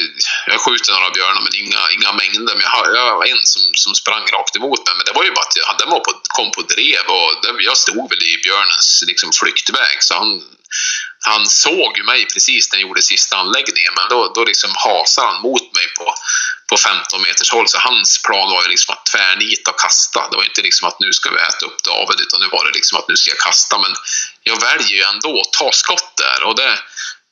jag 0.47 0.61
skjuter 0.61 0.93
några 0.93 1.11
björnar 1.11 1.43
men 1.47 1.55
inga, 1.63 1.83
inga 1.97 2.13
mängder. 2.13 2.55
Men 2.57 2.65
jag 2.67 2.71
har, 2.71 2.87
jag 2.97 3.17
har 3.17 3.25
en 3.25 3.43
som, 3.53 3.63
som 3.75 3.95
sprang 3.95 4.25
rakt 4.27 4.57
emot 4.57 4.87
mig. 4.87 4.95
Men 4.97 5.07
det 5.07 5.13
var 5.13 5.25
ju 5.25 5.31
bara 5.31 5.47
att 5.47 5.57
han, 5.67 5.77
den 5.79 5.91
var 5.91 6.01
på, 6.01 6.13
kom 6.37 6.51
på 6.51 6.63
drev 6.63 7.05
och 7.17 7.31
det, 7.43 7.63
jag 7.63 7.77
stod 7.77 8.11
väl 8.11 8.23
i 8.23 8.41
björnens 8.45 9.05
liksom, 9.07 9.31
flyktväg. 9.41 9.97
Så 10.01 10.15
han, 10.15 10.43
han 11.21 11.47
såg 11.47 11.99
ju 11.99 12.05
mig 12.05 12.27
precis 12.35 12.73
när 12.73 12.79
jag 12.79 12.89
gjorde 12.89 13.03
sista 13.03 13.37
anläggningen. 13.37 13.93
Men 13.97 14.07
då, 14.09 14.33
då 14.35 14.45
liksom 14.45 14.71
hasade 14.75 15.27
han 15.27 15.43
mot 15.43 15.67
mig 15.77 15.87
på, 15.99 16.15
på 16.71 16.77
15 16.77 17.23
meters 17.23 17.51
håll. 17.53 17.69
Så 17.69 17.79
hans 17.79 18.23
plan 18.23 18.51
var 18.51 18.63
ju 18.63 18.69
liksom 18.69 18.95
att 18.95 19.07
tvärnita 19.07 19.71
och 19.71 19.81
kasta. 19.81 20.29
Det 20.31 20.37
var 20.37 20.45
inte 20.45 20.63
liksom 20.63 20.89
att 20.89 21.01
nu 21.01 21.13
ska 21.13 21.31
vi 21.31 21.37
äta 21.37 21.67
upp 21.67 21.83
David 21.83 22.21
utan 22.21 22.41
nu 22.41 22.49
var 22.49 22.65
det 22.65 22.71
liksom 22.79 22.99
att 22.99 23.09
nu 23.09 23.17
ska 23.17 23.31
jag 23.31 23.39
kasta. 23.39 23.79
Men 23.79 23.95
jag 24.43 24.61
väljer 24.61 24.97
ju 24.99 25.03
ändå 25.03 25.41
att 25.41 25.53
ta 25.53 25.73
skott 25.73 26.13
där. 26.17 26.45
Och 26.47 26.57
det, 26.57 26.79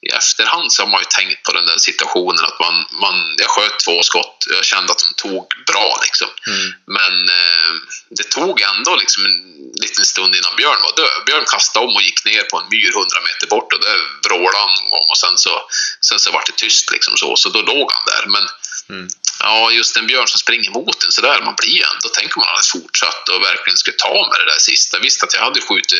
i 0.06 0.08
efterhand 0.20 0.72
så 0.72 0.82
har 0.82 0.90
man 0.90 1.00
ju 1.00 1.06
tänkt 1.10 1.42
på 1.42 1.52
den 1.52 1.66
där 1.66 1.78
situationen 1.78 2.44
att 2.44 2.60
man, 2.60 2.86
man, 2.92 3.16
jag 3.38 3.50
sköt 3.50 3.78
två 3.84 4.02
skott 4.02 4.38
jag 4.50 4.64
kände 4.64 4.92
att 4.92 4.98
de 4.98 5.10
tog 5.22 5.46
bra 5.66 5.98
liksom. 6.02 6.28
Mm. 6.46 6.66
Men 6.86 7.14
eh, 7.28 7.72
det 8.10 8.30
tog 8.30 8.60
ändå 8.60 8.96
liksom 8.96 9.24
en 9.24 9.38
liten 9.82 10.04
stund 10.04 10.34
innan 10.34 10.56
Björn 10.56 10.82
var 10.86 10.96
död. 10.96 11.24
Björn 11.26 11.44
kastade 11.46 11.86
om 11.86 11.96
och 11.96 12.02
gick 12.02 12.24
ner 12.24 12.42
på 12.42 12.56
en 12.58 12.68
myr 12.70 12.90
100 12.96 13.06
meter 13.28 13.46
bort 13.46 13.72
och 13.72 13.80
där 13.80 13.98
vrålade 14.24 14.58
han 14.64 14.74
någon 14.78 14.90
gång 14.90 15.06
och 15.08 15.18
sen 15.18 15.38
så, 15.38 15.52
sen 16.00 16.18
så 16.18 16.30
var 16.30 16.42
det 16.46 16.56
tyst 16.56 16.90
liksom 16.90 17.16
så, 17.16 17.36
så 17.36 17.48
då 17.48 17.60
låg 17.62 17.92
han 17.92 18.04
där. 18.06 18.24
Men 18.26 18.44
Mm. 18.90 19.08
ja, 19.40 19.70
just 19.70 19.96
en 19.96 20.06
björn 20.06 20.28
som 20.28 20.38
springer 20.38 20.70
mot 20.70 21.04
en 21.04 21.12
sådär, 21.12 21.42
man 21.44 21.54
blir 21.54 21.82
ändå, 21.90 22.08
tänker 22.08 22.38
man 22.38 22.48
hade 22.48 22.68
fortsatt 22.72 23.28
och 23.28 23.42
verkligen 23.42 23.76
skulle 23.76 23.96
ta 23.96 24.28
med 24.30 24.40
det 24.40 24.52
där 24.52 24.58
sista. 24.58 24.98
Visst 24.98 25.22
att 25.22 25.34
jag 25.34 25.40
hade 25.40 25.60
skjutit 25.60 25.92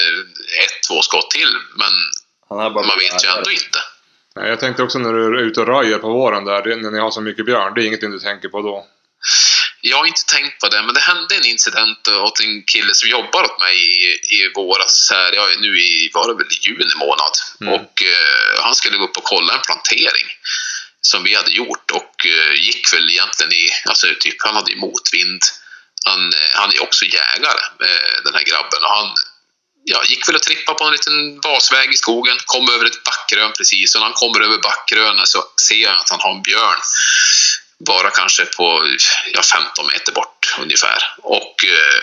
ett, 0.64 0.88
två 0.88 1.02
skott 1.02 1.30
till, 1.30 1.52
men 1.76 1.92
man 2.88 2.98
vet 2.98 3.24
ju 3.24 3.28
ändå 3.28 3.50
inte. 3.50 3.80
Nej, 4.38 4.48
Jag 4.48 4.60
tänkte 4.60 4.82
också 4.82 4.98
när 4.98 5.12
du 5.12 5.24
är 5.24 5.42
ute 5.42 5.60
och 5.60 5.66
röjer 5.66 5.98
på 5.98 6.08
våren 6.08 6.44
där, 6.44 6.76
när 6.76 6.90
ni 6.90 6.98
har 6.98 7.10
så 7.10 7.20
mycket 7.20 7.46
björn. 7.46 7.72
Det 7.74 7.82
är 7.82 7.86
ingenting 7.86 8.10
du 8.10 8.18
tänker 8.18 8.48
på 8.48 8.62
då? 8.62 8.86
Jag 9.80 9.96
har 9.96 10.06
inte 10.06 10.24
tänkt 10.24 10.60
på 10.60 10.68
det, 10.68 10.82
men 10.82 10.94
det 10.94 11.00
hände 11.00 11.34
en 11.36 11.44
incident 11.44 12.08
åt 12.08 12.40
en 12.40 12.62
kille 12.62 12.94
som 12.94 13.08
jobbar 13.08 13.42
åt 13.44 13.60
mig 13.60 13.76
i, 13.76 14.00
i 14.36 14.52
våras, 14.54 15.08
här, 15.12 15.32
ja, 15.32 15.48
nu 15.60 15.80
i, 15.80 16.10
var 16.14 16.28
det 16.28 16.34
väl 16.34 16.52
juni 16.60 16.94
månad. 16.96 17.34
Mm. 17.60 17.74
Och 17.74 18.02
eh, 18.02 18.62
han 18.62 18.74
skulle 18.74 18.96
gå 18.98 19.04
upp 19.04 19.16
och 19.16 19.24
kolla 19.24 19.54
en 19.54 19.60
plantering 19.60 20.28
som 21.00 21.24
vi 21.24 21.34
hade 21.34 21.50
gjort 21.50 21.90
och 21.90 22.26
eh, 22.26 22.54
gick 22.66 22.92
väl 22.92 23.10
egentligen 23.10 23.52
i, 23.52 23.68
alltså 23.88 24.06
typ, 24.20 24.36
han 24.38 24.54
hade 24.54 24.72
ju 24.72 24.78
motvind. 24.78 25.42
Han, 26.08 26.20
eh, 26.32 26.50
han 26.54 26.70
är 26.74 26.82
också 26.82 27.04
jägare, 27.04 27.62
eh, 27.88 28.16
den 28.24 28.34
här 28.34 28.44
grabben, 28.50 28.82
och 28.84 28.94
han 28.98 29.08
ja, 29.90 30.04
gick 30.04 30.28
väl 30.28 30.36
och 30.36 30.42
trippade 30.42 30.78
på 30.78 30.84
en 30.84 30.92
liten 30.92 31.40
basväg 31.40 31.90
i 31.92 31.96
skogen, 31.96 32.36
kom 32.44 32.68
över 32.74 32.84
ett 32.86 33.04
backrön 33.04 33.52
precis 33.58 33.94
och 33.94 34.00
när 34.00 34.06
han 34.06 34.20
kommer 34.22 34.40
över 34.40 34.58
backrönet 34.58 35.28
så 35.28 35.44
ser 35.68 35.82
jag 35.82 35.94
att 35.94 36.10
han 36.10 36.20
har 36.20 36.34
en 36.34 36.42
björn 36.42 36.80
bara 37.86 38.10
kanske 38.10 38.44
på 38.44 38.86
ja, 39.32 39.42
15 39.42 39.86
meter 39.86 40.12
bort 40.12 40.56
ungefär. 40.58 40.98
Och 41.22 41.64
eh, 41.64 42.00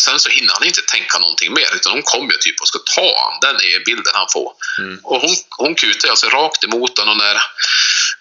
sen 0.00 0.20
så 0.20 0.28
hinner 0.28 0.52
han 0.54 0.64
inte 0.64 0.82
tänka 0.82 1.18
någonting 1.18 1.52
mer 1.52 1.74
utan 1.74 1.92
hon 1.92 2.02
kommer 2.02 2.32
ju 2.32 2.38
typ 2.38 2.60
och 2.60 2.68
ska 2.68 2.78
ta 2.94 3.00
honom. 3.00 3.38
Den 3.40 3.56
är 3.56 3.84
bilden 3.84 4.12
han 4.14 4.26
får. 4.32 4.52
Mm. 4.78 5.00
Och 5.02 5.20
hon, 5.20 5.36
hon 5.50 5.74
kutar 5.74 6.08
alltså 6.08 6.26
rakt 6.28 6.64
emot 6.64 6.98
honom 6.98 7.16
och, 7.18 7.24
när, 7.24 7.36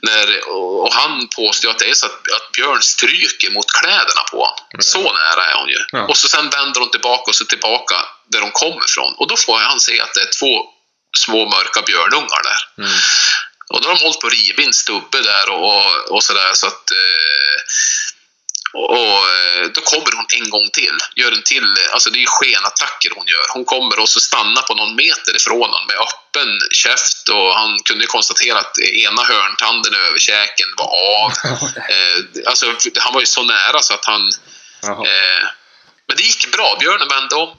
när, 0.02 0.50
och 0.50 0.94
han 0.94 1.28
påstår 1.36 1.70
att 1.70 1.80
det 1.80 1.90
är 1.90 1.94
så 1.94 2.06
att, 2.06 2.32
att 2.36 2.52
Björn 2.52 2.82
stryker 2.82 3.52
mot 3.52 3.72
kläderna 3.72 4.24
på 4.32 4.38
honom. 4.38 4.66
Mm. 4.74 4.84
Så 4.84 5.14
nära 5.14 5.46
är 5.46 5.56
hon 5.60 5.70
ju. 5.70 5.80
Ja. 5.92 6.06
Och 6.08 6.18
så 6.18 6.28
sen 6.28 6.50
vänder 6.50 6.80
hon 6.80 6.90
tillbaka 6.90 7.24
och 7.32 7.36
så 7.36 7.46
tillbaka 7.46 7.96
där 8.32 8.42
de 8.42 8.52
kommer 8.52 8.86
ifrån. 8.86 9.14
Och 9.18 9.28
då 9.28 9.38
får 9.38 9.58
han 9.58 9.80
se 9.80 10.02
att 10.02 10.14
det 10.14 10.22
är 10.22 10.30
två 10.40 10.66
små 11.18 11.50
mörka 11.50 11.82
björnungar 11.82 12.44
där. 12.44 12.84
Mm. 12.86 13.00
Och 13.70 13.82
då 13.82 13.90
har 13.90 13.96
de 13.96 14.04
hållit 14.04 14.20
på 14.20 14.28
att 14.28 14.34
riva 14.34 14.64
in 14.64 14.74
stubbe 14.74 15.22
där 15.22 15.50
och, 15.50 15.76
och, 15.76 16.12
och 16.12 16.24
sådär 16.24 16.52
så 16.54 16.68
att 16.68 16.92
eh, 16.92 17.58
och, 18.74 18.90
och 18.90 19.20
eh, 19.36 19.66
då 19.74 19.82
kommer 19.82 20.12
hon 20.16 20.26
en 20.40 20.50
gång 20.50 20.70
till, 20.74 20.98
gör 21.16 21.32
en 21.32 21.44
till, 21.44 21.74
alltså 21.94 22.10
det 22.10 22.24
är 22.24 22.26
skenattacker 22.28 23.12
hon 23.16 23.28
gör. 23.28 23.46
Hon 23.54 23.66
kommer 23.66 24.00
och 24.00 24.10
så 24.10 24.20
stannar 24.20 24.62
på 24.62 24.74
någon 24.74 24.96
meter 24.96 25.36
ifrån 25.36 25.62
honom 25.62 25.88
med 25.88 25.98
öppen 25.98 26.60
käft 26.72 27.30
och 27.30 27.56
han 27.56 27.80
kunde 27.80 28.06
konstatera 28.06 28.60
att 28.60 28.80
ena 28.80 29.24
hörntanden 29.24 29.94
över 29.94 30.20
käken 30.20 30.68
var 30.78 30.90
av. 31.24 31.32
Eh, 31.78 32.20
alltså 32.46 32.66
han 33.00 33.14
var 33.14 33.20
ju 33.20 33.26
så 33.26 33.44
nära 33.44 33.82
så 33.82 33.94
att 33.94 34.06
han. 34.06 34.22
Eh, 34.84 35.44
men 36.08 36.18
det 36.18 36.24
gick 36.24 36.52
bra. 36.52 36.78
Björnen 36.80 37.08
vände 37.08 37.36
om, 37.36 37.50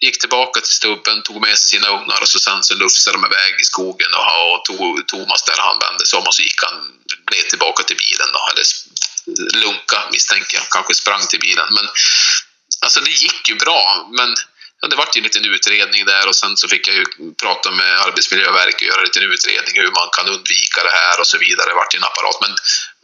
gick 0.00 0.20
tillbaka 0.20 0.60
till 0.60 0.72
stubben, 0.72 1.22
tog 1.22 1.40
med 1.40 1.58
sig 1.58 1.68
sina 1.68 1.88
ungar 1.88 2.20
och 2.20 2.28
så 2.28 2.38
sen 2.38 2.62
så 2.62 2.74
lufsade 2.74 3.16
de 3.16 3.26
iväg 3.26 3.60
i 3.60 3.64
skogen 3.64 4.10
och, 4.14 4.54
och 4.54 4.64
tog 4.64 5.06
Thomas 5.06 5.42
där 5.42 5.58
han 5.58 5.78
vände 5.78 6.06
sig 6.06 6.18
om 6.18 6.26
och 6.26 6.34
så 6.34 6.42
gick 6.42 6.62
han 6.64 6.76
ner 7.32 7.42
tillbaka 7.42 7.82
till 7.82 7.96
bilen 7.96 8.28
då, 8.32 8.40
eller 8.52 8.64
lunka 9.54 9.98
misstänker 10.12 10.56
jag, 10.56 10.68
kanske 10.70 10.94
sprang 10.94 11.26
till 11.26 11.40
bilen. 11.40 11.66
Men 11.70 11.86
alltså 12.80 13.00
det 13.00 13.10
gick 13.10 13.48
ju 13.48 13.54
bra, 13.54 14.10
men 14.12 14.34
ja, 14.80 14.88
det 14.88 14.96
vart 14.96 15.16
ju 15.16 15.18
en 15.18 15.24
liten 15.24 15.44
utredning 15.44 16.04
där 16.04 16.28
och 16.28 16.36
sen 16.36 16.56
så 16.56 16.68
fick 16.68 16.88
jag 16.88 16.96
ju 16.96 17.04
prata 17.42 17.70
med 17.70 18.00
Arbetsmiljöverket 18.00 18.80
och 18.80 18.82
göra 18.82 19.00
en 19.00 19.04
liten 19.04 19.22
utredning 19.22 19.74
hur 19.74 19.90
man 19.90 20.08
kan 20.12 20.28
undvika 20.28 20.82
det 20.82 20.90
här 20.90 21.20
och 21.20 21.26
så 21.26 21.38
vidare. 21.38 21.68
Det 21.68 21.74
vart 21.74 21.94
ju 21.94 21.98
en 21.98 22.04
apparat. 22.04 22.38
Men, 22.40 22.54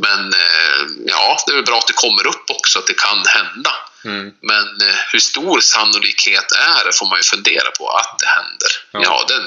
men 0.07 0.35
eh, 0.35 0.81
ja, 1.07 1.37
det 1.47 1.53
är 1.53 1.57
väl 1.57 1.65
bra 1.65 1.79
att 1.79 1.87
det 1.87 2.03
kommer 2.05 2.27
upp 2.27 2.51
också, 2.51 2.79
att 2.79 2.87
det 2.87 2.99
kan 3.07 3.25
hända. 3.27 3.75
Mm. 4.05 4.33
Men 4.43 4.67
eh, 4.89 4.99
hur 5.13 5.19
stor 5.19 5.61
sannolikhet 5.61 6.53
är 6.53 6.85
det 6.85 6.99
får 6.99 7.07
man 7.07 7.19
ju 7.19 7.23
fundera 7.23 7.71
på 7.71 7.89
att 7.89 8.19
det 8.19 8.27
händer. 8.27 8.73
Ja. 8.91 9.01
Ja. 9.03 9.25
den, 9.29 9.45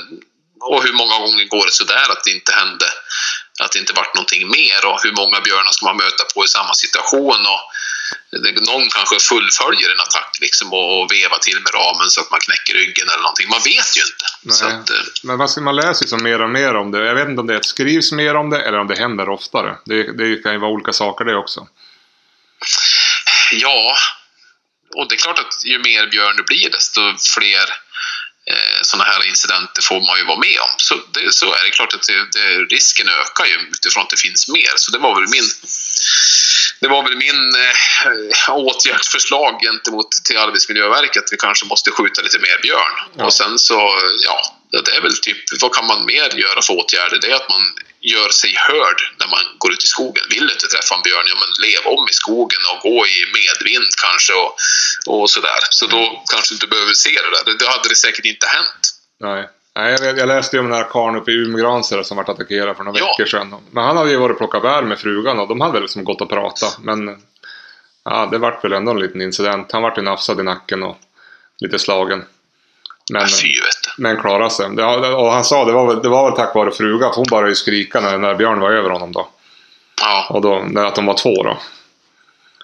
och 0.61 0.83
hur 0.83 0.93
många 0.93 1.17
gånger 1.19 1.45
går 1.45 1.65
det 1.65 1.71
sådär 1.71 2.11
att 2.11 2.23
det 2.23 2.31
inte 2.31 2.51
hände? 2.51 2.85
Att 3.61 3.71
det 3.71 3.79
inte 3.79 3.93
vart 3.93 4.15
någonting 4.15 4.49
mer 4.49 4.79
och 4.89 4.99
hur 5.03 5.11
många 5.11 5.41
björnar 5.41 5.71
ska 5.71 5.85
man 5.85 5.97
möta 5.97 6.23
på 6.33 6.45
i 6.45 6.47
samma 6.47 6.73
situation? 6.73 7.41
Och 7.53 7.61
någon 8.69 8.89
kanske 8.89 9.19
fullföljer 9.19 9.89
en 9.93 9.99
attack 9.99 10.37
liksom 10.41 10.73
och, 10.73 11.11
vevar 11.11 11.37
till 11.37 11.59
med 11.65 11.73
ramen 11.73 12.09
så 12.09 12.21
att 12.21 12.31
man 12.31 12.39
knäcker 12.39 12.73
ryggen 12.73 13.07
eller 13.09 13.23
någonting. 13.27 13.49
Man 13.49 13.63
vet 13.65 13.97
ju 13.97 14.01
inte. 14.09 14.25
Att, 14.65 14.89
eh, 14.89 14.95
Men 15.23 15.37
vad 15.37 15.49
ska 15.51 15.61
man 15.61 15.75
läsa 15.75 16.01
liksom 16.01 16.23
mer 16.23 16.41
och 16.41 16.49
mer 16.49 16.75
om 16.75 16.91
det? 16.91 17.05
Jag 17.05 17.15
vet 17.15 17.27
inte 17.29 17.41
om 17.41 17.47
det 17.47 17.65
skrivs 17.65 18.11
mer 18.11 18.35
om 18.35 18.49
det 18.49 18.61
eller 18.61 18.79
om 18.79 18.87
det 18.87 18.95
händer 18.95 19.29
oftare. 19.29 19.75
Det, 19.85 20.17
det 20.17 20.43
kan 20.43 20.51
ju 20.53 20.59
vara 20.59 20.71
olika 20.71 20.93
saker 20.93 21.25
det 21.25 21.35
också. 21.35 21.67
Ja, 23.51 23.97
och 24.95 25.09
det 25.09 25.15
är 25.15 25.17
klart 25.17 25.39
att 25.39 25.65
ju 25.65 25.79
mer 25.79 26.07
björn 26.07 26.37
det 26.37 26.43
blir 26.43 26.69
desto 26.69 27.01
fler 27.35 27.65
sådana 28.81 29.03
här 29.11 29.27
incidenter 29.29 29.81
får 29.81 30.01
man 30.07 30.17
ju 30.17 30.25
vara 30.25 30.37
med 30.47 30.57
om. 30.67 30.73
Så, 30.77 30.95
det, 31.13 31.33
så 31.33 31.45
är 31.53 31.63
det 31.65 31.71
klart 31.71 31.93
att 31.93 32.07
det, 32.07 32.19
det, 32.35 32.47
risken 32.75 33.09
ökar 33.09 33.45
ju 33.45 33.57
utifrån 33.75 34.03
att 34.03 34.09
det 34.09 34.19
finns 34.19 34.47
mer. 34.47 34.73
Så 34.75 34.91
det 34.91 34.99
var 34.99 35.13
väl 35.19 35.29
min, 35.29 35.49
det 36.81 36.87
var 36.87 37.03
väl 37.03 37.17
min 37.17 37.41
eh, 37.65 38.55
åtgärdsförslag 38.55 39.59
gentemot 39.61 40.11
till 40.11 40.37
Arbetsmiljöverket. 40.37 41.23
Vi 41.31 41.37
kanske 41.37 41.65
måste 41.65 41.91
skjuta 41.91 42.21
lite 42.21 42.39
mer 42.39 42.57
björn. 42.61 42.95
Ja. 43.17 43.25
Och 43.25 43.33
sen 43.33 43.59
så, 43.59 43.79
ja, 44.27 44.37
det 44.71 44.91
är 44.97 45.01
väl 45.01 45.17
typ, 45.17 45.37
vad 45.61 45.73
kan 45.75 45.87
man 45.87 46.05
mer 46.05 46.39
göra 46.39 46.61
för 46.61 46.73
åtgärder? 46.73 47.19
Det 47.21 47.31
är 47.31 47.35
att 47.35 47.49
man 47.49 47.63
gör 48.01 48.29
sig 48.29 48.51
hörd 48.67 48.99
när 49.19 49.27
man 49.35 49.43
går 49.57 49.71
ut 49.73 49.83
i 49.83 49.87
skogen. 49.95 50.23
Vill 50.29 50.45
du 50.47 50.53
inte 50.53 50.67
träffa 50.67 50.95
en 50.95 51.01
björn, 51.07 51.25
ja 51.31 51.35
men 51.41 51.49
lev 51.65 51.81
om 51.97 52.03
i 52.11 52.13
skogen 52.21 52.61
och 52.71 52.79
gå 52.89 52.97
i 53.15 53.17
medvind 53.39 53.89
kanske 54.05 54.33
och, 54.43 54.51
och 55.13 55.29
sådär. 55.29 55.61
Så 55.69 55.87
då 55.87 56.01
kanske 56.31 56.49
du 56.51 56.55
inte 56.55 56.67
behöver 56.73 56.93
se 56.93 57.09
det 57.09 57.31
där. 57.35 57.59
Då 57.63 57.65
hade 57.75 57.89
det 57.89 57.95
säkert 57.95 58.25
inte 58.25 58.47
hänt. 58.47 58.81
Nej. 59.19 59.49
Nej, 59.75 59.95
jag, 60.01 60.17
jag 60.19 60.27
läste 60.27 60.55
ju 60.55 60.59
om 60.59 60.69
den 60.69 60.77
här 60.81 60.89
karln 60.89 61.15
uppe 61.15 61.31
i 61.31 61.35
Umgransele 61.35 62.03
som 62.03 62.17
vart 62.17 62.29
attackerad 62.29 62.77
för 62.77 62.83
några 62.83 62.99
Ja. 62.99 63.05
veckor 63.07 63.25
sedan. 63.25 63.55
Men 63.71 63.83
han 63.83 63.97
hade 63.97 64.11
ju 64.11 64.17
varit 64.17 64.31
och 64.31 64.37
plockat 64.37 64.61
bär 64.61 64.81
med 64.81 64.99
frugan 64.99 65.39
och 65.39 65.47
de 65.47 65.61
hade 65.61 65.73
väl 65.73 65.81
liksom 65.81 66.03
gått 66.03 66.21
och 66.21 66.29
pratat. 66.29 66.77
Men 66.81 67.21
ja, 68.05 68.29
det 68.31 68.37
vart 68.37 68.63
väl 68.63 68.73
ändå 68.73 68.91
en 68.91 68.99
liten 68.99 69.21
incident. 69.21 69.71
Han 69.71 69.81
vart 69.81 69.97
ju 69.97 70.01
nafsad 70.01 70.39
i 70.39 70.43
nacken 70.43 70.83
och 70.83 70.97
lite 71.59 71.79
slagen. 71.79 72.23
Men, 73.11 73.27
Fy 73.27 73.53
men 73.97 74.21
klarade 74.21 74.49
sig. 74.49 74.69
Det, 74.75 74.83
och 74.83 75.31
han 75.31 75.43
sa 75.43 75.65
det 75.65 75.71
var, 75.71 75.87
väl, 75.87 76.01
det 76.01 76.09
var 76.09 76.29
väl 76.29 76.37
tack 76.37 76.55
vare 76.55 76.71
fruga, 76.71 77.09
för 77.09 77.15
hon 77.15 77.25
började 77.29 77.49
ju 77.49 77.55
skrika 77.55 77.99
när, 77.99 78.17
när 78.17 78.35
Björn 78.35 78.59
var 78.59 78.71
över 78.71 78.89
honom 78.89 79.11
då. 79.11 79.29
Ja. 80.01 80.27
Och 80.29 80.41
då, 80.41 80.65
när 80.67 80.85
att 80.85 80.95
de 80.95 81.05
var 81.05 81.17
två 81.17 81.43
då. 81.43 81.61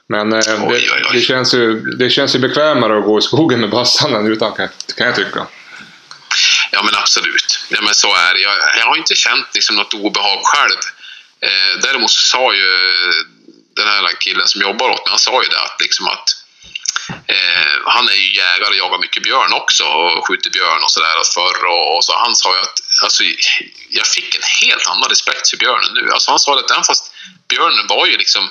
Men 0.08 0.34
eh, 0.34 0.40
det, 0.40 0.58
Oj, 0.68 0.90
oj, 0.94 1.04
oj. 1.12 1.18
Det, 1.18 1.22
känns 1.22 1.54
ju, 1.54 1.80
det 1.80 2.10
känns 2.10 2.36
ju 2.36 2.40
bekvämare 2.40 2.98
att 2.98 3.04
gå 3.04 3.20
i 3.20 3.22
skogen 3.22 3.62
med 3.62 3.70
bössan 3.70 4.16
än 4.16 4.28
utan 4.28 4.54
kan, 4.54 4.68
kan 4.98 5.08
jag 5.08 5.16
tycka. 5.16 5.48
Ja, 6.72 6.84
men 6.84 6.96
absolut. 6.96 7.66
Ja, 7.70 7.80
men 7.82 7.94
så 7.94 8.08
är 8.08 8.34
det. 8.34 8.40
Jag, 8.40 8.54
jag 8.80 8.86
har 8.86 8.96
inte 8.96 9.16
känt 9.16 9.48
liksom 9.54 9.76
något 9.76 9.94
obehag 9.94 10.40
själv. 10.44 10.80
Eh, 11.42 11.82
däremot 11.82 12.12
så 12.12 12.22
sa 12.22 12.54
ju 12.54 12.70
den 13.76 13.88
här 13.88 14.20
killen 14.20 14.48
som 14.48 14.62
jobbar 14.62 14.90
åt 14.90 15.06
mig, 15.06 15.10
han 15.10 15.20
sa 15.20 15.44
ju 15.44 15.50
det 15.50 15.62
att, 15.62 15.82
liksom 15.82 16.08
att 16.08 16.37
eh, 17.10 17.76
han 17.86 18.10
är 18.10 18.14
ju 18.14 18.36
jägare 18.36 18.70
och 18.70 18.76
jagar 18.76 18.98
mycket 18.98 19.24
björn 19.24 19.54
också 19.54 19.84
och 19.84 20.28
skjuter 20.28 20.50
björn 20.50 20.84
och 20.84 20.92
sådär 20.92 21.18
förr. 21.34 21.66
Och, 21.66 21.96
och 21.96 22.04
så 22.06 22.18
han 22.18 22.36
sa 22.36 22.56
ju 22.56 22.62
att 22.62 22.80
alltså, 23.04 23.24
jag 23.90 24.08
fick 24.08 24.36
en 24.36 24.48
helt 24.62 24.88
annan 24.88 25.10
respekt 25.10 25.50
för 25.50 25.58
björnen 25.58 25.92
nu. 25.94 26.12
Alltså, 26.12 26.32
han 26.32 26.40
sa 26.40 26.60
att 26.60 26.72
även 26.72 26.84
fast 26.84 27.12
björnen 27.48 27.88
var 27.88 28.06
ju 28.06 28.18
liksom 28.18 28.50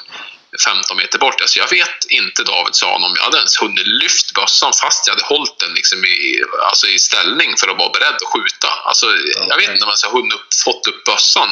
15 0.65 0.97
meter 0.97 1.19
bort. 1.19 1.41
Alltså 1.41 1.59
jag 1.59 1.71
vet 1.71 2.05
inte, 2.09 2.45
David 2.45 2.75
sa 2.75 2.93
han, 2.93 3.05
om 3.05 3.13
jag 3.17 3.25
hade 3.25 3.37
ens 3.37 3.63
hunnit 3.63 3.87
lyft 3.87 4.33
bössan 4.35 4.73
fast 4.83 5.07
jag 5.07 5.15
hade 5.15 5.27
hållit 5.35 5.59
den 5.59 5.75
liksom 5.75 6.05
i, 6.05 6.43
alltså 6.69 6.87
i 6.87 6.99
ställning 6.99 7.57
för 7.61 7.69
att 7.69 7.79
vara 7.79 7.91
beredd 7.91 8.15
att 8.15 8.33
skjuta. 8.33 8.69
Alltså, 8.85 9.07
Jag 9.49 9.57
vet 9.57 9.71
inte 9.71 9.85
om 9.85 9.93
jag 10.03 10.11
hunnit 10.11 10.35
upp, 10.35 10.55
fått 10.65 10.87
upp 10.87 11.05
bössan 11.05 11.49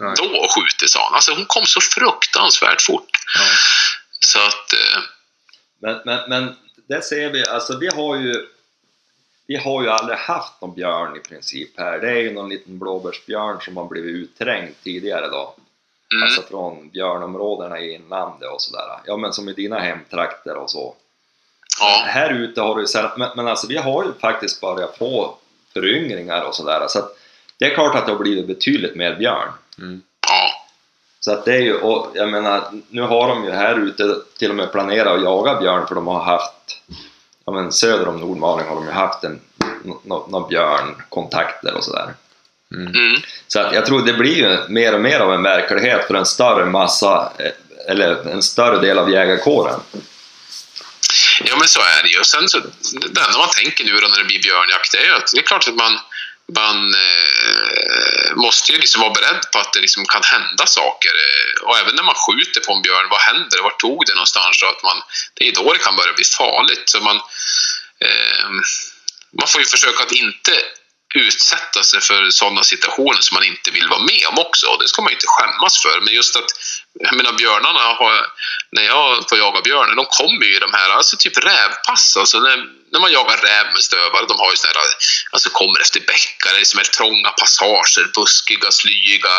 Nej. 0.00 0.14
då 0.16 0.24
och 0.24 0.50
skjutit, 0.54 0.90
sa 0.90 1.04
han. 1.04 1.14
Alltså 1.14 1.34
hon 1.34 1.46
kom 1.46 1.66
så 1.66 1.80
fruktansvärt 1.80 2.82
fort. 2.82 3.10
Ja. 3.38 3.44
Så 4.20 4.38
att, 4.38 4.72
eh, 4.72 4.98
Men, 5.78 6.00
men, 6.04 6.28
men 6.28 6.54
det 6.86 7.02
ser 7.02 7.30
vi, 7.30 7.46
alltså 7.46 7.78
vi 7.78 7.88
har 7.88 8.16
ju 8.16 8.46
vi 9.46 9.56
har 9.56 9.82
ju 9.82 9.88
aldrig 9.88 10.18
haft 10.18 10.60
någon 10.60 10.74
björn 10.74 11.16
i 11.16 11.20
princip 11.20 11.78
här. 11.78 11.98
Det 11.98 12.10
är 12.10 12.16
ju 12.16 12.32
någon 12.32 12.48
liten 12.48 12.78
blåbärsbjörn 12.78 13.60
som 13.60 13.76
har 13.76 13.84
blivit 13.84 14.14
utträngd 14.14 14.74
tidigare 14.82 15.28
då. 15.28 15.54
mm, 16.14 16.22
Alltså 16.22 16.42
från 16.42 16.88
björnområdena 16.88 17.80
i 17.80 17.94
inlandet 17.94 18.50
och 18.50 18.62
sådär. 18.62 18.84
Ja 19.04 19.16
men 19.16 19.32
som 19.32 19.48
i 19.48 19.52
dina 19.52 19.78
hemtrakter 19.78 20.56
och 20.56 20.70
så. 20.70 20.94
ja, 21.80 22.02
Här 22.06 22.30
ute 22.34 22.60
har 22.60 22.76
du 22.76 22.82
ju 22.82 23.08
men, 23.16 23.28
men 23.36 23.48
alltså 23.48 23.66
vi 23.66 23.76
har 23.76 24.04
ju 24.04 24.12
faktiskt 24.12 24.60
börjat 24.60 24.98
få 24.98 25.36
föryngringar 25.72 26.42
och 26.42 26.54
sådär. 26.54 26.86
Så 26.88 26.98
att 26.98 27.18
det 27.58 27.64
är 27.64 27.74
klart 27.74 27.94
att 27.94 28.06
det 28.06 28.12
har 28.12 28.18
blivit 28.18 28.46
betydligt 28.46 28.96
mer 28.96 29.16
björn. 29.16 29.48
ja, 29.76 29.84
Så 31.20 31.32
att 31.32 31.44
det 31.44 31.54
är 31.54 31.60
ju, 31.60 31.74
och 31.74 32.10
jag 32.14 32.28
menar, 32.28 32.64
nu 32.88 33.02
har 33.02 33.28
de 33.28 33.44
ju 33.44 33.50
här 33.50 33.78
ute 33.78 34.16
till 34.38 34.50
och 34.50 34.56
med 34.56 34.72
planerat 34.72 35.16
att 35.16 35.22
jaga 35.22 35.60
björn 35.60 35.86
för 35.86 35.94
de 35.94 36.06
har 36.06 36.24
haft, 36.24 36.80
ja 37.46 37.52
men 37.52 37.72
söder 37.72 38.08
om 38.08 38.16
Nordmaling 38.20 38.66
har 38.68 38.74
de 38.74 38.84
ju 38.84 38.90
haft 38.92 39.24
en, 39.24 39.40
någon 40.04 40.30
nå, 40.30 40.46
björnkontakter 40.48 41.74
och 41.74 41.84
sådär. 41.84 42.14
mm, 42.74 43.16
Så 43.48 43.60
att 43.60 43.74
jag 43.74 43.86
tror 43.86 44.02
det 44.06 44.12
blir 44.12 44.36
ju 44.36 44.58
mer 44.68 44.94
och 44.94 45.00
mer 45.00 45.20
av 45.20 45.32
en 45.34 45.42
verklighet 45.42 46.06
för 46.06 46.14
en 46.14 46.26
större 46.26 46.64
massa, 46.66 47.32
eller 47.88 48.30
en 48.32 48.42
större 48.42 48.80
del 48.80 48.98
av 48.98 49.10
jägarkåren. 49.10 49.80
ja 51.44 51.56
men 51.58 51.68
så 51.68 51.80
är 51.80 52.02
det 52.02 52.08
ju. 52.08 52.18
Och 52.20 52.26
sen 52.26 52.48
så, 52.48 52.58
det 52.58 53.20
enda 53.26 53.38
man 53.38 53.48
tänker 53.64 53.84
nu 53.84 53.92
då 53.92 54.08
när 54.08 54.18
det 54.18 54.24
blir 54.24 54.42
björnjakt 54.42 54.92
det 54.92 54.98
är 54.98 55.06
ju 55.06 55.14
att 55.14 55.30
det 55.34 55.40
är 55.40 55.42
klart 55.42 55.68
att 55.68 55.74
man 55.74 55.98
man 56.54 56.94
eh, 56.94 58.34
måste 58.36 58.72
ju 58.72 58.78
liksom 58.78 59.00
vara 59.00 59.12
beredd 59.12 59.42
på 59.52 59.58
att 59.58 59.72
det 59.72 59.80
liksom 59.80 60.04
kan 60.06 60.22
hända 60.22 60.66
saker. 60.66 61.12
Och 61.62 61.78
även 61.78 61.94
när 61.94 62.02
man 62.02 62.14
skjuter 62.14 62.60
på 62.60 62.72
en 62.72 62.82
björn, 62.82 63.08
vad 63.10 63.20
händer? 63.20 63.62
Vart 63.62 63.80
tog 63.80 64.06
det 64.06 64.14
någonstans? 64.14 64.60
Så 64.60 64.66
att 64.66 64.82
man, 64.82 65.02
det 65.34 65.48
är 65.48 65.52
då 65.52 65.72
det 65.72 65.78
kan 65.78 65.96
börja 65.96 66.12
bli 66.12 66.24
farligt. 66.24 66.82
Så 66.84 67.00
man, 67.00 67.16
eh, 68.00 68.48
man 69.38 69.48
får 69.48 69.60
ju 69.60 69.66
försöka 69.66 70.02
att 70.02 70.12
inte 70.12 70.52
utsätta 71.14 71.82
sig 71.82 72.00
för 72.00 72.30
sådana 72.30 72.62
situationer 72.62 73.20
som 73.20 73.34
man 73.34 73.44
inte 73.44 73.70
vill 73.70 73.88
vara 73.88 74.02
med 74.02 74.26
om 74.28 74.38
också. 74.38 74.66
Och 74.66 74.82
det 74.82 74.88
ska 74.88 75.02
man 75.02 75.10
ju 75.10 75.14
inte 75.14 75.26
skämmas 75.26 75.82
för. 75.82 76.00
Men 76.00 76.14
just 76.14 76.36
att 76.36 76.50
jag 77.00 77.16
menar 77.16 77.32
björnarna 77.32 77.80
har, 77.80 78.26
när 78.70 78.82
jag 78.82 79.28
får 79.28 79.38
jaga 79.38 79.60
björn, 79.60 79.96
de 79.96 80.06
kommer 80.06 80.44
ju 80.46 80.56
i 80.56 80.58
de 80.58 80.72
här, 80.72 80.90
alltså 80.90 81.16
typ 81.16 81.38
rävpass, 81.38 82.16
alltså 82.16 82.40
när, 82.40 82.56
när 82.92 83.00
man 83.00 83.12
jagar 83.12 83.36
räv 83.36 83.66
med 83.74 83.82
stövare, 83.82 84.26
de 84.28 84.38
har 84.38 84.50
ju 84.50 84.56
sådana 84.56 84.78
här, 84.78 84.88
alltså 85.30 85.50
kommer 85.50 85.80
efter 85.80 86.00
bäckar, 86.00 86.50
det 86.50 86.56
är 86.56 86.58
liksom 86.58 86.78
helt 86.78 86.92
trånga 86.92 87.30
passager, 87.30 88.04
buskiga, 88.14 88.70
slyiga, 88.70 89.36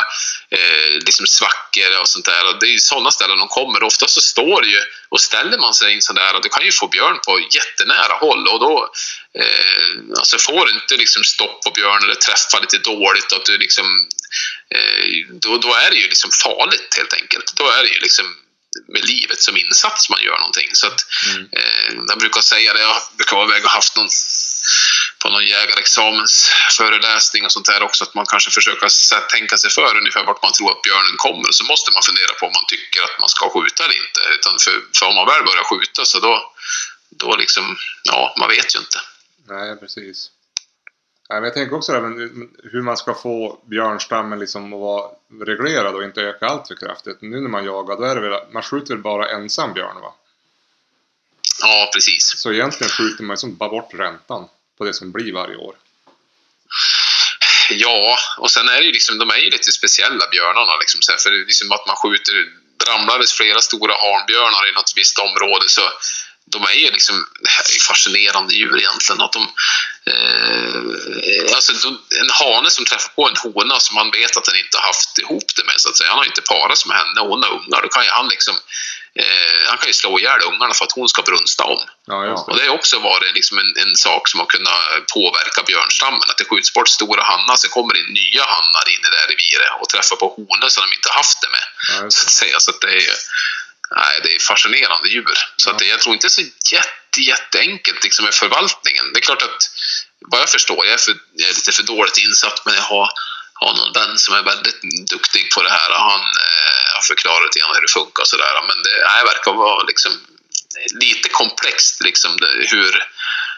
eh, 0.49 0.91
liksom 1.07 1.25
svackor 1.27 1.99
och 2.01 2.09
sånt 2.09 2.25
där. 2.25 2.45
Och 2.47 2.59
det 2.59 2.67
är 2.73 2.77
sådana 2.77 3.11
ställen 3.11 3.37
de 3.39 3.47
kommer. 3.47 3.83
Ofta 3.83 4.07
så 4.07 4.21
står 4.21 4.61
det 4.61 4.67
ju, 4.67 4.81
och 5.09 5.21
ställer 5.21 5.57
man 5.57 5.73
sig 5.73 5.93
in 5.93 6.01
sådär, 6.01 6.29
där, 6.29 6.35
och 6.35 6.43
du 6.43 6.49
kan 6.49 6.65
ju 6.65 6.71
få 6.71 6.87
björn 6.87 7.19
på 7.25 7.39
jättenära 7.39 8.13
håll 8.23 8.47
och 8.47 8.59
då 8.59 8.75
eh, 9.41 9.91
alltså 10.19 10.37
får 10.37 10.65
du 10.65 10.71
inte 10.71 10.95
liksom 10.97 11.23
stopp 11.23 11.63
på 11.63 11.71
björn 11.71 12.03
eller 12.03 12.15
träffa 12.15 12.59
lite 12.59 12.77
dåligt, 12.77 13.33
att 13.33 13.45
du 13.45 13.57
liksom, 13.57 14.07
eh, 14.75 15.05
då, 15.43 15.57
då 15.57 15.73
är 15.73 15.89
det 15.91 15.97
ju 15.97 16.07
liksom 16.07 16.31
farligt 16.43 16.91
helt 16.97 17.13
enkelt. 17.13 17.55
Då 17.55 17.65
är 17.69 17.83
det 17.83 17.89
ju 17.89 17.99
liksom 17.99 18.25
med 18.87 19.05
livet 19.05 19.41
som 19.41 19.57
insats 19.57 20.09
man 20.09 20.21
gör 20.21 20.37
någonting. 20.37 20.69
Så 20.73 20.87
att, 20.87 21.05
Mm. 21.27 21.49
eh, 21.51 21.93
jag 22.07 22.19
brukar 22.19 22.41
säga 22.41 22.73
det, 22.73 22.81
jag 22.81 23.01
brukar 23.17 23.35
vara 23.35 23.47
iväg 23.47 23.65
och 23.65 23.71
haft 23.71 23.95
någon 23.95 24.09
på 25.19 25.29
någon 25.29 25.45
jägarexamensföreläsning 25.45 27.45
och 27.45 27.51
sånt 27.51 27.65
där 27.65 27.83
också, 27.83 28.03
att 28.03 28.13
man 28.13 28.25
kanske 28.25 28.51
försöker 28.51 28.89
tänka 29.29 29.57
sig 29.57 29.71
för 29.71 29.97
ungefär 29.97 30.25
vart 30.25 30.43
man 30.43 30.53
tror 30.53 30.71
att 30.71 30.81
björnen 30.81 31.17
kommer 31.17 31.47
och 31.47 31.55
så 31.55 31.63
måste 31.63 31.91
man 31.91 32.03
fundera 32.03 32.33
på 32.33 32.45
om 32.45 32.53
man 32.53 32.65
tycker 32.67 33.03
att 33.03 33.19
man 33.19 33.29
ska 33.29 33.49
skjuta 33.49 33.83
eller 33.83 33.95
inte. 33.95 34.21
Utan 34.35 34.59
för, 34.59 34.81
för 34.99 35.05
om 35.05 35.15
man 35.15 35.27
väl 35.27 35.43
börjar 35.43 35.63
skjuta 35.63 36.05
så 36.05 36.19
då, 36.19 36.53
då 37.09 37.35
liksom, 37.35 37.77
ja, 38.03 38.35
man 38.39 38.49
vet 38.49 38.75
ju 38.75 38.79
inte. 38.79 39.01
Nej, 39.47 39.75
precis. 39.79 40.31
Men 41.29 41.43
jag 41.43 41.53
tänker 41.53 41.75
också 41.75 41.93
även 41.93 42.13
hur 42.71 42.81
man 42.81 42.97
ska 42.97 43.13
få 43.13 43.59
björnstammen 43.65 44.39
liksom 44.39 44.73
att 44.73 44.79
vara 44.79 45.09
reglerad 45.45 45.95
och 45.95 46.03
inte 46.03 46.21
öka 46.21 46.45
allt 46.45 46.67
för 46.67 46.75
kraftigt. 46.75 47.21
Nu 47.21 47.41
när 47.41 47.49
man 47.49 47.65
jagar, 47.65 47.97
då 47.97 48.03
är 48.03 48.15
det 48.15 48.21
väl, 48.21 48.39
man 48.51 48.63
skjuter 48.63 48.93
väl 48.93 49.03
bara 49.03 49.29
ensam 49.29 49.73
björn 49.73 50.01
va? 50.01 50.13
Ja, 51.61 51.89
precis. 51.93 52.33
Så 52.37 52.53
egentligen 52.53 52.91
skjuter 52.91 53.23
man 53.23 53.33
ju 53.33 53.37
som 53.37 53.55
bara 53.55 53.69
bort 53.69 53.93
räntan 53.93 54.47
på 54.77 54.85
det 54.85 54.93
som 54.93 55.11
blir 55.11 55.33
varje 55.33 55.55
år. 55.55 55.75
Ja, 57.69 58.17
och 58.37 58.51
sen 58.51 58.69
är 58.69 58.79
det 58.79 58.85
ju 58.85 58.91
liksom, 58.91 59.17
de 59.17 59.29
är 59.29 59.37
ju 59.37 59.49
lite 59.49 59.71
speciella 59.71 60.27
björnarna. 60.31 60.77
Liksom, 60.79 60.99
för 61.23 61.29
det 61.31 61.37
är 61.37 61.45
liksom 61.45 61.71
att 61.71 61.87
man 61.87 61.95
skjuter, 61.95 62.33
ramlar 62.89 63.19
det 63.19 63.27
flera 63.27 63.61
stora 63.61 63.93
hanbjörnar 63.93 64.69
i 64.69 64.73
något 64.73 64.93
visst 64.95 65.19
område 65.19 65.65
så 65.67 65.81
de 66.45 66.63
är 66.63 66.73
ju 66.73 66.91
liksom, 66.91 67.25
fascinerande 67.87 68.53
djur 68.55 68.77
egentligen. 68.77 69.21
Att 69.21 69.33
de, 69.33 69.47
eh, 70.09 71.55
alltså 71.55 71.71
en 72.21 72.29
hane 72.29 72.69
som 72.71 72.85
träffar 72.85 73.09
på 73.15 73.27
en 73.29 73.35
hona 73.43 73.79
som 73.79 73.95
man 73.95 74.11
vet 74.11 74.37
att 74.37 74.45
den 74.45 74.55
inte 74.55 74.77
har 74.77 74.85
haft 74.85 75.17
ihop 75.17 75.43
det 75.55 75.63
med, 75.63 75.75
så 75.77 75.89
att 75.89 75.97
säga. 75.97 76.09
Han 76.09 76.17
har 76.17 76.25
inte 76.25 76.41
parat 76.41 76.77
sig 76.77 76.87
med 76.87 76.97
henne 76.97 77.21
och 77.21 77.27
hon 77.27 77.43
har 77.43 77.49
ungar. 77.51 77.81
Då 77.81 77.87
kan 77.87 78.03
ju 78.03 78.09
han 78.09 78.27
liksom, 78.27 78.55
eh, 79.15 79.61
han 79.69 79.77
kan 79.77 79.87
ju 79.87 79.93
slå 79.93 80.19
ihjäl 80.19 80.41
ungarna 80.51 80.73
för 80.73 80.85
att 80.85 80.91
hon 80.91 81.09
ska 81.09 81.21
brunsta 81.21 81.63
om. 81.63 81.81
Ja, 82.07 82.25
just 82.25 82.47
Och 82.47 82.55
det. 82.57 82.61
det 82.63 82.67
har 82.69 82.75
också 82.75 82.99
varit 82.99 83.33
liksom 83.35 83.57
en, 83.59 83.71
en 83.83 83.95
sak 83.95 84.27
som 84.29 84.39
har 84.39 84.47
kunnat 84.47 84.79
påverka 85.13 85.63
björnstammen. 85.63 86.21
Att 86.31 86.37
det 86.37 86.45
skjuts 86.49 86.73
bort 86.73 86.89
stora 86.89 87.23
hannar, 87.23 87.55
så 87.55 87.69
kommer 87.69 87.93
det 87.93 88.03
nya 88.19 88.43
hannar 88.55 88.85
in 88.93 89.01
i 89.07 89.09
det 89.11 89.19
här 89.21 89.27
reviret 89.33 89.71
och 89.81 89.89
träffar 89.89 90.15
på 90.15 90.27
honor 90.37 90.69
som 90.69 90.81
de 90.85 90.95
inte 90.95 91.09
haft 91.11 91.41
det 91.41 91.49
med. 91.57 91.65
Ja, 91.89 92.03
just 92.03 92.17
Så 92.17 92.25
att 92.25 92.31
säga. 92.41 92.59
Så 92.59 92.71
att 92.71 92.81
det 92.81 92.93
är, 93.07 93.13
nej, 93.95 94.19
det 94.23 94.35
är 94.35 94.39
fascinerande 94.39 95.09
djur. 95.09 95.37
Så 95.57 95.69
Ja. 95.69 95.73
att 95.73 95.79
det, 95.79 95.85
jag 95.85 95.99
tror 96.01 96.13
inte 96.13 96.27
det 96.27 96.31
är 96.41 96.43
så 96.43 96.75
jätte, 96.75 97.19
jätteenkelt 97.31 98.03
liksom 98.03 98.25
med 98.25 98.33
förvaltningen. 98.33 99.05
Det 99.13 99.19
är 99.19 99.21
klart 99.21 99.41
att, 99.41 99.63
vad 100.31 100.41
jag 100.41 100.49
förstår, 100.49 100.85
jag 100.85 100.93
är, 100.93 100.97
för, 100.97 101.13
jag 101.33 101.49
är 101.49 101.53
lite 101.53 101.71
för 101.71 101.83
dåligt 101.83 102.17
insatt, 102.17 102.61
men 102.65 102.75
jag 102.75 102.81
har, 102.81 103.09
har 103.53 103.73
någon 103.77 103.93
vän 103.93 104.19
som 104.19 104.35
är 104.35 104.43
väldigt 104.43 104.81
duktig 105.09 105.51
på 105.53 105.61
det 105.63 105.69
här. 105.69 105.89
och 105.89 106.01
Han 106.11 106.19
eh, 106.47 106.85
har 106.95 107.01
förklarat 107.01 107.43
lite 107.43 107.59
grann 107.59 107.75
hur 107.75 107.81
det 107.81 107.93
funkar 107.99 108.21
och 108.23 108.27
sådär. 108.27 108.53
Men 108.69 108.77
det 108.83 108.95
nej, 109.13 109.23
verkar 109.33 109.53
vara 109.53 109.83
liksom 109.83 110.11
lite 111.05 111.29
komplext 111.29 112.03
liksom 112.03 112.37
det, 112.37 112.51
hur, 112.73 112.91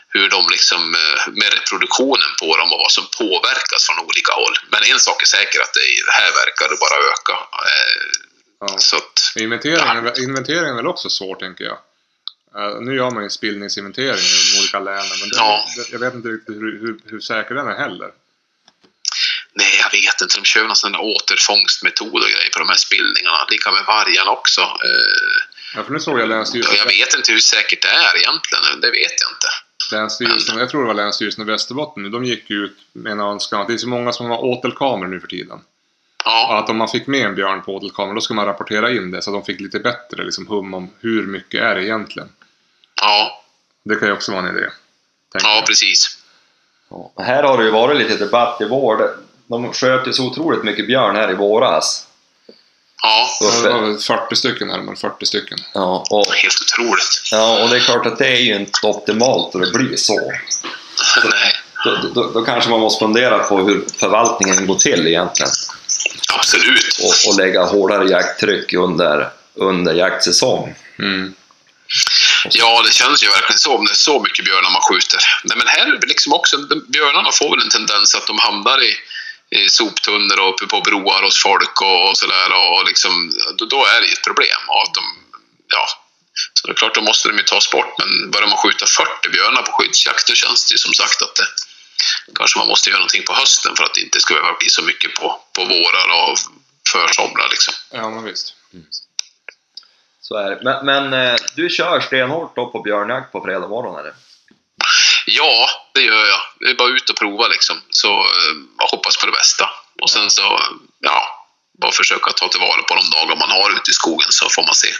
hur 0.09 0.29
de 0.29 0.47
liksom 0.51 0.95
eh, 0.95 1.27
med 1.39 1.53
reproduktionen 1.53 2.31
på 2.41 2.57
dem 2.57 2.71
och 2.73 2.79
vad 2.79 2.91
som 2.91 3.05
påverkas 3.17 3.85
från 3.87 3.99
olika 4.07 4.31
håll. 4.33 4.55
Men 4.71 4.83
en 4.83 4.99
sak 4.99 5.21
är 5.21 5.25
säker 5.37 5.59
att 5.61 5.73
det, 5.73 6.11
här 6.19 6.31
verkar 6.41 6.65
det 6.69 6.77
bara 6.85 6.97
öka. 7.13 7.35
Eh, 7.71 8.27
Ja. 8.67 8.77
Så 8.77 8.95
att, 8.97 9.33
Inventeringen, 9.35 10.03
väl- 10.03 10.19
inventeringen 10.23 10.69
är 10.69 10.75
väl 10.75 10.87
också 10.87 11.09
svår, 11.09 11.35
tänker 11.35 11.63
jag. 11.63 11.77
Eh, 12.57 12.81
nu 12.81 12.95
gör 12.95 13.11
man 13.11 13.23
ju 13.23 13.25
en 13.25 13.29
spillningsinventering 13.31 14.25
i 14.33 14.51
de 14.53 14.59
olika 14.59 14.79
länen, 14.79 15.17
men 15.19 15.29
det, 15.29 15.35
Ja. 15.37 15.65
det, 15.77 15.91
jag 15.91 15.99
vet 15.99 16.13
inte 16.13 16.29
riktigt 16.29 16.55
hur, 16.55 16.79
hur, 16.81 16.99
hur 17.05 17.19
säker 17.19 17.55
den 17.55 17.67
är 17.67 17.75
heller. 17.77 18.11
nej, 19.53 19.73
jag 19.83 19.91
vet 19.91 20.21
inte. 20.21 20.37
De 20.37 20.45
kör 20.45 20.63
någon 20.63 20.75
sån 20.75 20.95
återfångstmetod 20.95 22.13
och 22.13 22.29
grejer 22.29 22.49
på 22.53 22.59
de 22.59 22.69
här 22.69 22.75
spillningarna. 22.75 23.37
Lika 23.51 23.71
med 23.71 23.83
vargarna 23.87 24.31
också. 24.31 24.61
Eh, 24.61 25.41
Ja, 25.75 25.83
för 25.83 25.93
nu 25.93 25.99
såg 25.99 26.19
jag 26.19 26.29
Länsstyrelsen, 26.29 26.75
jag 26.77 26.85
vet 26.85 27.15
inte 27.15 27.31
hur 27.31 27.39
säkert 27.39 27.81
det 27.81 27.87
är 27.87 28.17
egentligen. 28.17 28.81
Det 28.81 28.91
vet 28.91 29.13
jag 29.21 29.29
inte. 29.35 29.47
länsstyrelsen 29.95 30.57
jag 30.57 30.69
tror 30.69 30.81
det 30.81 30.87
var 30.87 30.93
Länsstyrelsen 30.93 31.41
i 31.41 31.51
Västerbotten, 31.51 32.11
de 32.11 32.25
gick 32.25 32.51
ut 32.51 32.77
med 32.93 33.11
en 33.11 33.19
önskan 33.19 33.61
att 33.61 33.67
det 33.67 33.73
är 33.73 33.77
så 33.77 33.87
många 33.87 34.13
som 34.13 34.25
har 34.25 34.37
åtelkameror 34.43 35.07
nu 35.07 35.19
för 35.19 35.27
tiden. 35.27 35.59
Ja, 36.25 36.57
att 36.57 36.69
om 36.69 36.77
man 36.77 36.87
fick 36.87 37.07
med 37.07 37.25
en 37.25 37.35
björn 37.35 37.61
på 37.61 37.75
åtelkameran, 37.75 38.15
då 38.15 38.21
ska 38.21 38.33
man 38.33 38.45
rapportera 38.45 38.91
in 38.91 39.11
det 39.11 39.21
så 39.21 39.29
att 39.29 39.35
de 39.35 39.45
fick 39.45 39.61
lite 39.61 39.79
bättre 39.79 40.23
liksom, 40.23 40.47
hum 40.47 40.73
om 40.73 40.89
hur 40.99 41.27
mycket 41.27 41.61
är 41.61 41.75
det 41.75 41.83
egentligen. 41.83 42.29
Ja, 43.01 43.41
Det 43.83 43.95
kan 43.95 44.07
ju 44.07 44.13
också 44.13 44.31
vara 44.31 44.47
en 44.47 44.57
idé. 44.57 44.67
tänker 45.31 45.47
ja 45.47 45.55
jag. 45.55 45.65
precis. 45.65 46.17
Ja, 46.89 47.11
här 47.23 47.43
har 47.43 47.57
det 47.57 47.63
ju 47.63 47.71
varit 47.71 47.97
lite 47.97 48.15
debatt 48.25 48.61
i 48.61 48.65
vår. 48.65 49.09
De 49.47 49.73
sköt 49.73 50.07
ju 50.07 50.13
så 50.13 50.25
otroligt 50.27 50.63
mycket 50.63 50.87
björn 50.87 51.15
här 51.15 51.31
i 51.31 51.33
våras. 51.33 52.07
Ja, 53.03 53.27
det 53.63 53.69
var 53.69 53.79
väl 53.81 53.97
40 53.97 54.35
stycken, 54.35 54.67
närmare 54.67 54.95
40 54.95 55.25
stycken. 55.25 55.57
Ja, 55.73 56.05
och, 56.09 56.25
helt 56.33 56.61
otroligt. 56.61 57.21
ja, 57.31 57.63
och 57.63 57.69
det 57.69 57.75
är 57.75 57.79
klart 57.79 58.05
att 58.05 58.17
det 58.17 58.27
är 58.27 58.39
ju 58.41 58.55
inte 58.55 58.87
optimalt 58.87 59.55
att 59.55 59.61
det 59.61 59.71
blir 59.71 59.97
så. 59.97 60.19
Nej, 61.23 61.53
Då, 61.85 62.07
då, 62.13 62.31
då 62.31 62.45
kanske 62.45 62.69
man 62.69 62.79
måste 62.79 62.99
fundera 63.05 63.39
på 63.39 63.57
hur 63.57 63.85
förvaltningen 63.97 64.67
går 64.67 64.75
till 64.75 65.07
egentligen. 65.07 65.51
absolut. 66.33 66.99
Och, 67.03 67.31
och 67.31 67.37
lägga 67.39 67.63
hårdare 67.65 68.09
jakttryck 68.09 68.73
under, 68.73 69.29
under 69.53 69.93
jaktsäsong. 69.93 70.75
Mm. 70.99 71.33
Ja, 72.49 72.81
det 72.85 72.93
känns 72.93 73.23
ju 73.23 73.27
verkligen 73.27 73.59
så 73.59 73.77
om 73.77 73.85
det 73.85 73.91
är 73.91 73.95
så 74.09 74.19
mycket 74.19 74.45
björnar 74.45 74.71
man 74.71 74.81
skjuter. 74.81 75.19
Nej, 75.43 75.57
men 75.57 75.67
här 75.67 75.99
liksom 76.07 76.33
också, 76.33 76.57
björnarna 76.87 77.31
får 77.31 77.49
väl 77.49 77.65
en 77.65 77.69
tendens 77.69 78.15
att 78.15 78.27
de 78.27 78.39
hamnar 78.39 78.83
i, 78.83 78.93
i 79.55 79.69
soptunnor 79.69 80.39
och 80.39 80.49
uppe 80.49 80.65
på 80.65 80.81
broar 80.81 81.23
hos 81.23 81.41
folk 81.43 81.81
och, 81.81 82.09
och 82.09 82.17
sådär. 82.17 82.49
Och 82.53 82.85
liksom, 82.85 83.33
då, 83.57 83.65
då 83.65 83.85
är 83.85 84.01
det 84.01 84.07
ju 84.07 84.13
ett 84.13 84.23
problem. 84.23 84.61
Och 84.67 84.81
att 84.83 84.93
de, 84.93 85.03
ja, 85.67 85.87
så 86.53 86.67
det 86.67 86.73
är 86.73 86.75
klart, 86.75 86.95
då 86.95 87.01
måste 87.01 87.29
de 87.29 87.37
ju 87.37 87.43
tas 87.43 87.71
bort. 87.71 87.93
Men 87.99 88.31
börjar 88.31 88.47
man 88.47 88.57
skjuta 88.57 88.85
40 88.85 89.29
björnar 89.29 89.61
på 89.61 89.71
skyddsjakt, 89.71 90.27
då 90.27 90.33
känns 90.33 90.65
det 90.67 90.73
ju 90.73 90.77
som 90.77 90.93
sagt 90.93 91.21
att 91.21 91.35
det, 91.35 91.47
kanske 92.35 92.59
man 92.59 92.67
måste 92.67 92.89
göra 92.89 92.99
någonting 92.99 93.23
på 93.23 93.33
hösten 93.33 93.75
för 93.75 93.83
att 93.83 93.93
det 93.93 94.01
inte 94.01 94.19
ska 94.19 94.33
behöva 94.33 94.57
bli 94.59 94.69
så 94.69 94.81
mycket 94.81 95.13
på, 95.13 95.41
på 95.55 95.65
vårar 95.65 96.07
och 96.21 96.37
försomrar. 96.91 97.49
Liksom. 97.49 97.73
Ja, 97.91 98.09
men 98.09 98.23
visst. 98.23 98.55
Så 100.31 100.37
är 100.37 100.49
det. 100.49 100.59
Men, 100.67 100.85
men 100.85 101.03
eh, 101.13 101.35
du 101.55 101.69
kör 101.69 101.99
stenhårt 101.99 102.55
då 102.55 102.71
på 102.71 102.79
björnjakt 102.81 103.31
på 103.31 103.41
fredag 103.45 103.67
morgon 103.67 103.99
eller? 103.99 104.13
Ja, 105.25 105.69
det 105.93 106.01
gör 106.01 106.25
jag. 106.33 106.41
Det 106.59 106.69
är 106.73 106.75
bara 106.75 106.89
ut 106.89 107.09
och 107.09 107.15
prova 107.15 107.47
liksom. 107.47 107.75
Så 107.89 108.11
eh, 108.19 108.53
bara 108.77 108.89
hoppas 108.91 109.17
på 109.17 109.25
det 109.25 109.31
bästa. 109.31 109.65
Och 110.01 110.09
sen 110.09 110.31
så, 110.31 110.41
eh, 110.41 110.71
ja, 110.99 111.19
bara 111.81 111.91
försöka 111.91 112.31
ta 112.31 112.47
tillvara 112.47 112.81
på 112.81 112.95
de 112.95 113.05
dagar 113.17 113.35
man 113.43 113.51
har 113.57 113.69
ute 113.77 113.91
i 113.91 113.93
skogen 114.01 114.31
så 114.39 114.49
får 114.49 114.63
man 114.69 114.75
se. 114.75 114.91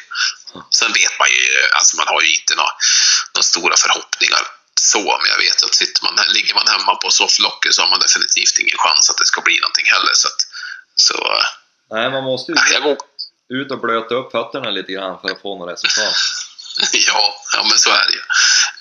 Sen 0.79 0.91
vet 0.99 1.13
man 1.19 1.29
ju, 1.35 1.41
alltså 1.77 1.97
man 1.97 2.07
har 2.13 2.21
ju 2.21 2.29
inte 2.39 2.53
några, 2.55 2.73
några 3.33 3.47
stora 3.53 3.75
förhoppningar 3.83 4.43
så, 4.93 5.03
men 5.21 5.29
jag 5.33 5.39
vet 5.45 5.63
att 5.65 5.75
sitter 5.81 6.01
man, 6.05 6.13
ligger 6.37 6.53
man 6.59 6.67
hemma 6.75 6.93
på 6.95 7.09
sofflocket 7.19 7.73
så 7.73 7.81
har 7.81 7.89
man 7.89 7.99
definitivt 8.05 8.55
ingen 8.63 8.79
chans 8.83 9.09
att 9.09 9.19
det 9.21 9.27
ska 9.31 9.41
bli 9.41 9.55
någonting 9.59 9.87
heller. 9.95 10.13
Så, 10.21 10.27
att, 10.31 10.41
så 11.07 11.17
eh, 11.37 11.47
Nej, 11.95 12.11
man 12.15 12.23
måste 12.23 12.51
ju 12.51 12.57
jag 12.73 12.83
går, 12.83 12.97
ut 13.59 13.71
och 13.71 13.81
blöta 13.81 14.15
upp 14.15 14.31
fötterna 14.31 14.69
lite 14.69 14.91
grann 14.91 15.19
för 15.21 15.29
att 15.31 15.41
få 15.41 15.57
något 15.57 15.73
resultat. 15.73 16.15
ja, 17.07 17.35
ja, 17.53 17.61
men 17.69 17.77
så 17.77 17.89
är 17.89 18.05
det 18.07 18.13
ju. 18.13 18.23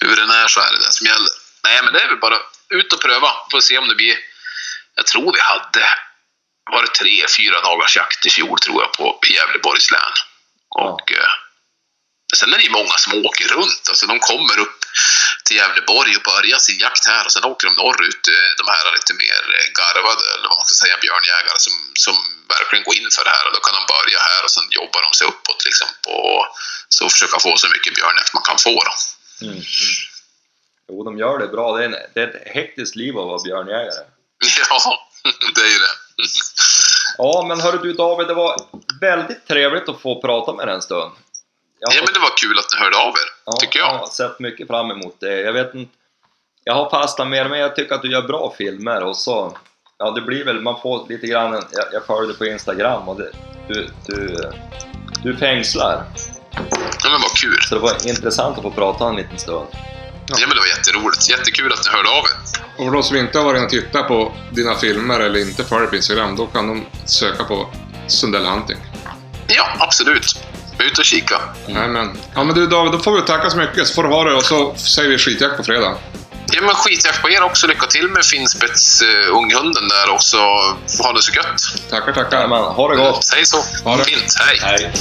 Hur 0.01 0.16
den 0.16 0.30
är 0.30 0.48
så 0.48 0.60
är 0.60 0.70
det 0.72 0.78
det 0.86 0.92
som 0.92 1.06
gäller. 1.06 1.32
Nej, 1.64 1.80
men 1.84 1.92
det 1.92 2.01
är 2.01 2.09
väl 2.09 2.24
bara 2.26 2.38
ut 2.68 2.92
och 2.92 3.01
pröva. 3.01 3.30
Får 3.51 3.60
se 3.60 3.78
om 3.78 3.88
det 3.88 3.94
blir... 3.94 4.16
Jag 4.94 5.06
tror 5.06 5.32
vi 5.32 5.40
hade... 5.40 5.86
Var 6.70 6.82
det 6.82 6.94
tre, 7.01 7.26
fyra 7.38 7.60
dagars 7.60 7.97
jakt 7.97 8.26
i 8.26 8.30
fjol 8.30 8.59
tror 8.59 8.82
jag 8.82 8.92
på 8.92 9.18
Gävleborgs 9.34 9.90
län. 9.90 10.14
Och 10.68 11.12
eh, 11.12 11.32
sen 12.36 12.52
är 12.55 12.59
det 12.59 12.65
ju 12.65 12.70
många 12.81 12.97
som 13.05 13.11
åker 13.27 13.47
runt. 13.57 13.82
Alltså 13.89 14.07
de 14.07 14.19
kommer 14.31 14.59
upp 14.65 14.81
till 15.44 15.57
Gävleborg 15.57 16.16
och 16.16 16.23
börjar 16.32 16.59
sin 16.59 16.78
jakt 16.78 17.07
här 17.07 17.24
och 17.27 17.32
sen 17.32 17.44
åker 17.44 17.66
de 17.66 17.74
norrut. 17.82 18.24
eh, 18.35 18.51
De 18.61 18.65
här 18.73 18.93
lite 18.98 19.15
mer 19.24 19.43
eh, 19.59 19.66
garvade, 19.78 20.24
eller 20.35 20.48
vad 20.48 20.59
man 20.61 20.66
ska 20.66 20.74
säga, 20.85 20.97
björnjägare 21.07 21.59
som, 21.66 21.74
som 22.05 22.16
verkligen 22.55 22.85
går 22.89 22.94
in 23.01 23.09
för 23.16 23.24
det 23.24 23.35
här. 23.36 23.44
Och 23.47 23.52
då 23.57 23.61
kan 23.61 23.74
de 23.78 23.85
börja 23.94 24.19
här 24.31 24.40
och 24.44 24.52
sen 24.57 24.66
jobbar 24.81 25.01
de 25.07 25.11
sig 25.19 25.27
uppåt 25.32 25.61
liksom 25.69 25.89
på 26.07 26.16
så 26.89 27.02
försöka 27.15 27.39
få 27.47 27.57
så 27.57 27.69
mycket 27.74 27.94
björnjakt 27.98 28.35
man 28.35 28.43
kan 28.51 28.59
få. 28.66 28.74
Då. 28.89 28.94
Mm. 29.47 29.55
Mm. 29.55 29.65
Jo, 30.89 31.05
de 31.09 31.19
gör 31.19 31.39
det 31.39 31.47
bra. 31.57 31.66
Det 31.77 31.81
är, 31.85 31.89
en, 31.90 31.97
det 32.15 32.20
är 32.23 32.28
ett 32.28 32.43
hektiskt 32.57 32.97
liv 32.97 33.12
att 33.19 33.27
vara 33.32 33.43
björnjägare. 33.48 34.05
Ja, 34.70 35.09
det 35.55 35.61
är 35.61 35.73
ju 35.77 35.78
det. 35.78 35.94
Ja, 37.19 37.44
men 37.48 37.61
hörru 37.61 37.78
du 37.78 37.93
David, 37.93 38.27
det 38.28 38.35
var 38.35 38.57
väldigt 39.01 39.48
trevligt 39.48 39.89
att 39.89 40.02
få 40.02 40.20
prata 40.20 40.52
med 40.52 40.66
dig 40.69 40.74
en 40.74 40.82
stund. 40.82 41.12
Ja, 41.81 41.90
fått- 41.90 42.05
men 42.05 42.15
det 42.15 42.20
var 42.20 42.36
kul 42.36 42.59
att 42.59 42.66
ni 42.74 42.85
hörde 42.85 42.97
av 42.97 43.09
er, 43.09 43.28
Ja, 43.44 43.52
tycker 43.52 43.78
Jag 43.78 43.89
jag. 43.94 43.98
har 43.98 44.07
sett 44.07 44.40
mycket 44.40 44.66
fram 44.66 44.90
emot 44.90 45.16
det. 45.20 45.40
Jag 45.40 45.52
vet 45.52 45.74
inte... 45.74 45.93
Jag 46.65 46.74
har 46.74 46.90
fastnat 46.90 47.28
mer 47.28 47.48
men 47.48 47.59
jag 47.59 47.77
tycker 47.77 47.94
att 47.94 48.02
du 48.02 48.11
gör 48.12 48.23
bra 48.23 48.55
filmer 48.59 49.02
och 49.02 49.16
så... 49.16 49.57
Ja, 49.98 50.11
det 50.11 50.20
blir 50.20 50.44
väl... 50.44 50.61
Man 50.61 50.81
får 50.81 51.07
lite 51.09 51.27
grann... 51.27 51.55
en- 51.55 51.65
Jag, 51.73 51.85
jag 51.93 52.07
följer 52.07 52.28
dig 52.28 52.36
på 52.39 52.47
Instagram 52.47 53.09
och 53.09 53.16
det, 53.20 53.31
du, 53.69 53.89
du... 54.07 54.36
Du 55.23 55.36
fängslar. 55.36 56.05
Ja, 57.02 57.11
men 57.11 57.20
vad 57.20 57.36
kul. 57.43 57.59
Så 57.62 57.74
det 57.74 57.81
var 57.81 58.09
intressant 58.09 58.57
att 58.57 58.62
få 58.62 58.70
prata 58.70 59.09
en 59.09 59.16
liten 59.16 59.39
stund. 59.39 59.66
Ja, 59.73 60.36
men 60.40 60.48
det 60.51 60.61
var 60.61 60.66
jätteroligt. 60.78 61.31
Jättekul 61.31 61.73
att 61.73 61.85
ni 61.85 61.90
hörde 61.97 62.09
av 62.09 62.24
er. 62.24 62.61
Och 62.78 62.85
för 62.85 62.93
de 62.93 63.02
som 63.02 63.16
inte 63.16 63.39
har 63.39 63.44
varit 63.44 63.62
och 63.62 63.70
tittat 63.70 64.09
på 64.09 64.32
dina 64.52 64.74
filmer 64.74 65.20
eller 65.20 65.40
inte 65.40 65.65
följer 65.65 65.86
på 65.86 65.97
Instagram, 65.97 66.36
då 66.36 66.47
kan 66.47 66.69
de 66.69 66.86
söka 67.07 67.44
på 67.44 67.69
Sundell 68.07 68.44
Hunting. 68.47 68.77
Ja, 69.48 69.69
absolut. 69.78 70.44
Ut 70.82 70.98
och 70.98 71.05
kika. 71.05 71.40
Nej, 71.66 71.89
men, 71.89 72.19
ja 72.35 72.44
men 72.44 72.55
du 72.55 72.66
David, 72.66 72.93
då 72.93 72.98
får 72.98 73.16
vi 73.16 73.23
tacka 73.23 73.51
så 73.51 73.57
mycket 73.57 73.86
så 73.86 73.94
får 73.94 74.02
du 74.02 74.09
ha 74.09 74.24
det 74.24 74.35
och 74.35 74.44
så 74.44 74.74
säger 74.77 75.09
vi 75.09 75.19
skitjakt 75.19 75.57
på 75.57 75.62
fredag. 75.62 75.94
Ja, 76.52 76.61
men 76.62 76.74
skitjakt 76.74 77.23
på 77.23 77.31
er 77.31 77.43
också. 77.43 77.66
Lycka 77.66 77.86
till 77.86 78.09
med 78.09 78.24
finspets 78.24 79.02
uh, 79.02 79.36
unghunden 79.36 79.89
där 79.89 80.15
också. 80.15 80.36
Ha 81.02 81.12
det 81.15 81.23
så 81.23 81.32
gött. 81.32 81.90
Tackar, 81.90 82.12
tackar. 82.12 82.36
Jajamän, 82.36 82.62
ha 82.62 82.89
det 82.89 82.97
gott! 82.97 83.24
Säg 83.24 83.47
så. 83.47 83.57
Ha 83.85 83.97
det. 83.97 84.05
Fint. 84.05 84.35
Hej. 84.40 84.59
Hej! 84.62 84.93